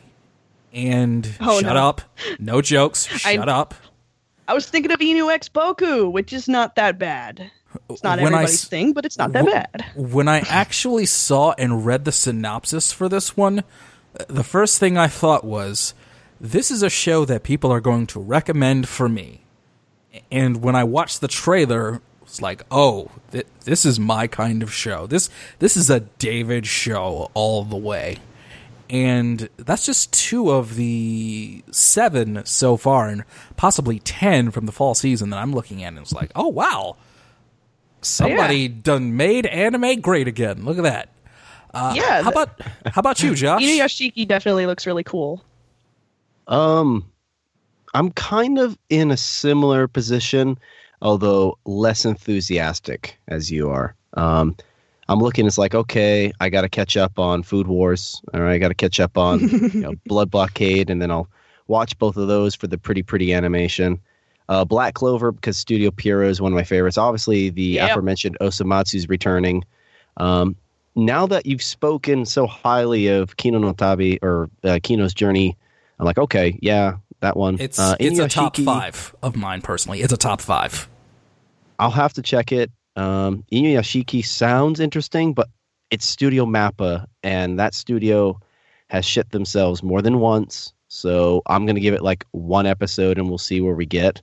And 0.72 1.28
oh, 1.40 1.60
shut 1.60 1.74
no. 1.74 1.88
up. 1.88 2.00
No 2.38 2.62
jokes. 2.62 3.06
Shut 3.18 3.48
I, 3.48 3.52
up. 3.52 3.74
I 4.48 4.54
was 4.54 4.68
thinking 4.68 4.90
of 4.90 5.00
Inu 5.00 5.32
X 5.32 5.48
Boku, 5.48 6.10
which 6.10 6.32
is 6.32 6.48
not 6.48 6.76
that 6.76 6.98
bad. 6.98 7.50
It's 7.88 8.02
not 8.02 8.18
when 8.18 8.26
everybody's 8.28 8.64
I, 8.66 8.68
thing, 8.68 8.92
but 8.92 9.04
it's 9.04 9.18
not 9.18 9.32
that 9.32 9.46
bad. 9.46 9.84
When 9.94 10.28
I 10.28 10.40
actually 10.40 11.06
saw 11.06 11.54
and 11.58 11.86
read 11.86 12.04
the 12.04 12.12
synopsis 12.12 12.92
for 12.92 13.08
this 13.08 13.36
one, 13.36 13.60
uh, 14.18 14.24
the 14.28 14.44
first 14.44 14.78
thing 14.78 14.98
I 14.98 15.08
thought 15.08 15.44
was, 15.44 15.94
this 16.40 16.70
is 16.70 16.82
a 16.82 16.90
show 16.90 17.24
that 17.24 17.42
people 17.42 17.70
are 17.70 17.80
going 17.80 18.06
to 18.08 18.20
recommend 18.20 18.88
for 18.88 19.08
me. 19.08 19.42
And 20.30 20.62
when 20.62 20.74
I 20.74 20.84
watched 20.84 21.20
the 21.20 21.28
trailer, 21.28 22.02
it's 22.22 22.42
like, 22.42 22.64
oh, 22.70 23.10
th- 23.30 23.46
this 23.64 23.84
is 23.84 23.98
my 24.00 24.26
kind 24.26 24.62
of 24.62 24.72
show. 24.72 25.06
This 25.06 25.30
this 25.58 25.76
is 25.76 25.88
a 25.88 26.00
David 26.00 26.66
show 26.66 27.30
all 27.34 27.64
the 27.64 27.76
way. 27.76 28.18
And 28.92 29.48
that's 29.56 29.86
just 29.86 30.12
two 30.12 30.50
of 30.50 30.76
the 30.76 31.64
seven 31.70 32.44
so 32.44 32.76
far, 32.76 33.08
and 33.08 33.24
possibly 33.56 33.98
ten 34.00 34.50
from 34.50 34.66
the 34.66 34.72
fall 34.72 34.94
season 34.94 35.30
that 35.30 35.38
I'm 35.38 35.54
looking 35.54 35.82
at. 35.82 35.88
And 35.88 35.98
it's 35.98 36.12
like, 36.12 36.30
oh 36.36 36.48
wow, 36.48 36.96
somebody 38.02 38.58
yeah. 38.58 38.68
done 38.82 39.16
made 39.16 39.46
anime 39.46 40.02
great 40.02 40.28
again. 40.28 40.66
Look 40.66 40.76
at 40.76 40.82
that. 40.82 41.08
Uh, 41.72 41.94
yeah. 41.96 42.22
How 42.22 42.30
about 42.30 42.60
how 42.84 43.00
about 43.00 43.22
you, 43.22 43.34
Josh? 43.34 43.62
Inuyashiki 43.62 44.28
definitely 44.28 44.66
looks 44.66 44.86
really 44.86 45.04
cool. 45.04 45.42
Um, 46.46 47.10
I'm 47.94 48.10
kind 48.10 48.58
of 48.58 48.76
in 48.90 49.10
a 49.10 49.16
similar 49.16 49.88
position, 49.88 50.58
although 51.00 51.56
less 51.64 52.04
enthusiastic 52.04 53.18
as 53.26 53.50
you 53.50 53.70
are. 53.70 53.94
Um, 54.14 54.54
I'm 55.12 55.20
looking. 55.20 55.46
It's 55.46 55.58
like 55.58 55.74
okay, 55.74 56.32
I 56.40 56.48
got 56.48 56.62
to 56.62 56.68
catch 56.68 56.96
up 56.96 57.18
on 57.18 57.42
Food 57.42 57.66
Wars. 57.66 58.22
All 58.32 58.40
right, 58.40 58.54
I 58.54 58.58
got 58.58 58.68
to 58.68 58.74
catch 58.74 58.98
up 58.98 59.18
on 59.18 59.40
you 59.40 59.70
know, 59.74 59.94
Blood 60.06 60.30
Blockade, 60.30 60.88
and 60.88 61.02
then 61.02 61.10
I'll 61.10 61.28
watch 61.66 61.98
both 61.98 62.16
of 62.16 62.28
those 62.28 62.54
for 62.54 62.66
the 62.66 62.78
pretty 62.78 63.02
pretty 63.02 63.34
animation. 63.34 64.00
Uh, 64.48 64.64
Black 64.64 64.94
Clover 64.94 65.30
because 65.30 65.58
Studio 65.58 65.90
Pierrot 65.90 66.30
is 66.30 66.40
one 66.40 66.52
of 66.52 66.56
my 66.56 66.64
favorites. 66.64 66.96
Obviously, 66.96 67.50
the 67.50 67.62
yep. 67.62 67.90
aforementioned 67.90 68.38
Osomatsu's 68.40 69.08
returning. 69.08 69.64
Um, 70.16 70.56
now 70.96 71.26
that 71.26 71.46
you've 71.46 71.62
spoken 71.62 72.24
so 72.24 72.46
highly 72.46 73.08
of 73.08 73.36
Kino 73.36 73.58
no 73.58 73.72
Tabi 73.72 74.18
or 74.22 74.50
uh, 74.64 74.78
Kino's 74.82 75.14
Journey, 75.14 75.56
I'm 75.98 76.06
like, 76.06 76.18
okay, 76.18 76.58
yeah, 76.62 76.96
that 77.20 77.36
one. 77.36 77.58
It's 77.60 77.78
uh, 77.78 77.96
it's 78.00 78.18
a 78.18 78.28
top 78.28 78.56
five 78.56 79.14
of 79.22 79.36
mine 79.36 79.60
personally. 79.60 80.00
It's 80.00 80.12
a 80.12 80.16
top 80.16 80.40
five. 80.40 80.88
I'll 81.78 81.90
have 81.90 82.14
to 82.14 82.22
check 82.22 82.50
it. 82.50 82.70
Um, 82.96 83.44
Inuyashiki 83.52 84.24
sounds 84.24 84.80
interesting, 84.80 85.32
but 85.32 85.48
it's 85.90 86.06
Studio 86.06 86.44
Mappa, 86.44 87.06
and 87.22 87.58
that 87.58 87.74
studio 87.74 88.38
has 88.88 89.04
shit 89.04 89.30
themselves 89.30 89.82
more 89.82 90.02
than 90.02 90.18
once. 90.18 90.72
So 90.88 91.42
I'm 91.46 91.64
gonna 91.66 91.80
give 91.80 91.94
it 91.94 92.02
like 92.02 92.26
one 92.32 92.66
episode, 92.66 93.18
and 93.18 93.28
we'll 93.28 93.38
see 93.38 93.60
where 93.60 93.74
we 93.74 93.86
get. 93.86 94.20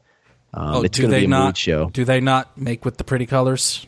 Um, 0.54 0.76
oh, 0.76 0.82
it's 0.82 0.98
going 0.98 1.12
to 1.12 1.20
be 1.20 1.26
a 1.26 1.28
not, 1.28 1.46
mood 1.46 1.58
show. 1.58 1.90
Do 1.92 2.04
they 2.04 2.20
not 2.20 2.58
make 2.58 2.84
with 2.84 2.98
the 2.98 3.04
pretty 3.04 3.28
colors? 3.28 3.86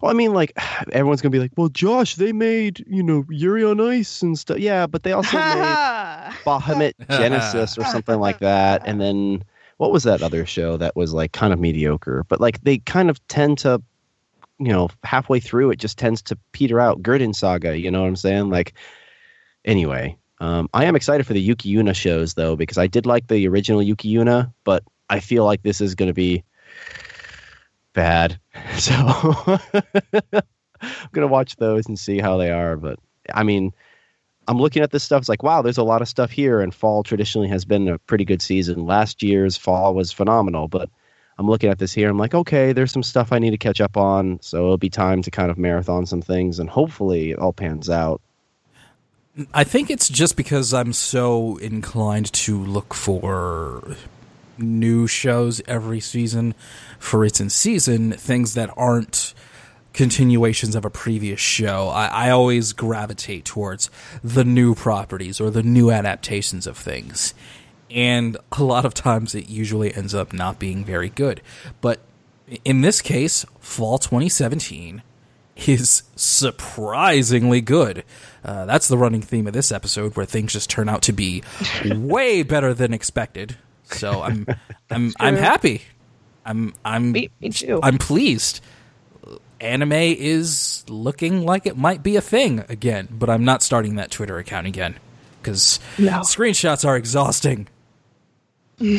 Well, 0.00 0.10
I 0.10 0.14
mean, 0.14 0.32
like 0.32 0.52
everyone's 0.92 1.20
gonna 1.20 1.30
be 1.30 1.38
like, 1.38 1.52
"Well, 1.56 1.68
Josh, 1.68 2.16
they 2.16 2.32
made 2.32 2.84
you 2.88 3.02
know 3.02 3.24
Yuri 3.30 3.64
on 3.64 3.80
Ice 3.80 4.22
and 4.22 4.38
stuff." 4.38 4.58
Yeah, 4.58 4.86
but 4.86 5.02
they 5.02 5.12
also 5.12 5.36
made 5.36 6.34
Bahamut 6.44 6.92
Genesis 7.10 7.78
or 7.78 7.84
something 7.84 8.18
like 8.18 8.40
that, 8.40 8.82
and 8.84 9.00
then 9.00 9.44
what 9.78 9.92
was 9.92 10.04
that 10.04 10.22
other 10.22 10.46
show 10.46 10.76
that 10.76 10.96
was 10.96 11.12
like 11.12 11.32
kind 11.32 11.52
of 11.52 11.60
mediocre? 11.60 12.24
But 12.28 12.40
like 12.40 12.60
they 12.62 12.78
kind 12.78 13.10
of 13.10 13.26
tend 13.28 13.58
to, 13.58 13.82
you 14.58 14.72
know, 14.72 14.88
halfway 15.04 15.40
through 15.40 15.70
it 15.70 15.78
just 15.78 15.98
tends 15.98 16.22
to 16.22 16.38
peter 16.52 16.80
out. 16.80 17.02
Gurren 17.02 17.34
Saga, 17.34 17.78
you 17.78 17.90
know 17.90 18.02
what 18.02 18.08
I'm 18.08 18.16
saying? 18.16 18.50
Like, 18.50 18.74
anyway, 19.64 20.16
um, 20.40 20.68
I 20.74 20.84
am 20.84 20.96
excited 20.96 21.26
for 21.26 21.32
the 21.32 21.40
Yuki 21.40 21.74
Yuna 21.74 21.94
shows 21.94 22.34
though 22.34 22.56
because 22.56 22.78
I 22.78 22.86
did 22.86 23.06
like 23.06 23.26
the 23.28 23.46
original 23.48 23.82
Yuki 23.82 24.12
Yuna, 24.12 24.52
but 24.64 24.82
I 25.08 25.20
feel 25.20 25.44
like 25.44 25.62
this 25.62 25.80
is 25.80 25.94
going 25.94 26.08
to 26.08 26.14
be 26.14 26.44
bad. 27.92 28.38
So 28.78 28.92
I'm 30.82 31.08
going 31.12 31.26
to 31.26 31.32
watch 31.32 31.56
those 31.56 31.86
and 31.86 31.98
see 31.98 32.18
how 32.18 32.36
they 32.36 32.50
are. 32.50 32.76
But 32.76 32.98
I 33.32 33.42
mean, 33.42 33.72
I'm 34.46 34.58
looking 34.58 34.82
at 34.82 34.90
this 34.90 35.02
stuff. 35.02 35.20
It's 35.20 35.28
like, 35.28 35.42
wow, 35.42 35.62
there's 35.62 35.78
a 35.78 35.82
lot 35.82 36.02
of 36.02 36.08
stuff 36.08 36.30
here. 36.30 36.60
And 36.60 36.74
fall 36.74 37.02
traditionally 37.02 37.48
has 37.48 37.64
been 37.64 37.88
a 37.88 37.98
pretty 37.98 38.24
good 38.24 38.42
season. 38.42 38.84
Last 38.84 39.22
year's 39.22 39.56
fall 39.56 39.94
was 39.94 40.12
phenomenal. 40.12 40.68
But 40.68 40.90
I'm 41.38 41.48
looking 41.48 41.70
at 41.70 41.78
this 41.78 41.92
here. 41.92 42.08
I'm 42.08 42.18
like, 42.18 42.34
okay, 42.34 42.72
there's 42.72 42.92
some 42.92 43.02
stuff 43.02 43.32
I 43.32 43.38
need 43.38 43.50
to 43.50 43.58
catch 43.58 43.80
up 43.80 43.96
on. 43.96 44.38
So 44.40 44.58
it'll 44.58 44.78
be 44.78 44.88
time 44.88 45.22
to 45.22 45.30
kind 45.30 45.50
of 45.50 45.58
marathon 45.58 46.06
some 46.06 46.22
things. 46.22 46.58
And 46.58 46.68
hopefully 46.68 47.32
it 47.32 47.38
all 47.38 47.52
pans 47.52 47.90
out. 47.90 48.22
I 49.52 49.64
think 49.64 49.90
it's 49.90 50.08
just 50.08 50.34
because 50.36 50.72
I'm 50.72 50.94
so 50.94 51.58
inclined 51.58 52.32
to 52.32 52.58
look 52.58 52.94
for 52.94 53.96
new 54.56 55.06
shows 55.06 55.60
every 55.68 56.00
season 56.00 56.54
for 56.98 57.22
its 57.22 57.38
in 57.38 57.50
season, 57.50 58.12
things 58.12 58.54
that 58.54 58.70
aren't 58.76 59.34
continuations 59.92 60.74
of 60.74 60.84
a 60.84 60.90
previous 60.90 61.40
show. 61.40 61.88
I, 61.88 62.06
I, 62.06 62.30
always 62.30 62.74
gravitate 62.74 63.46
towards 63.46 63.90
the 64.22 64.44
new 64.44 64.74
properties 64.74 65.40
or 65.40 65.50
the 65.50 65.62
new 65.62 65.90
adaptations 65.90 66.66
of 66.66 66.76
things. 66.76 67.32
And 67.90 68.36
a 68.52 68.64
lot 68.64 68.84
of 68.84 68.94
times 68.94 69.34
it 69.34 69.48
usually 69.48 69.94
ends 69.94 70.14
up 70.14 70.32
not 70.32 70.58
being 70.58 70.84
very 70.84 71.08
good. 71.08 71.40
But 71.80 72.00
in 72.64 72.80
this 72.80 73.00
case, 73.00 73.44
Fall 73.60 73.98
2017 73.98 75.02
is 75.56 76.02
surprisingly 76.16 77.60
good. 77.60 78.04
Uh, 78.44 78.66
that's 78.66 78.88
the 78.88 78.98
running 78.98 79.22
theme 79.22 79.46
of 79.46 79.52
this 79.52 79.72
episode, 79.72 80.16
where 80.16 80.26
things 80.26 80.52
just 80.52 80.70
turn 80.70 80.88
out 80.88 81.02
to 81.02 81.12
be 81.12 81.42
way 81.86 82.42
better 82.42 82.74
than 82.74 82.92
expected. 82.92 83.56
So 83.84 84.22
I'm 84.22 84.46
I'm 84.90 85.12
I'm 85.18 85.36
happy. 85.36 85.82
I'm 86.44 86.74
I'm 86.84 87.12
me, 87.12 87.30
me 87.40 87.50
too. 87.50 87.80
I'm 87.82 87.98
pleased. 87.98 88.60
Anime 89.58 89.92
is 89.92 90.84
looking 90.86 91.46
like 91.46 91.66
it 91.66 91.78
might 91.78 92.02
be 92.02 92.16
a 92.16 92.20
thing 92.20 92.64
again, 92.68 93.08
but 93.10 93.30
I'm 93.30 93.44
not 93.44 93.62
starting 93.62 93.96
that 93.96 94.10
Twitter 94.10 94.36
account 94.38 94.66
again 94.66 94.96
because 95.40 95.80
no. 95.98 96.20
screenshots 96.20 96.86
are 96.86 96.96
exhausting. 96.96 97.68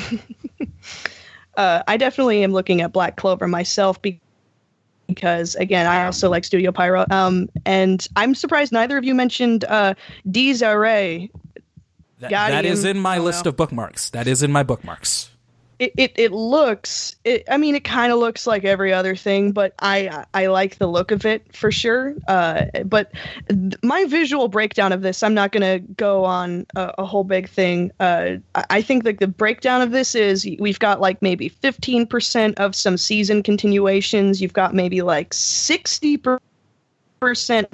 uh, 1.57 1.83
I 1.87 1.97
definitely 1.97 2.43
am 2.43 2.51
looking 2.51 2.81
at 2.81 2.91
Black 2.91 3.15
Clover 3.15 3.47
myself 3.47 4.01
because 4.01 5.55
again, 5.55 5.85
I 5.87 6.05
also 6.05 6.29
like 6.29 6.45
Studio 6.45 6.71
Pierrot. 6.71 7.11
Um, 7.11 7.49
and 7.65 8.05
I'm 8.15 8.35
surprised 8.35 8.71
neither 8.71 8.97
of 8.97 9.03
you 9.03 9.15
mentioned 9.15 9.63
uh, 9.65 9.93
Ray 10.25 11.29
that, 12.19 12.31
that 12.31 12.65
is 12.65 12.83
in 12.83 12.99
my 12.99 13.19
list 13.19 13.45
know. 13.45 13.49
of 13.49 13.57
bookmarks. 13.57 14.09
That 14.09 14.27
is 14.27 14.41
in 14.41 14.51
my 14.51 14.63
bookmarks. 14.63 15.29
It 15.79 15.93
it, 15.95 16.13
it 16.15 16.31
looks. 16.31 17.15
It, 17.23 17.43
I 17.49 17.57
mean, 17.57 17.75
it 17.75 17.83
kind 17.83 18.11
of 18.11 18.17
looks 18.17 18.47
like 18.47 18.63
every 18.63 18.91
other 18.91 19.15
thing, 19.15 19.51
but 19.51 19.73
I 19.79 20.25
I 20.33 20.47
like 20.47 20.77
the 20.77 20.87
look 20.87 21.11
of 21.11 21.23
it 21.25 21.55
for 21.55 21.71
sure. 21.71 22.15
Uh, 22.27 22.65
but 22.85 23.11
th- 23.47 23.75
my 23.83 24.05
visual 24.05 24.47
breakdown 24.47 24.91
of 24.91 25.03
this, 25.03 25.21
I'm 25.21 25.35
not 25.35 25.51
gonna 25.51 25.79
go 25.79 26.25
on 26.25 26.65
a, 26.75 26.93
a 26.97 27.05
whole 27.05 27.23
big 27.23 27.47
thing. 27.47 27.91
Uh, 27.99 28.37
I 28.55 28.81
think 28.81 29.05
like 29.05 29.19
the 29.19 29.27
breakdown 29.27 29.83
of 29.83 29.91
this 29.91 30.15
is 30.15 30.49
we've 30.59 30.79
got 30.79 30.99
like 30.99 31.21
maybe 31.21 31.49
15% 31.49 32.55
of 32.55 32.75
some 32.75 32.97
season 32.97 33.43
continuations. 33.43 34.41
You've 34.41 34.53
got 34.53 34.73
maybe 34.73 35.03
like 35.03 35.29
60% 35.29 36.39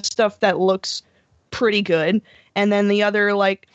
stuff 0.06 0.40
that 0.42 0.60
looks 0.60 1.04
pretty 1.52 1.82
good, 1.82 2.22
and 2.56 2.70
then 2.70 2.90
the 2.90 3.02
other 3.02 3.34
like 3.34 3.68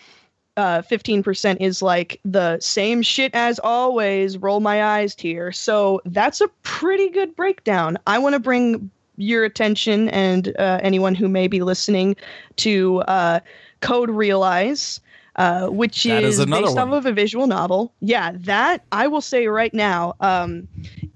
uh, 0.59 0.83
15% 0.83 1.57
is 1.61 1.83
like 1.83 2.21
the 2.25 2.59
same 2.59 3.01
shit 3.01 3.33
as 3.33 3.61
always, 3.61 4.37
roll 4.37 4.59
my 4.59 4.83
eyes 4.83 5.15
here. 5.17 5.53
So 5.53 6.03
that's 6.05 6.41
a 6.41 6.49
pretty 6.65 7.09
good 7.11 7.35
breakdown. 7.37 7.97
I 8.09 8.19
want 8.19 8.35
to 8.35 8.41
bring 8.41 8.91
your 9.17 9.45
attention 9.45 10.09
and 10.09 10.49
uh, 10.59 10.81
anyone 10.83 11.15
who 11.15 11.29
may 11.29 11.47
be 11.47 11.63
listening 11.63 12.17
to 12.57 12.99
uh, 13.03 13.41
Code 13.81 14.11
Realize. 14.11 15.01
Uh, 15.37 15.69
which 15.69 16.05
is, 16.05 16.41
is 16.41 16.47
based 16.47 16.75
one. 16.75 16.79
off 16.79 16.93
of 16.93 17.07
a 17.07 17.13
visual 17.13 17.47
novel. 17.47 17.93
Yeah, 18.01 18.33
that 18.35 18.83
I 18.91 19.07
will 19.07 19.21
say 19.21 19.47
right 19.47 19.73
now. 19.73 20.17
Um, 20.19 20.67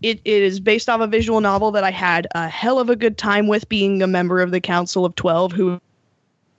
it, 0.00 0.20
it 0.24 0.42
is 0.44 0.60
based 0.60 0.88
off 0.88 1.00
a 1.00 1.08
visual 1.08 1.40
novel 1.40 1.72
that 1.72 1.82
I 1.82 1.90
had 1.90 2.28
a 2.36 2.46
hell 2.46 2.78
of 2.78 2.88
a 2.88 2.94
good 2.94 3.18
time 3.18 3.48
with 3.48 3.68
being 3.68 4.00
a 4.00 4.06
member 4.06 4.40
of 4.40 4.52
the 4.52 4.60
Council 4.60 5.04
of 5.04 5.16
Twelve, 5.16 5.50
who 5.50 5.80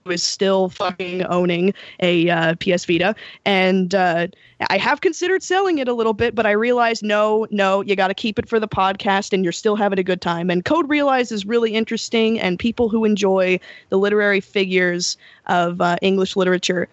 is 0.10 0.24
still 0.24 0.70
fucking 0.70 1.24
owning 1.26 1.74
a 2.00 2.30
uh, 2.30 2.56
PS 2.56 2.86
Vita, 2.86 3.16
and 3.46 3.96
uh, 3.96 4.28
I 4.70 4.78
have 4.78 5.02
considered 5.02 5.44
selling 5.44 5.78
it 5.78 5.88
a 5.88 5.94
little 5.94 6.14
bit, 6.14 6.36
but 6.36 6.46
I 6.46 6.52
realized 6.52 7.04
no, 7.04 7.48
no, 7.52 7.82
you 7.82 7.96
got 7.96 8.08
to 8.08 8.14
keep 8.14 8.40
it 8.40 8.48
for 8.48 8.60
the 8.60 8.68
podcast, 8.68 9.34
and 9.34 9.44
you're 9.44 9.52
still 9.52 9.76
having 9.76 10.00
a 10.00 10.04
good 10.04 10.22
time. 10.22 10.50
And 10.50 10.66
Code 10.66 10.90
Realize 10.90 11.32
is 11.32 11.46
really 11.46 11.74
interesting, 11.74 12.40
and 12.40 12.60
people 12.60 12.90
who 12.90 13.06
enjoy 13.06 13.60
the 13.90 13.98
literary 13.98 14.40
figures 14.40 15.18
of 15.48 15.82
uh, 15.82 15.98
English 16.02 16.36
literature 16.36 16.88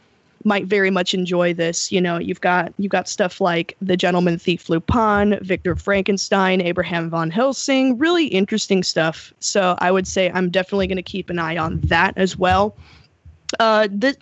might 0.45 0.67
very 0.67 0.91
much 0.91 1.15
enjoy 1.15 1.53
this. 1.53 1.93
You 1.93 2.01
know, 2.01 2.19
you've 2.19 2.41
got 2.41 2.73
you've 2.79 2.93
got 2.93 3.09
stuff 3.09 3.41
like 3.41 3.77
The 3.83 3.97
Gentleman 3.97 4.39
Thief 4.39 4.69
Lupin, 4.69 5.39
Victor 5.43 5.77
Frankenstein, 5.77 6.61
Abraham 6.61 7.11
von 7.11 7.31
Helsing, 7.31 7.99
really 7.99 8.27
interesting 8.27 8.83
stuff. 8.83 9.33
So 9.41 9.77
I 9.79 9.91
would 9.91 10.07
say 10.07 10.31
I'm 10.33 10.51
definitely 10.51 10.87
going 10.87 10.97
to 10.97 11.03
keep 11.03 11.31
an 11.31 11.39
eye 11.39 11.57
on 11.57 11.81
that 11.83 12.15
as 12.17 12.37
well. 12.37 12.77
Uh, 13.59 13.89
the 13.91 14.17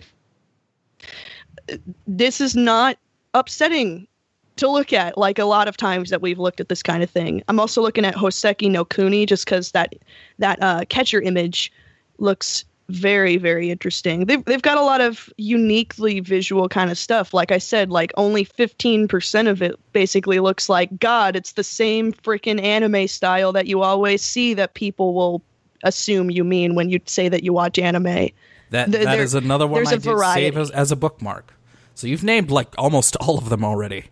this 2.07 2.41
is 2.41 2.55
not 2.55 2.97
upsetting 3.33 4.07
to 4.55 4.69
look 4.69 4.91
at 4.91 5.17
like 5.17 5.39
a 5.39 5.45
lot 5.45 5.67
of 5.67 5.77
times 5.77 6.09
that 6.09 6.21
we've 6.21 6.39
looked 6.39 6.59
at 6.59 6.69
this 6.69 6.83
kind 6.83 7.01
of 7.03 7.09
thing. 7.09 7.41
I'm 7.47 7.59
also 7.59 7.81
looking 7.81 8.05
at 8.05 8.15
Hoseki 8.15 8.69
no 8.69 8.83
Kuni 8.85 9.25
just 9.25 9.45
because 9.45 9.71
that 9.71 9.95
that 10.39 10.61
uh, 10.61 10.83
catcher 10.89 11.21
image 11.21 11.71
looks 12.17 12.65
very 12.89 13.37
very 13.37 13.69
interesting. 13.69 14.25
They've 14.25 14.43
they've 14.45 14.61
got 14.61 14.77
a 14.77 14.83
lot 14.83 14.99
of 14.99 15.31
uniquely 15.37 16.19
visual 16.19 16.67
kind 16.67 16.91
of 16.91 16.97
stuff. 16.97 17.33
Like 17.33 17.51
I 17.51 17.57
said, 17.59 17.89
like 17.91 18.11
only 18.17 18.43
15% 18.45 19.47
of 19.47 19.61
it 19.61 19.75
basically 19.93 20.39
looks 20.39 20.67
like 20.67 20.99
God. 20.99 21.35
It's 21.35 21.53
the 21.53 21.63
same 21.63 22.11
freaking 22.11 22.61
anime 22.61 23.07
style 23.07 23.53
that 23.53 23.67
you 23.67 23.81
always 23.81 24.21
see 24.21 24.53
that 24.55 24.73
people 24.73 25.13
will 25.13 25.41
assume 25.83 26.29
you 26.29 26.43
mean 26.43 26.75
when 26.75 26.89
you 26.89 26.99
say 27.05 27.29
that 27.29 27.43
you 27.43 27.53
watch 27.53 27.79
anime. 27.79 28.29
That 28.71 28.91
that 28.91 29.03
there, 29.03 29.21
is 29.21 29.33
another 29.33 29.67
one 29.67 29.87
I 29.87 29.97
did 29.97 30.03
save 30.03 30.57
as, 30.57 30.69
as 30.71 30.91
a 30.91 30.95
bookmark. 30.95 31.53
So 31.95 32.07
you've 32.07 32.23
named 32.23 32.51
like 32.51 32.73
almost 32.77 33.15
all 33.17 33.37
of 33.37 33.49
them 33.49 33.63
already 33.63 34.05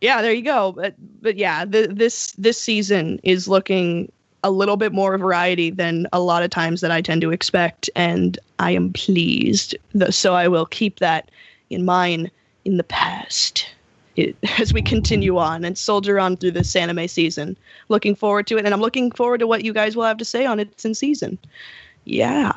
yeah, 0.00 0.22
there 0.22 0.32
you 0.32 0.42
go. 0.42 0.72
But 0.72 0.94
but 1.20 1.36
yeah, 1.36 1.64
the, 1.64 1.88
this 1.90 2.32
this 2.32 2.60
season 2.60 3.20
is 3.22 3.48
looking 3.48 4.10
a 4.44 4.50
little 4.50 4.76
bit 4.76 4.92
more 4.92 5.18
variety 5.18 5.70
than 5.70 6.06
a 6.12 6.20
lot 6.20 6.42
of 6.42 6.50
times 6.50 6.80
that 6.80 6.90
I 6.90 7.00
tend 7.00 7.20
to 7.22 7.32
expect, 7.32 7.90
and 7.96 8.38
I 8.58 8.70
am 8.72 8.92
pleased. 8.92 9.76
So 10.10 10.34
I 10.34 10.46
will 10.48 10.66
keep 10.66 11.00
that 11.00 11.30
in 11.70 11.84
mind 11.84 12.30
in 12.64 12.76
the 12.76 12.84
past 12.84 13.68
it, 14.16 14.36
as 14.58 14.72
we 14.72 14.82
continue 14.82 15.38
on 15.38 15.64
and 15.64 15.76
soldier 15.76 16.20
on 16.20 16.36
through 16.36 16.52
this 16.52 16.76
anime 16.76 17.08
season. 17.08 17.56
Looking 17.88 18.14
forward 18.14 18.46
to 18.48 18.58
it, 18.58 18.64
and 18.64 18.72
I'm 18.72 18.80
looking 18.80 19.10
forward 19.10 19.38
to 19.38 19.46
what 19.46 19.64
you 19.64 19.72
guys 19.72 19.96
will 19.96 20.04
have 20.04 20.18
to 20.18 20.24
say 20.24 20.46
on 20.46 20.60
it 20.60 20.84
in 20.84 20.94
season. 20.94 21.38
Yeah. 22.08 22.52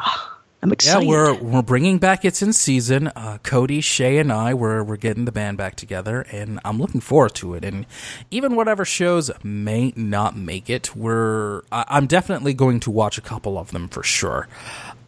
I'm 0.64 0.72
excited. 0.72 1.04
Yeah, 1.04 1.10
we're 1.10 1.34
we're 1.42 1.62
bringing 1.62 1.98
back 1.98 2.24
It's 2.24 2.42
in 2.42 2.54
Season. 2.54 3.08
Uh, 3.08 3.40
Cody, 3.44 3.82
Shay, 3.82 4.18
and 4.18 4.32
I 4.32 4.54
we're 4.54 4.82
we're 4.82 4.96
getting 4.96 5.26
the 5.26 5.32
band 5.32 5.58
back 5.58 5.76
together, 5.76 6.22
and 6.32 6.60
I'm 6.64 6.78
looking 6.78 7.02
forward 7.02 7.34
to 7.36 7.56
it. 7.56 7.66
And 7.66 7.86
even 8.30 8.56
whatever 8.56 8.86
shows 8.86 9.30
may 9.44 9.92
not 9.98 10.38
make 10.38 10.70
it, 10.70 10.96
we're 10.96 11.64
I, 11.72 11.98
am 11.98 12.08
definitely 12.08 12.54
going 12.54 12.80
to 12.82 12.92
watch 12.92 13.18
a 13.18 13.22
couple 13.22 13.58
of 13.58 13.72
them 13.72 13.90
for 13.90 14.04
sure. 14.04 14.48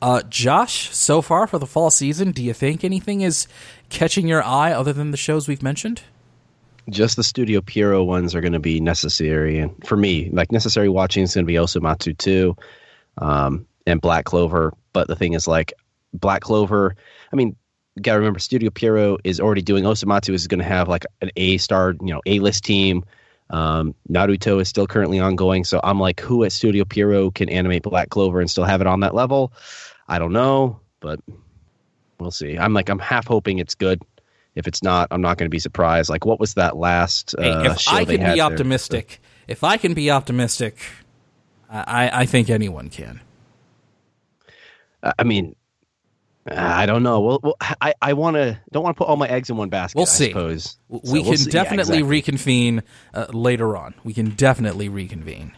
Uh, 0.02 0.24
Josh, 0.24 0.94
so 0.94 1.22
far 1.22 1.48
for 1.48 1.60
the 1.60 1.68
fall 1.68 1.90
season, 1.90 2.32
do 2.32 2.44
you 2.44 2.54
think 2.54 2.84
anything 2.84 3.22
is 3.22 3.48
catching 3.90 4.28
your 4.28 4.44
eye 4.44 4.74
other 4.74 4.92
than 4.92 5.12
the 5.12 5.18
shows 5.18 5.48
we've 5.48 5.64
mentioned? 5.64 6.02
Just 6.90 7.16
the 7.16 7.24
Studio 7.24 7.62
Pierrot 7.62 8.06
ones 8.06 8.36
are 8.36 8.42
going 8.42 8.54
to 8.54 8.60
be 8.60 8.82
necessary, 8.82 9.60
and 9.60 9.72
for 9.86 9.96
me, 9.96 10.30
like 10.34 10.52
necessary 10.52 10.90
watching 10.90 11.24
is 11.24 11.34
going 11.34 11.46
to 11.46 11.48
be 11.48 11.54
Osomatsu 11.54 12.18
too. 12.18 12.58
Um, 13.20 13.68
and 13.86 14.02
Black 14.02 14.26
Clover. 14.26 14.74
But 14.94 15.08
the 15.08 15.16
thing 15.16 15.34
is, 15.34 15.48
like 15.48 15.74
Black 16.14 16.42
Clover, 16.42 16.96
I 17.32 17.36
mean, 17.36 17.56
gotta 18.02 18.20
remember 18.20 18.40
Studio 18.40 18.70
Pierrot 18.70 19.22
is 19.24 19.40
already 19.40 19.62
doing 19.62 19.84
Osomatsu 19.84 20.34
is 20.34 20.48
going 20.48 20.60
to 20.60 20.66
have 20.66 20.88
like 20.88 21.06
an 21.22 21.30
A 21.36 21.58
star, 21.58 21.96
you 22.02 22.14
know, 22.14 22.22
A 22.26 22.40
list 22.40 22.64
team. 22.64 23.04
Um, 23.50 23.94
Naruto 24.10 24.60
is 24.62 24.68
still 24.68 24.88
currently 24.88 25.20
ongoing, 25.20 25.64
so 25.64 25.80
I'm 25.84 26.00
like, 26.00 26.20
who 26.20 26.44
at 26.44 26.52
Studio 26.52 26.86
Pierrot 26.86 27.36
can 27.36 27.50
animate 27.50 27.84
Black 27.84 28.10
Clover 28.10 28.40
and 28.40 28.50
still 28.50 28.64
have 28.64 28.82
it 28.82 28.88
on 28.88 29.02
that 29.02 29.14
level? 29.14 29.54
I 30.08 30.18
don't 30.18 30.34
know, 30.34 30.80
but 31.02 31.20
we'll 32.20 32.32
see. 32.32 32.58
I'm 32.58 32.74
like, 32.74 32.90
I'm 32.90 33.00
half 33.00 33.28
hoping 33.28 33.60
it's 33.60 33.76
good. 33.76 34.02
If 34.56 34.68
it's 34.68 34.82
not, 34.82 35.08
I'm 35.12 35.22
not 35.22 35.38
going 35.38 35.46
to 35.46 35.52
be 35.52 35.60
surprised. 35.60 36.10
Like, 36.10 36.26
what 36.26 36.40
was 36.40 36.56
that 36.56 36.78
last? 36.78 37.36
Uh, 37.38 37.64
hey, 37.64 37.72
if 37.72 37.88
I 37.88 38.06
can 38.06 38.34
be 38.34 38.42
optimistic, 38.42 39.08
there? 39.08 39.54
if 39.54 39.64
I 39.64 39.78
can 39.78 39.94
be 39.94 40.10
optimistic, 40.10 40.78
I, 41.70 42.22
I 42.22 42.26
think 42.26 42.50
anyone 42.50 42.90
can. 42.90 43.22
I 45.04 45.24
mean, 45.24 45.56
I 46.46 46.86
don't 46.86 47.04
know. 47.04 47.22
Well, 47.22 47.40
well 47.42 47.58
I, 47.62 47.94
I 48.02 48.14
want 48.14 48.36
to 48.36 48.60
don't 48.72 48.84
want 48.84 48.96
to 48.96 48.98
put 48.98 49.08
all 49.08 49.16
my 49.16 49.28
eggs 49.28 49.50
in 49.50 49.58
one 49.58 49.70
basket. 49.70 49.98
We'll 49.98 50.06
see. 50.06 50.26
I 50.26 50.30
suppose 50.30 50.78
we 50.90 51.00
so 51.00 51.14
can 51.14 51.24
we'll 51.24 51.46
definitely 51.46 51.98
yeah, 51.98 52.04
exactly. 52.04 52.04
reconvene 52.04 52.84
uh, 53.14 53.26
later 53.32 53.78
on. 53.78 53.94
We 54.04 54.14
can 54.14 54.32
definitely 54.32 54.90
reconvene, 54.90 55.54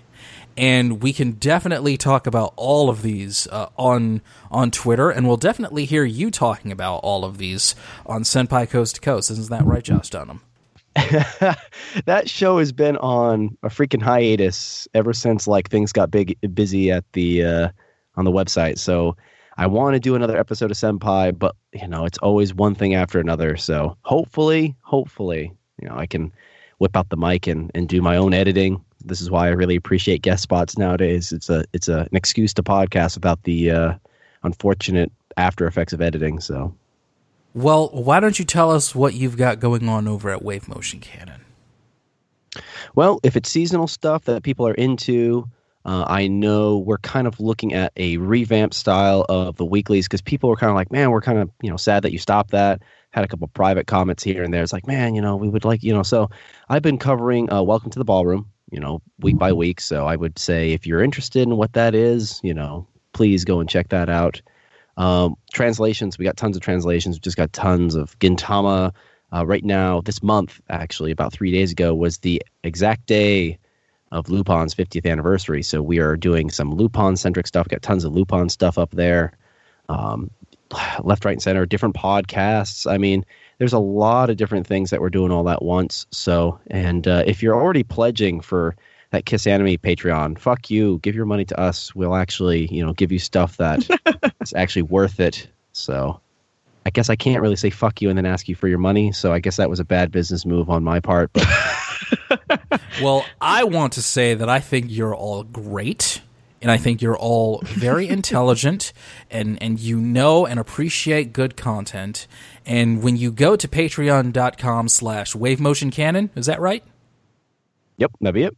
and 0.56 1.02
we 1.02 1.12
can 1.12 1.34
definitely 1.34 1.98
talk 1.98 2.28
about 2.28 2.54
all 2.56 2.90
of 2.90 3.02
these 3.02 3.48
uh, 3.48 3.70
on 3.78 4.22
on 4.52 4.70
Twitter, 4.72 5.10
and 5.10 5.28
we'll 5.28 5.38
definitely 5.38 5.86
hear 5.86 6.04
you 6.04 6.30
talking 6.30 6.72
about 6.72 6.98
all 6.98 7.26
of 7.26 7.40
these 7.40 7.76
on 8.06 8.22
Senpai 8.22 8.70
Coast 8.70 8.96
to 8.96 9.02
Coast. 9.02 9.32
Isn't 9.32 9.50
that 9.50 9.66
right, 9.66 9.84
Josh 9.84 10.10
Dunham? 10.10 10.42
that 12.06 12.30
show 12.30 12.60
has 12.60 12.72
been 12.72 12.96
on 12.98 13.58
a 13.64 13.68
freaking 13.68 14.02
hiatus 14.02 14.88
ever 14.94 15.14
since 15.14 15.46
like 15.46 15.70
things 15.70 15.92
got 15.92 16.10
big 16.10 16.38
busy 16.54 16.92
at 16.92 17.04
the 17.14 17.44
uh, 17.44 17.70
on 18.16 18.24
the 18.24 18.32
website. 18.32 18.78
So 18.78 19.18
I 19.58 19.68
want 19.68 19.94
to 19.94 20.00
do 20.00 20.16
another 20.16 20.38
episode 20.38 20.72
of 20.72 20.78
Senpai, 20.78 21.38
but 21.38 21.56
you 21.74 21.88
know, 21.88 22.06
it's 22.06 22.18
always 22.20 22.54
one 22.54 22.76
thing 22.76 22.94
after 22.96 23.20
another. 23.20 23.58
So 23.58 23.98
hopefully, 24.02 24.76
hopefully, 24.82 25.54
you 25.82 25.88
know, 25.88 25.96
I 25.98 26.06
can 26.06 26.34
whip 26.80 26.96
out 26.98 27.10
the 27.10 27.18
mic 27.18 27.48
and, 27.48 27.72
and 27.74 27.88
do 27.88 28.02
my 28.02 28.18
own 28.18 28.34
editing. 28.34 28.84
This 29.04 29.22
is 29.22 29.32
why 29.32 29.48
I 29.48 29.52
really 29.52 29.76
appreciate 29.76 30.22
guest 30.22 30.44
spots 30.44 30.78
nowadays. 30.78 31.32
It's 31.32 31.50
a 31.50 31.64
it's 31.74 31.88
a, 31.88 32.00
an 32.00 32.16
excuse 32.16 32.54
to 32.56 32.64
podcast 32.64 33.16
without 33.16 33.44
the 33.44 33.72
uh, 33.72 33.94
unfortunate 34.44 35.12
after 35.38 35.68
effects 35.68 35.94
of 35.94 36.02
editing. 36.02 36.40
So, 36.40 36.74
well, 37.54 37.90
why 37.90 38.20
don't 38.20 38.38
you 38.40 38.46
tell 38.46 38.72
us 38.72 38.96
what 38.96 39.14
you've 39.14 39.38
got 39.38 39.60
going 39.60 39.88
on 39.88 40.08
over 40.08 40.32
at 40.32 40.44
Wave 40.44 40.68
Motion 40.68 41.00
Cannon? 41.00 41.42
Well, 42.96 43.20
if 43.24 43.36
it's 43.36 43.50
seasonal 43.50 43.88
stuff 43.88 44.26
that 44.26 44.44
people 44.44 44.68
are 44.68 44.74
into, 44.74 45.48
uh, 45.86 46.04
I 46.08 46.28
know 46.28 46.80
we're 46.80 46.98
kind 46.98 47.28
of 47.28 47.40
looking 47.40 47.74
at 47.74 47.94
a 47.96 48.18
revamped 48.18 48.74
style 48.74 49.24
of 49.30 49.56
the 49.58 49.66
weeklies 49.66 50.08
because 50.08 50.22
people 50.22 50.50
were 50.50 50.56
kind 50.56 50.72
of 50.72 50.76
like, 50.76 50.92
man, 50.92 51.12
we're 51.12 51.22
kind 51.22 51.38
of 51.38 51.52
you 51.62 51.70
know 51.70 51.78
sad 51.78 52.04
that 52.04 52.12
you 52.12 52.18
stopped 52.18 52.52
that. 52.52 52.82
Had 53.12 53.24
a 53.24 53.28
couple 53.28 53.48
private 53.50 53.88
comments 53.88 54.24
here 54.24 54.44
and 54.44 54.54
there. 54.54 54.64
It's 54.64 54.74
like, 54.74 54.88
man, 54.88 55.16
you 55.16 55.22
know, 55.22 55.36
we 55.38 55.48
would 55.48 55.64
like, 55.64 55.84
you 55.84 55.94
know. 55.94 56.04
So 56.04 56.30
I've 56.70 56.82
been 56.82 56.98
covering 56.98 57.52
uh, 57.54 57.62
Welcome 57.62 57.92
to 57.92 58.00
the 58.00 58.04
Ballroom, 58.04 58.50
you 58.72 58.80
know, 58.80 59.02
week 59.20 59.38
by 59.38 59.54
week. 59.54 59.80
So 59.80 60.06
I 60.06 60.16
would 60.16 60.38
say 60.40 60.74
if 60.74 60.86
you're 60.88 61.04
interested 61.04 61.44
in 61.44 61.56
what 61.56 61.74
that 61.74 61.96
is, 61.96 62.42
you 62.44 62.54
know, 62.54 62.88
please 63.14 63.46
go 63.46 63.60
and 63.60 63.70
check 63.70 63.90
that 63.90 64.10
out. 64.10 64.42
Um, 64.98 65.36
translations, 65.54 66.18
we 66.18 66.26
got 66.26 66.36
tons 66.36 66.56
of 66.58 66.64
translations. 66.64 67.18
We 67.18 67.22
just 67.22 67.38
got 67.38 67.54
tons 67.54 67.96
of 67.96 68.18
Gintama. 68.20 68.92
Uh, 69.34 69.46
right 69.46 69.64
now, 69.64 70.02
this 70.02 70.24
month, 70.24 70.62
actually, 70.70 71.12
about 71.12 71.32
three 71.32 71.52
days 71.52 71.72
ago, 71.72 71.94
was 71.94 72.20
the 72.20 72.42
exact 72.64 73.06
day 73.06 73.60
of 74.16 74.30
Lupin's 74.30 74.74
50th 74.74 75.10
anniversary. 75.10 75.62
So 75.62 75.82
we 75.82 76.00
are 76.00 76.16
doing 76.16 76.50
some 76.50 76.74
Lupin 76.74 77.18
centric 77.18 77.48
stuff. 77.48 77.68
Got 77.68 77.82
tons 77.82 78.06
of 78.06 78.14
Lupon 78.14 78.50
stuff 78.50 78.78
up 78.78 78.92
there. 78.92 79.34
Um, 79.90 80.32
left, 81.04 81.26
right, 81.26 81.34
and 81.34 81.42
center, 81.42 81.66
different 81.66 81.96
podcasts. 81.96 82.90
I 82.90 82.98
mean, 82.98 83.26
there's 83.58 83.74
a 83.74 83.80
lot 83.80 84.30
of 84.30 84.38
different 84.38 84.68
things 84.68 84.90
that 84.90 85.02
we're 85.02 85.10
doing 85.10 85.32
all 85.32 85.50
at 85.50 85.62
once. 85.62 86.08
So, 86.12 86.60
and 86.68 87.06
uh, 87.08 87.24
if 87.28 87.44
you're 87.44 87.56
already 87.56 87.84
pledging 87.84 88.40
for 88.40 88.76
that 89.12 89.26
Kiss 89.26 89.48
Anime 89.48 89.78
Patreon, 89.78 90.40
fuck 90.40 90.70
you. 90.70 91.00
Give 91.02 91.16
your 91.16 91.26
money 91.26 91.46
to 91.46 91.60
us. 91.60 91.94
We'll 91.94 92.16
actually, 92.16 92.68
you 92.68 92.86
know, 92.86 92.94
give 92.94 93.12
you 93.12 93.20
stuff 93.20 93.58
that 93.58 93.86
is 94.42 94.54
actually 94.54 94.84
worth 94.84 95.20
it. 95.20 95.48
So, 95.74 96.22
I 96.86 96.90
guess 96.90 97.10
I 97.10 97.16
can't 97.16 97.42
really 97.42 97.56
say 97.56 97.70
fuck 97.70 98.02
you 98.02 98.10
and 98.10 98.18
then 98.18 98.26
ask 98.26 98.48
you 98.48 98.56
for 98.56 98.68
your 98.68 98.78
money. 98.78 99.12
So 99.12 99.34
I 99.34 99.40
guess 99.40 99.58
that 99.58 99.70
was 99.70 99.80
a 99.80 99.86
bad 99.86 100.12
business 100.12 100.46
move 100.46 100.70
on 100.70 100.84
my 100.84 101.00
part. 101.00 101.34
But 101.34 101.48
well, 103.02 103.26
I 103.42 103.64
want 103.64 103.94
to 103.94 104.02
say 104.02 104.34
that 104.34 104.50
I 104.50 104.60
think 104.60 104.88
you're 104.90 105.16
all 105.16 105.44
great. 105.44 106.22
And 106.62 106.72
I 106.72 106.78
think 106.78 107.00
you're 107.00 107.18
all 107.18 107.62
very 107.64 108.08
intelligent 108.10 108.92
and, 109.30 109.62
and 109.62 109.80
you 109.80 110.00
know 110.00 110.48
and 110.48 110.60
appreciate 110.60 111.32
good 111.32 111.56
content. 111.56 112.26
And 112.66 113.04
when 113.04 113.18
you 113.18 113.32
go 113.32 113.56
to 113.56 113.68
patreon.com 113.68 114.88
slash 114.88 115.36
wave 115.36 115.60
motion 115.60 115.92
cannon, 115.92 116.32
is 116.36 116.48
that 116.48 116.60
right? 116.60 116.84
Yep, 117.98 118.14
that'd 118.20 118.34
be 118.34 118.44
it 118.44 118.58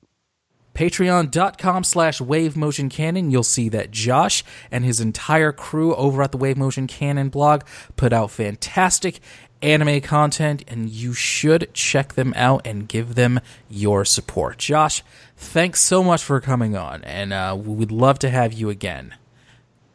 patreon.com 0.78 1.84
slash 1.84 2.22
wave 2.22 2.56
motion 2.56 2.88
cannon 2.88 3.32
you'll 3.32 3.42
see 3.42 3.68
that 3.68 3.90
josh 3.90 4.44
and 4.70 4.86
his 4.86 5.02
entire 5.02 5.52
crew 5.52 5.96
over 5.96 6.22
at 6.22 6.32
the 6.32 6.38
wave 6.38 6.56
motion 6.56 6.86
cannon 6.86 7.30
blog 7.30 7.64
put 7.96 8.14
out 8.14 8.30
fantastic 8.30 9.20
anime 9.62 10.02
content, 10.02 10.64
and 10.68 10.90
you 10.90 11.14
should 11.14 11.74
check 11.74 12.14
them 12.14 12.34
out 12.36 12.66
and 12.66 12.88
give 12.88 13.16
them 13.16 13.40
your 13.70 14.06
support. 14.06 14.58
Josh, 14.58 15.04
thanks 15.36 15.82
so 15.82 16.04
much 16.04 16.24
for 16.24 16.40
coming 16.40 16.76
on, 16.76 17.04
and 17.04 17.34
uh, 17.34 17.56
we 17.60 17.74
would 17.74 17.92
love 17.92 18.20
to 18.20 18.30
have 18.30 18.54
you 18.54 18.70
again. 18.70 19.16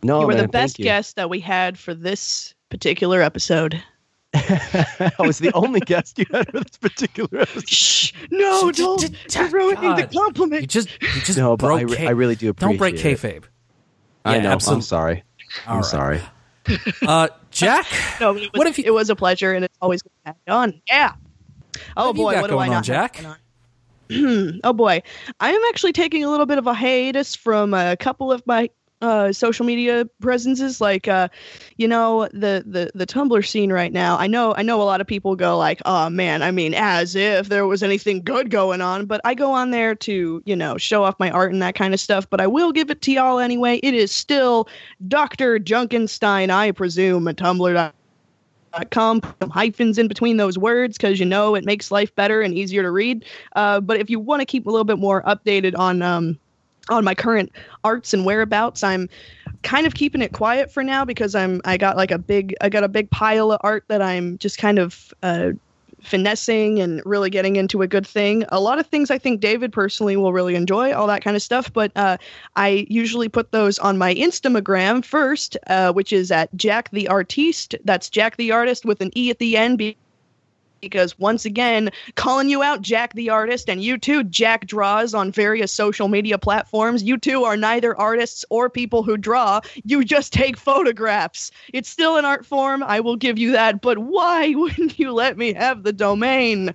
No, 0.03 0.21
you 0.21 0.27
were 0.27 0.35
man, 0.35 0.43
the 0.43 0.49
best 0.49 0.77
guest 0.77 1.17
that 1.17 1.31
we 1.31 1.41
had 1.41 1.79
for 1.79 1.95
this 1.95 2.55
particular 2.71 3.23
episode. 3.23 3.83
I 4.35 5.13
was 5.19 5.39
the 5.39 5.53
only 5.55 5.81
guest 5.81 6.19
you 6.19 6.25
had 6.33 6.51
for 6.51 6.61
this 6.61 6.79
particular 6.79 7.43
episode. 7.43 7.69
Shh, 7.69 8.13
no, 8.31 8.73
don't 8.73 9.11
you're 9.35 9.49
ruining 9.49 9.95
the 9.95 10.07
compliment. 10.07 10.63
You 10.63 10.67
just, 10.67 10.89
you 11.03 11.21
just 11.21 11.39
no, 11.39 11.57
broke. 11.57 11.81
I, 11.81 11.83
re- 11.83 12.07
I, 12.07 12.11
really 12.11 12.35
do 12.35 12.49
appreciate. 12.49 12.69
It. 12.75 12.79
Don't 12.79 12.79
break 12.79 12.97
kayfabe. 12.97 13.45
I 14.25 14.39
know. 14.39 14.51
Absolutely. 14.51 14.79
I'm 14.79 14.83
sorry. 14.83 15.25
All 15.67 15.75
I'm 15.75 15.77
right. 15.77 15.85
sorry. 15.85 16.21
Uh, 17.03 17.29
Jack, 17.53 17.87
no, 18.21 18.33
was, 18.33 18.49
what 18.55 18.67
if 18.67 18.79
you, 18.79 18.85
it 18.87 18.93
was 18.93 19.11
a 19.11 19.17
pleasure, 19.17 19.53
and 19.53 19.65
it's 19.65 19.79
always 19.81 20.03
good 20.03 20.11
to 20.25 20.35
have 20.49 20.55
on. 20.55 20.81
Yeah. 20.89 21.13
Oh 21.97 22.09
what 22.09 22.17
boy, 22.17 22.41
what 22.41 22.51
do 22.51 22.59
I 22.59 22.69
not 22.69 22.85
Jack? 22.85 23.25
oh 24.11 24.73
boy, 24.73 25.03
I 25.41 25.53
am 25.53 25.61
actually 25.69 25.93
taking 25.93 26.25
a 26.25 26.31
little 26.31 26.47
bit 26.47 26.59
of 26.59 26.67
a 26.67 26.75
hiatus 26.75 27.35
from 27.35 27.75
a 27.75 27.97
couple 27.97 28.33
of 28.33 28.47
my 28.47 28.69
uh, 29.03 29.33
social 29.33 29.67
media 29.67 30.07
presences 30.21 30.81
like 30.81 31.09
uh, 31.09 31.29
you 31.77 31.87
know 31.87 32.29
the, 32.33 32.65
the 32.67 32.91
the 32.95 33.07
tumblr 33.07 33.47
scene 33.47 33.73
right 33.73 33.93
now. 33.93 34.17
I 34.17 34.27
know 34.27 34.55
i 34.55 34.63
know 34.63 34.81
a 34.81 34.85
lot 34.85 35.01
of 35.01 35.07
people 35.07 35.37
go 35.37 35.57
like 35.57 35.81
oh 35.85 36.09
man 36.09 36.43
i 36.43 36.51
mean 36.51 36.75
as 36.75 37.15
if 37.15 37.49
there 37.49 37.67
was 37.67 37.83
anything 37.83 38.23
good 38.23 38.51
going 38.51 38.81
on 38.81 39.07
but 39.07 39.21
i 39.25 39.35
go 39.35 39.53
on 39.53 39.71
there 39.71 39.95
to 39.95 40.43
you 40.45 40.57
know 40.57 40.79
show 40.79 41.05
off 41.05 41.19
my 41.19 41.31
art 41.31 41.53
and 41.53 41.61
that 41.63 41.75
kind 41.75 41.95
of 41.95 42.01
stuff 42.01 42.29
but 42.31 42.41
i 42.41 42.47
will 42.47 42.73
give 42.73 42.91
it 42.91 43.03
to 43.03 43.13
y'all 43.13 43.39
anyway. 43.39 43.81
It 43.83 43.95
is 43.95 44.13
still 44.13 44.69
dr 45.09 45.59
junkenstein 45.61 46.51
i 46.51 46.71
presume 46.71 47.29
at 47.29 47.37
tumblr 47.37 47.93
com. 48.91 49.21
Some 49.41 49.51
hyphens 49.51 49.99
in 49.99 50.09
between 50.09 50.39
those 50.39 50.57
words 50.57 50.97
because 50.97 51.21
you 51.21 51.27
know 51.27 51.55
it 51.55 51.65
makes 51.65 51.91
life 51.91 52.15
better 52.15 52.41
and 52.41 52.55
easier 52.55 52.83
to 52.83 52.91
read. 52.91 53.25
Uh, 53.55 53.81
but 53.81 53.99
if 53.99 54.09
you 54.09 54.19
want 54.19 54.41
to 54.41 54.47
keep 54.47 54.67
a 54.67 54.71
little 54.71 54.85
bit 54.85 54.99
more 54.99 55.23
updated 55.25 55.77
on 55.79 56.01
um, 56.01 56.39
on 56.89 57.05
my 57.05 57.15
current 57.15 57.53
arts 57.85 58.13
and 58.13 58.25
whereabouts. 58.25 58.83
I'm 58.83 59.09
kind 59.63 59.87
of 59.87 59.95
keeping 59.95 60.23
it 60.23 60.33
quiet 60.33 60.71
for 60.71 60.83
now 60.83 61.05
because 61.05 61.35
I'm 61.35 61.61
I 61.65 61.77
got 61.77 61.97
like 61.97 62.11
a 62.11 62.19
big 62.19 62.55
I 62.61 62.69
got 62.69 62.85
a 62.85 62.89
big 62.89 63.11
pile 63.11 63.53
of 63.53 63.61
art 63.63 63.85
that 63.89 64.03
I'm 64.03 64.39
just 64.39 64.59
kind 64.59 64.79
of 64.79 65.15
uh, 65.23 65.53
finessing 66.03 66.81
and 66.81 67.01
really 67.05 67.31
getting 67.31 67.57
into 67.57 67.83
a 67.83 67.87
good 67.87 68.07
thing. 68.07 68.45
A 68.49 68.61
lot 68.61 68.79
of 68.79 68.87
things 68.87 69.11
I 69.11 69.19
think 69.19 69.41
David 69.41 69.73
personally 69.73 70.17
will 70.17 70.33
really 70.33 70.55
enjoy, 70.55 70.93
all 70.93 71.07
that 71.07 71.23
kind 71.23 71.37
of 71.37 71.43
stuff. 71.43 71.73
But 71.73 71.93
uh, 71.97 72.19
I 72.57 72.87
usually 72.89 73.29
put 73.29 73.53
those 73.53 73.79
on 73.79 73.99
my 73.99 74.15
Instagram 74.15 75.05
first, 75.05 75.57
uh, 75.69 75.93
which 75.93 76.13
is 76.13 76.31
at 76.31 76.55
Jack 76.57 76.91
the 76.91 77.09
Artiste. 77.09 77.77
That's 77.85 78.11
Jack 78.11 78.37
the 78.37 78.51
Artist 78.53 78.85
with 78.85 79.01
an 79.01 79.17
E 79.17 79.31
at 79.31 79.39
the 79.39 79.57
end 79.57 79.79
because 80.83 81.17
once 81.19 81.45
again, 81.45 81.91
calling 82.17 82.51
you 82.51 82.63
out, 82.63 82.83
Jack 82.83 83.15
the 83.15 83.31
artist, 83.31 83.71
and 83.71 83.83
you 83.83 83.97
too, 83.97 84.25
Jack 84.25 84.67
draws 84.67 85.15
on 85.15 85.31
various 85.31 85.73
social 85.73 86.09
media 86.09 86.37
platforms. 86.37 87.05
You 87.05 87.17
two 87.17 87.45
are 87.45 87.57
neither 87.57 87.97
artists 87.97 88.45
or 88.51 88.69
people 88.69 89.05
who 89.05 89.17
draw. 89.17 89.61
You 89.85 90.05
just 90.05 90.33
take 90.33 90.57
photographs. 90.57 91.53
It's 91.73 91.89
still 91.89 92.17
an 92.17 92.25
art 92.25 92.45
form. 92.45 92.83
I 92.83 92.99
will 92.99 93.17
give 93.17 93.39
you 93.39 93.53
that. 93.53 93.81
But 93.81 93.99
why 93.99 94.51
wouldn't 94.55 94.99
you 94.99 95.13
let 95.13 95.39
me 95.39 95.55
have 95.55 95.85
the 95.85 95.93
domain? 95.93 96.75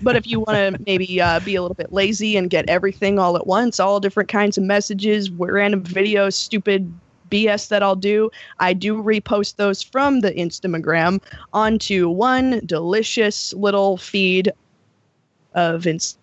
But 0.00 0.14
if 0.14 0.26
you 0.26 0.40
want 0.40 0.76
to 0.76 0.82
maybe 0.86 1.20
uh, 1.20 1.40
be 1.40 1.56
a 1.56 1.62
little 1.62 1.74
bit 1.74 1.92
lazy 1.92 2.36
and 2.36 2.48
get 2.48 2.68
everything 2.68 3.18
all 3.18 3.36
at 3.36 3.48
once, 3.48 3.80
all 3.80 3.98
different 3.98 4.28
kinds 4.28 4.56
of 4.56 4.62
messages, 4.62 5.30
random 5.30 5.82
videos, 5.82 6.34
stupid 6.34 6.92
BS 7.32 7.68
that 7.68 7.82
I'll 7.82 7.96
do, 7.96 8.30
I 8.60 8.74
do 8.74 9.02
repost 9.02 9.56
those 9.56 9.82
from 9.82 10.20
the 10.20 10.32
Instagram 10.32 11.20
onto 11.52 12.08
one 12.08 12.60
delicious 12.66 13.54
little 13.54 13.96
feed 13.96 14.52
of 15.54 15.86
Inst- 15.86 16.18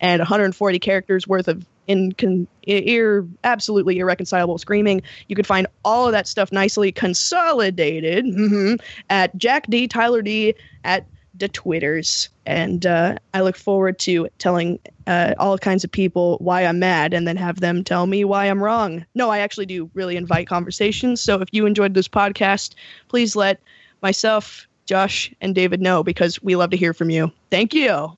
and 0.00 0.18
140 0.20 0.78
characters 0.80 1.28
worth 1.28 1.46
of 1.46 1.64
in 1.86 2.12
con- 2.12 2.48
ear 2.66 3.26
absolutely 3.44 3.98
irreconcilable 3.98 4.58
screaming. 4.58 5.02
You 5.28 5.36
could 5.36 5.46
find 5.46 5.66
all 5.84 6.06
of 6.06 6.12
that 6.12 6.26
stuff 6.26 6.50
nicely 6.50 6.90
consolidated 6.90 8.24
mm-hmm, 8.24 8.74
at 9.10 9.36
Jack 9.36 9.66
D 9.68 9.86
Tyler 9.86 10.22
D 10.22 10.54
at 10.84 11.06
the 11.36 11.48
Twitters. 11.48 12.28
And 12.46 12.86
uh, 12.86 13.16
I 13.32 13.40
look 13.40 13.56
forward 13.56 13.98
to 14.00 14.28
telling 14.38 14.78
uh, 15.06 15.34
all 15.38 15.58
kinds 15.58 15.84
of 15.84 15.90
people 15.90 16.38
why 16.40 16.64
I'm 16.64 16.78
mad 16.78 17.12
and 17.14 17.26
then 17.26 17.36
have 17.36 17.60
them 17.60 17.84
tell 17.84 18.06
me 18.06 18.24
why 18.24 18.46
I'm 18.46 18.62
wrong. 18.62 19.04
No, 19.14 19.30
I 19.30 19.38
actually 19.40 19.66
do 19.66 19.90
really 19.94 20.16
invite 20.16 20.46
conversations. 20.46 21.20
So 21.20 21.40
if 21.40 21.48
you 21.52 21.66
enjoyed 21.66 21.94
this 21.94 22.08
podcast, 22.08 22.74
please 23.08 23.36
let 23.36 23.60
myself, 24.02 24.66
Josh, 24.86 25.32
and 25.40 25.54
David 25.54 25.80
know 25.80 26.02
because 26.02 26.42
we 26.42 26.56
love 26.56 26.70
to 26.70 26.76
hear 26.76 26.94
from 26.94 27.10
you. 27.10 27.32
Thank 27.50 27.74
you. 27.74 28.16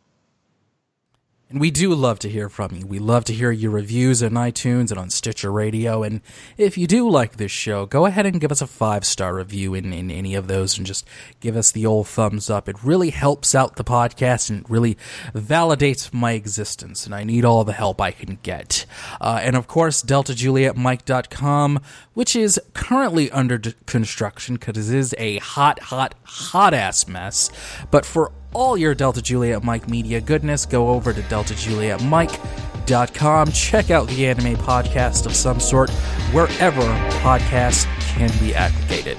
And 1.48 1.60
we 1.60 1.70
do 1.70 1.94
love 1.94 2.18
to 2.20 2.28
hear 2.28 2.48
from 2.48 2.74
you. 2.74 2.85
We 2.89 2.98
love 2.98 3.24
to 3.27 3.32
hear 3.32 3.52
your 3.52 3.70
reviews 3.70 4.20
on 4.20 4.31
iTunes 4.32 4.90
and 4.90 4.98
on 4.98 5.10
Stitcher 5.10 5.52
Radio. 5.52 6.02
And 6.02 6.20
if 6.56 6.77
you 6.77 6.89
do 6.89 7.09
like 7.09 7.36
this 7.36 7.52
show, 7.52 7.86
go 7.86 8.05
ahead 8.05 8.27
and 8.27 8.40
give 8.40 8.51
us 8.51 8.60
a 8.60 8.66
five 8.66 9.05
star 9.05 9.32
review 9.36 9.73
in, 9.73 9.93
in 9.93 10.10
any 10.10 10.35
of 10.35 10.48
those 10.48 10.77
and 10.77 10.85
just 10.85 11.06
give 11.39 11.56
us 11.56 11.70
the 11.70 11.86
old 11.86 12.09
thumbs 12.09 12.51
up. 12.51 12.68
It 12.68 12.82
really 12.82 13.10
helps 13.10 13.55
out 13.55 13.77
the 13.77 13.85
podcast 13.85 14.51
and 14.51 14.62
it 14.62 14.68
really 14.68 14.98
validates 15.36 16.12
my 16.12 16.32
existence. 16.32 17.06
And 17.06 17.14
I 17.14 17.23
need 17.23 17.44
all 17.44 17.62
the 17.62 17.73
help 17.73 18.01
I 18.01 18.10
can 18.10 18.40
get. 18.43 18.85
Uh, 19.20 19.39
and 19.40 19.55
of 19.55 19.68
course, 19.68 20.02
DeltaJulietMike.com, 20.02 21.78
which 22.14 22.35
is 22.35 22.60
currently 22.74 23.31
under 23.31 23.60
construction 23.86 24.56
because 24.56 24.90
it 24.90 24.98
is 24.98 25.14
a 25.16 25.39
hot, 25.39 25.78
hot, 25.78 26.16
hot 26.24 26.74
ass 26.74 27.06
mess. 27.06 27.52
But 27.93 28.05
for 28.05 28.32
all 28.52 28.77
your 28.77 28.94
Delta 28.94 29.23
Juliet 29.23 29.62
Mike 29.64 29.89
media 29.89 30.20
goodness, 30.20 30.66
go 30.66 30.89
over 30.89 31.12
to 31.12 31.20
deltajulietmike.com. 31.23 33.52
Check 33.52 33.90
out 33.90 34.09
the 34.09 34.27
anime 34.27 34.56
podcast 34.56 35.27
of 35.27 35.35
some 35.35 35.60
sort 35.60 35.90
wherever 36.32 36.82
podcasts 37.20 37.85
can 38.16 38.31
be 38.40 38.55
aggregated. 38.55 39.18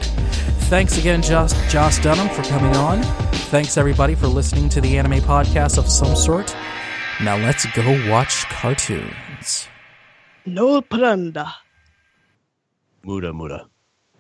Thanks 0.70 0.98
again, 0.98 1.22
Josh, 1.22 1.52
Josh 1.72 2.00
Dunham, 2.00 2.28
for 2.30 2.42
coming 2.50 2.76
on. 2.76 3.04
Thanks, 3.52 3.78
everybody, 3.78 4.16
for 4.16 4.28
listening 4.28 4.68
to 4.70 4.82
the 4.82 4.98
anime 4.98 5.22
podcast 5.22 5.78
of 5.78 5.88
some 5.90 6.16
sort. 6.16 6.56
Now 7.22 7.38
let's 7.38 7.66
go 7.74 8.10
watch 8.12 8.44
cartoons. 8.46 9.68
No 10.46 10.82
pranda. 10.82 11.52
Muda 13.04 13.34
muda. 13.34 13.68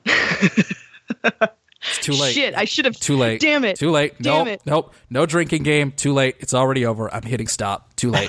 It's 1.89 1.99
too 1.99 2.13
late. 2.13 2.33
Shit, 2.33 2.55
I 2.55 2.65
should 2.65 2.85
have. 2.85 2.99
Too 2.99 3.17
late. 3.17 3.41
Damn 3.41 3.63
it. 3.63 3.77
Too 3.77 3.91
late. 3.91 4.21
Damn 4.21 4.45
nope. 4.45 4.47
it. 4.47 4.61
Nope. 4.65 4.93
No 5.09 5.25
drinking 5.25 5.63
game. 5.63 5.91
Too 5.91 6.13
late. 6.13 6.35
It's 6.39 6.53
already 6.53 6.85
over. 6.85 7.13
I'm 7.13 7.23
hitting 7.23 7.47
stop. 7.47 7.95
Too 7.95 8.11
late. 8.11 8.25